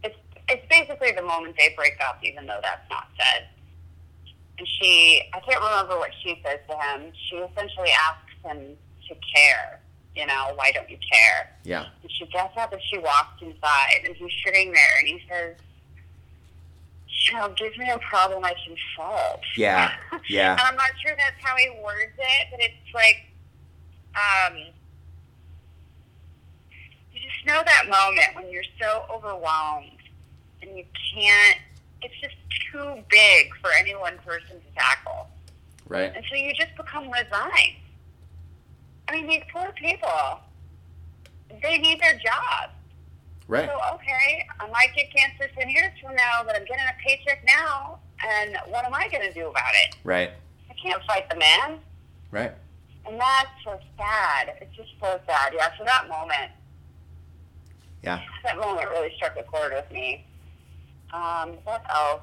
it's 0.04 0.18
it's 0.48 0.66
basically 0.70 1.12
the 1.12 1.22
moment 1.22 1.56
they 1.58 1.74
break 1.76 1.98
up, 2.08 2.20
even 2.24 2.46
though 2.46 2.60
that's 2.62 2.90
not 2.90 3.08
said. 3.18 3.48
And 4.58 4.68
she, 4.68 5.22
I 5.34 5.40
can't 5.40 5.62
remember 5.64 5.98
what 5.98 6.12
she 6.22 6.42
says 6.46 6.60
to 6.70 6.76
him. 6.76 7.12
She 7.30 7.38
essentially 7.38 7.90
asks 7.92 8.34
him 8.44 8.76
to 9.08 9.16
care. 9.34 9.80
You 10.16 10.26
know, 10.26 10.52
why 10.56 10.72
don't 10.72 10.90
you 10.90 10.98
care? 10.98 11.56
Yeah. 11.64 11.86
And 12.02 12.12
she 12.12 12.26
gets 12.26 12.58
up 12.58 12.74
and 12.74 12.82
she 12.92 12.98
walks 12.98 13.42
inside, 13.42 14.02
and 14.06 14.16
he's 14.16 14.34
sitting 14.44 14.74
there, 14.74 15.00
and 15.00 15.08
he 15.08 15.22
says, 15.30 15.56
know, 17.34 17.54
give 17.58 17.78
me 17.78 17.90
a 17.90 17.98
problem 18.00 18.44
I 18.44 18.54
can 18.66 18.76
solve. 18.96 19.42
Yeah. 19.56 19.92
Yeah. 20.28 20.52
and 20.52 20.62
I'm 20.62 20.76
not 20.76 20.92
sure 21.04 21.16
that's 21.18 21.42
how 21.42 21.56
he 21.56 21.70
words 21.84 22.12
it, 22.18 22.48
but 22.52 22.60
it's 22.60 22.94
like, 22.94 23.26
um, 24.14 24.58
you 27.12 27.20
just 27.20 27.46
know 27.48 27.64
that 27.66 27.86
moment 27.86 28.36
when 28.36 28.52
you're 28.52 28.64
so 28.80 29.06
overwhelmed 29.12 29.90
and 30.62 30.78
you 30.78 30.86
can't, 31.14 31.58
it's 32.04 32.14
just 32.22 32.36
too 32.72 33.02
big 33.10 33.56
for 33.62 33.72
any 33.72 33.96
one 33.96 34.18
person 34.20 34.58
to 34.60 34.76
tackle. 34.76 35.30
Right. 35.88 36.12
And 36.16 36.24
so 36.30 36.36
you 36.36 36.54
just 36.54 36.76
become 36.78 37.10
resigned. 37.10 37.78
I 39.08 39.14
mean, 39.14 39.28
these 39.28 39.44
poor 39.52 39.72
people, 39.72 40.40
they 41.64 41.80
need 41.80 42.00
their 42.00 42.20
job. 42.20 42.70
Right. 43.50 43.68
So, 43.68 43.96
okay, 43.96 44.46
I 44.60 44.70
might 44.70 44.90
get 44.96 45.12
cancer 45.12 45.50
10 45.58 45.70
years 45.72 45.92
from 46.02 46.16
now, 46.16 46.44
but 46.46 46.56
I'm 46.56 46.66
getting 46.66 46.86
a 46.86 46.94
paycheck 47.04 47.44
now, 47.48 47.98
and 48.24 48.56
what 48.68 48.86
am 48.86 48.94
I 48.94 49.10
going 49.10 49.24
to 49.28 49.34
do 49.34 49.48
about 49.48 49.72
it? 49.88 49.96
Right. 50.04 50.30
I 50.70 50.74
can't 50.76 51.02
fight 51.06 51.28
the 51.32 51.36
man. 51.36 51.80
Right. 52.30 52.54
And 53.08 53.20
that's 53.20 53.50
so 53.66 53.80
sad. 53.98 54.54
It's 54.62 54.76
just 54.76 54.92
so 55.02 55.20
sad. 55.26 55.54
Yeah, 55.56 55.70
so 55.80 55.84
that 55.84 56.08
moment, 56.08 56.52
Yeah. 58.04 58.22
that 58.44 58.56
moment 58.60 58.88
really 58.92 59.12
struck 59.16 59.36
a 59.36 59.42
chord 59.44 59.72
with 59.74 59.90
me. 59.92 60.28
Um, 61.12 61.54
what 61.64 61.84
else? 61.90 62.22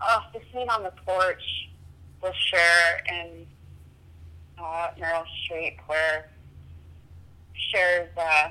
Oh, 0.00 0.20
the 0.32 0.40
scene 0.54 0.70
on 0.70 0.82
the 0.84 0.92
porch 1.04 1.68
with 2.22 2.34
Cher 2.50 3.02
and 3.08 3.46
uh, 4.58 4.88
Meryl 4.98 5.24
Streep, 5.44 5.76
where 5.86 6.30
Cher's 7.70 8.08
uh, 8.16 8.48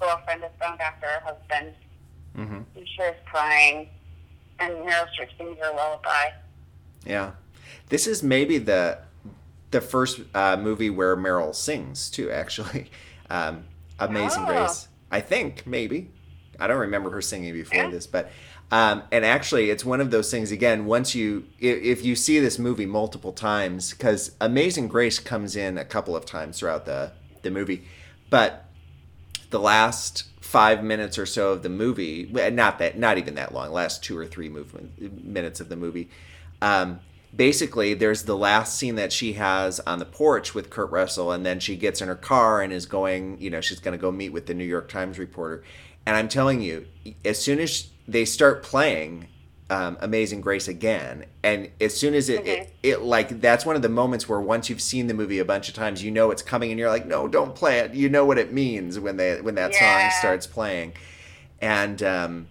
girlfriend 0.00 0.42
is 0.44 0.50
found 0.60 0.80
after 0.80 1.06
her 1.06 1.20
husband, 1.20 1.74
Mm-hmm. 2.36 2.54
and 2.76 2.86
Cher's 2.96 3.16
crying, 3.26 3.88
and 4.60 4.72
Meryl 4.74 5.06
Streep 5.08 5.36
sings 5.36 5.58
her 5.60 5.72
lullaby. 5.74 6.30
Yeah. 7.04 7.32
This 7.88 8.06
is 8.06 8.22
maybe 8.22 8.58
the 8.58 8.98
the 9.70 9.80
first 9.80 10.20
uh, 10.34 10.56
movie 10.56 10.88
where 10.90 11.16
Meryl 11.16 11.54
sings 11.54 12.08
too. 12.10 12.30
Actually, 12.30 12.90
um, 13.30 13.64
Amazing 13.98 14.44
Oh. 14.44 14.46
Grace. 14.46 14.88
I 15.10 15.20
think 15.20 15.66
maybe. 15.66 16.10
I 16.60 16.66
don't 16.66 16.78
remember 16.78 17.10
her 17.10 17.20
singing 17.22 17.52
before 17.54 17.82
Yeah. 17.84 17.90
this, 17.90 18.06
but 18.06 18.30
um, 18.70 19.02
and 19.10 19.24
actually, 19.24 19.70
it's 19.70 19.84
one 19.84 20.00
of 20.00 20.10
those 20.10 20.30
things. 20.30 20.52
Again, 20.52 20.84
once 20.86 21.14
you 21.14 21.44
if, 21.58 21.82
if 21.82 22.04
you 22.04 22.14
see 22.14 22.38
this 22.38 22.58
movie 22.58 22.86
multiple 22.86 23.32
times, 23.32 23.90
because 23.92 24.32
Amazing 24.40 24.88
Grace 24.88 25.18
comes 25.18 25.56
in 25.56 25.76
a 25.78 25.84
couple 25.84 26.14
of 26.14 26.24
times 26.24 26.58
throughout 26.60 26.84
the 26.84 27.12
the 27.42 27.50
movie, 27.50 27.84
but 28.30 28.64
the 29.50 29.60
last 29.60 30.24
five 30.40 30.82
minutes 30.82 31.18
or 31.18 31.26
so 31.26 31.52
of 31.52 31.62
the 31.62 31.68
movie, 31.68 32.30
not 32.52 32.78
that 32.78 32.98
not 32.98 33.18
even 33.18 33.34
that 33.34 33.52
long 33.52 33.72
last 33.72 34.02
two 34.02 34.16
or 34.16 34.26
three 34.26 34.48
movement 34.48 35.24
minutes 35.24 35.60
of 35.60 35.68
the 35.68 35.76
movie 35.76 36.08
um, 36.62 37.00
basically 37.34 37.94
there's 37.94 38.22
the 38.24 38.36
last 38.36 38.76
scene 38.76 38.94
that 38.94 39.12
she 39.12 39.34
has 39.34 39.80
on 39.80 39.98
the 39.98 40.04
porch 40.04 40.54
with 40.54 40.70
kurt 40.70 40.90
russell 40.90 41.30
and 41.30 41.44
then 41.44 41.60
she 41.60 41.76
gets 41.76 42.00
in 42.00 42.08
her 42.08 42.14
car 42.14 42.62
and 42.62 42.72
is 42.72 42.86
going 42.86 43.38
you 43.40 43.50
know 43.50 43.60
she's 43.60 43.80
going 43.80 43.96
to 43.96 44.00
go 44.00 44.10
meet 44.10 44.30
with 44.30 44.46
the 44.46 44.54
new 44.54 44.64
york 44.64 44.88
times 44.88 45.18
reporter. 45.18 45.62
And 46.06 46.16
i'm 46.16 46.28
telling 46.28 46.62
you 46.62 46.86
as 47.24 47.38
soon 47.40 47.58
as 47.60 47.88
they 48.06 48.24
start 48.24 48.62
playing 48.62 49.28
um, 49.70 49.98
amazing 50.00 50.40
grace 50.40 50.68
again. 50.68 51.26
And 51.42 51.70
as 51.80 51.96
soon 51.96 52.14
as 52.14 52.28
it, 52.28 52.46
it 52.46 52.72
it 52.82 53.02
like 53.02 53.40
that's 53.40 53.66
one 53.66 53.76
of 53.76 53.82
the 53.82 53.88
moments 53.88 54.28
where 54.28 54.40
once 54.40 54.70
you've 54.70 54.80
seen 54.80 55.06
the 55.08 55.14
movie 55.14 55.38
a 55.38 55.44
bunch 55.44 55.68
of 55.68 55.74
times 55.74 56.02
you 56.02 56.10
know 56.10 56.30
it's 56.30 56.42
coming 56.42 56.70
and 56.70 56.78
you're 56.78 56.88
like 56.88 57.06
no 57.06 57.28
don't 57.28 57.54
play 57.54 57.78
it. 57.80 57.94
You 57.94 58.08
know 58.08 58.24
what 58.24 58.38
it 58.38 58.52
means 58.52 58.98
when 58.98 59.16
they 59.16 59.40
when 59.40 59.54
that 59.56 59.74
Yeah. 59.74 59.78
song 59.78 60.10
starts 60.10 60.46
playing. 60.46 60.94
And 61.60 62.02
um, 62.02 62.48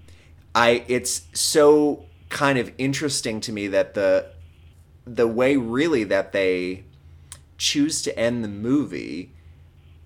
I 0.53 0.83
it's 0.87 1.27
so 1.33 2.05
kind 2.29 2.59
of 2.59 2.71
interesting 2.77 3.39
to 3.41 3.51
me 3.51 3.67
that 3.67 3.93
the 3.93 4.27
the 5.05 5.27
way 5.27 5.55
really 5.55 6.03
that 6.03 6.33
they 6.33 6.83
choose 7.57 8.01
to 8.03 8.17
end 8.19 8.43
the 8.43 8.47
movie 8.49 9.31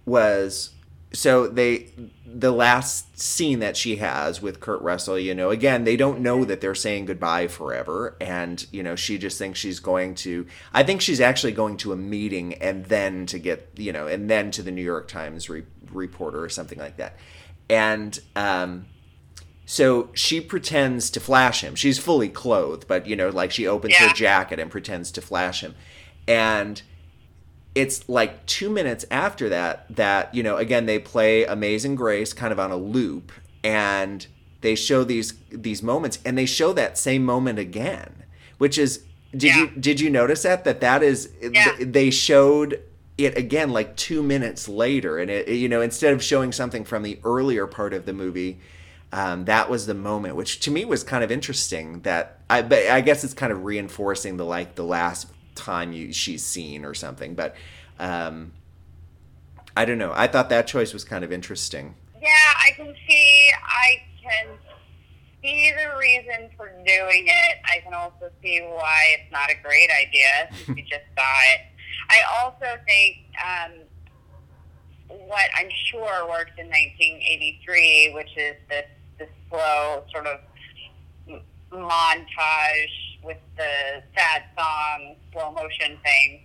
was 0.06 0.72
so 1.14 1.48
they 1.48 1.88
the 2.34 2.52
last 2.52 3.20
scene 3.20 3.60
that 3.60 3.76
she 3.76 3.98
has 3.98 4.42
with 4.42 4.60
Kurt 4.60 4.82
Russell, 4.82 5.20
you 5.20 5.36
know, 5.36 5.50
again, 5.50 5.84
they 5.84 5.96
don't 5.96 6.22
know 6.22 6.46
that 6.46 6.62
they're 6.62 6.76
saying 6.76 7.06
goodbye 7.06 7.48
forever 7.48 8.16
and 8.22 8.66
you 8.72 8.84
know, 8.84 8.96
she 8.96 9.18
just 9.18 9.38
thinks 9.38 9.60
she's 9.60 9.80
going 9.80 10.16
to 10.16 10.46
I 10.74 10.84
think 10.84 11.02
she's 11.02 11.20
actually 11.22 11.52
going 11.52 11.78
to 11.78 11.92
a 11.92 11.96
meeting 11.96 12.56
and 12.56 12.86
then 12.86 13.26
to 13.28 13.40
get, 13.40 13.70
you 13.76 13.92
know, 13.92 14.08
and 14.08 14.30
then 14.30 14.52
to 14.52 14.64
the 14.64 14.72
New 14.72 14.84
York 14.84 15.08
Times 15.08 15.50
re- 15.50 15.64
reporter 15.92 16.44
or 16.44 16.50
something 16.50 16.80
like 16.80 16.98
that. 16.98 17.18
And 17.70 18.20
um 18.36 18.86
so 19.66 20.10
she 20.14 20.42
pretends 20.42 21.10
to 21.12 21.20
flash 21.20 21.62
him. 21.62 21.76
She's 21.76 21.98
fully 21.98 22.30
clothed, 22.30 22.88
but 22.88 23.08
you 23.08 23.16
know, 23.16 23.30
like 23.30 23.52
she 23.52 23.68
opens 23.68 23.96
her 23.96 24.14
jacket 24.14 24.60
and 24.60 24.72
pretends 24.72 25.12
to 25.12 25.22
flash 25.22 25.62
him. 25.62 25.76
And 26.28 26.82
it's 27.76 28.08
like 28.10 28.46
two 28.46 28.70
minutes 28.70 29.06
after 29.10 29.50
that 29.50 29.86
that 29.96 30.34
you 30.36 30.44
know 30.44 30.58
again 30.58 30.86
they 30.86 31.00
play 31.00 31.46
amazing 31.46 31.96
grace 31.96 32.34
kind 32.34 32.52
of 32.52 32.60
on 32.60 32.72
a 32.72 32.76
loop 32.76 33.32
and 33.64 34.28
they 34.62 34.76
show 34.76 35.04
these 35.04 35.34
these 35.52 35.82
moments 35.82 36.20
and 36.26 36.38
they 36.38 36.46
show 36.46 36.74
that 36.74 36.98
same 36.98 37.24
moment 37.26 37.58
again 37.60 38.24
which 38.58 38.78
is 38.78 39.04
did 39.32 39.56
you 39.56 39.68
did 39.80 40.00
you 40.02 40.10
notice 40.10 40.44
that 40.44 40.64
that 40.66 40.82
that 40.82 41.02
is 41.02 41.30
Yeah. 41.42 41.72
they 41.80 42.10
showed 42.10 42.82
it 43.18 43.38
again 43.38 43.70
like 43.72 43.96
two 43.96 44.22
minutes 44.22 44.68
later 44.68 45.18
and 45.20 45.30
it 45.32 45.48
you 45.48 45.70
know 45.70 45.82
instead 45.82 46.14
of 46.14 46.22
showing 46.24 46.52
something 46.52 46.84
from 46.84 47.04
the 47.04 47.20
earlier 47.24 47.68
part 47.68 47.94
of 47.94 48.06
the 48.06 48.14
movie 48.14 48.60
um, 49.14 49.44
that 49.46 49.70
was 49.70 49.86
the 49.88 49.94
moment 49.94 50.36
which 50.36 50.60
to 50.62 50.72
me 50.72 50.84
was 50.86 51.04
kind 51.04 51.24
of 51.24 51.32
interesting 51.32 52.02
that 52.02 52.40
i 52.50 52.62
but 52.62 52.86
i 52.88 53.00
guess 53.02 53.24
it's 53.24 53.34
kind 53.34 53.52
of 53.52 53.64
reinforcing 53.64 54.38
the 54.38 54.46
like 54.46 54.76
the 54.76 54.84
last 54.84 55.28
time 55.56 55.94
you 55.94 56.14
she's 56.14 56.44
seen 56.44 56.86
or 56.86 56.94
something 56.94 57.36
but 57.36 57.56
um 58.00 58.52
i 59.76 59.84
don't 59.86 59.98
know 59.98 60.12
i 60.16 60.28
thought 60.28 60.50
that 60.50 60.66
choice 60.68 60.94
was 60.94 61.04
kind 61.04 61.24
of 61.24 61.32
interesting 61.32 61.96
Yeah, 62.22 62.30
I 62.68 62.72
can 62.76 62.94
see. 63.08 63.50
I 63.64 64.02
can 64.22 64.48
see 65.42 65.72
the 65.72 65.98
reason 65.98 66.50
for 66.56 66.68
doing 66.86 67.26
it. 67.28 67.56
I 67.66 67.80
can 67.84 67.94
also 67.96 68.30
see 68.44 68.60
why 68.62 69.18
it's 69.18 69.32
not 69.32 69.50
a 69.50 69.56
great 69.64 69.90
idea 69.90 70.50
since 70.66 70.78
you 70.78 70.84
just 70.96 71.06
saw 71.18 71.36
it. 71.54 71.62
I 72.10 72.20
also 72.44 72.78
think 72.86 73.18
um, 73.44 73.72
what 75.28 75.50
I'm 75.58 75.70
sure 75.90 76.30
worked 76.30 76.60
in 76.60 76.68
1983, 76.68 78.14
which 78.14 78.38
is 78.38 78.56
this 78.70 78.86
this 79.18 79.30
slow 79.50 80.04
sort 80.12 80.28
of 80.28 80.40
montage 81.72 83.11
with 83.24 83.38
the 83.58 84.04
sad 84.16 84.44
song, 84.58 85.16
slow 85.32 85.52
motion 85.52 85.98
thing. 86.04 86.44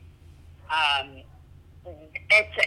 Um, 0.71 1.23
it's 2.31 2.67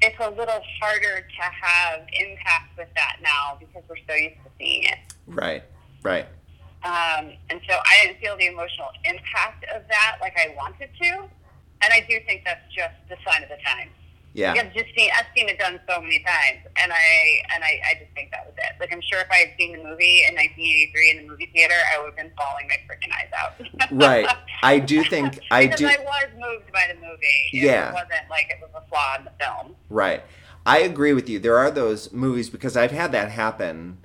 it's 0.00 0.16
a 0.18 0.30
little 0.30 0.60
harder 0.80 1.20
to 1.20 1.42
have 1.42 2.00
impact 2.12 2.76
with 2.76 2.88
that 2.96 3.16
now 3.22 3.56
because 3.60 3.82
we're 3.88 3.96
so 4.08 4.14
used 4.14 4.36
to 4.44 4.50
seeing 4.58 4.84
it. 4.84 4.98
right 5.26 5.62
right 6.02 6.26
Um, 6.82 7.32
and 7.50 7.60
so 7.68 7.76
I 7.76 8.04
didn't 8.06 8.18
feel 8.20 8.36
the 8.36 8.46
emotional 8.46 8.88
impact 9.04 9.64
of 9.74 9.82
that 9.88 10.16
like 10.20 10.36
I 10.36 10.54
wanted 10.56 10.90
to. 11.00 11.28
And 11.82 11.92
I 11.92 12.00
do 12.08 12.18
think 12.26 12.42
that's 12.44 12.66
just 12.74 12.94
the 13.08 13.16
sign 13.24 13.42
of 13.42 13.48
the 13.48 13.58
times. 13.64 13.90
Yeah 14.34 14.52
I've 14.52 14.72
just 14.74 14.94
seen 14.96 15.10
I've 15.16 15.26
seen 15.36 15.48
it 15.48 15.58
done 15.58 15.80
so 15.88 16.00
many 16.00 16.18
times, 16.24 16.66
and 16.76 16.92
I 16.92 17.42
and 17.54 17.62
I, 17.64 17.80
I 17.90 17.94
just 18.00 18.12
think 18.14 18.30
that 18.30 18.46
was 18.46 18.54
it. 18.58 18.80
Like 18.80 18.92
I'm 18.92 19.02
sure 19.02 19.20
if 19.20 19.30
I 19.30 19.36
had 19.36 19.50
seen 19.58 19.72
the 19.72 19.82
movie 19.82 20.24
in 20.28 20.34
1983 20.34 21.10
in 21.10 21.16
the 21.18 21.28
movie 21.28 21.50
theater, 21.52 21.74
I 21.92 21.98
would 21.98 22.06
have 22.06 22.16
been 22.16 22.32
bawling 22.36 22.68
my 22.68 22.78
freaking 22.88 23.12
eyes 23.12 23.30
out. 23.38 23.52
right 23.92 24.26
i 24.62 24.78
do 24.78 25.02
think 25.04 25.38
i 25.50 25.66
do 25.66 25.86
I 25.86 25.96
was 25.98 26.28
moved 26.38 26.72
by 26.72 26.86
the 26.88 26.94
movie. 26.94 27.50
Yeah. 27.52 27.90
it 27.90 27.94
wasn't 27.94 28.30
like 28.30 28.46
it 28.50 28.58
was 28.60 28.70
a 28.74 28.88
flaw 28.88 29.16
in 29.18 29.24
the 29.24 29.32
film. 29.38 29.76
Right. 29.88 30.22
I 30.64 30.78
agree 30.78 31.12
with 31.12 31.28
you. 31.28 31.38
There 31.38 31.58
are 31.58 31.70
those 31.70 32.12
movies 32.12 32.48
because 32.48 32.76
I've 32.76 32.92
had 32.92 33.12
that 33.12 33.30
happen. 33.30 33.98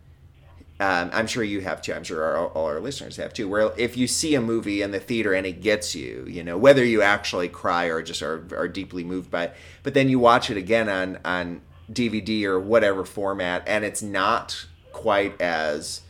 Um, 0.79 1.09
I'm 1.11 1.25
sure 1.25 1.43
you 1.43 1.61
have 1.61 1.81
too. 1.81 1.93
I'm 1.93 2.03
sure 2.03 2.23
our, 2.23 2.47
all 2.49 2.65
our 2.67 2.79
listeners 2.79 3.15
have 3.17 3.33
too. 3.33 3.47
Where 3.49 3.71
if 3.77 3.97
you 3.97 4.05
see 4.07 4.35
a 4.35 4.41
movie 4.41 4.81
in 4.83 4.91
the 4.91 4.99
theater 4.99 5.33
and 5.33 5.45
it 5.47 5.61
gets 5.61 5.95
you, 5.95 6.25
you 6.29 6.43
know, 6.43 6.55
whether 6.57 6.85
you 6.85 7.01
actually 7.01 7.49
cry 7.49 7.85
or 7.85 8.03
just 8.03 8.21
are, 8.21 8.45
are 8.55 8.67
deeply 8.67 9.03
moved 9.03 9.31
by 9.31 9.45
it, 9.45 9.55
but 9.81 9.95
then 9.95 10.07
you 10.07 10.19
watch 10.19 10.51
it 10.51 10.57
again 10.57 10.87
on 10.87 11.17
on 11.25 11.61
DVD 11.91 12.43
or 12.43 12.59
whatever 12.59 13.03
format, 13.05 13.63
and 13.65 13.83
it's 13.83 14.03
not 14.03 14.67
quite 14.91 15.39
as 15.41 16.01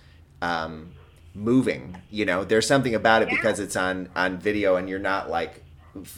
um, 0.41 0.91
moving. 1.34 1.97
You 2.11 2.26
know, 2.26 2.43
there's 2.43 2.68
something 2.68 2.93
about 2.95 3.22
it 3.22 3.30
Yeah. 3.30 3.36
because 3.38 3.61
it's 3.61 3.76
on 3.78 4.09
on 4.18 4.38
video, 4.38 4.76
and 4.76 4.89
you're 4.89 4.99
not 4.99 5.30
like 5.30 5.63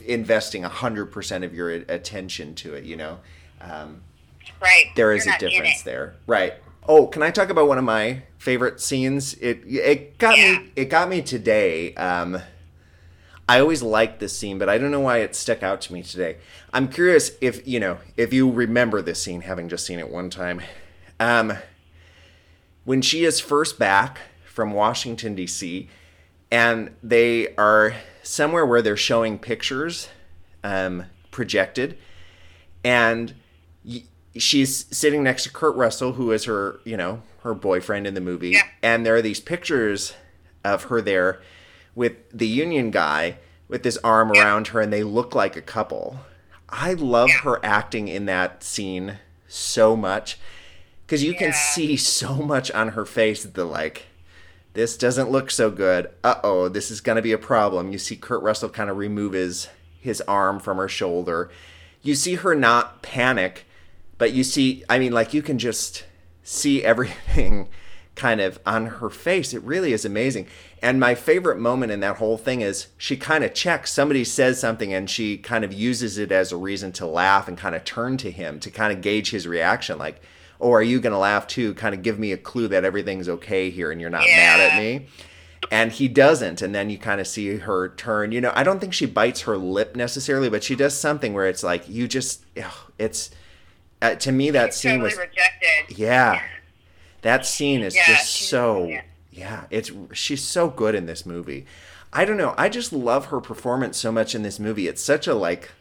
investing 0.08 0.64
hundred 0.64 1.08
percent 1.08 1.44
of 1.44 1.54
your 1.54 1.70
attention 1.70 2.56
to 2.56 2.74
it. 2.74 2.84
You 2.84 2.96
know. 2.98 3.20
Um, 3.62 4.02
Right. 4.62 4.86
there 4.96 5.14
is 5.14 5.28
a 5.28 5.38
difference 5.38 5.84
there 5.84 6.16
right 6.26 6.54
Oh, 6.92 7.06
can 7.06 7.22
I 7.22 7.30
talk 7.30 7.50
about 7.52 7.68
one 7.68 7.78
of 7.78 7.84
my 7.84 8.24
favorite 8.40 8.82
scenes? 8.82 9.36
It 9.36 9.62
it 9.68 10.18
got 10.18 10.36
Yeah. 10.36 10.58
me 10.60 10.72
it 10.76 10.86
got 10.86 11.08
me 11.08 11.22
today. 11.22 11.94
Um 11.94 12.42
I 13.48 13.60
always 13.60 13.82
liked 13.84 14.20
this 14.20 14.36
scene, 14.38 14.58
but 14.58 14.70
I 14.70 14.78
don't 14.80 14.90
know 14.92 15.00
why 15.00 15.20
it 15.20 15.36
stuck 15.36 15.62
out 15.64 15.82
to 15.82 15.94
me 15.94 16.02
today. 16.04 16.38
I'm 16.74 16.88
curious 16.88 17.32
if, 17.42 17.68
you 17.68 17.80
know, 17.80 17.98
if 18.18 18.32
you 18.34 18.50
remember 18.52 19.02
this 19.02 19.22
scene 19.22 19.42
having 19.42 19.70
just 19.70 19.86
seen 19.86 20.00
it 20.00 20.10
one 20.10 20.32
time. 20.32 20.62
Um 21.20 21.54
when 22.86 23.04
she 23.04 23.24
is 23.24 23.40
first 23.40 23.78
back 23.78 24.20
from 24.46 24.72
Washington 24.74 25.36
D.C. 25.36 25.88
and 26.50 26.96
they 27.04 27.54
are 27.56 27.94
somewhere 28.24 28.66
where 28.66 28.82
they're 28.82 28.98
showing 28.98 29.38
pictures 29.38 30.10
um 30.64 31.06
projected 31.30 32.00
and 32.84 33.36
she's 34.36 34.86
sitting 34.96 35.24
next 35.24 35.44
to 35.44 35.52
Kurt 35.52 35.76
Russell, 35.76 36.14
who 36.14 36.32
is 36.32 36.46
her, 36.46 36.80
you 36.84 36.98
know, 36.98 37.22
her 37.44 37.54
boyfriend 37.54 38.06
in 38.08 38.14
the 38.14 38.22
movie, 38.22 38.50
Yeah. 38.52 38.64
and 38.84 39.06
there 39.06 39.16
are 39.16 39.22
these 39.22 39.40
pictures 39.40 40.14
of 40.64 40.84
her 40.86 41.02
there 41.02 41.42
with 41.96 42.14
the 42.34 42.48
Union 42.48 42.92
guy 42.92 43.38
with 43.68 43.84
his 43.84 43.98
arm 44.00 44.32
Yeah. 44.34 44.42
around 44.44 44.68
her, 44.68 44.82
and 44.82 44.92
they 44.92 45.04
look 45.04 45.34
like 45.36 45.56
a 45.56 45.62
couple. 45.62 46.20
I 46.70 46.94
love 46.94 47.30
Yeah. 47.30 47.38
her 47.42 47.60
acting 47.64 48.08
in 48.08 48.26
that 48.26 48.64
scene 48.64 49.20
so 49.48 49.96
much 49.96 50.38
because 51.06 51.24
you 51.24 51.34
can 51.34 51.54
see 51.54 51.98
so 51.98 52.36
much 52.36 52.70
on 52.72 52.90
her 52.90 53.06
face 53.06 53.44
the 53.44 53.66
like 53.66 54.04
this 54.74 54.96
doesn't 54.96 55.32
look 55.32 55.50
so 55.50 55.72
good. 55.72 56.10
Uh 56.24 56.36
oh, 56.44 56.70
this 56.70 56.92
is 56.92 57.02
gonna 57.02 57.22
be 57.24 57.32
a 57.32 57.38
problem. 57.40 57.92
You 57.92 57.98
see 57.98 58.16
Kurt 58.16 58.44
Russell 58.44 58.70
kind 58.70 58.90
of 58.90 58.98
remove 58.98 59.34
his 59.34 59.68
his 60.00 60.22
arm 60.22 60.60
from 60.60 60.78
her 60.78 60.88
shoulder. 60.88 61.50
You 62.04 62.14
see 62.16 62.36
her 62.36 62.54
not 62.56 63.02
panic, 63.02 63.66
but 64.20 64.34
you 64.34 64.44
see, 64.44 64.84
I 64.88 65.00
mean, 65.00 65.14
like 65.14 65.34
you 65.34 65.42
can 65.42 65.58
just 65.58 66.06
see 66.44 66.84
everything 66.84 67.70
kind 68.16 68.42
of 68.42 68.60
on 68.66 68.86
her 68.86 69.10
face. 69.10 69.54
It 69.54 69.64
really 69.64 69.94
is 69.94 70.04
amazing. 70.04 70.46
And 70.82 71.00
my 71.00 71.16
favorite 71.16 71.58
moment 71.58 71.94
in 71.94 72.02
that 72.02 72.18
whole 72.18 72.38
thing 72.38 72.60
is 72.60 72.88
she 72.98 73.16
kind 73.16 73.46
of 73.46 73.54
checks. 73.54 73.94
Somebody 73.94 74.26
says 74.26 74.60
something 74.60 74.94
and 74.94 75.10
she 75.10 75.38
kind 75.38 75.64
of 75.64 75.72
uses 75.72 76.18
it 76.18 76.32
as 76.32 76.52
a 76.52 76.58
reason 76.58 76.92
to 76.94 77.08
laugh 77.08 77.48
and 77.48 77.58
kind 77.58 77.76
of 77.76 77.86
turn 77.86 78.18
to 78.18 78.30
him 78.30 78.60
to 78.60 78.70
kind 78.70 78.92
of 78.92 79.02
gauge 79.02 79.32
his 79.32 79.48
reaction. 79.48 79.98
Like, 79.98 80.22
oh, 80.60 80.74
are 80.74 80.84
you 80.84 81.00
going 81.00 81.14
to 81.14 81.18
laugh 81.18 81.48
too? 81.48 81.74
Kind 81.76 81.96
of 81.96 82.02
give 82.02 82.20
me 82.20 82.34
a 82.34 82.38
clue 82.38 82.68
that 82.68 82.84
everything's 82.84 83.30
okay 83.30 83.70
here 83.70 83.90
and 83.90 84.02
you're 84.02 84.10
not 84.10 84.28
mad 84.28 84.60
at 84.60 84.78
me. 84.78 85.08
And 85.72 85.94
he 85.94 86.10
doesn't. 86.10 86.62
And 86.62 86.76
then 86.76 86.90
you 86.90 86.98
kind 86.98 87.22
of 87.22 87.28
see 87.28 87.56
her 87.58 87.88
turn. 87.88 88.34
You 88.34 88.42
know, 88.42 88.52
I 88.54 88.64
don't 88.64 88.80
think 88.80 88.94
she 88.94 89.06
bites 89.06 89.42
her 89.42 89.58
lip 89.58 89.96
necessarily, 89.96 90.50
but 90.50 90.64
she 90.64 90.76
does 90.76 91.00
something 91.00 91.34
where 91.34 91.48
it's 91.48 91.64
like, 91.64 91.88
you 91.88 92.06
just, 92.06 92.44
it's, 92.98 93.30
uh, 94.02 94.16
to 94.16 94.32
me, 94.32 94.50
that 94.52 94.74
scene 94.74 94.92
totally 95.00 95.10
was 95.10 95.18
rejected. 95.18 95.98
yeah. 95.98 96.42
That 97.22 97.46
scene 97.46 97.82
is 97.82 97.96
Yeah, 97.96 98.06
just 98.08 98.32
so 98.34 98.76
brilliant. 98.82 99.06
yeah, 99.32 99.66
it's 99.70 99.92
she's 100.14 100.44
so 100.44 100.70
good 100.70 100.96
in 100.96 101.06
this 101.06 101.26
movie. 101.26 101.66
I 102.14 102.24
don't 102.26 102.38
know. 102.38 102.56
I 102.58 102.70
just 102.70 102.94
love 102.94 103.26
her 103.28 103.42
performance 103.42 103.98
so 103.98 104.12
much 104.12 104.34
in 104.34 104.42
this 104.42 104.58
movie. 104.60 104.88
It's 104.88 105.04
such 105.04 105.28
a 105.28 105.34
like 105.36 105.72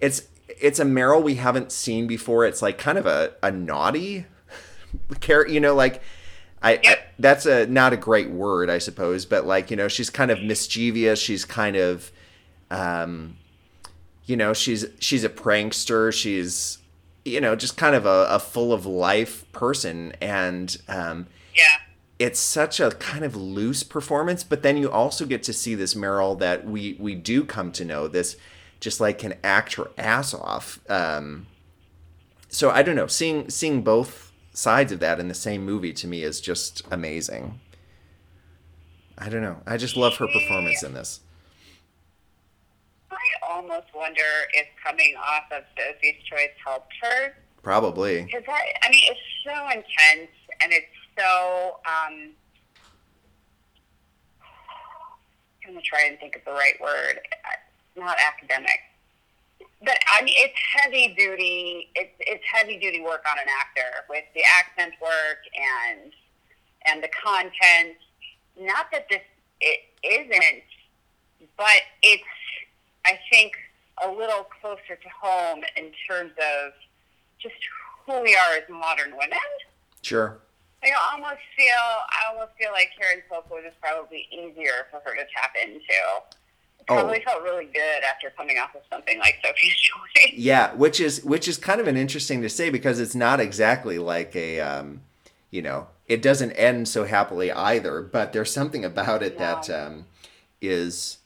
it's 0.00 0.22
it's 0.60 0.78
a 0.78 0.84
Meryl 0.84 1.22
we 1.22 1.34
haven't 1.34 1.72
seen 1.72 2.06
before. 2.06 2.46
It's 2.46 2.62
like 2.62 2.78
kind 2.78 2.96
of 2.96 3.06
a, 3.06 3.32
a 3.42 3.50
naughty 3.50 4.26
character, 5.20 5.52
you 5.52 5.60
know, 5.60 5.74
like 5.74 6.00
I, 6.62 6.74
I 6.84 6.96
that's 7.18 7.44
a 7.44 7.66
not 7.66 7.92
a 7.92 7.96
great 7.96 8.30
word, 8.30 8.70
I 8.70 8.78
suppose, 8.78 9.26
but 9.26 9.46
like, 9.46 9.70
you 9.70 9.76
know, 9.76 9.88
she's 9.88 10.10
kind 10.10 10.30
of 10.30 10.40
mischievous, 10.42 11.18
she's 11.20 11.44
kind 11.44 11.76
of 11.76 12.10
um 12.70 13.36
you 14.26 14.36
know, 14.36 14.52
she's 14.52 14.86
she's 15.00 15.24
a 15.24 15.28
prankster, 15.28 16.12
she's 16.12 16.78
you 17.28 17.40
know, 17.40 17.54
just 17.56 17.76
kind 17.76 17.94
of 17.94 18.06
a, 18.06 18.26
a 18.30 18.38
full 18.38 18.72
of 18.72 18.84
life 18.86 19.50
person 19.52 20.12
and 20.20 20.76
um 20.88 21.26
Yeah. 21.54 21.64
it's 22.18 22.40
such 22.40 22.80
a 22.80 22.90
kind 22.92 23.24
of 23.24 23.36
loose 23.36 23.82
performance, 23.82 24.42
but 24.44 24.62
then 24.62 24.76
you 24.76 24.90
also 24.90 25.24
get 25.26 25.42
to 25.44 25.52
see 25.52 25.74
this 25.74 25.94
Meryl 25.94 26.38
that 26.38 26.66
we 26.66 26.96
we 26.98 27.14
do 27.14 27.44
come 27.44 27.70
to 27.72 27.84
know. 27.84 28.08
This 28.08 28.36
just 28.80 29.00
like 29.00 29.18
can 29.18 29.34
act 29.42 29.74
her 29.74 29.90
ass 29.98 30.32
off. 30.34 30.78
Um, 30.88 31.46
so 32.48 32.70
I 32.70 32.82
don't 32.82 32.96
know, 32.96 33.06
seeing 33.08 33.50
seeing 33.50 33.82
both 33.82 34.32
sides 34.52 34.90
of 34.92 35.00
that 35.00 35.20
in 35.20 35.28
the 35.28 35.34
same 35.34 35.64
movie 35.64 35.92
to 35.92 36.06
me 36.06 36.22
is 36.22 36.40
just 36.40 36.82
amazing. 36.90 37.60
I 39.16 39.28
don't 39.28 39.42
know. 39.42 39.58
I 39.66 39.76
just 39.76 39.96
love 39.96 40.16
her 40.18 40.26
performance 40.28 40.82
in 40.82 40.94
this. 40.94 41.20
Almost 43.58 43.88
wonder 43.92 44.22
if 44.54 44.68
coming 44.84 45.16
off 45.16 45.50
of 45.50 45.64
Sophie's 45.76 46.22
Choice 46.30 46.54
helped 46.64 46.92
her. 47.02 47.34
Probably. 47.60 48.22
Because 48.22 48.44
I, 48.46 48.72
I 48.84 48.88
mean, 48.88 49.02
it's 49.10 49.20
so 49.44 49.66
intense 49.66 50.30
and 50.62 50.72
it's 50.72 50.86
so. 51.18 51.80
Um, 51.84 52.30
I'm 55.66 55.74
gonna 55.74 55.80
try 55.82 56.04
and 56.08 56.16
think 56.20 56.36
of 56.36 56.44
the 56.44 56.52
right 56.52 56.80
word. 56.80 57.18
Uh, 57.44 58.00
Not 58.00 58.16
academic, 58.24 58.78
but 59.84 59.98
I 60.16 60.22
mean, 60.22 60.34
it's 60.38 60.58
heavy 60.80 61.14
duty. 61.18 61.90
It's 61.96 62.14
it's 62.20 62.44
heavy 62.52 62.78
duty 62.78 63.00
work 63.00 63.24
on 63.28 63.38
an 63.38 63.48
actor 63.60 64.04
with 64.08 64.24
the 64.36 64.42
accent 64.56 64.94
work 65.02 65.38
and 65.56 66.12
and 66.86 67.02
the 67.02 67.08
content. 67.08 67.96
Not 68.56 68.86
that 68.92 69.06
this 69.10 69.22
it 69.60 69.80
isn't, 70.04 70.62
but 71.56 71.80
it's 72.02 72.22
I 73.08 73.18
think 73.30 73.52
a 74.04 74.10
little 74.10 74.46
closer 74.60 74.96
to 74.96 75.08
home 75.20 75.62
in 75.76 75.90
terms 76.08 76.32
of 76.32 76.72
just 77.40 77.56
who 78.04 78.22
we 78.22 78.36
are 78.36 78.56
as 78.56 78.68
modern 78.68 79.12
women. 79.12 79.38
Sure. 80.02 80.38
I 80.82 80.90
almost 81.12 81.40
feel 81.56 81.74
I 81.74 82.32
almost 82.32 82.52
feel 82.58 82.70
like 82.72 82.90
Karen 83.00 83.22
Silkwood 83.30 83.66
is 83.66 83.72
probably 83.80 84.28
easier 84.30 84.86
for 84.90 85.00
her 85.04 85.16
to 85.16 85.24
tap 85.34 85.54
into. 85.60 85.78
It 86.78 86.86
Probably 86.86 87.20
felt 87.24 87.42
really 87.42 87.64
good 87.64 88.04
after 88.04 88.30
coming 88.36 88.58
off 88.58 88.74
of 88.74 88.82
something 88.90 89.18
like 89.18 89.36
Sophie's 89.44 89.74
Choice. 89.76 90.34
Yeah, 90.34 90.74
which 90.74 91.00
is 91.00 91.24
which 91.24 91.48
is 91.48 91.56
kind 91.56 91.80
of 91.80 91.88
an 91.88 91.96
interesting 91.96 92.42
to 92.42 92.48
say 92.48 92.70
because 92.70 93.00
it's 93.00 93.14
not 93.14 93.40
exactly 93.40 93.98
like 93.98 94.36
a 94.36 94.60
um, 94.60 95.00
you 95.50 95.62
know, 95.62 95.88
it 96.06 96.22
doesn't 96.22 96.52
end 96.52 96.86
so 96.86 97.04
happily 97.04 97.50
either, 97.50 98.02
but 98.02 98.32
there's 98.32 98.52
something 98.52 98.84
about 98.84 99.22
it 99.22 99.38
that 99.38 99.68
um, 99.70 100.06
is 100.60 101.17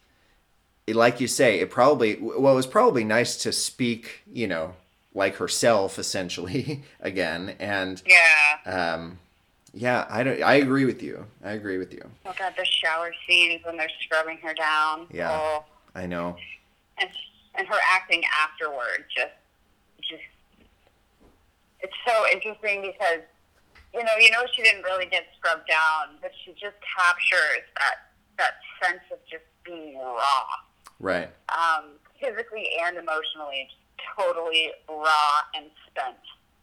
like 0.89 1.21
you 1.21 1.29
say, 1.29 1.61
it 1.61 1.71
probably 1.71 2.17
well, 2.21 2.53
it 2.53 2.57
was 2.57 2.67
probably 2.67 3.05
nice 3.05 3.37
to 3.39 3.53
speak, 3.53 4.23
you 4.33 4.47
know, 4.49 4.75
like 5.15 5.37
herself 5.37 5.99
essentially 5.99 6.83
again 7.01 7.55
and 7.59 8.03
Yeah. 8.07 8.95
um 8.95 9.19
yeah, 9.75 10.07
I 10.11 10.23
don't 10.23 10.43
I 10.43 10.55
agree 10.55 10.85
with 10.85 11.03
you. 11.03 11.25
I 11.45 11.53
agree 11.53 11.79
with 11.79 11.93
you. 11.93 12.03
Oh 12.27 12.35
god, 12.39 12.55
the 12.57 12.65
shower 12.65 13.13
scenes 13.27 13.65
when 13.65 13.77
they're 13.77 13.89
scrubbing 14.03 14.39
her 14.39 14.55
down. 14.55 15.07
Yeah. 15.11 15.31
Oh, 15.33 15.65
I 15.95 16.07
know. 16.07 16.37
and 16.99 17.09
and 17.55 17.67
her 17.69 17.79
acting 17.91 18.23
afterward 18.43 19.05
just 19.15 19.33
just 20.01 20.23
it's 21.81 21.95
so 22.07 22.25
interesting 22.33 22.83
because 22.83 23.21
you 23.95 24.03
know 24.05 24.13
you 24.19 24.31
know 24.31 24.43
she 24.55 24.63
didn't 24.63 24.83
really 24.83 25.07
get 25.07 25.25
scrubbed 25.39 25.69
down, 25.69 26.17
but 26.21 26.33
she 26.45 26.53
just 26.53 26.77
captures 26.99 27.65
that 27.79 27.95
that 28.39 28.55
sense 28.83 29.03
of 29.13 29.19
just 29.31 29.45
being 29.65 29.97
raw, 29.99 30.45
Right. 31.03 31.29
um, 31.51 31.91
physically 32.19 32.69
and 32.87 32.97
emotionally, 32.97 33.69
just 33.69 34.17
totally 34.17 34.71
raw 34.89 35.43
and 35.55 35.67
spent. 35.91 36.17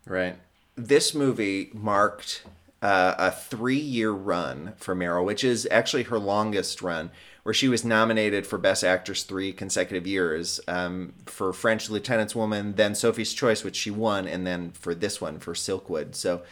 Right. 0.07 0.38
This 0.76 1.14
movie 1.14 1.70
marked 1.74 2.44
uh, 2.82 3.16
a 3.18 3.32
three 3.32 3.76
year 3.76 4.11
run 4.11 4.74
for 4.78 4.95
Meryl, 4.95 5.26
which 5.26 5.44
is 5.44 5.68
actually 5.70 6.03
her 6.03 6.18
longest 6.18 6.82
run, 6.82 7.11
where 7.44 7.53
she 7.53 7.68
was 7.68 7.84
nominated 7.84 8.48
for 8.48 8.57
Best 8.57 8.84
Actress 8.84 9.24
three 9.24 9.52
consecutive 9.52 10.07
years 10.07 10.61
um, 10.68 11.14
for 11.26 11.52
French 11.52 11.90
Lieutenant's 11.90 12.36
Woman, 12.36 12.74
then 12.76 12.95
Sophie's 12.95 13.34
Choice, 13.34 13.64
which 13.64 13.76
she 13.76 13.91
won, 13.91 14.28
and 14.28 14.48
then 14.48 14.72
for 14.72 14.95
this 14.95 15.20
one 15.20 15.40
for 15.40 15.53
Silkwood. 15.53 16.16
So, 16.16 16.44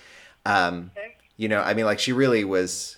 um, 0.46 0.92
you 1.38 1.48
know, 1.48 1.62
I 1.62 1.74
mean, 1.74 1.86
like 1.86 2.00
she 2.00 2.12
really 2.12 2.44
was 2.44 2.97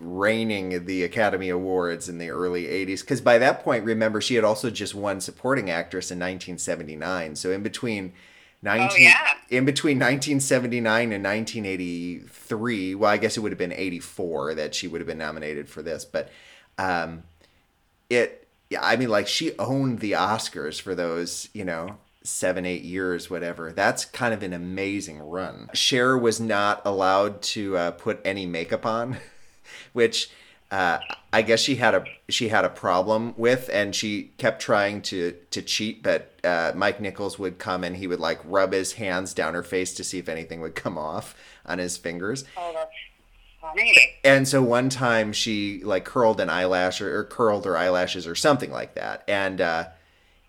reigning 0.00 0.84
the 0.86 1.02
Academy 1.02 1.48
Awards 1.48 2.08
in 2.08 2.18
the 2.18 2.30
early 2.30 2.64
80s. 2.64 3.00
Because 3.00 3.20
by 3.20 3.38
that 3.38 3.62
point, 3.64 3.84
remember, 3.84 4.20
she 4.20 4.34
had 4.36 4.44
also 4.44 4.70
just 4.70 4.94
won 4.94 5.20
Supporting 5.20 5.70
Actress 5.70 6.10
in 6.10 6.18
1979. 6.18 7.36
So 7.36 7.50
in 7.50 7.62
between 7.62 8.12
19, 8.62 8.88
Oh, 8.90 8.96
yeah. 8.96 9.14
in 9.50 9.64
between 9.64 9.98
1979 9.98 11.12
and 11.12 11.24
1983, 11.24 12.94
well, 12.94 13.10
I 13.10 13.16
guess 13.16 13.36
it 13.36 13.40
would 13.40 13.52
have 13.52 13.58
been 13.58 13.72
84 13.72 14.54
that 14.54 14.74
she 14.74 14.88
would 14.88 15.00
have 15.00 15.06
been 15.08 15.18
nominated 15.18 15.68
for 15.68 15.82
this. 15.82 16.04
But 16.04 16.30
um, 16.78 17.22
it, 18.10 18.46
yeah, 18.70 18.80
I 18.82 18.96
mean, 18.96 19.08
like 19.08 19.28
she 19.28 19.56
owned 19.58 20.00
the 20.00 20.12
Oscars 20.12 20.80
for 20.80 20.94
those, 20.94 21.48
you 21.52 21.64
know, 21.64 21.98
seven, 22.22 22.66
eight 22.66 22.82
years, 22.82 23.30
whatever. 23.30 23.72
That's 23.72 24.04
kind 24.04 24.34
of 24.34 24.42
an 24.42 24.52
amazing 24.52 25.20
run. 25.20 25.70
Cher 25.72 26.16
was 26.18 26.38
not 26.40 26.82
allowed 26.84 27.40
to 27.42 27.76
uh, 27.76 27.90
put 27.92 28.20
any 28.24 28.44
makeup 28.44 28.84
on, 28.84 29.16
which 29.92 30.30
uh, 30.70 30.98
I 31.32 31.42
guess 31.42 31.60
she 31.60 31.76
had 31.76 31.94
a 31.94 32.04
she 32.28 32.48
had 32.48 32.64
a 32.64 32.68
problem 32.68 33.32
with, 33.36 33.70
and 33.72 33.94
she 33.94 34.32
kept 34.36 34.60
trying 34.60 35.00
to 35.02 35.34
to 35.50 35.62
cheat. 35.62 36.02
But 36.02 36.32
uh, 36.44 36.72
Mike 36.74 37.00
Nichols 37.00 37.38
would 37.38 37.58
come 37.58 37.84
and 37.84 37.96
he 37.96 38.06
would 38.06 38.20
like 38.20 38.40
rub 38.44 38.72
his 38.72 38.94
hands 38.94 39.32
down 39.32 39.54
her 39.54 39.62
face 39.62 39.94
to 39.94 40.04
see 40.04 40.18
if 40.18 40.28
anything 40.28 40.60
would 40.60 40.74
come 40.74 40.98
off 40.98 41.34
on 41.64 41.78
his 41.78 41.96
fingers. 41.96 42.44
Oh, 42.56 42.72
that's 42.74 42.90
funny. 43.60 43.94
And 44.24 44.46
so 44.46 44.62
one 44.62 44.90
time 44.90 45.32
she 45.32 45.82
like 45.82 46.04
curled 46.04 46.38
an 46.38 46.50
eyelash 46.50 47.00
or, 47.00 47.18
or 47.18 47.24
curled 47.24 47.64
her 47.64 47.76
eyelashes 47.76 48.26
or 48.26 48.34
something 48.34 48.70
like 48.70 48.94
that, 48.94 49.24
and 49.26 49.62
uh, 49.62 49.84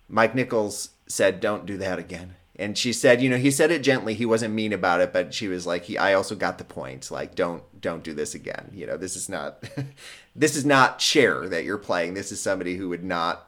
Mike 0.09 0.35
Nichols 0.35 0.89
said, 1.07 1.39
"Don't 1.39 1.65
do 1.65 1.77
that 1.77 1.97
again." 1.97 2.35
And 2.59 2.77
she 2.77 2.91
said, 2.91 3.21
you 3.21 3.29
know, 3.29 3.37
he 3.37 3.51
said 3.51 3.71
it 3.71 3.81
gently. 3.81 4.13
He 4.13 4.25
wasn't 4.25 4.53
mean 4.53 4.73
about 4.73 4.99
it, 4.99 5.13
but 5.13 5.33
she 5.33 5.47
was 5.47 5.65
like, 5.65 5.85
he, 5.85 5.97
I 5.97 6.13
also 6.13 6.35
got 6.35 6.57
the 6.57 6.65
point. 6.65 7.09
Like, 7.09 7.33
don't, 7.33 7.63
don't 7.79 8.03
do 8.03 8.13
this 8.13 8.35
again. 8.35 8.69
You 8.73 8.85
know, 8.85 8.97
this 8.97 9.15
is 9.15 9.29
not, 9.29 9.63
this 10.35 10.57
is 10.57 10.65
not 10.65 10.99
Cher 10.99 11.47
that 11.47 11.63
you're 11.63 11.77
playing. 11.77 12.15
This 12.15 12.33
is 12.33 12.41
somebody 12.41 12.75
who 12.75 12.89
would 12.89 13.03
not 13.03 13.47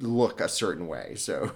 look 0.00 0.40
a 0.40 0.48
certain 0.48 0.88
way. 0.88 1.14
So, 1.14 1.52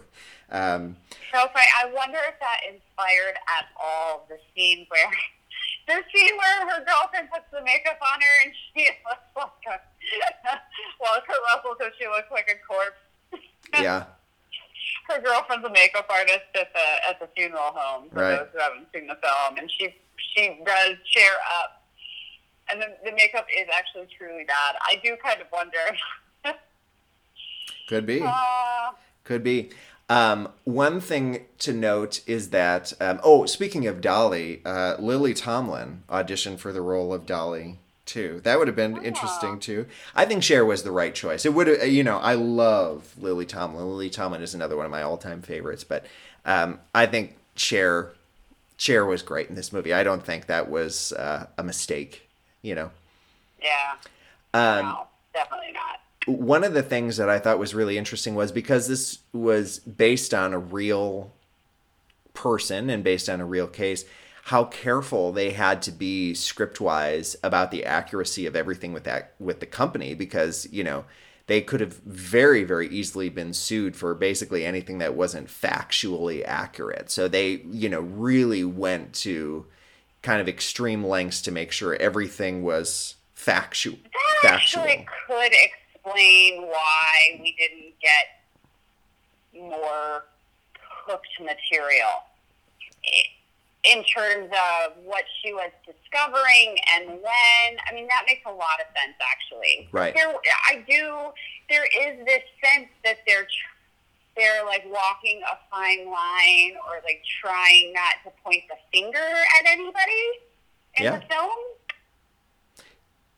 um, 0.50 0.96
So 1.32 1.40
funny. 1.52 1.66
I 1.82 1.92
wonder 1.92 2.18
if 2.28 2.38
that 2.38 2.60
inspired 2.68 3.34
at 3.58 3.66
all 3.82 4.26
the 4.28 4.38
scene 4.54 4.86
where 4.88 5.10
the 5.88 6.04
scene 6.14 6.36
where 6.36 6.70
her 6.70 6.84
girlfriend 6.84 7.30
puts 7.32 7.50
the 7.52 7.62
makeup 7.62 7.98
on 8.00 8.20
her 8.20 8.44
and 8.44 8.54
she 8.72 8.88
looks 9.08 9.26
like 9.36 9.80
a 10.46 10.60
well, 11.00 11.20
Kurt 11.26 11.36
Russell 11.52 11.74
so 11.80 11.90
she 11.98 12.06
looks 12.06 12.30
like 12.30 12.48
a 12.48 12.64
corpse. 12.64 13.42
yeah, 13.74 14.04
Her 15.08 15.20
girlfriend's 15.20 15.66
a 15.66 15.70
makeup 15.70 16.06
artist 16.10 16.40
at 16.54 16.72
the 16.72 17.08
at 17.08 17.20
the 17.20 17.28
funeral 17.36 17.72
home. 17.74 18.08
For 18.10 18.16
Right. 18.20 18.36
those 18.38 18.48
who 18.52 18.58
haven't 18.60 18.86
seen 18.92 19.06
the 19.06 19.16
film, 19.16 19.58
and 19.58 19.70
she 19.70 19.94
she 20.34 20.58
does 20.64 20.96
cheer 21.06 21.32
up, 21.60 21.82
and 22.70 22.80
the, 22.80 22.86
the 23.04 23.12
makeup 23.12 23.46
is 23.56 23.66
actually 23.74 24.06
truly 24.16 24.44
bad. 24.44 24.76
I 24.82 25.00
do 25.02 25.16
kind 25.22 25.40
of 25.40 25.46
wonder. 25.52 25.78
could 27.88 28.06
be. 28.06 28.20
uh, 28.24 28.90
Could 29.24 29.42
be. 29.44 29.70
Um, 30.08 30.48
one 30.64 31.00
thing 31.00 31.46
to 31.58 31.72
note 31.72 32.20
is 32.26 32.50
that, 32.50 32.92
um, 33.00 33.20
oh, 33.22 33.46
speaking 33.46 33.86
of 33.86 34.00
Dolly, 34.00 34.60
uh, 34.64 34.96
Lily 34.98 35.34
Tomlin 35.34 36.02
auditioned 36.08 36.58
for 36.58 36.72
the 36.72 36.80
role 36.80 37.14
of 37.14 37.26
Dolly 37.26 37.78
too. 38.10 38.40
That 38.42 38.58
would 38.58 38.66
have 38.66 38.76
been 38.76 39.04
interesting 39.04 39.60
too. 39.60 39.86
I 40.16 40.24
think 40.24 40.42
Cher 40.42 40.64
was 40.64 40.82
the 40.82 40.90
right 40.90 41.14
choice. 41.14 41.46
It 41.46 41.54
would 41.54 41.68
have, 41.68 41.86
you 41.86 42.02
know, 42.02 42.18
I 42.18 42.34
love 42.34 43.14
Lily 43.16 43.46
Tomlin. 43.46 43.86
Lily 43.86 44.10
Tomlin 44.10 44.42
is 44.42 44.52
another 44.52 44.76
one 44.76 44.84
of 44.84 44.90
my 44.90 45.02
all-time 45.02 45.42
favorites, 45.42 45.84
but 45.84 46.04
um, 46.44 46.80
I 46.92 47.06
think 47.06 47.36
Cher, 47.54 48.12
Cher 48.76 49.06
was 49.06 49.22
great 49.22 49.48
in 49.48 49.54
this 49.54 49.72
movie. 49.72 49.92
I 49.94 50.02
don't 50.02 50.24
think 50.24 50.46
that 50.46 50.68
was 50.68 51.12
uh, 51.12 51.46
a 51.56 51.62
mistake. 51.62 52.28
You 52.62 52.74
know, 52.74 52.90
yeah. 53.62 53.94
um, 54.52 54.86
no, 54.86 55.06
definitely 55.32 55.72
not. 55.72 56.00
one 56.26 56.64
of 56.64 56.74
the 56.74 56.82
things 56.82 57.16
that 57.16 57.28
I 57.28 57.38
thought 57.38 57.58
was 57.58 57.74
really 57.74 57.96
interesting 57.96 58.34
was 58.34 58.52
because 58.52 58.88
this 58.88 59.20
was 59.32 59.78
based 59.78 60.34
on 60.34 60.52
a 60.52 60.58
real 60.58 61.32
person 62.34 62.90
and 62.90 63.02
based 63.02 63.28
on 63.28 63.40
a 63.40 63.46
real 63.46 63.66
case, 63.66 64.04
how 64.50 64.64
careful 64.64 65.30
they 65.30 65.52
had 65.52 65.80
to 65.80 65.92
be 65.92 66.34
script 66.34 66.80
wise 66.80 67.36
about 67.40 67.70
the 67.70 67.84
accuracy 67.84 68.46
of 68.46 68.56
everything 68.56 68.92
with 68.92 69.04
that 69.04 69.32
with 69.38 69.60
the 69.60 69.66
company 69.66 70.12
because 70.12 70.66
you 70.72 70.82
know 70.82 71.04
they 71.46 71.60
could 71.60 71.80
have 71.80 71.98
very 71.98 72.64
very 72.64 72.88
easily 72.88 73.28
been 73.28 73.52
sued 73.52 73.94
for 73.94 74.12
basically 74.12 74.64
anything 74.64 74.98
that 74.98 75.14
wasn't 75.14 75.46
factually 75.46 76.44
accurate. 76.44 77.12
So 77.12 77.28
they 77.28 77.62
you 77.70 77.88
know 77.88 78.00
really 78.00 78.64
went 78.64 79.12
to 79.26 79.66
kind 80.20 80.40
of 80.40 80.48
extreme 80.48 81.04
lengths 81.04 81.40
to 81.42 81.52
make 81.52 81.70
sure 81.70 81.94
everything 81.94 82.64
was 82.64 83.14
factual 83.34 83.98
That 84.02 84.50
factual. 84.50 84.82
actually 84.82 85.06
could 85.28 85.52
explain 85.52 86.62
why 86.62 87.38
we 87.40 87.54
didn't 87.56 87.94
get 88.02 89.62
more 89.62 90.24
cooked 91.06 91.38
material 91.38 92.24
in 93.84 94.04
terms 94.04 94.50
of 94.52 94.92
what 95.04 95.24
she 95.40 95.52
was 95.54 95.70
discovering 95.86 96.76
and 96.96 97.08
when. 97.08 97.68
I 97.88 97.94
mean, 97.94 98.06
that 98.08 98.24
makes 98.26 98.42
a 98.46 98.52
lot 98.52 98.80
of 98.80 98.86
sense, 98.92 99.16
actually. 99.32 99.88
Right. 99.92 100.14
There, 100.14 100.28
I 100.68 100.84
do. 100.88 101.32
There 101.68 101.84
is 101.84 102.24
this 102.26 102.42
sense 102.62 102.88
that 103.04 103.18
they're 103.26 103.46
they're 104.36 104.64
like 104.64 104.84
walking 104.86 105.42
a 105.42 105.58
fine 105.70 106.06
line, 106.06 106.76
or 106.88 107.00
like 107.04 107.22
trying 107.40 107.92
not 107.92 108.14
to 108.24 108.30
point 108.44 108.62
the 108.68 108.76
finger 108.92 109.18
at 109.18 109.66
anybody 109.66 110.24
in 110.96 111.04
Yeah. 111.04 111.18
the 111.18 111.26
film 111.26 111.50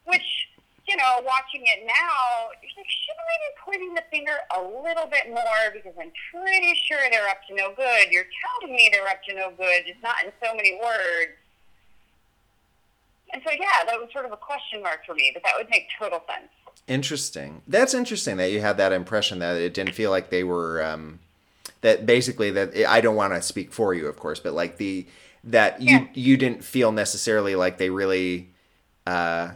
which 0.05 0.49
you 0.87 0.97
know, 0.97 1.21
watching 1.25 1.63
it 1.63 1.87
now, 1.87 2.51
you're 2.61 2.73
like, 2.77 2.91
shouldn't 2.91 3.27
we 3.29 3.37
be 3.47 3.53
pointing 3.65 3.95
the 3.95 4.03
finger 4.11 4.37
a 4.57 4.61
little 4.61 5.07
bit 5.07 5.29
more 5.29 5.71
because 5.73 5.95
I'm 6.01 6.11
pretty 6.33 6.75
sure 6.89 6.99
they're 7.11 7.29
up 7.29 7.39
to 7.49 7.55
no 7.55 7.73
good. 7.75 8.11
You're 8.11 8.27
telling 8.61 8.75
me 8.75 8.89
they're 8.93 9.07
up 9.09 9.23
to 9.29 9.35
no 9.35 9.53
good, 9.57 9.87
just 9.87 10.03
not 10.03 10.17
in 10.25 10.33
so 10.43 10.55
many 10.55 10.75
words. 10.83 11.33
And 13.33 13.41
so, 13.47 13.53
yeah, 13.53 13.85
that 13.87 13.99
was 13.99 14.09
sort 14.13 14.27
of 14.27 14.33
a 14.33 14.37
question 14.37 14.83
mark 14.83 15.07
for 15.07 15.15
me, 15.15 15.31
but 15.33 15.43
that 15.45 15.53
would 15.57 15.71
make 15.71 15.87
total 15.99 16.23
sense. 16.27 16.51
Interesting. 16.89 17.63
That's 17.67 17.95
interesting 17.95 18.37
that 18.39 18.51
you 18.51 18.61
had 18.61 18.77
that 18.77 18.93
impression 18.93 19.39
that 19.39 19.57
it 19.57 19.73
didn't 19.73 19.95
feel 19.95 20.11
like 20.11 20.31
they 20.31 20.45
were 20.45 20.83
um, 20.83 21.21
that 21.81 22.05
basically 22.07 22.51
that 22.51 22.77
I 22.89 23.01
don't 23.01 23.15
want 23.15 23.33
to 23.35 23.41
speak 23.41 23.73
for 23.73 23.95
you, 23.95 24.07
of 24.09 24.17
course, 24.19 24.41
but 24.41 24.53
like 24.53 24.77
the 24.79 25.07
that 25.45 25.81
you 25.81 25.97
Yeah. 25.99 26.07
you 26.13 26.37
didn't 26.37 26.65
feel 26.65 26.93
necessarily 26.93 27.55
like 27.55 27.79
they 27.79 27.89
really 27.91 28.49
uh, 29.07 29.53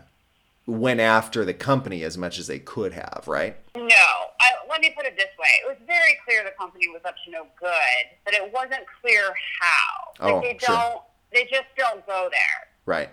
went 0.66 1.00
after 1.00 1.44
the 1.44 1.54
company 1.54 2.02
as 2.02 2.18
much 2.18 2.38
as 2.38 2.46
they 2.48 2.58
could 2.58 2.92
have, 2.92 3.24
right? 3.26 3.56
No, 3.76 3.84
I, 3.84 4.50
let 4.68 4.80
me 4.80 4.92
put 4.96 5.06
it 5.06 5.16
this 5.16 5.30
way: 5.38 5.48
it 5.62 5.68
was 5.68 5.76
very 5.86 6.16
clear 6.26 6.44
the 6.44 6.50
company 6.58 6.88
was 6.88 7.02
up 7.04 7.14
to 7.24 7.30
no 7.30 7.46
good, 7.58 8.18
but 8.24 8.34
it 8.34 8.52
wasn't 8.52 8.84
clear 9.00 9.32
how. 9.60 10.12
Oh, 10.20 10.40
they 10.40 10.58
sure. 10.60 10.76
don't, 10.76 11.02
they 11.32 11.44
just 11.44 11.68
don't 11.76 12.04
go 12.06 12.28
there. 12.30 12.68
Right. 12.84 13.10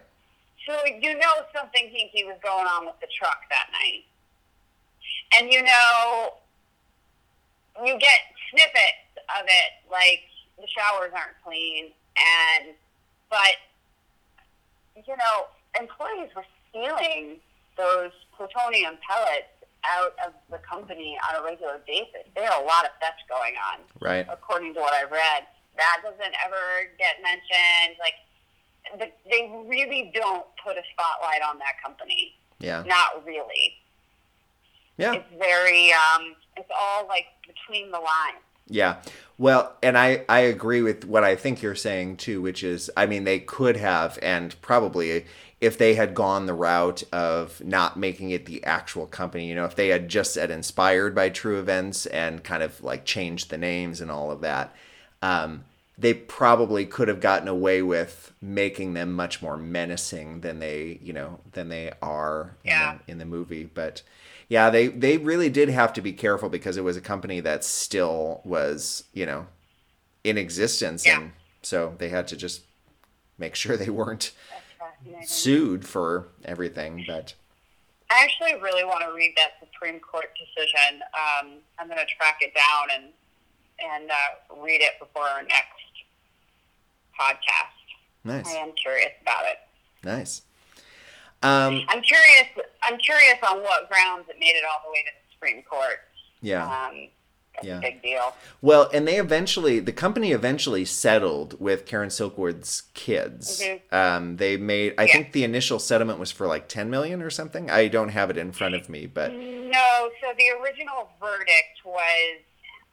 So 0.68 0.78
you 0.86 1.18
know 1.18 1.34
something 1.56 1.86
hinky 1.86 2.26
was 2.26 2.38
going 2.42 2.66
on 2.66 2.86
with 2.86 3.00
the 3.02 3.08
truck 3.18 3.42
that 3.50 3.68
night. 3.72 4.06
And 5.38 5.52
you 5.52 5.62
know, 5.62 6.34
you 7.86 7.98
get 8.00 8.20
snippets 8.50 9.28
of 9.40 9.46
it, 9.46 9.92
like 9.92 10.22
the 10.58 10.68
showers 10.68 11.12
aren't 11.14 11.36
clean, 11.44 11.92
and, 12.16 12.76
but, 13.30 13.58
you 14.96 15.16
know, 15.18 15.48
employees 15.80 16.30
were 16.36 16.46
stealing 16.74 17.38
those 17.78 18.12
plutonium 18.36 18.98
pellets 19.08 19.48
out 19.86 20.16
of 20.26 20.34
the 20.50 20.58
company 20.60 21.18
on 21.30 21.42
a 21.42 21.44
regular 21.46 21.80
basis. 21.86 22.26
There 22.36 22.50
are 22.50 22.62
a 22.62 22.66
lot 22.66 22.86
of 22.86 22.92
theft 23.02 23.24
going 23.30 23.54
on 23.72 23.80
Right. 24.00 24.26
according 24.30 24.74
to 24.76 24.80
what 24.80 24.94
I've 24.94 25.12
read. 25.12 25.44
That 25.78 25.98
doesn't 26.04 26.36
ever 26.46 26.90
get 26.98 27.16
mentioned. 27.22 27.98
Like, 28.00 28.14
the, 29.00 29.30
they 29.30 29.52
really 29.68 30.12
don't 30.14 30.46
put 30.64 30.78
a 30.78 30.82
spotlight 30.94 31.42
on 31.42 31.58
that 31.60 31.82
company. 31.84 32.34
Yeah. 32.60 32.84
Not 32.86 33.26
really. 33.26 33.76
Yeah. 34.98 35.14
It's 35.14 35.26
very, 35.38 35.92
um, 35.92 36.36
it's 36.56 36.70
all 36.78 37.08
like 37.08 37.26
between 37.48 37.92
the 37.92 37.98
lines. 38.00 38.42
Yeah. 38.68 39.02
Well, 39.38 39.76
and 39.84 39.98
I, 39.98 40.24
I 40.30 40.40
agree 40.42 40.82
with 40.82 41.04
what 41.06 41.24
I 41.24 41.36
think 41.36 41.62
you're 41.62 41.76
saying 41.76 42.18
too, 42.18 42.42
which 42.42 42.64
is, 42.64 42.90
I 42.96 43.06
mean, 43.06 43.24
they 43.26 43.40
could 43.40 43.76
have, 43.78 44.18
and 44.22 44.56
probably 44.62 45.26
if 45.64 45.78
they 45.78 45.96
had 45.96 46.14
gone 46.14 46.46
the 46.46 46.54
route 46.54 47.04
of 47.14 47.64
not 47.64 47.96
making 47.98 48.32
it 48.32 48.46
the 48.46 48.62
actual 48.66 49.06
company, 49.08 49.48
you 49.48 49.56
know, 49.56 49.64
if 49.64 49.76
they 49.76 49.88
had 49.88 50.10
just 50.10 50.34
said 50.34 50.52
inspired 50.52 51.16
by 51.16 51.30
true 51.30 51.58
events 51.58 52.06
and 52.08 52.44
kind 52.44 52.62
of 52.62 52.84
like 52.84 53.06
changed 53.06 53.50
the 53.50 53.58
names 53.58 54.02
and 54.02 54.12
all 54.12 54.30
of 54.30 54.42
that, 54.42 54.76
um, 55.22 55.64
they 55.98 56.14
probably 56.14 56.86
could 56.86 57.08
have 57.08 57.22
gotten 57.22 57.48
away 57.48 57.82
with 57.82 58.34
making 58.42 58.94
them 58.94 59.14
much 59.14 59.42
more 59.42 59.56
menacing 59.56 60.42
than 60.42 60.60
they, 60.60 61.00
you 61.02 61.14
know, 61.14 61.40
than 61.54 61.70
they 61.70 61.94
are 62.02 62.56
in, 62.64 62.72
the, 63.06 63.12
in 63.14 63.18
the 63.20 63.26
movie. 63.26 63.64
But 63.64 64.02
yeah, 64.50 64.70
they 64.70 64.88
they 64.88 65.18
really 65.18 65.50
did 65.50 65.70
have 65.70 65.94
to 65.94 66.02
be 66.02 66.12
careful 66.12 66.50
because 66.50 66.76
it 66.76 66.84
was 66.84 66.98
a 66.98 67.02
company 67.02 67.40
that 67.40 67.64
still 67.64 68.42
was, 68.44 69.06
you 69.14 69.26
know, 69.26 69.48
in 70.26 70.38
existence, 70.38 71.06
Yeah. 71.06 71.22
and 71.22 71.32
so 71.62 71.96
they 72.00 72.10
had 72.10 72.28
to 72.28 72.36
just 72.36 72.64
make 73.38 73.56
sure 73.56 73.78
they 73.78 73.90
weren't 73.90 74.34
Sued 75.26 75.86
for 75.88 76.28
everything. 76.46 77.04
But 77.08 77.34
I 78.12 78.24
actually 78.24 78.62
really 78.62 78.84
want 78.84 79.02
to 79.08 79.14
read 79.14 79.34
that 79.38 79.54
Supreme 79.60 80.00
Court 80.00 80.30
decision. 80.38 81.02
Um, 81.14 81.54
I'm 81.80 81.88
going 81.88 82.00
to 82.00 82.06
track 82.18 82.38
it 82.42 82.54
down 82.54 82.88
and 82.96 83.06
and 83.80 84.10
uh, 84.12 84.62
read 84.64 84.82
it 84.82 84.94
before 85.00 85.24
our 85.24 85.42
next 85.42 85.82
podcast. 87.20 88.24
nice, 88.24 88.48
I 88.48 88.58
am 88.58 88.72
curious 88.74 89.12
about 89.22 89.46
it. 89.46 89.58
nice. 90.04 90.42
Um, 91.42 91.82
I'm 91.90 92.02
curious. 92.02 92.48
I'm 92.84 92.98
curious 93.00 93.36
on 93.50 93.62
what 93.64 93.90
grounds 93.90 94.30
it 94.30 94.38
made 94.40 94.56
it 94.56 94.64
all 94.64 94.82
the 94.86 94.92
way 94.92 95.04
to 95.04 95.12
the 95.12 95.34
Supreme 95.34 95.64
Court. 95.64 96.00
yeah, 96.42 96.64
Um, 96.88 97.10
That's 97.56 97.68
Yeah. 97.68 97.80
big 97.80 98.02
deal. 98.02 98.36
Well, 98.62 98.90
and 98.94 99.08
they 99.08 99.18
eventually, 99.18 99.80
the 99.80 99.92
company 99.92 100.32
eventually 100.32 100.86
settled 100.86 101.60
with 101.60 101.86
Karen 101.86 102.10
Silkwood's 102.10 102.84
kids. 102.94 103.62
Mhm. 103.62 103.82
Um, 103.94 104.38
they 104.38 104.58
made, 104.58 104.96
I 104.98 105.04
Yeah. 105.06 105.14
think 105.14 105.32
the 105.34 105.44
initial 105.44 105.80
settlement 105.80 106.20
was 106.20 106.32
for 106.32 106.48
like 106.48 106.68
10 106.68 106.90
million 106.90 107.22
or 107.22 107.30
something. 107.30 107.70
I 107.70 107.88
don't 107.88 108.10
have 108.10 108.30
it 108.30 108.38
in 108.38 108.52
front 108.52 108.76
of 108.76 108.90
me, 108.90 109.06
but 109.06 109.32
No, 109.34 110.10
so 110.22 110.34
the 110.38 110.50
original 110.62 111.10
verdict 111.20 111.84
was, 111.86 112.40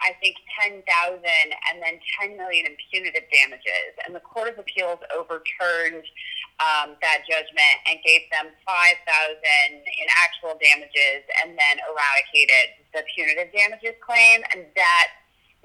I 0.03 0.17
think, 0.21 0.37
ten 0.59 0.83
thousand, 0.89 1.49
and 1.71 1.83
then 1.83 2.01
ten 2.19 2.37
million 2.37 2.67
in 2.67 2.77
punitive 2.91 3.25
damages, 3.33 3.93
and 4.07 4.15
the 4.15 4.21
Court 4.25 4.49
of 4.53 4.59
Appeals 4.59 4.99
overturned 5.13 6.05
um, 6.61 6.97
that 7.01 7.25
judgment 7.29 7.77
and 7.89 8.01
gave 8.05 8.25
them 8.33 8.53
five 8.65 8.97
thousand 9.05 9.81
in 9.85 10.07
actual 10.25 10.57
damages, 10.61 11.25
and 11.45 11.53
then 11.57 11.75
eradicated 11.85 12.81
the 12.93 13.03
punitive 13.15 13.53
damages 13.53 13.97
claim, 14.05 14.41
and 14.57 14.65
that 14.77 15.09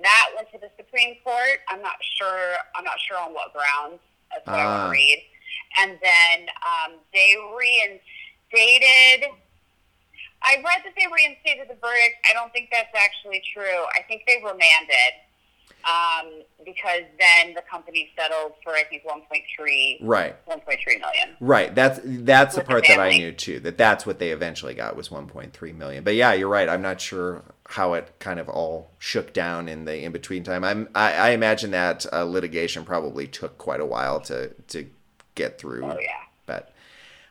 that 0.03 0.27
went 0.35 0.51
to 0.51 0.59
the 0.59 0.69
Supreme 0.75 1.15
Court. 1.23 1.63
I'm 1.71 1.81
not 1.81 1.95
sure. 2.19 2.59
I'm 2.75 2.83
not 2.83 2.99
sure 3.07 3.17
on 3.17 3.33
what 3.33 3.53
grounds. 3.55 4.03
That's 4.31 4.45
what 4.47 4.59
I 4.59 4.65
want 4.65 4.81
Ah. 4.81 4.85
to 4.87 4.91
read. 4.91 5.19
And 5.79 5.91
then 6.03 6.47
um, 6.63 6.99
they 7.13 7.35
reinstated. 8.51 9.31
I 10.41 10.57
read 10.57 10.81
that 10.85 10.93
they 10.97 11.07
reinstated 11.07 11.67
the 11.69 11.79
verdict. 11.81 12.15
I 12.29 12.33
don't 12.33 12.51
think 12.53 12.69
that's 12.71 12.93
actually 12.95 13.41
true. 13.53 13.85
I 13.97 14.01
think 14.07 14.23
they 14.27 14.37
remanded 14.43 15.25
um, 15.85 16.41
because 16.65 17.03
then 17.19 17.53
the 17.53 17.61
company 17.69 18.09
settled 18.17 18.53
for 18.63 18.73
I 18.73 18.83
think 18.83 19.03
1.3 19.03 19.97
right. 20.01 20.35
1.3 20.47 20.67
million. 20.99 21.35
Right. 21.39 21.73
That's 21.75 21.99
that's 22.03 22.55
the 22.55 22.59
With 22.61 22.67
the 22.67 22.71
part 22.71 22.85
that 22.87 22.99
I 22.99 23.11
knew 23.11 23.31
too. 23.31 23.59
That 23.59 23.77
that's 23.77 24.05
what 24.05 24.19
they 24.19 24.31
eventually 24.31 24.73
got 24.73 24.95
was 24.95 25.09
1.3 25.09 25.75
million. 25.75 26.03
But 26.03 26.15
yeah, 26.15 26.33
you're 26.33 26.49
right. 26.49 26.67
I'm 26.67 26.81
not 26.81 26.99
sure 27.01 27.43
how 27.67 27.93
it 27.93 28.13
kind 28.19 28.39
of 28.39 28.49
all 28.49 28.91
shook 28.97 29.33
down 29.33 29.69
in 29.69 29.85
the 29.85 30.03
in 30.03 30.11
between 30.11 30.43
time. 30.43 30.63
I'm 30.63 30.89
I, 30.95 31.13
I 31.13 31.29
imagine 31.31 31.71
that 31.71 32.05
uh, 32.11 32.23
litigation 32.23 32.83
probably 32.83 33.27
took 33.27 33.57
quite 33.57 33.79
a 33.79 33.85
while 33.85 34.19
to 34.21 34.49
to 34.49 34.87
get 35.35 35.59
through. 35.59 35.85
Oh 35.85 35.97
yeah. 35.99 36.23
But 36.47 36.73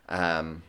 um, 0.08 0.62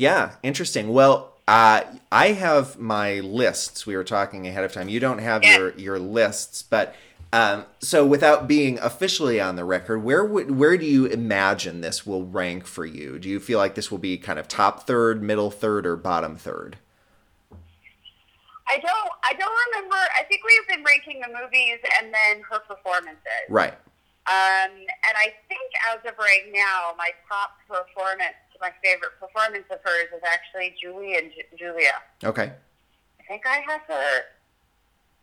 yeah, 0.00 0.32
interesting. 0.42 0.88
Well, 0.88 1.34
uh, 1.46 1.82
I 2.10 2.28
have 2.28 2.78
my 2.78 3.20
lists. 3.20 3.86
We 3.86 3.94
were 3.96 4.04
talking 4.04 4.46
ahead 4.46 4.64
of 4.64 4.72
time. 4.72 4.88
You 4.88 4.98
don't 4.98 5.18
have 5.18 5.44
Yeah. 5.44 5.58
your 5.58 5.70
your 5.76 5.98
lists, 5.98 6.62
but 6.62 6.94
um, 7.34 7.66
so 7.80 8.06
without 8.06 8.48
being 8.48 8.78
officially 8.78 9.40
on 9.40 9.56
the 9.56 9.64
record, 9.64 10.02
where 10.02 10.24
would 10.24 10.52
where 10.58 10.78
do 10.78 10.86
you 10.86 11.04
imagine 11.04 11.82
this 11.82 12.06
will 12.06 12.24
rank 12.24 12.66
for 12.66 12.86
you? 12.86 13.18
Do 13.18 13.28
you 13.28 13.38
feel 13.38 13.58
like 13.58 13.74
this 13.74 13.90
will 13.90 13.98
be 13.98 14.16
kind 14.16 14.38
of 14.38 14.48
top 14.48 14.86
third, 14.86 15.22
middle 15.22 15.50
third, 15.50 15.86
or 15.86 15.96
bottom 15.96 16.36
third? 16.36 16.78
I 18.66 18.78
don't. 18.78 19.12
I 19.22 19.34
don't 19.34 19.58
remember. 19.66 19.96
I 20.18 20.22
think 20.24 20.42
we've 20.46 20.68
been 20.68 20.84
ranking 20.84 21.20
the 21.20 21.28
movies 21.28 21.78
and 22.00 22.14
then 22.14 22.42
her 22.48 22.60
performances. 22.60 23.46
Right. 23.50 23.74
Um, 24.26 24.70
and 24.70 25.14
I 25.16 25.34
think 25.48 25.66
as 25.92 25.98
of 26.10 26.16
right 26.18 26.46
now, 26.52 26.94
my 26.96 27.10
top 27.28 27.58
performance, 27.66 28.38
my 28.60 28.70
favorite 28.84 29.18
performance 29.18 29.64
of 29.70 29.78
hers 29.82 30.08
is 30.14 30.22
actually 30.24 30.74
Julie 30.80 31.16
and 31.16 31.32
Ju- 31.32 31.56
Julia. 31.58 31.96
Okay. 32.22 32.52
I 33.18 33.22
think 33.28 33.46
I 33.46 33.62
have 33.66 33.82
her. 33.88 34.22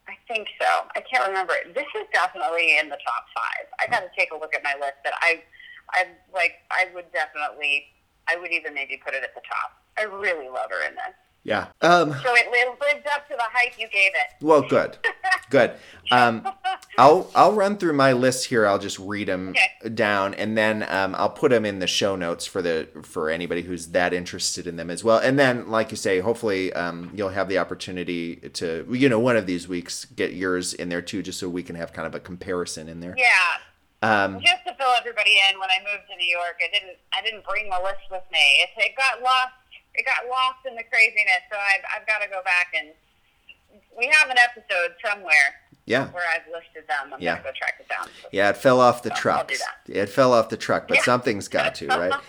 I 0.07 0.15
think 0.27 0.47
so. 0.59 0.87
I 0.95 1.01
can't 1.01 1.27
remember. 1.27 1.53
This 1.75 1.87
is 1.95 2.07
definitely 2.13 2.79
in 2.79 2.89
the 2.89 2.97
top 3.03 3.25
five. 3.35 3.67
I 3.79 3.91
got 3.91 4.01
to 4.01 4.11
take 4.17 4.31
a 4.31 4.37
look 4.37 4.55
at 4.55 4.63
my 4.63 4.73
list, 4.79 5.03
but 5.03 5.13
I, 5.21 5.43
I 5.91 6.07
like. 6.33 6.63
I 6.71 6.87
would 6.95 7.11
definitely. 7.11 7.85
I 8.29 8.35
would 8.37 8.51
even 8.51 8.73
maybe 8.73 8.99
put 9.03 9.13
it 9.13 9.23
at 9.23 9.35
the 9.35 9.41
top. 9.47 9.75
I 9.97 10.03
really 10.03 10.47
love 10.49 10.71
her 10.71 10.87
in 10.87 10.95
this. 10.95 11.15
Yeah. 11.43 11.67
Um. 11.81 12.11
So 12.11 12.33
it, 12.33 12.47
it 12.51 12.67
lived 12.81 13.07
up 13.13 13.27
to 13.29 13.35
the 13.35 13.43
hype 13.53 13.73
you 13.79 13.87
gave 13.87 14.11
it. 14.13 14.43
Well, 14.45 14.61
good, 14.61 14.97
good. 15.49 15.73
Um, 16.11 16.45
I'll 16.97 17.31
I'll 17.35 17.53
run 17.53 17.77
through 17.77 17.93
my 17.93 18.11
list 18.13 18.47
here. 18.47 18.65
I'll 18.67 18.79
just 18.79 18.99
read 18.99 19.27
them 19.29 19.49
Okay. 19.49 19.89
down, 19.89 20.33
and 20.33 20.57
then 20.57 20.85
um, 20.89 21.15
I'll 21.15 21.29
put 21.29 21.51
them 21.51 21.65
in 21.65 21.79
the 21.79 21.87
show 21.87 22.15
notes 22.17 22.45
for 22.45 22.61
the 22.61 22.89
for 23.03 23.29
anybody 23.29 23.61
who's 23.61 23.87
that 23.89 24.13
interested 24.13 24.67
in 24.67 24.75
them 24.75 24.89
as 24.89 25.03
well. 25.05 25.19
And 25.19 25.39
then, 25.39 25.69
like 25.69 25.91
you 25.91 25.97
say, 25.97 26.19
hopefully 26.19 26.73
um, 26.73 27.11
you'll 27.13 27.29
have 27.29 27.47
the 27.47 27.59
opportunity 27.59 28.35
to 28.53 28.85
you 28.89 29.07
know 29.07 29.19
one 29.19 29.37
of 29.37 29.45
these 29.45 29.67
weeks 29.69 30.03
get 30.05 30.33
yours 30.33 30.73
in 30.73 30.89
there 30.89 31.01
too, 31.01 31.23
just 31.23 31.39
so 31.39 31.47
we 31.47 31.63
can 31.63 31.75
have 31.77 31.93
kind 31.93 32.07
of 32.07 32.13
a 32.15 32.19
comparison 32.19 32.89
in 32.89 32.99
there. 32.99 33.15
Yeah. 33.17 33.57
Um, 34.03 34.39
Just 34.41 34.63
to 34.67 34.75
fill 34.75 34.91
everybody 34.99 35.39
in, 35.49 35.59
when 35.59 35.69
I 35.71 35.79
moved 35.81 36.07
to 36.11 36.15
New 36.15 36.27
York, 36.29 36.59
I 36.61 36.69
didn't 36.71 36.97
I 37.17 37.21
didn't 37.23 37.43
bring 37.49 37.67
the 37.69 37.79
list 37.83 38.05
with 38.11 38.21
me. 38.31 38.37
It, 38.61 38.69
it 38.77 38.91
got 38.95 39.23
lost. 39.23 39.53
It 39.97 40.05
got 40.05 40.29
lost 40.29 40.65
in 40.67 40.75
the 40.75 40.83
craziness. 40.83 41.41
So 41.51 41.57
I've 41.57 41.83
I've 42.01 42.07
got 42.07 42.19
to 42.19 42.29
go 42.29 42.41
back 42.43 42.73
and 42.79 42.89
we 43.97 44.07
have 44.07 44.29
an 44.29 44.37
episode 44.37 44.93
somewhere 45.03 45.55
yeah. 45.85 46.07
where 46.09 46.23
I've 46.33 46.45
listed 46.51 46.87
them. 46.87 47.13
I'm 47.13 47.19
Yeah. 47.21 47.37
go 47.41 47.49
track 47.57 47.75
it 47.79 47.89
down. 47.89 48.07
Yeah, 48.31 48.49
it 48.49 48.57
fell 48.57 48.79
off 48.79 49.01
the 49.03 49.09
So, 49.09 49.21
truck. 49.21 49.51
It 49.87 50.07
fell 50.07 50.33
off 50.33 50.49
the 50.49 50.57
truck, 50.57 50.87
but 50.87 50.97
Yeah. 50.97 51.03
something's 51.03 51.47
got 51.47 51.75
to, 51.75 51.87
right? 51.87 52.13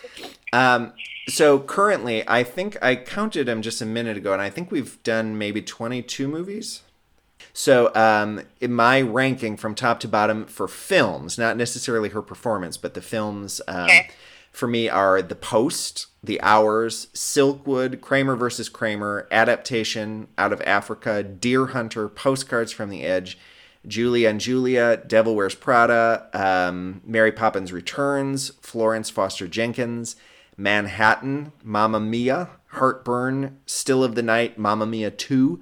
Um, 0.50 0.94
so 1.28 1.58
currently, 1.60 2.26
I 2.26 2.42
think 2.42 2.78
I 2.80 2.96
counted 2.96 3.44
them 3.44 3.60
just 3.60 3.82
a 3.82 3.84
minute 3.84 4.16
ago, 4.16 4.32
and 4.32 4.40
I 4.40 4.48
think 4.48 4.70
we've 4.70 5.00
done 5.02 5.36
maybe 5.36 5.60
22 5.60 6.26
movies. 6.26 6.80
So, 7.52 7.94
um, 7.94 8.40
in 8.58 8.72
my 8.72 9.02
ranking 9.02 9.58
from 9.58 9.74
top 9.74 10.00
to 10.00 10.08
bottom 10.08 10.46
for 10.46 10.66
films, 10.68 11.36
not 11.36 11.58
necessarily 11.58 12.08
her 12.10 12.22
performance, 12.22 12.78
but 12.78 12.94
the 12.94 13.02
films 13.02 13.60
um, 13.68 13.84
Okay. 13.84 14.08
For 14.52 14.66
me 14.66 14.88
are 14.88 15.22
The 15.22 15.34
Post, 15.34 16.06
The 16.22 16.40
Hours, 16.40 17.06
Silkwood, 17.14 18.00
Kramer 18.00 18.36
versus 18.36 18.68
Kramer, 18.68 19.28
Adaptation, 19.30 20.28
Out 20.36 20.52
of 20.52 20.60
Africa, 20.62 21.22
Deer 21.22 21.66
Hunter, 21.66 22.08
Postcards 22.08 22.72
from 22.72 22.90
the 22.90 23.04
Edge, 23.04 23.38
Julie 23.86 24.26
and 24.26 24.40
Julia, 24.40 24.96
Devil 24.96 25.34
Wears 25.36 25.54
Prada, 25.54 26.28
um, 26.32 27.00
Mary 27.04 27.32
Poppins 27.32 27.72
Returns, 27.72 28.50
Florence 28.60 29.10
Foster 29.10 29.46
Jenkins, 29.46 30.16
Manhattan, 30.56 31.52
Mamma 31.62 32.00
Mia, 32.00 32.50
Heartburn, 32.72 33.58
Still 33.66 34.02
of 34.02 34.14
the 34.14 34.22
Night, 34.22 34.58
Mamma 34.58 34.86
Mia 34.86 35.10
2, 35.10 35.60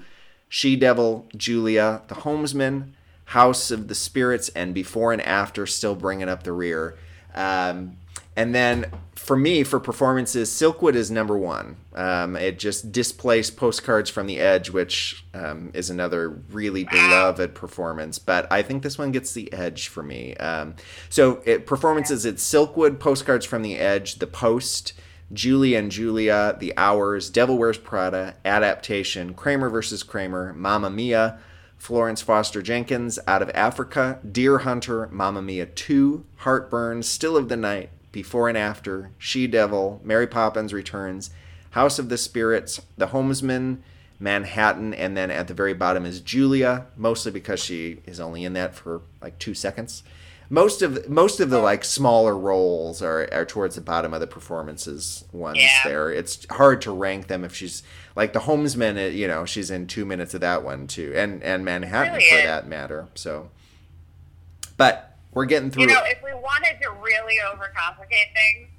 She 0.48 0.76
Devil, 0.76 1.28
Julia, 1.36 2.02
The 2.08 2.16
Homesman, 2.16 2.92
House 3.26 3.70
of 3.70 3.88
the 3.88 3.94
Spirits, 3.94 4.48
and 4.50 4.72
Before 4.72 5.12
and 5.12 5.22
After, 5.22 5.66
still 5.66 5.94
bringing 5.94 6.28
up 6.28 6.42
the 6.44 6.52
rear. 6.52 6.96
Um, 7.34 7.98
and 8.36 8.54
then 8.54 8.86
for 9.26 9.36
me, 9.36 9.64
for 9.64 9.80
performances, 9.80 10.50
Silkwood 10.50 10.94
is 10.94 11.10
number 11.10 11.36
one. 11.36 11.78
Um, 11.94 12.36
it 12.36 12.60
just 12.60 12.92
displaced 12.92 13.56
Postcards 13.56 14.08
from 14.08 14.26
the 14.28 14.38
Edge, 14.38 14.70
which 14.70 15.24
um, 15.34 15.72
is 15.74 15.90
another 15.90 16.28
really 16.28 16.84
beloved 16.84 17.54
performance. 17.54 18.20
But 18.20 18.46
I 18.52 18.62
think 18.62 18.84
this 18.84 18.98
one 18.98 19.10
gets 19.10 19.32
the 19.32 19.52
edge 19.52 19.88
for 19.88 20.02
me. 20.02 20.36
Um, 20.36 20.76
so 21.08 21.42
it, 21.44 21.66
performances, 21.66 22.24
it's 22.24 22.48
Silkwood, 22.48 23.00
Postcards 23.00 23.44
from 23.44 23.62
the 23.62 23.78
Edge, 23.78 24.20
The 24.20 24.28
Post, 24.28 24.92
Julie 25.32 25.74
and 25.74 25.90
Julia, 25.90 26.56
The 26.60 26.72
Hours, 26.76 27.30
Devil 27.30 27.58
Wears 27.58 27.78
Prada, 27.78 28.36
Adaptation, 28.44 29.34
Kramer 29.34 29.68
versus 29.70 30.04
Kramer, 30.04 30.52
Mamma 30.52 30.90
Mia, 30.90 31.40
Florence 31.76 32.22
Foster 32.22 32.62
Jenkins, 32.62 33.18
Out 33.26 33.42
of 33.42 33.50
Africa, 33.54 34.20
Deer 34.30 34.58
Hunter, 34.58 35.08
Mamma 35.10 35.42
Mia 35.42 35.66
2, 35.66 36.24
Heartburn, 36.36 37.02
Still 37.02 37.36
of 37.36 37.48
the 37.48 37.56
Night, 37.56 37.90
Before 38.16 38.48
and 38.48 38.56
After, 38.56 39.10
She 39.18 39.46
Devil, 39.46 40.00
Mary 40.02 40.26
Poppins 40.26 40.72
Returns, 40.72 41.28
House 41.72 41.98
of 41.98 42.08
the 42.08 42.16
Spirits, 42.16 42.80
The 42.96 43.08
Homesman, 43.08 43.80
Manhattan, 44.18 44.94
and 44.94 45.14
then 45.14 45.30
at 45.30 45.48
the 45.48 45.52
very 45.52 45.74
bottom 45.74 46.06
is 46.06 46.22
Julia, 46.22 46.86
mostly 46.96 47.30
because 47.30 47.60
she 47.60 47.98
is 48.06 48.18
only 48.18 48.42
in 48.44 48.54
that 48.54 48.74
for 48.74 49.02
like 49.20 49.38
two 49.38 49.52
seconds. 49.52 50.02
Most 50.48 50.80
of 50.80 51.06
most 51.10 51.40
of 51.40 51.50
the 51.50 51.58
like 51.58 51.84
smaller 51.84 52.34
roles 52.34 53.02
are, 53.02 53.28
are 53.30 53.44
towards 53.44 53.74
the 53.74 53.82
bottom 53.82 54.14
of 54.14 54.20
the 54.20 54.26
performances 54.26 55.24
ones 55.30 55.58
Yeah. 55.58 55.68
there. 55.84 56.10
It's 56.10 56.46
hard 56.48 56.80
to 56.82 56.92
rank 56.92 57.26
them 57.26 57.44
if 57.44 57.54
she's 57.54 57.82
like 58.14 58.32
the 58.32 58.40
Homesman, 58.40 59.14
you 59.14 59.28
know, 59.28 59.44
she's 59.44 59.70
in 59.70 59.86
two 59.88 60.06
minutes 60.06 60.32
of 60.32 60.40
that 60.40 60.64
one 60.64 60.86
too, 60.86 61.12
and 61.14 61.42
and 61.42 61.66
Manhattan 61.66 62.14
Really 62.14 62.30
for 62.30 62.36
that 62.46 62.66
matter. 62.66 63.08
So, 63.14 63.50
but 64.78 65.05
we're 65.36 65.44
getting 65.44 65.70
through. 65.70 65.82
You 65.82 65.88
know, 65.88 66.00
if 66.04 66.18
we 66.24 66.32
wanted 66.32 66.78
to 66.80 66.90
really 67.02 67.36
overcomplicate 67.44 68.32
things, 68.34 68.70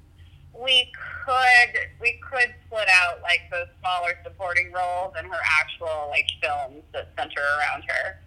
we 0.52 0.90
could 1.24 1.80
we 2.00 2.20
could 2.20 2.52
split 2.66 2.88
out 2.90 3.22
like 3.22 3.42
those 3.50 3.68
smaller 3.78 4.18
supporting 4.24 4.72
roles 4.72 5.14
and 5.16 5.24
her 5.28 5.38
actual 5.60 6.08
like 6.10 6.26
films 6.42 6.82
that 6.92 7.10
center 7.16 7.40
around 7.58 7.84
her. 7.88 8.18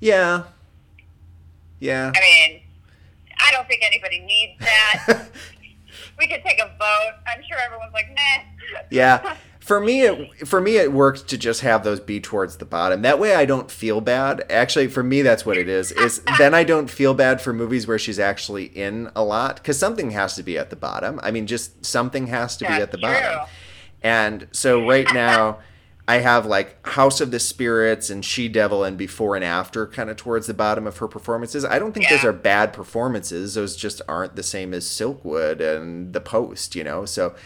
Yeah, 0.00 0.42
yeah. 1.80 2.12
I 2.14 2.20
mean, 2.20 2.60
I 3.38 3.50
don't 3.52 3.66
think 3.66 3.82
anybody 3.82 4.20
needs 4.20 4.60
that. 4.60 5.28
we 6.18 6.26
could 6.26 6.42
take 6.44 6.60
a 6.60 6.68
vote. 6.78 7.14
I'm 7.26 7.42
sure 7.48 7.56
everyone's 7.64 7.94
like, 7.94 8.10
nah. 8.10 8.82
yeah 8.90 9.36
for 9.62 9.78
me 9.78 10.02
it 10.02 10.48
for 10.48 10.60
me 10.60 10.76
it 10.76 10.92
works 10.92 11.22
to 11.22 11.38
just 11.38 11.60
have 11.60 11.84
those 11.84 12.00
be 12.00 12.20
towards 12.20 12.56
the 12.56 12.64
bottom 12.64 13.02
that 13.02 13.18
way 13.18 13.34
i 13.36 13.44
don't 13.44 13.70
feel 13.70 14.00
bad 14.00 14.44
actually 14.50 14.88
for 14.88 15.04
me 15.04 15.22
that's 15.22 15.46
what 15.46 15.56
it 15.56 15.68
is 15.68 15.92
is 15.92 16.20
then 16.38 16.52
i 16.52 16.64
don't 16.64 16.90
feel 16.90 17.14
bad 17.14 17.40
for 17.40 17.52
movies 17.52 17.86
where 17.86 17.98
she's 17.98 18.18
actually 18.18 18.64
in 18.64 19.08
a 19.14 19.22
lot 19.22 19.56
because 19.56 19.78
something 19.78 20.10
has 20.10 20.34
to 20.34 20.42
be 20.42 20.58
at 20.58 20.70
the 20.70 20.76
bottom 20.76 21.20
i 21.22 21.30
mean 21.30 21.46
just 21.46 21.84
something 21.84 22.26
has 22.26 22.56
to 22.56 22.64
be 22.64 22.72
at 22.72 22.90
the 22.90 22.98
true. 22.98 23.08
bottom 23.08 23.48
and 24.02 24.48
so 24.50 24.86
right 24.86 25.06
now 25.14 25.58
I 26.08 26.16
have 26.16 26.46
like 26.46 26.84
House 26.84 27.20
of 27.20 27.30
the 27.30 27.38
Spirits 27.38 28.10
and 28.10 28.24
She 28.24 28.48
Devil 28.48 28.82
and 28.82 28.98
Before 28.98 29.36
and 29.36 29.44
After 29.44 29.86
kind 29.86 30.10
of 30.10 30.16
towards 30.16 30.48
the 30.48 30.52
bottom 30.52 30.84
of 30.84 30.98
her 30.98 31.06
performances. 31.06 31.64
I 31.64 31.78
don't 31.78 31.92
think 31.92 32.08
those 32.08 32.24
are 32.24 32.32
bad 32.32 32.72
performances. 32.72 33.54
Those 33.54 33.76
just 33.76 34.02
aren't 34.08 34.34
the 34.34 34.42
same 34.42 34.74
as 34.74 34.84
Silkwood 34.84 35.60
and 35.60 36.12
The 36.12 36.20
Post, 36.20 36.74
you 36.74 36.82
know? 36.82 37.06
So 37.06 37.36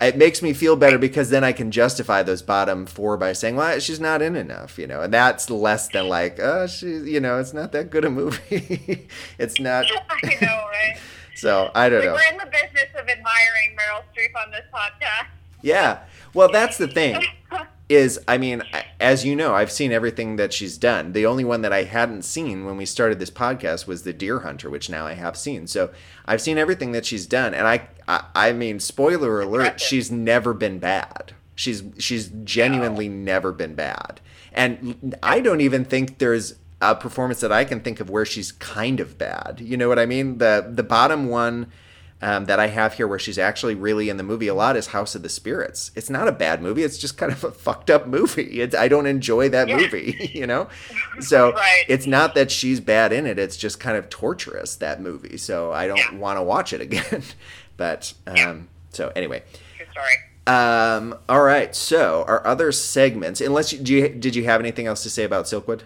it 0.00 0.16
makes 0.16 0.42
me 0.42 0.52
feel 0.52 0.76
better 0.76 0.98
because 0.98 1.30
then 1.30 1.44
I 1.44 1.52
can 1.52 1.70
justify 1.70 2.22
those 2.22 2.42
bottom 2.42 2.86
four 2.86 3.16
by 3.16 3.32
saying, 3.32 3.56
well, 3.56 3.78
she's 3.78 4.00
not 4.00 4.20
in 4.22 4.34
enough, 4.36 4.78
you 4.78 4.86
know? 4.86 5.02
And 5.02 5.12
that's 5.12 5.48
less 5.50 5.88
than 5.88 6.08
like, 6.08 6.40
oh, 6.40 6.66
she's," 6.66 7.06
you 7.06 7.20
know, 7.20 7.38
it's 7.38 7.52
not 7.52 7.72
that 7.72 7.90
good 7.90 8.04
a 8.04 8.10
movie. 8.10 9.06
it's 9.38 9.60
not. 9.60 9.86
I 10.10 10.38
know, 10.40 10.46
right? 10.68 10.98
So 11.34 11.70
I 11.74 11.88
don't 11.88 12.04
know. 12.04 12.12
we're 12.12 12.30
in 12.30 12.36
the 12.36 12.44
business 12.44 12.90
of 12.94 13.08
admiring 13.08 13.74
Meryl 13.74 14.02
Streep 14.14 14.30
on 14.40 14.52
this 14.52 14.64
podcast. 14.72 15.26
Yeah. 15.62 16.00
Well, 16.34 16.52
that's 16.52 16.76
the 16.76 16.86
thing. 16.86 17.24
Is 17.94 18.18
I 18.26 18.38
mean, 18.38 18.62
as 19.00 19.24
you 19.24 19.34
know, 19.36 19.54
I've 19.54 19.72
seen 19.72 19.92
everything 19.92 20.36
that 20.36 20.52
she's 20.52 20.78
done. 20.78 21.12
The 21.12 21.26
only 21.26 21.44
one 21.44 21.62
that 21.62 21.72
I 21.72 21.84
hadn't 21.84 22.22
seen 22.22 22.64
when 22.64 22.76
we 22.76 22.86
started 22.86 23.18
this 23.18 23.30
podcast 23.30 23.86
was 23.86 24.02
The 24.02 24.12
Deer 24.12 24.40
Hunter, 24.40 24.70
which 24.70 24.88
now 24.88 25.06
I 25.06 25.14
have 25.14 25.36
seen. 25.36 25.66
So 25.66 25.90
I've 26.24 26.40
seen 26.40 26.58
everything 26.58 26.92
that 26.92 27.04
she's 27.04 27.26
done, 27.26 27.54
and 27.54 27.66
I, 27.66 27.88
I, 28.08 28.24
I 28.34 28.52
mean, 28.52 28.80
spoiler 28.80 29.40
alert, 29.40 29.80
she's 29.80 30.10
never 30.10 30.54
been 30.54 30.78
bad. 30.78 31.34
She's 31.54 31.82
she's 31.98 32.30
genuinely 32.44 33.08
never 33.08 33.52
been 33.52 33.74
bad, 33.74 34.20
and 34.52 35.16
I 35.22 35.40
don't 35.40 35.60
even 35.60 35.84
think 35.84 36.18
there's 36.18 36.54
a 36.80 36.94
performance 36.94 37.40
that 37.40 37.52
I 37.52 37.64
can 37.64 37.80
think 37.80 38.00
of 38.00 38.10
where 38.10 38.24
she's 38.24 38.52
kind 38.52 39.00
of 39.00 39.18
bad. 39.18 39.60
You 39.60 39.76
know 39.76 39.88
what 39.88 39.98
I 39.98 40.06
mean? 40.06 40.38
The 40.38 40.66
the 40.68 40.82
bottom 40.82 41.28
one 41.28 41.68
um, 42.22 42.44
that 42.46 42.58
I 42.60 42.68
have 42.68 42.94
here 42.94 43.06
where 43.08 43.18
she's 43.18 43.36
actually 43.38 43.74
really 43.74 44.08
in 44.08 44.16
the 44.16 44.22
movie 44.22 44.46
a 44.48 44.54
lot 44.54 44.76
is 44.76 44.86
House 44.88 45.14
of 45.14 45.22
the 45.22 45.28
Spirits. 45.28 45.90
It's 45.96 46.08
not 46.08 46.28
a 46.28 46.32
bad 46.32 46.62
movie. 46.62 46.82
It's 46.84 46.96
just 46.96 47.18
kind 47.18 47.32
of 47.32 47.42
a 47.44 47.50
fucked 47.66 47.90
up 47.90 48.06
movie. 48.06 48.60
It's, 48.60 48.74
I 48.74 48.88
don't 48.88 49.06
enjoy 49.06 49.48
that 49.50 49.68
Yeah. 49.68 49.76
movie, 49.78 50.30
you 50.34 50.46
know? 50.46 50.68
So 51.20 51.52
Right. 51.52 51.84
it's 51.88 52.06
not 52.06 52.34
that 52.36 52.50
she's 52.50 52.80
bad 52.80 53.12
in 53.12 53.26
it. 53.26 53.38
It's 53.38 53.56
just 53.56 53.78
kind 53.80 53.96
of 53.98 54.08
torturous, 54.08 54.76
that 54.76 55.00
movie. 55.02 55.36
So 55.36 55.72
I 55.72 55.86
don't 55.88 55.98
Yeah. 55.98 56.14
want 56.14 56.38
to 56.38 56.42
watch 56.42 56.72
it 56.72 56.80
again. 56.80 57.22
but, 57.76 58.14
um, 58.26 58.68
so 58.90 59.12
anyway. 59.16 59.42
True 59.76 59.86
story. 59.90 60.14
Um, 60.46 61.16
all 61.28 61.42
right. 61.42 61.74
So 61.74 62.24
our 62.26 62.44
other 62.46 62.72
segments, 62.72 63.40
unless 63.40 63.72
you, 63.72 63.78
do 63.78 63.94
you, 63.94 64.08
did 64.08 64.34
you 64.34 64.44
have 64.44 64.60
anything 64.60 64.86
else 64.86 65.02
to 65.02 65.10
say 65.10 65.24
about 65.24 65.44
Silkwood? 65.46 65.80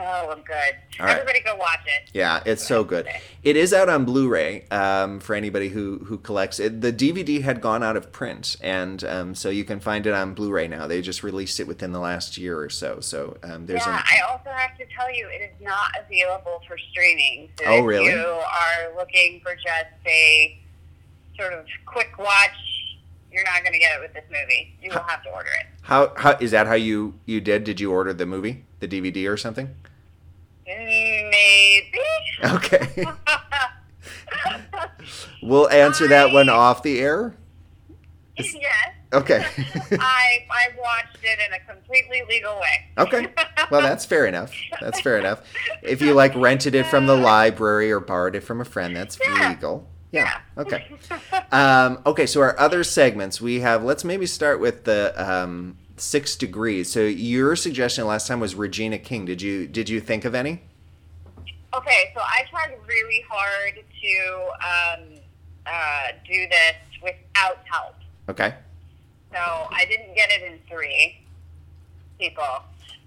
No, 0.00 0.30
I'm 0.32 0.42
good. 0.42 0.74
All 0.98 1.06
right. 1.06 1.12
Everybody 1.18 1.40
go 1.40 1.56
watch 1.56 1.80
it. 1.86 2.10
Yeah, 2.14 2.42
it's 2.46 2.66
so 2.66 2.84
good. 2.84 3.06
It 3.42 3.56
is 3.56 3.72
out 3.74 3.88
on 3.90 4.04
Blu-ray 4.06 4.66
um, 4.70 5.20
for 5.20 5.34
anybody 5.34 5.68
who 5.68 5.98
who 6.06 6.16
collects 6.18 6.58
it. 6.58 6.80
The 6.80 6.92
DVD 6.92 7.42
had 7.42 7.60
gone 7.60 7.82
out 7.82 7.96
of 7.96 8.10
print, 8.12 8.56
and 8.62 9.04
um, 9.04 9.34
so 9.34 9.50
you 9.50 9.64
can 9.64 9.78
find 9.80 10.06
it 10.06 10.14
on 10.14 10.32
Blu-ray 10.34 10.68
now. 10.68 10.86
They 10.86 11.02
just 11.02 11.22
released 11.22 11.60
it 11.60 11.66
within 11.66 11.92
the 11.92 12.00
last 12.00 12.38
year 12.38 12.58
or 12.58 12.70
so. 12.70 13.00
So 13.00 13.36
um, 13.42 13.66
there's 13.66 13.84
yeah, 13.86 13.98
an 13.98 14.04
I 14.10 14.20
also 14.32 14.50
have 14.50 14.76
to 14.78 14.84
tell 14.96 15.12
you, 15.14 15.28
it 15.28 15.42
is 15.42 15.60
not 15.60 15.88
available 16.04 16.62
for 16.66 16.76
streaming. 16.90 17.50
So 17.58 17.66
Oh, 17.66 17.78
if 17.80 17.84
really? 17.84 18.06
you 18.12 18.18
are 18.20 18.96
looking 18.96 19.40
for 19.42 19.54
just 19.54 19.86
a 20.06 20.58
sort 21.38 21.52
of 21.52 21.66
quick 21.86 22.18
watch, 22.18 22.50
you're 23.32 23.44
not 23.44 23.62
going 23.62 23.72
to 23.74 23.78
get 23.78 23.96
it 23.98 24.00
with 24.00 24.12
this 24.14 24.24
movie. 24.30 24.74
You 24.82 24.90
will 24.90 25.02
have 25.02 25.22
to 25.24 25.30
order 25.30 25.50
it. 25.60 25.66
how 25.82 26.12
how 26.16 26.32
is 26.40 26.50
that 26.52 26.66
how 26.66 26.74
you 26.74 27.14
you 27.26 27.40
did? 27.40 27.64
Did 27.64 27.80
you 27.80 27.92
order 27.92 28.12
the 28.12 28.26
movie, 28.26 28.64
the 28.80 28.88
DVD 28.88 29.30
or 29.30 29.36
something? 29.36 29.74
Maybe. 31.50 32.54
Okay, 32.56 33.06
we'll 35.42 35.68
answer 35.70 36.08
that 36.08 36.32
one 36.32 36.48
off 36.48 36.82
the 36.82 37.00
air. 37.00 37.34
yes. 38.36 38.54
Okay. 39.12 39.44
I 39.98 40.46
I 40.50 40.68
watched 40.78 41.18
it 41.22 41.38
in 41.46 41.52
a 41.52 41.58
completely 41.72 42.22
legal 42.28 42.54
way. 42.54 42.86
Okay. 42.96 43.26
Well, 43.70 43.82
that's 43.82 44.04
fair 44.04 44.26
enough. 44.26 44.52
That's 44.80 45.00
fair 45.00 45.18
enough. 45.18 45.42
If 45.82 46.00
you 46.00 46.14
like 46.14 46.34
rented 46.36 46.74
it 46.76 46.86
from 46.86 47.06
the 47.06 47.16
library 47.16 47.90
or 47.90 47.98
borrowed 47.98 48.36
it 48.36 48.42
from 48.42 48.60
a 48.60 48.64
friend, 48.64 48.94
that's 48.94 49.18
Yeah. 49.20 49.48
legal. 49.50 49.88
Yeah. 50.12 50.40
Okay. 50.56 50.86
Um, 51.52 52.00
okay. 52.06 52.26
So 52.26 52.40
our 52.42 52.56
other 52.60 52.84
segments 52.84 53.40
we 53.40 53.58
have. 53.60 53.82
Let's 53.82 54.04
maybe 54.04 54.26
start 54.26 54.60
with 54.60 54.84
the 54.84 55.12
um, 55.20 55.76
six 55.96 56.36
degrees. 56.36 56.88
So 56.92 57.00
your 57.00 57.56
suggestion 57.56 58.06
last 58.06 58.28
time 58.28 58.38
was 58.38 58.54
Regina 58.54 58.98
King. 58.98 59.24
Did 59.24 59.42
you 59.42 59.66
did 59.66 59.88
you 59.88 60.00
think 60.00 60.24
of 60.24 60.36
any? 60.36 60.62
Okay, 61.72 62.10
so 62.14 62.20
I 62.20 62.42
tried 62.50 62.76
really 62.88 63.24
hard 63.30 63.74
to 63.76 64.48
um, 64.66 65.20
uh, 65.66 66.08
do 66.26 66.46
this 66.48 66.76
without 67.02 67.58
help. 67.64 67.94
Okay. 68.28 68.54
So 69.32 69.38
I 69.38 69.84
didn't 69.88 70.14
get 70.14 70.30
it 70.30 70.42
in 70.42 70.58
three 70.68 71.20
people. 72.18 72.44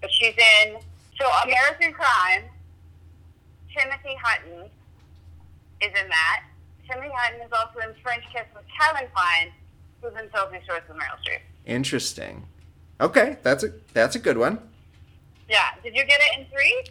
But 0.00 0.10
she's 0.12 0.34
in, 0.62 0.78
so 1.18 1.26
American 1.44 1.92
Crime, 1.92 2.44
Timothy 3.76 4.16
Hutton 4.22 4.70
is 5.82 5.88
in 5.88 6.08
that. 6.08 6.44
Timothy 6.88 7.10
Hutton 7.14 7.40
is 7.40 7.52
also 7.52 7.86
in 7.88 7.94
French 8.02 8.24
Kiss 8.32 8.44
with 8.54 8.64
Kevin 8.78 9.08
Kline, 9.14 9.52
who's 10.00 10.12
in 10.20 10.30
Sophie's 10.34 10.66
Choice 10.66 10.82
with 10.88 10.96
Meryl 10.96 11.18
Streep. 11.22 11.40
Interesting. 11.66 12.46
Okay, 13.00 13.38
that's 13.42 13.64
a 13.64 13.72
that's 13.92 14.16
a 14.16 14.18
good 14.18 14.38
one. 14.38 14.58
Yeah, 15.48 15.70
did 15.82 15.94
you 15.94 16.04
get 16.04 16.20
it 16.20 16.40
in 16.40 16.46
three? 16.46 16.84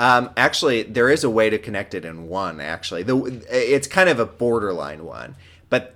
Um, 0.00 0.30
actually, 0.34 0.82
there 0.82 1.10
is 1.10 1.24
a 1.24 1.30
way 1.30 1.50
to 1.50 1.58
connect 1.58 1.92
it 1.92 2.06
in 2.06 2.26
one. 2.26 2.58
Actually, 2.58 3.02
the 3.02 3.44
it's 3.50 3.86
kind 3.86 4.08
of 4.08 4.18
a 4.18 4.24
borderline 4.24 5.04
one, 5.04 5.36
but 5.68 5.94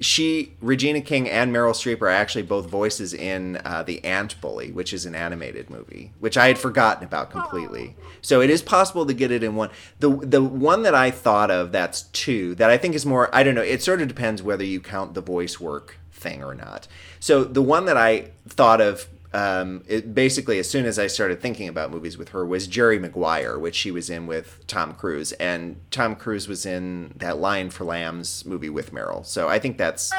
she, 0.00 0.54
Regina 0.60 1.00
King, 1.00 1.28
and 1.28 1.52
Meryl 1.52 1.72
Streep 1.72 2.00
are 2.00 2.08
actually 2.08 2.42
both 2.42 2.66
voices 2.66 3.12
in 3.12 3.60
uh, 3.64 3.82
the 3.82 4.02
Ant 4.04 4.40
Bully, 4.40 4.70
which 4.70 4.92
is 4.92 5.04
an 5.04 5.16
animated 5.16 5.68
movie, 5.68 6.12
which 6.20 6.36
I 6.36 6.46
had 6.46 6.58
forgotten 6.58 7.04
about 7.04 7.32
completely. 7.32 7.96
So 8.22 8.40
it 8.40 8.50
is 8.50 8.62
possible 8.62 9.04
to 9.04 9.12
get 9.12 9.32
it 9.32 9.42
in 9.42 9.56
one. 9.56 9.70
the 9.98 10.10
The 10.10 10.42
one 10.42 10.84
that 10.84 10.94
I 10.94 11.10
thought 11.10 11.50
of 11.50 11.72
that's 11.72 12.02
two 12.02 12.54
that 12.54 12.70
I 12.70 12.78
think 12.78 12.94
is 12.94 13.04
more. 13.04 13.34
I 13.34 13.42
don't 13.42 13.56
know. 13.56 13.62
It 13.62 13.82
sort 13.82 14.00
of 14.00 14.06
depends 14.06 14.44
whether 14.44 14.64
you 14.64 14.80
count 14.80 15.14
the 15.14 15.22
voice 15.22 15.58
work 15.58 15.98
thing 16.12 16.44
or 16.44 16.54
not. 16.54 16.86
So 17.18 17.42
the 17.42 17.62
one 17.62 17.86
that 17.86 17.96
I 17.96 18.30
thought 18.48 18.80
of 18.80 19.08
um, 19.32 19.84
it, 19.86 20.12
basically 20.14 20.58
as 20.58 20.68
soon 20.68 20.86
as 20.86 20.98
I 20.98 21.06
started 21.06 21.40
thinking 21.40 21.68
about 21.68 21.90
movies 21.90 22.18
with 22.18 22.30
her 22.30 22.44
was 22.44 22.66
Jerry 22.66 22.98
Maguire, 22.98 23.58
which 23.58 23.76
she 23.76 23.90
was 23.90 24.10
in 24.10 24.26
with 24.26 24.66
Tom 24.66 24.94
Cruise, 24.94 25.32
and 25.32 25.80
Tom 25.90 26.16
Cruise 26.16 26.48
was 26.48 26.66
in 26.66 27.14
that 27.16 27.38
Lion 27.38 27.70
for 27.70 27.84
Lambs 27.84 28.44
movie 28.44 28.70
with 28.70 28.92
Meryl. 28.92 29.24
So 29.24 29.48
I 29.48 29.58
think 29.58 29.78
that's 29.78 30.12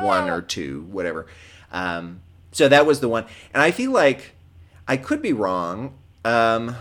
one 0.00 0.30
or 0.30 0.40
two, 0.40 0.82
whatever. 0.90 1.26
Um, 1.72 2.20
so 2.52 2.68
that 2.68 2.86
was 2.86 3.00
the 3.00 3.08
one, 3.08 3.26
and 3.52 3.62
I 3.62 3.72
feel 3.72 3.90
like 3.90 4.32
I 4.86 4.96
could 4.96 5.20
be 5.20 5.32
wrong. 5.32 5.94
Um, 6.24 6.76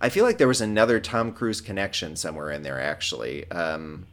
I 0.00 0.08
feel 0.08 0.24
like 0.24 0.38
there 0.38 0.48
was 0.48 0.60
another 0.60 0.98
Tom 0.98 1.32
Cruise 1.32 1.60
connection 1.60 2.16
somewhere 2.16 2.50
in 2.50 2.62
there, 2.62 2.80
actually. 2.80 3.48
Um, 3.52 4.06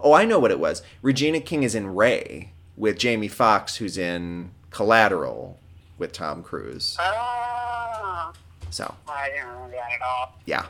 oh, 0.00 0.14
I 0.14 0.24
know 0.24 0.38
what 0.38 0.50
it 0.50 0.58
was. 0.58 0.82
Regina 1.02 1.40
King 1.40 1.62
is 1.62 1.74
in 1.74 1.94
Ray 1.94 2.52
with 2.76 2.98
Jamie 2.98 3.28
Foxx, 3.28 3.76
who's 3.76 3.98
in 3.98 4.50
Collateral 4.70 5.58
with 5.98 6.12
Tom 6.12 6.42
Cruise. 6.42 6.96
Oh, 7.00 8.32
So 8.70 8.94
I 9.08 9.28
didn't 9.30 9.46
remember 9.48 9.70
that 9.76 9.92
at 9.94 10.02
all. 10.02 10.34
yeah, 10.46 10.66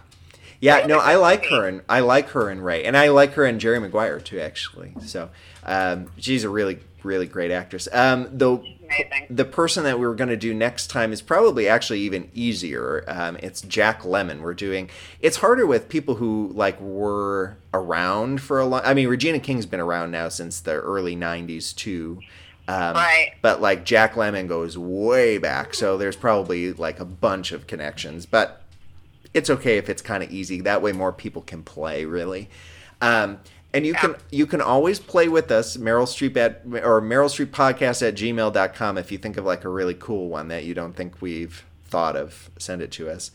yeah. 0.61 0.87
No, 0.87 0.99
I 0.99 1.17
like 1.17 1.47
her 1.47 1.67
and 1.69 1.83
I 1.89 2.01
like 2.01 2.29
her 2.31 2.51
in 2.51 2.61
Ray, 2.61 2.85
and 2.85 2.97
I 2.97 3.09
like 3.09 3.35
her 3.35 3.45
in 3.47 3.59
Jerry 3.59 3.79
Maguire 3.81 4.21
too, 4.21 4.41
actually. 4.41 4.95
So 5.05 5.31
um, 5.65 6.11
she's 6.19 6.45
a 6.45 6.49
really, 6.49 6.79
really 7.03 7.27
great 7.27 7.51
actress. 7.51 7.89
Um, 7.93 8.27
Amazing. 8.41 9.27
the 9.29 9.45
person 9.45 9.85
that 9.85 9.99
we 10.01 10.07
were 10.07 10.15
going 10.15 10.31
to 10.31 10.37
do 10.37 10.55
next 10.55 10.87
time 10.89 11.13
is 11.13 11.21
probably 11.21 11.69
actually 11.69 12.01
even 12.01 12.31
easier. 12.35 13.05
Um, 13.07 13.37
it's 13.43 13.61
Jack 13.61 14.03
Lemmon. 14.03 14.41
We're 14.41 14.55
doing. 14.55 14.89
It's 15.21 15.37
harder 15.39 15.67
with 15.67 15.89
people 15.89 16.15
who 16.17 16.51
like 16.55 16.81
were 16.81 17.59
around 17.75 18.41
for 18.41 18.59
a 18.61 18.65
long. 18.67 18.81
I 18.85 18.95
mean, 18.95 19.09
Regina 19.09 19.41
King's 19.41 19.67
been 19.67 19.81
around 19.81 20.11
now 20.11 20.29
since 20.29 20.61
the 20.61 20.73
early 20.73 21.15
'90s 21.17 21.75
too. 21.77 22.21
Um, 22.69 22.95
Right. 22.95 23.33
But 23.43 23.61
like 23.61 23.85
Jack 23.85 24.15
Lemmon 24.15 24.47
goes 24.47 24.77
way 24.79 25.39
back, 25.39 25.75
so 25.75 25.97
there's 25.97 26.17
probably 26.17 26.73
like 26.75 27.01
a 27.01 27.05
bunch 27.05 27.51
of 27.51 27.67
connections. 27.67 28.27
But 28.27 28.63
it's 29.35 29.49
okay 29.51 29.79
if 29.79 29.89
it's 29.89 30.03
kind 30.03 30.23
of 30.23 30.31
easy. 30.31 30.61
That 30.61 30.83
way, 30.83 30.93
more 30.93 31.13
people 31.13 31.43
can 31.43 31.63
play. 31.63 32.05
Really. 32.05 32.51
Um, 33.01 33.41
and 33.73 33.87
you 33.87 33.95
can 33.95 34.17
you 34.31 34.47
can 34.47 34.61
always 34.61 34.99
play 34.99 35.29
with 35.29 35.51
us, 35.51 35.77
Meryl 35.77 36.07
Streep 36.07 36.37
at 36.37 36.63
or 36.85 37.01
Meryl 37.01 37.29
Streep 37.29 37.51
podcast 37.51 38.07
at 38.07 38.15
gmail.com 38.15 38.99
if 38.99 39.13
you 39.13 39.19
think 39.19 39.37
of 39.37 39.45
like 39.45 39.65
a 39.65 39.69
really 39.69 39.95
cool 39.95 40.29
one 40.29 40.49
that 40.49 40.65
you 40.65 40.75
don't 40.75 40.95
think 40.97 41.21
we've 41.21 41.65
thought 41.87 42.17
of, 42.17 42.51
send 42.59 42.83
it 42.83 42.91
to 42.93 43.11
us. 43.11 43.31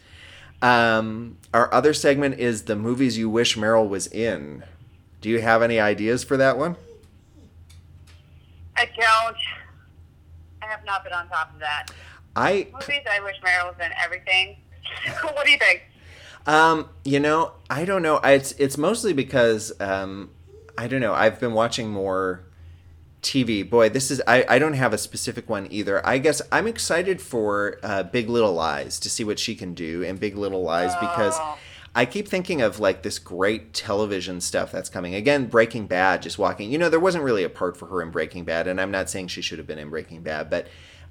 Um, 0.61 1.37
our 1.53 1.71
other 1.73 1.93
segment 1.93 2.39
is 2.39 2.63
the 2.63 2.75
movies 2.75 3.17
you 3.17 3.29
wish 3.29 3.57
Meryl 3.57 3.87
was 3.87 4.07
in. 4.07 4.63
Do 5.21 5.29
you 5.29 5.41
have 5.41 5.61
any 5.61 5.79
ideas 5.79 6.23
for 6.23 6.37
that 6.37 6.57
one? 6.57 6.77
I 8.75 8.85
don't. 8.85 9.37
I 10.61 10.72
have 10.83 10.85
not 10.85 11.03
been 11.03 11.13
on 11.13 11.27
top 11.29 11.53
of 11.53 11.59
that. 11.59 11.87
I 12.35 12.67
Movies 12.73 13.01
I 13.09 13.19
wish 13.21 13.35
Meryl 13.41 13.67
was 13.67 13.75
in 13.79 13.91
everything. 14.03 14.57
what 15.21 15.45
do 15.45 15.51
you 15.51 15.57
think? 15.57 15.83
Um, 16.45 16.89
you 17.05 17.19
know, 17.19 17.53
I 17.69 17.85
don't 17.85 18.01
know. 18.01 18.17
It's 18.17 18.51
it's 18.53 18.77
mostly 18.77 19.13
because 19.13 19.71
um, 19.79 20.31
I 20.77 20.87
don't 20.87 21.01
know. 21.01 21.13
I've 21.13 21.39
been 21.39 21.53
watching 21.53 21.89
more 21.89 22.45
TV, 23.21 23.67
boy, 23.67 23.87
this 23.87 24.11
is 24.11 24.21
I, 24.27 24.45
I 24.49 24.59
don't 24.59 24.73
have 24.73 24.93
a 24.93 24.97
specific 24.97 25.49
one 25.49 25.67
either. 25.71 26.05
I 26.05 26.17
guess 26.17 26.41
I'm 26.51 26.67
excited 26.67 27.21
for 27.21 27.79
uh, 27.81 28.03
Big 28.03 28.29
Little 28.29 28.53
Lies 28.53 28.99
to 28.99 29.09
see 29.09 29.23
what 29.23 29.39
she 29.39 29.55
can 29.55 29.73
do 29.73 30.01
in 30.01 30.17
Big 30.17 30.35
Little 30.35 30.61
Lies 30.61 30.93
because 30.99 31.35
Oh. 31.39 31.57
I 31.95 32.05
keep 32.05 32.27
thinking 32.27 32.61
of 32.61 32.79
like 32.79 33.03
this 33.03 33.19
great 33.19 33.73
television 33.73 34.41
stuff 34.41 34.71
that's 34.71 34.89
coming. 34.89 35.13
Again, 35.13 35.45
Breaking 35.45 35.85
Bad, 35.85 36.23
just 36.23 36.39
walking. 36.39 36.71
You 36.71 36.77
know, 36.77 36.89
there 36.89 36.99
wasn't 36.99 37.23
really 37.23 37.43
a 37.43 37.49
part 37.49 37.77
for 37.77 37.85
her 37.87 38.01
in 38.01 38.09
Breaking 38.09 38.43
Bad, 38.43 38.67
and 38.67 38.81
I'm 38.81 38.91
not 38.91 39.09
saying 39.09 39.27
she 39.27 39.41
should 39.41 39.59
have 39.59 39.67
been 39.67 39.77
in 39.77 39.89
Breaking 39.89 40.21
Bad, 40.21 40.49
but 40.49 40.67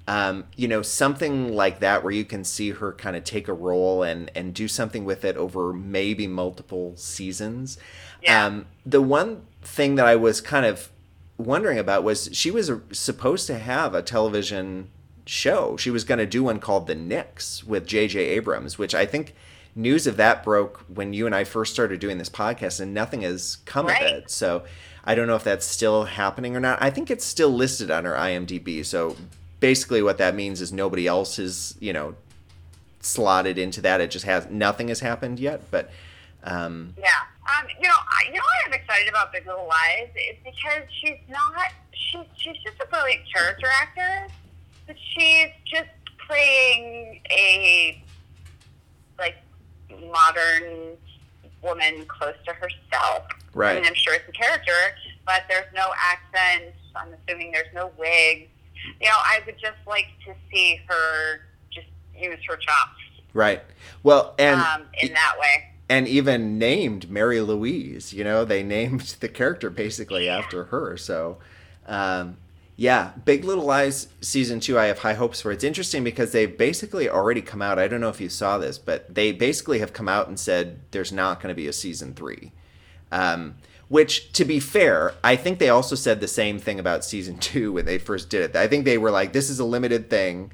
um, 0.07 0.45
you 0.57 0.67
know, 0.67 0.81
something 0.81 1.53
like 1.53 1.79
that 1.79 2.03
where 2.03 2.11
you 2.11 2.25
can 2.25 2.43
see 2.43 2.71
her 2.71 2.91
kind 2.91 3.15
of 3.15 3.23
take 3.23 3.47
a 3.47 3.53
role 3.53 4.03
and 4.03 4.29
and 4.35 4.53
do 4.53 4.67
something 4.67 5.05
with 5.05 5.23
it 5.23 5.37
over 5.37 5.71
maybe 5.71 6.27
multiple 6.27 6.93
seasons. 6.97 7.77
Yeah. 8.21 8.45
Um, 8.45 8.65
the 8.85 9.01
one 9.01 9.43
thing 9.61 9.95
that 9.95 10.05
I 10.05 10.17
was 10.17 10.41
kind 10.41 10.65
of 10.65 10.89
wondering 11.37 11.79
about 11.79 12.03
was 12.03 12.29
she 12.33 12.51
was 12.51 12.69
supposed 12.91 13.47
to 13.47 13.57
have 13.57 13.95
a 13.95 14.01
television 14.01 14.89
show. 15.25 15.77
She 15.77 15.89
was 15.89 16.03
going 16.03 16.19
to 16.19 16.25
do 16.25 16.43
one 16.43 16.59
called 16.59 16.87
The 16.87 16.95
Nix 16.95 17.63
with 17.63 17.87
J.J. 17.87 18.19
Abrams, 18.19 18.77
which 18.77 18.93
I 18.93 19.05
think 19.05 19.33
news 19.75 20.05
of 20.07 20.17
that 20.17 20.43
broke 20.43 20.79
when 20.87 21.13
you 21.13 21.25
and 21.25 21.33
I 21.35 21.43
first 21.43 21.73
started 21.73 21.99
doing 21.99 22.17
this 22.17 22.29
podcast, 22.29 22.79
and 22.79 22.93
nothing 22.93 23.21
has 23.21 23.57
come 23.65 23.87
Right. 23.87 24.01
of 24.01 24.11
it. 24.23 24.31
So 24.31 24.63
I 25.03 25.15
don't 25.15 25.27
know 25.27 25.35
if 25.35 25.43
that's 25.43 25.65
still 25.65 26.05
happening 26.05 26.55
or 26.55 26.59
not. 26.59 26.81
I 26.81 26.89
think 26.89 27.09
it's 27.11 27.25
still 27.25 27.49
listed 27.49 27.89
on 27.91 28.05
her 28.05 28.13
IMDb. 28.13 28.85
So 28.85 29.15
basically, 29.59 30.01
what 30.01 30.17
that 30.19 30.35
means 30.35 30.61
is 30.61 30.71
nobody 30.71 31.07
else 31.07 31.39
is, 31.39 31.75
you 31.79 31.91
know, 31.93 32.15
slotted 33.01 33.57
into 33.57 33.81
that. 33.81 33.99
It 34.01 34.11
just 34.11 34.25
has 34.25 34.47
nothing 34.49 34.87
has 34.89 34.99
happened 34.99 35.39
yet, 35.39 35.61
but. 35.71 35.89
Um, 36.45 36.93
Yeah. 36.97 37.07
Um, 37.45 37.67
you 37.81 37.87
know, 37.87 37.93
I, 37.95 38.27
you 38.27 38.33
know 38.35 38.39
what 38.41 38.67
I'm 38.67 38.73
excited 38.73 39.07
about 39.09 39.31
Big 39.33 39.45
Little 39.45 39.67
Lies 39.67 40.07
is 40.15 40.37
because 40.45 40.83
she's 41.01 41.17
not 41.29 41.71
she's 41.93 42.21
she's 42.37 42.55
just 42.63 42.79
a 42.81 42.85
brilliant 42.87 43.21
character 43.33 43.67
actor, 43.81 44.27
but 44.87 44.95
she's 45.13 45.49
just 45.65 45.89
playing 46.25 47.19
a 47.31 48.01
like 49.19 49.35
modern 50.11 50.97
woman 51.61 52.05
close 52.07 52.35
to 52.45 52.53
herself. 52.53 53.25
Right. 53.53 53.71
I 53.71 53.75
mean, 53.75 53.85
I'm 53.85 53.95
sure 53.95 54.13
it's 54.13 54.27
a 54.27 54.31
character, 54.31 54.71
but 55.25 55.43
there's 55.47 55.71
no 55.73 55.91
accent. 55.97 56.73
I'm 56.95 57.09
assuming 57.13 57.51
there's 57.51 57.73
no 57.73 57.91
wigs. 57.97 58.49
You 58.99 59.07
know, 59.07 59.15
I 59.15 59.39
would 59.45 59.55
just 59.59 59.77
like 59.87 60.07
to 60.25 60.33
see 60.51 60.79
her 60.87 61.41
just 61.71 61.87
use 62.15 62.39
her 62.47 62.57
chops 62.57 62.99
right. 63.33 63.61
Well, 64.03 64.35
and 64.39 64.61
um, 64.61 64.83
in 65.01 65.13
that 65.13 65.35
way. 65.39 65.69
and 65.89 66.07
even 66.07 66.57
named 66.57 67.09
Mary 67.09 67.41
Louise. 67.41 68.13
You 68.13 68.23
know, 68.23 68.45
they 68.45 68.63
named 68.63 69.17
the 69.19 69.29
character 69.29 69.69
basically 69.69 70.29
after 70.29 70.65
her. 70.65 70.95
So, 70.97 71.37
um, 71.87 72.37
yeah, 72.75 73.11
Big 73.23 73.43
Little 73.43 73.65
Lies 73.65 74.07
season 74.21 74.59
two, 74.59 74.79
I 74.79 74.85
have 74.85 74.99
high 74.99 75.13
hopes 75.13 75.41
for. 75.41 75.51
It's 75.51 75.63
interesting 75.63 76.03
because 76.03 76.31
they've 76.31 76.57
basically 76.57 77.07
already 77.07 77.41
come 77.41 77.61
out. 77.61 77.77
I 77.77 77.87
don't 77.87 78.01
know 78.01 78.09
if 78.09 78.19
you 78.19 78.29
saw 78.29 78.57
this, 78.57 78.77
but 78.77 79.13
they 79.13 79.31
basically 79.31 79.79
have 79.79 79.93
come 79.93 80.09
out 80.09 80.27
and 80.27 80.39
said 80.39 80.79
there's 80.91 81.11
not 81.11 81.39
going 81.39 81.53
to 81.53 81.55
be 81.55 81.67
a 81.67 81.73
season 81.73 82.13
three. 82.13 82.51
Um, 83.11 83.55
which, 83.89 84.33
to 84.33 84.43
be 84.43 84.59
fair, 84.59 85.13
I 85.23 85.35
think 85.35 85.59
they 85.59 85.69
also 85.69 85.93
said 85.93 86.19
the 86.19 86.27
same 86.27 86.57
thing 86.57 86.79
about 86.79 87.05
season 87.05 87.37
two 87.39 87.73
when 87.73 87.85
they 87.85 87.99
first 87.99 88.29
did 88.29 88.41
it. 88.41 88.55
I 88.55 88.67
think 88.67 88.85
they 88.85 88.97
were 88.97 89.11
like, 89.11 89.33
this 89.33 89.49
is 89.49 89.59
a 89.59 89.65
limited 89.65 90.09
thing 90.09 90.51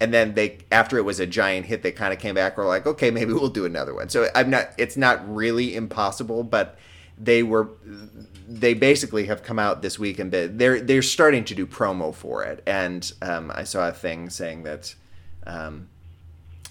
and 0.00 0.14
then 0.14 0.34
they 0.34 0.58
after 0.70 0.96
it 0.96 1.02
was 1.02 1.20
a 1.20 1.26
giant 1.26 1.66
hit 1.66 1.82
they 1.82 1.92
kind 1.92 2.12
of 2.12 2.18
came 2.18 2.34
back 2.34 2.56
were 2.56 2.64
like 2.64 2.86
okay 2.86 3.10
maybe 3.10 3.32
we'll 3.32 3.48
do 3.48 3.64
another 3.64 3.94
one 3.94 4.08
so 4.08 4.28
i'm 4.34 4.50
not 4.50 4.68
it's 4.78 4.96
not 4.96 5.34
really 5.34 5.74
impossible 5.74 6.42
but 6.44 6.78
they 7.18 7.42
were 7.42 7.68
they 8.48 8.72
basically 8.72 9.26
have 9.26 9.42
come 9.42 9.58
out 9.58 9.82
this 9.82 9.98
week 9.98 10.18
and 10.18 10.32
they're 10.32 10.80
they're 10.80 11.02
starting 11.02 11.44
to 11.44 11.54
do 11.54 11.66
promo 11.66 12.14
for 12.14 12.42
it 12.42 12.62
and 12.66 13.12
um, 13.20 13.52
i 13.54 13.62
saw 13.62 13.88
a 13.88 13.92
thing 13.92 14.30
saying 14.30 14.62
that 14.62 14.94
um, 15.46 15.88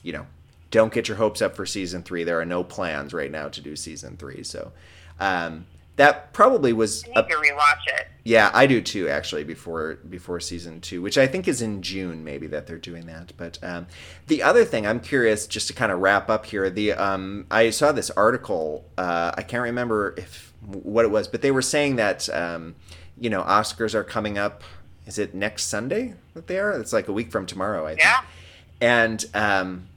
you 0.02 0.12
know 0.12 0.26
don't 0.72 0.92
get 0.92 1.08
your 1.08 1.18
hopes 1.18 1.42
up 1.42 1.56
for 1.56 1.66
season 1.66 2.02
three 2.02 2.24
there 2.24 2.40
are 2.40 2.46
no 2.46 2.64
plans 2.64 3.14
right 3.14 3.32
now 3.32 3.48
to 3.48 3.62
do 3.62 3.76
season 3.76 4.18
three 4.18 4.44
so 4.44 4.72
um, 5.20 5.66
that 5.98 6.32
probably 6.32 6.74
was 6.74 7.04
I 7.16 7.20
a 7.20 7.24
need 7.24 7.30
to 7.30 7.36
rewatch 7.38 7.88
it. 7.88 8.08
yeah, 8.24 8.52
I 8.54 8.68
do 8.68 8.82
too. 8.82 9.10
Actually, 9.10 9.44
before 9.44 9.96
before 10.08 10.40
season 10.40 10.80
two, 10.80 11.02
which 11.02 11.18
I 11.18 11.26
think 11.26 11.48
is 11.48 11.64
in 11.64 11.82
June, 11.82 12.24
maybe 12.24 12.46
that 12.48 12.68
they're 12.68 12.78
doing 12.78 13.08
that. 13.08 13.34
But 13.36 13.58
um, 13.64 13.88
the 14.28 14.44
other 14.44 14.64
thing 14.64 14.86
I'm 14.86 15.00
curious, 15.00 15.48
just 15.48 15.68
to 15.70 15.74
kind 15.74 15.92
of 15.92 16.00
wrap 16.00 16.30
up 16.30 16.46
here, 16.46 16.70
the 16.70 16.94
um, 16.94 17.48
I 17.50 17.72
saw 17.72 17.92
this 17.92 18.12
article. 18.12 18.86
Uh, 18.96 19.32
I 19.36 19.42
can't 19.42 19.64
remember 19.64 20.14
if 20.18 20.47
what 20.66 21.06
it 21.06 21.12
was, 21.12 21.28
but 21.28 21.42
they 21.42 21.52
were 21.52 21.62
saying 21.62 21.96
that 21.98 22.28
um, 22.30 22.76
you 23.20 23.30
know 23.30 23.44
Oscars 23.44 23.94
are 23.94 24.04
coming 24.04 24.38
up. 24.38 24.64
Is 25.06 25.18
it 25.18 25.34
next 25.34 25.66
Sunday 25.66 26.16
that 26.34 26.48
they 26.48 26.60
are? 26.60 26.72
It's 26.80 26.92
like 26.92 27.08
a 27.08 27.14
week 27.14 27.32
from 27.32 27.46
tomorrow, 27.46 27.86
I 27.86 27.92
think. 27.92 28.02
Yeah. 28.02 28.22
And 28.82 29.26
um, 29.34 29.88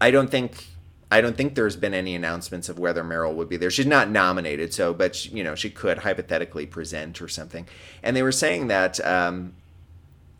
I 0.00 0.10
don't 0.10 0.30
think 0.30 0.66
I 1.10 1.20
don't 1.20 1.36
think 1.36 1.54
there's 1.54 1.76
been 1.76 1.92
any 1.92 2.14
announcements 2.14 2.68
of 2.68 2.78
whether 2.78 3.02
Meryl 3.02 3.34
would 3.34 3.48
be 3.48 3.56
there. 3.56 3.70
She's 3.70 3.86
not 3.86 4.08
nominated, 4.10 4.72
so 4.72 4.94
but 4.94 5.14
she- 5.16 5.30
you 5.30 5.44
know 5.44 5.54
she 5.54 5.68
could 5.70 5.98
hypothetically 5.98 6.66
present 6.66 7.20
or 7.20 7.28
something. 7.28 7.66
And 8.02 8.16
they 8.16 8.22
were 8.22 8.32
saying 8.32 8.68
that 8.68 9.04
um, 9.04 9.52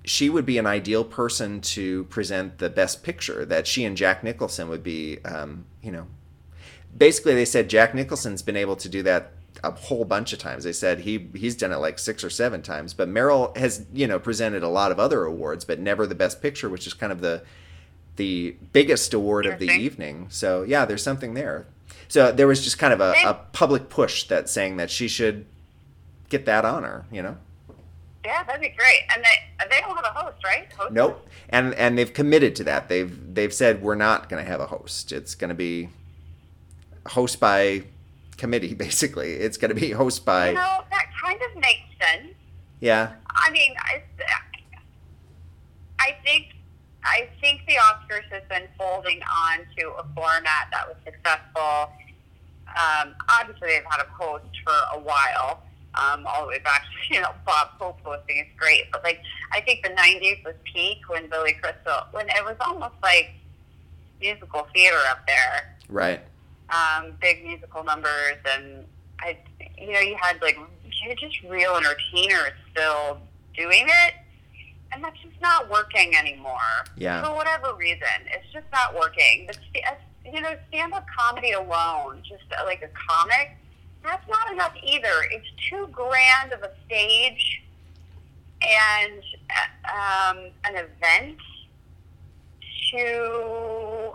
she 0.05 0.31
would 0.31 0.47
be 0.47 0.57
an 0.59 0.67
ideal 0.67 1.05
person 1.05 1.61
to 1.61 2.05
present 2.05 2.59
the 2.59 2.71
Best 2.71 3.03
Picture. 3.03 3.45
That 3.45 3.67
she 3.67 3.85
and 3.85 3.97
Jack 3.97 4.25
Nicholson 4.25 4.69
would 4.71 4.83
be, 4.83 5.19
um, 5.25 5.67
you 5.83 5.93
know, 5.93 6.07
basically 6.97 7.35
they 7.35 7.45
said 7.45 7.69
Jack 7.69 7.95
Nicholson's 7.95 8.43
been 8.43 8.57
able 8.57 8.77
to 8.77 8.89
do 8.89 9.03
that 9.03 9.33
a 9.63 9.71
whole 9.71 10.05
bunch 10.05 10.33
of 10.33 10.39
times. 10.39 10.65
They 10.65 10.73
said 10.73 11.01
he 11.01 11.29
he's 11.35 11.57
done 11.57 11.73
it 11.73 11.77
like 11.77 11.99
six 11.99 12.25
or 12.25 12.31
seven 12.31 12.63
times, 12.63 12.95
but 12.95 13.09
Meryl 13.09 13.57
has 13.57 13.85
you 13.93 14.07
know 14.07 14.19
presented 14.19 14.63
a 14.63 14.69
lot 14.69 14.93
of 14.93 14.99
other 14.99 15.25
awards, 15.25 15.65
but 15.65 15.79
never 15.79 16.07
the 16.07 16.15
Best 16.15 16.41
Picture, 16.41 16.69
which 16.69 16.87
is 16.87 16.95
kind 16.95 17.13
of 17.13 17.21
the 17.21 17.43
the 18.17 18.57
biggest 18.73 19.15
award 19.15 19.47
of 19.47 19.59
the 19.59 19.71
evening. 19.71 20.27
So 20.31 20.63
yeah, 20.63 20.85
there's 20.85 21.03
something 21.03 21.35
there. 21.35 21.67
So 22.09 22.33
there 22.33 22.47
was 22.47 22.63
just 22.63 22.79
kind 22.79 22.93
of 22.93 23.01
a, 23.01 23.15
a 23.25 23.35
public 23.53 23.89
push 23.89 24.25
that 24.25 24.49
saying 24.49 24.77
that 24.79 24.91
she 24.91 25.09
should 25.09 25.47
get 26.29 26.45
that 26.47 26.65
honor. 26.65 27.07
You 27.11 27.23
know. 27.23 27.37
Yeah, 28.25 28.43
that'd 28.43 28.61
be 28.61 28.69
great. 28.69 29.03
And 29.15 29.25
they 29.25 29.67
they 29.69 29.81
don't 29.81 29.97
have 29.97 30.05
a 30.05 30.19
host, 30.19 30.45
right? 30.45 30.71
Host 30.73 30.93
Nope. 30.93 31.27
And 31.49 31.75
and 31.75 31.97
they've 31.97 32.13
committed 32.13 32.55
to 32.57 32.65
that. 32.65 32.89
They've 32.89 33.35
they've 33.35 33.53
said 33.53 33.83
we're 33.83 33.95
not 33.95 34.29
going 34.29 34.43
to 34.45 34.51
have 34.51 34.61
a 34.61 34.67
host. 34.67 35.13
It's 35.13 35.35
going 35.35 35.49
to 35.49 35.55
be 35.55 35.89
host 37.11 37.41
by 37.41 37.83
committee 38.37 38.75
basically. 38.87 39.33
It's 39.33 39.57
going 39.57 39.75
to 39.75 39.81
be 39.81 39.91
host 39.91 40.25
by 40.25 40.49
You 40.49 40.55
know, 40.55 40.85
that 40.91 41.07
kind 41.23 41.41
of 41.43 41.61
makes 41.61 41.89
sense. 42.01 42.35
yeah. 42.81 43.13
I 43.31 43.51
mean, 43.51 43.75
I, 43.79 44.03
I 45.99 46.17
think 46.25 46.55
I 47.05 47.29
think 47.41 47.63
the 47.67 47.75
Oscars 47.75 48.25
has 48.31 48.43
been 48.49 48.69
folding 48.77 49.21
on 49.23 49.61
to 49.79 49.89
a 49.93 50.05
format 50.15 50.69
that 50.71 50.87
was 50.87 50.97
successful. 51.05 51.91
Um, 52.69 53.15
obviously, 53.29 53.69
they've 53.69 53.85
had 53.89 54.05
a 54.05 54.09
host 54.11 54.45
for 54.65 54.75
a 54.95 55.01
while, 55.01 55.63
um, 55.95 56.27
all 56.27 56.43
the 56.43 56.49
way 56.49 56.59
back 56.59 56.83
to 56.83 57.15
you 57.15 57.21
know 57.21 57.31
Bob 57.47 57.69
Hope 57.79 57.99
hosting 58.05 58.39
is 58.39 58.47
great, 58.57 58.85
but 58.93 59.03
like 59.03 59.21
I 59.53 59.61
think 59.63 59.83
the 59.83 59.91
'90s 59.91 60.45
was 60.45 60.55
peak 60.65 60.99
when 61.09 61.29
Billy 61.31 61.55
Crystal, 61.55 62.03
when 62.13 62.29
it 62.29 62.45
was 62.45 62.57
almost 62.61 62.95
like 63.03 63.31
musical 64.21 64.69
theater 64.75 65.01
up 65.11 65.27
there 65.27 65.71
Right. 65.91 66.21
Um, 66.71 67.13
big 67.21 67.45
musical 67.45 67.85
numbers, 67.85 68.37
and 68.55 68.85
I, 69.21 69.39
you 69.79 69.93
know, 69.93 70.01
you 70.01 70.17
had 70.21 70.41
like 70.43 70.59
you're 71.05 71.15
just 71.15 71.43
real 71.49 71.77
entertainers 71.77 72.53
still 72.73 73.21
doing 73.57 73.87
it, 73.87 74.15
and 74.93 75.03
that's 75.03 75.19
just 75.21 75.41
not 75.41 75.71
working 75.71 76.15
anymore. 76.17 76.85
Yeah. 76.97 77.23
For 77.23 77.35
whatever 77.35 77.75
reason, 77.75 78.27
it's 78.27 78.53
just 78.53 78.67
not 78.73 78.95
working. 78.95 79.47
But 79.47 79.59
uh, 79.89 79.95
you 80.31 80.41
know, 80.41 80.55
stand-up 80.69 81.07
comedy 81.17 81.53
alone, 81.53 82.23
just 82.29 82.45
uh, 82.53 82.65
like 82.65 82.83
a 82.83 82.91
comic, 83.09 83.57
that's 84.03 84.27
not 84.29 84.53
enough 84.53 84.75
either. 84.83 85.27
It's 85.31 85.49
too 85.69 85.89
grand 85.93 86.53
of 86.53 86.63
a 86.63 86.71
stage 86.87 87.63
and 88.63 89.23
uh, 89.51 90.31
um, 90.31 90.39
an 90.65 90.77
event 90.77 91.39
to 92.93 94.13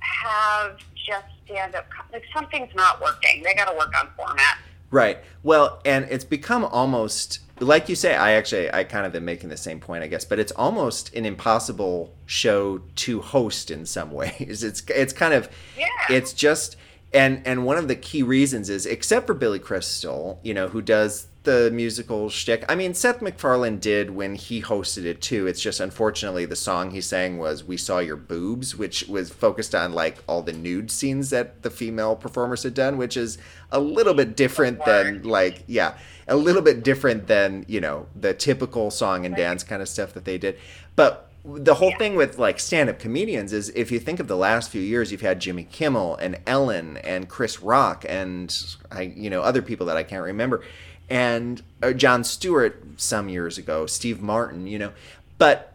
have 0.00 0.78
just 1.04 1.26
stand 1.46 1.74
up. 1.74 1.86
Like 2.12 2.24
something's 2.34 2.74
not 2.74 3.00
working. 3.00 3.42
They 3.42 3.54
got 3.54 3.70
to 3.70 3.76
work 3.76 3.92
on 3.98 4.08
format. 4.16 4.58
Right. 4.90 5.18
Well, 5.42 5.80
and 5.84 6.06
it's 6.10 6.24
become 6.24 6.64
almost 6.64 7.40
like 7.60 7.88
you 7.88 7.96
say. 7.96 8.14
I 8.14 8.32
actually, 8.32 8.72
I 8.72 8.84
kind 8.84 9.06
of 9.06 9.14
am 9.16 9.24
making 9.24 9.48
the 9.48 9.56
same 9.56 9.80
point, 9.80 10.04
I 10.04 10.06
guess. 10.06 10.24
But 10.24 10.38
it's 10.38 10.52
almost 10.52 11.12
an 11.14 11.26
impossible 11.26 12.14
show 12.26 12.78
to 12.96 13.20
host 13.20 13.70
in 13.70 13.86
some 13.86 14.10
ways. 14.20 14.62
It's 14.62 14.82
it's 14.88 15.12
kind 15.12 15.34
of 15.34 15.48
Yeah. 15.76 15.86
it's 16.10 16.32
just 16.32 16.76
and 17.12 17.42
and 17.46 17.64
one 17.64 17.76
of 17.78 17.88
the 17.88 17.96
key 17.96 18.22
reasons 18.22 18.70
is 18.70 18.86
except 18.86 19.26
for 19.26 19.34
Billy 19.34 19.58
Crystal, 19.58 20.38
you 20.42 20.54
know, 20.54 20.68
who 20.68 20.80
does 20.82 21.26
the 21.44 21.70
musical 21.72 22.28
shtick. 22.28 22.64
I 22.68 22.74
mean, 22.74 22.94
Seth 22.94 23.22
MacFarlane 23.22 23.78
did 23.78 24.10
when 24.10 24.34
he 24.34 24.60
hosted 24.60 25.04
it 25.04 25.20
too. 25.20 25.46
It's 25.46 25.60
just 25.60 25.80
unfortunately 25.80 26.44
the 26.44 26.56
song 26.56 26.90
he 26.90 27.00
sang 27.00 27.38
was 27.38 27.62
"We 27.64 27.76
Saw 27.76 27.98
Your 27.98 28.16
Boobs," 28.16 28.76
which 28.76 29.06
was 29.08 29.30
focused 29.30 29.74
on 29.74 29.92
like 29.92 30.18
all 30.26 30.42
the 30.42 30.52
nude 30.52 30.90
scenes 30.90 31.30
that 31.30 31.62
the 31.62 31.70
female 31.70 32.16
performers 32.16 32.62
had 32.62 32.74
done, 32.74 32.96
which 32.96 33.16
is 33.16 33.38
a 33.70 33.80
little 33.80 34.14
bit 34.14 34.36
different 34.36 34.84
than 34.84 35.22
like 35.22 35.64
yeah, 35.66 35.96
a 36.26 36.36
little 36.36 36.62
bit 36.62 36.82
different 36.82 37.26
than 37.26 37.64
you 37.68 37.80
know 37.80 38.06
the 38.18 38.34
typical 38.34 38.90
song 38.90 39.24
and 39.24 39.36
dance 39.36 39.62
kind 39.62 39.82
of 39.82 39.88
stuff 39.88 40.12
that 40.14 40.24
they 40.24 40.38
did. 40.38 40.58
But 40.96 41.30
the 41.44 41.74
whole 41.74 41.92
thing 41.98 42.16
with 42.16 42.38
like 42.38 42.58
stand-up 42.58 42.98
comedians 42.98 43.52
is 43.52 43.68
if 43.70 43.92
you 43.92 43.98
think 44.00 44.18
of 44.18 44.28
the 44.28 44.36
last 44.36 44.70
few 44.70 44.80
years 44.80 45.12
you've 45.12 45.20
had 45.20 45.40
Jimmy 45.40 45.64
Kimmel 45.64 46.16
and 46.16 46.38
Ellen 46.46 46.96
and 46.98 47.28
Chris 47.28 47.60
Rock 47.60 48.06
and 48.08 48.76
I 48.90 49.02
you 49.02 49.28
know 49.28 49.42
other 49.42 49.60
people 49.60 49.86
that 49.86 49.96
I 49.96 50.04
can't 50.04 50.24
remember 50.24 50.62
and 51.08 51.62
uh, 51.82 51.92
Jon 51.92 52.24
Stewart 52.24 52.82
some 52.96 53.28
years 53.28 53.58
ago, 53.58 53.86
Steve 53.86 54.20
Martin, 54.20 54.66
you 54.66 54.78
know. 54.78 54.92
But 55.38 55.74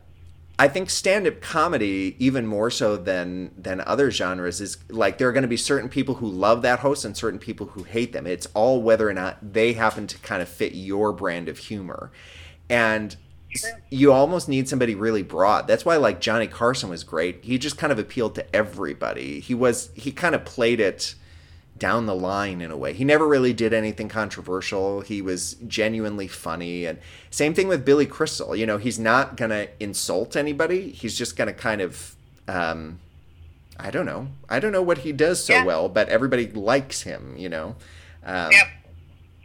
I 0.57 0.67
think 0.67 0.89
stand-up 0.89 1.39
comedy, 1.39 2.15
even 2.19 2.45
more 2.45 2.69
so 2.69 2.97
than 2.97 3.51
than 3.57 3.81
other 3.81 4.11
genres, 4.11 4.59
is 4.59 4.77
like 4.89 5.17
there 5.17 5.29
are 5.29 5.31
going 5.31 5.43
to 5.43 5.47
be 5.47 5.57
certain 5.57 5.89
people 5.89 6.15
who 6.15 6.27
love 6.27 6.61
that 6.63 6.79
host 6.79 7.05
and 7.05 7.15
certain 7.15 7.39
people 7.39 7.67
who 7.67 7.83
hate 7.83 8.11
them. 8.11 8.27
It's 8.27 8.47
all 8.53 8.81
whether 8.81 9.07
or 9.07 9.13
not 9.13 9.53
they 9.53 9.73
happen 9.73 10.07
to 10.07 10.17
kind 10.19 10.41
of 10.41 10.49
fit 10.49 10.73
your 10.73 11.13
brand 11.13 11.47
of 11.47 11.57
humor, 11.57 12.11
and 12.69 13.15
you 13.89 14.11
almost 14.11 14.47
need 14.47 14.69
somebody 14.69 14.95
really 14.95 15.23
broad. 15.23 15.67
That's 15.67 15.85
why 15.85 15.95
like 15.95 16.21
Johnny 16.21 16.47
Carson 16.47 16.89
was 16.89 17.03
great. 17.03 17.43
He 17.43 17.57
just 17.57 17.77
kind 17.77 17.91
of 17.91 17.97
appealed 17.97 18.35
to 18.35 18.55
everybody. 18.55 19.39
He 19.39 19.55
was 19.55 19.89
he 19.95 20.11
kind 20.11 20.35
of 20.35 20.45
played 20.45 20.79
it 20.79 21.15
down 21.79 22.05
the 22.05 22.15
line 22.15 22.61
in 22.61 22.71
a 22.71 22.77
way. 22.77 22.93
He 22.93 23.03
never 23.03 23.27
really 23.27 23.53
did 23.53 23.73
anything 23.73 24.09
controversial. 24.09 25.01
He 25.01 25.21
was 25.21 25.53
genuinely 25.67 26.27
funny. 26.27 26.85
And 26.85 26.99
same 27.29 27.53
thing 27.53 27.67
with 27.67 27.85
Billy 27.85 28.05
Crystal. 28.05 28.55
You 28.55 28.65
know, 28.65 28.77
he's 28.77 28.99
not 28.99 29.37
going 29.37 29.51
to 29.51 29.69
insult 29.79 30.35
anybody. 30.35 30.91
He's 30.91 31.17
just 31.17 31.35
going 31.35 31.47
to 31.47 31.53
kind 31.53 31.81
of, 31.81 32.15
um, 32.47 32.99
I 33.79 33.91
don't 33.91 34.05
know. 34.05 34.27
I 34.49 34.59
don't 34.59 34.71
know 34.71 34.81
what 34.81 34.99
he 34.99 35.11
does 35.11 35.43
so 35.43 35.53
Yeah. 35.53 35.65
well, 35.65 35.89
but 35.89 36.09
everybody 36.09 36.47
likes 36.47 37.01
him, 37.01 37.35
you 37.37 37.49
know? 37.49 37.75
Um, 38.25 38.51
Yep. 38.51 38.67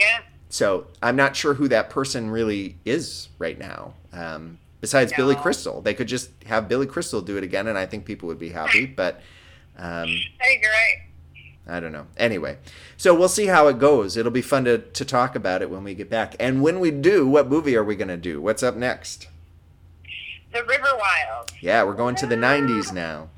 Yeah. 0.01 0.19
So 0.49 0.87
I'm 1.03 1.17
not 1.17 1.35
sure 1.37 1.55
who 1.55 1.69
that 1.69 1.91
person 1.91 2.31
really 2.31 2.79
is 2.85 3.29
right 3.39 3.59
now. 3.59 3.95
Um, 4.13 4.59
besides 4.81 5.13
Billy 5.17 5.35
Crystal, 5.35 5.81
they 5.81 5.95
could 5.95 6.09
just 6.09 6.31
have 6.47 6.69
Billy 6.69 6.87
Crystal 6.87 7.21
do 7.21 7.37
it 7.37 7.43
again, 7.43 7.67
and 7.67 7.77
I 7.79 7.87
think 7.87 8.05
people 8.05 8.29
would 8.29 8.39
be 8.39 8.51
happy. 8.51 8.87
But 8.97 9.17
um, 9.77 10.09
I 10.41 10.61
right. 10.63 11.04
I 11.67 11.81
don't 11.81 11.93
know. 11.93 12.07
Anyway, 12.17 12.59
so 12.97 13.15
we'll 13.15 13.29
see 13.29 13.47
how 13.47 13.69
it 13.69 13.79
goes. 13.79 14.17
It'll 14.17 14.31
be 14.31 14.43
fun 14.43 14.65
to, 14.65 14.79
to 14.79 15.05
talk 15.05 15.35
about 15.35 15.63
it 15.63 15.71
when 15.71 15.83
we 15.83 15.95
get 15.95 16.11
back. 16.11 16.37
And 16.39 16.63
when 16.63 16.79
we 16.79 16.91
do, 16.91 17.27
what 17.27 17.49
movie 17.49 17.77
are 17.77 17.85
we 17.85 17.97
going 17.97 18.09
to 18.09 18.17
do? 18.19 18.41
What's 18.41 18.63
up 18.63 18.77
next? 18.77 19.29
The 20.53 20.63
River 20.63 20.89
Wild. 20.99 21.53
Yeah, 21.61 21.83
we're 21.85 21.95
going 21.95 22.17
to 22.17 22.27
the 22.27 22.37
90s 22.37 22.93
now. 22.93 23.31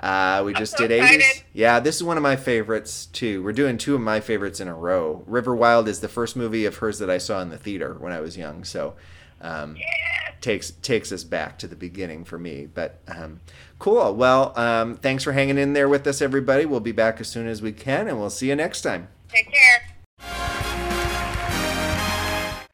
Uh, 0.00 0.42
we 0.44 0.52
just 0.52 0.76
so 0.76 0.86
did 0.86 1.02
80s. 1.02 1.42
Yeah, 1.52 1.80
this 1.80 1.96
is 1.96 2.04
one 2.04 2.16
of 2.16 2.22
my 2.22 2.36
favorites 2.36 3.06
too. 3.06 3.42
We're 3.42 3.52
doing 3.52 3.78
two 3.78 3.94
of 3.94 4.00
my 4.00 4.20
favorites 4.20 4.60
in 4.60 4.68
a 4.68 4.74
row. 4.74 5.24
River 5.26 5.56
Wild 5.56 5.88
is 5.88 6.00
the 6.00 6.08
first 6.08 6.36
movie 6.36 6.66
of 6.66 6.76
hers 6.76 6.98
that 6.98 7.08
I 7.08 7.18
saw 7.18 7.40
in 7.40 7.48
the 7.48 7.58
theater 7.58 7.94
when 7.94 8.12
I 8.12 8.20
was 8.20 8.36
young, 8.36 8.64
so 8.64 8.94
um, 9.40 9.76
takes 10.42 10.72
takes 10.72 11.10
us 11.10 11.24
back 11.24 11.58
to 11.60 11.66
the 11.66 11.76
beginning 11.76 12.24
for 12.24 12.38
me. 12.38 12.66
But 12.66 13.00
um, 13.08 13.40
cool. 13.78 14.14
Well, 14.14 14.58
um, 14.58 14.96
thanks 14.96 15.24
for 15.24 15.32
hanging 15.32 15.58
in 15.58 15.72
there 15.72 15.88
with 15.88 16.06
us, 16.06 16.22
everybody. 16.22 16.66
We'll 16.66 16.80
be 16.80 16.92
back 16.92 17.20
as 17.20 17.28
soon 17.28 17.46
as 17.46 17.62
we 17.62 17.72
can, 17.72 18.08
and 18.08 18.18
we'll 18.18 18.30
see 18.30 18.48
you 18.48 18.56
next 18.56 18.82
time. 18.82 19.08
Take 19.28 19.50
care. 19.52 19.82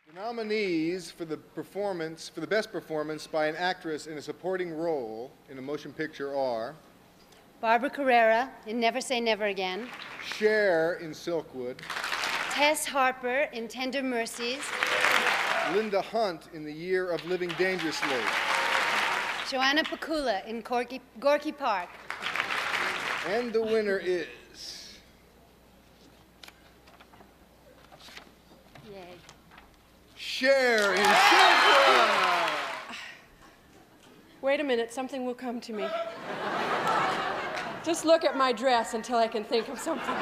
The 0.07 0.15
nominees 0.15 1.11
for 1.11 1.25
the 1.25 1.37
performance, 1.37 2.29
for 2.29 2.41
the 2.41 2.47
best 2.47 2.71
performance 2.71 3.27
by 3.27 3.47
an 3.47 3.57
actress 3.57 4.07
in 4.07 4.19
a 4.19 4.23
supporting 4.23 4.73
role 4.73 5.33
in 5.49 5.59
a 5.59 5.63
motion 5.63 5.93
picture 5.93 6.37
are 6.37 6.75
Barbara 7.61 7.91
Carrera 7.91 8.51
in 8.67 8.81
Never 8.81 9.03
Say 9.03 9.21
Never 9.21 9.47
Again, 9.47 9.87
Cher 10.25 10.95
in 10.95 11.11
Silkwood, 11.11 11.79
Tess 12.53 12.87
Harper 12.87 13.49
in 13.53 13.69
Tender 13.69 14.03
Mercies, 14.03 14.63
Linda 15.75 16.01
Hunt 16.01 16.49
in 16.55 16.65
The 16.65 16.73
Year 16.73 17.11
of 17.11 17.23
Living 17.27 17.53
Dangerously, 17.59 18.09
Joanna 19.51 19.83
Pacula 19.83 20.47
in 20.47 20.61
Gorky, 20.61 21.01
Gorky 21.19 21.51
Park, 21.51 21.89
and 23.27 23.53
the 23.53 23.61
winner 23.61 23.99
is 23.99 24.29
Yay. 28.89 29.17
Cher 30.15 30.95
in 30.95 31.03
Silkwood. 31.03 32.51
Wait 34.41 34.61
a 34.61 34.63
minute, 34.63 34.93
something 34.93 35.27
will 35.27 35.35
come 35.35 35.61
to 35.63 35.73
me. 35.73 35.89
Just 37.85 38.05
look 38.05 38.23
at 38.25 38.37
my 38.37 38.53
dress 38.53 38.95
until 38.95 39.19
I 39.19 39.27
can 39.27 39.43
think 39.43 39.67
of 39.67 39.81
something. 39.81 40.15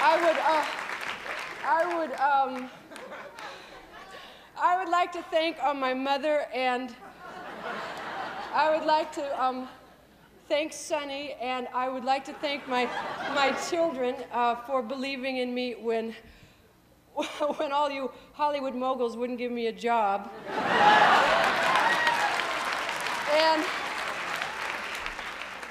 I 0.00 0.16
would, 0.22 0.38
uh, 0.38 0.64
I 1.66 1.98
would, 1.98 2.12
um, 2.18 2.70
I 4.64 4.78
would 4.78 4.88
like 4.88 5.10
to 5.14 5.22
thank 5.22 5.60
uh, 5.60 5.74
my 5.74 5.92
mother 5.92 6.46
and 6.54 6.94
I 8.54 8.70
would 8.70 8.86
like 8.86 9.10
to 9.14 9.44
um, 9.44 9.68
thank 10.48 10.72
Sonny 10.72 11.32
and 11.40 11.66
I 11.74 11.88
would 11.88 12.04
like 12.04 12.24
to 12.26 12.32
thank 12.34 12.68
my, 12.68 12.88
my 13.34 13.50
children 13.68 14.14
uh, 14.30 14.54
for 14.54 14.80
believing 14.80 15.38
in 15.38 15.52
me 15.52 15.74
when 15.74 16.14
when 17.56 17.72
all 17.72 17.90
you 17.90 18.12
Hollywood 18.34 18.76
moguls 18.76 19.16
wouldn't 19.16 19.40
give 19.40 19.50
me 19.50 19.66
a 19.66 19.72
job. 19.72 20.30
and 20.48 20.54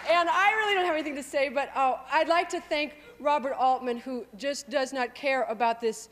and 0.09 0.29
I 0.29 0.51
really 0.57 0.73
don't 0.73 0.85
have 0.85 0.95
anything 0.95 1.15
to 1.15 1.23
say, 1.23 1.47
but 1.47 1.71
uh, 1.77 1.95
I'd 2.11 2.27
like 2.27 2.49
to 2.49 2.59
thank 2.59 2.95
Robert 3.21 3.53
Altman, 3.53 3.99
who 3.99 4.25
just 4.35 4.69
does 4.69 4.91
not 4.91 5.15
care 5.15 5.43
about 5.43 5.79
this, 5.79 6.09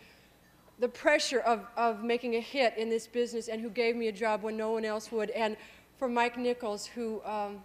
the 0.79 0.87
pressure 0.87 1.39
of, 1.39 1.65
of 1.75 2.03
making 2.03 2.35
a 2.35 2.39
hit 2.39 2.77
in 2.77 2.89
this 2.89 3.05
business, 3.07 3.49
and 3.49 3.61
who 3.61 3.69
gave 3.69 3.95
me 3.95 4.07
a 4.07 4.11
job 4.11 4.43
when 4.43 4.55
no 4.57 4.71
one 4.71 4.85
else 4.85 5.11
would. 5.11 5.29
And 5.31 5.57
for 5.97 6.07
Mike 6.07 6.37
Nichols, 6.37 6.85
who 6.85 7.21
um, 7.25 7.61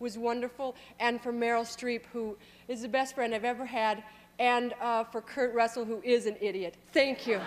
was 0.00 0.18
wonderful, 0.18 0.74
and 0.98 1.20
for 1.20 1.32
Meryl 1.32 1.64
Streep, 1.64 2.02
who 2.12 2.36
is 2.68 2.82
the 2.82 2.88
best 2.88 3.14
friend 3.14 3.34
I've 3.34 3.44
ever 3.44 3.64
had, 3.64 4.02
and 4.38 4.74
uh, 4.80 5.04
for 5.04 5.20
Kurt 5.20 5.54
Russell, 5.54 5.84
who 5.84 6.02
is 6.02 6.26
an 6.26 6.36
idiot. 6.40 6.74
Thank 6.92 7.26
you. 7.26 7.40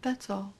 That's 0.00 0.30
all. 0.30 0.54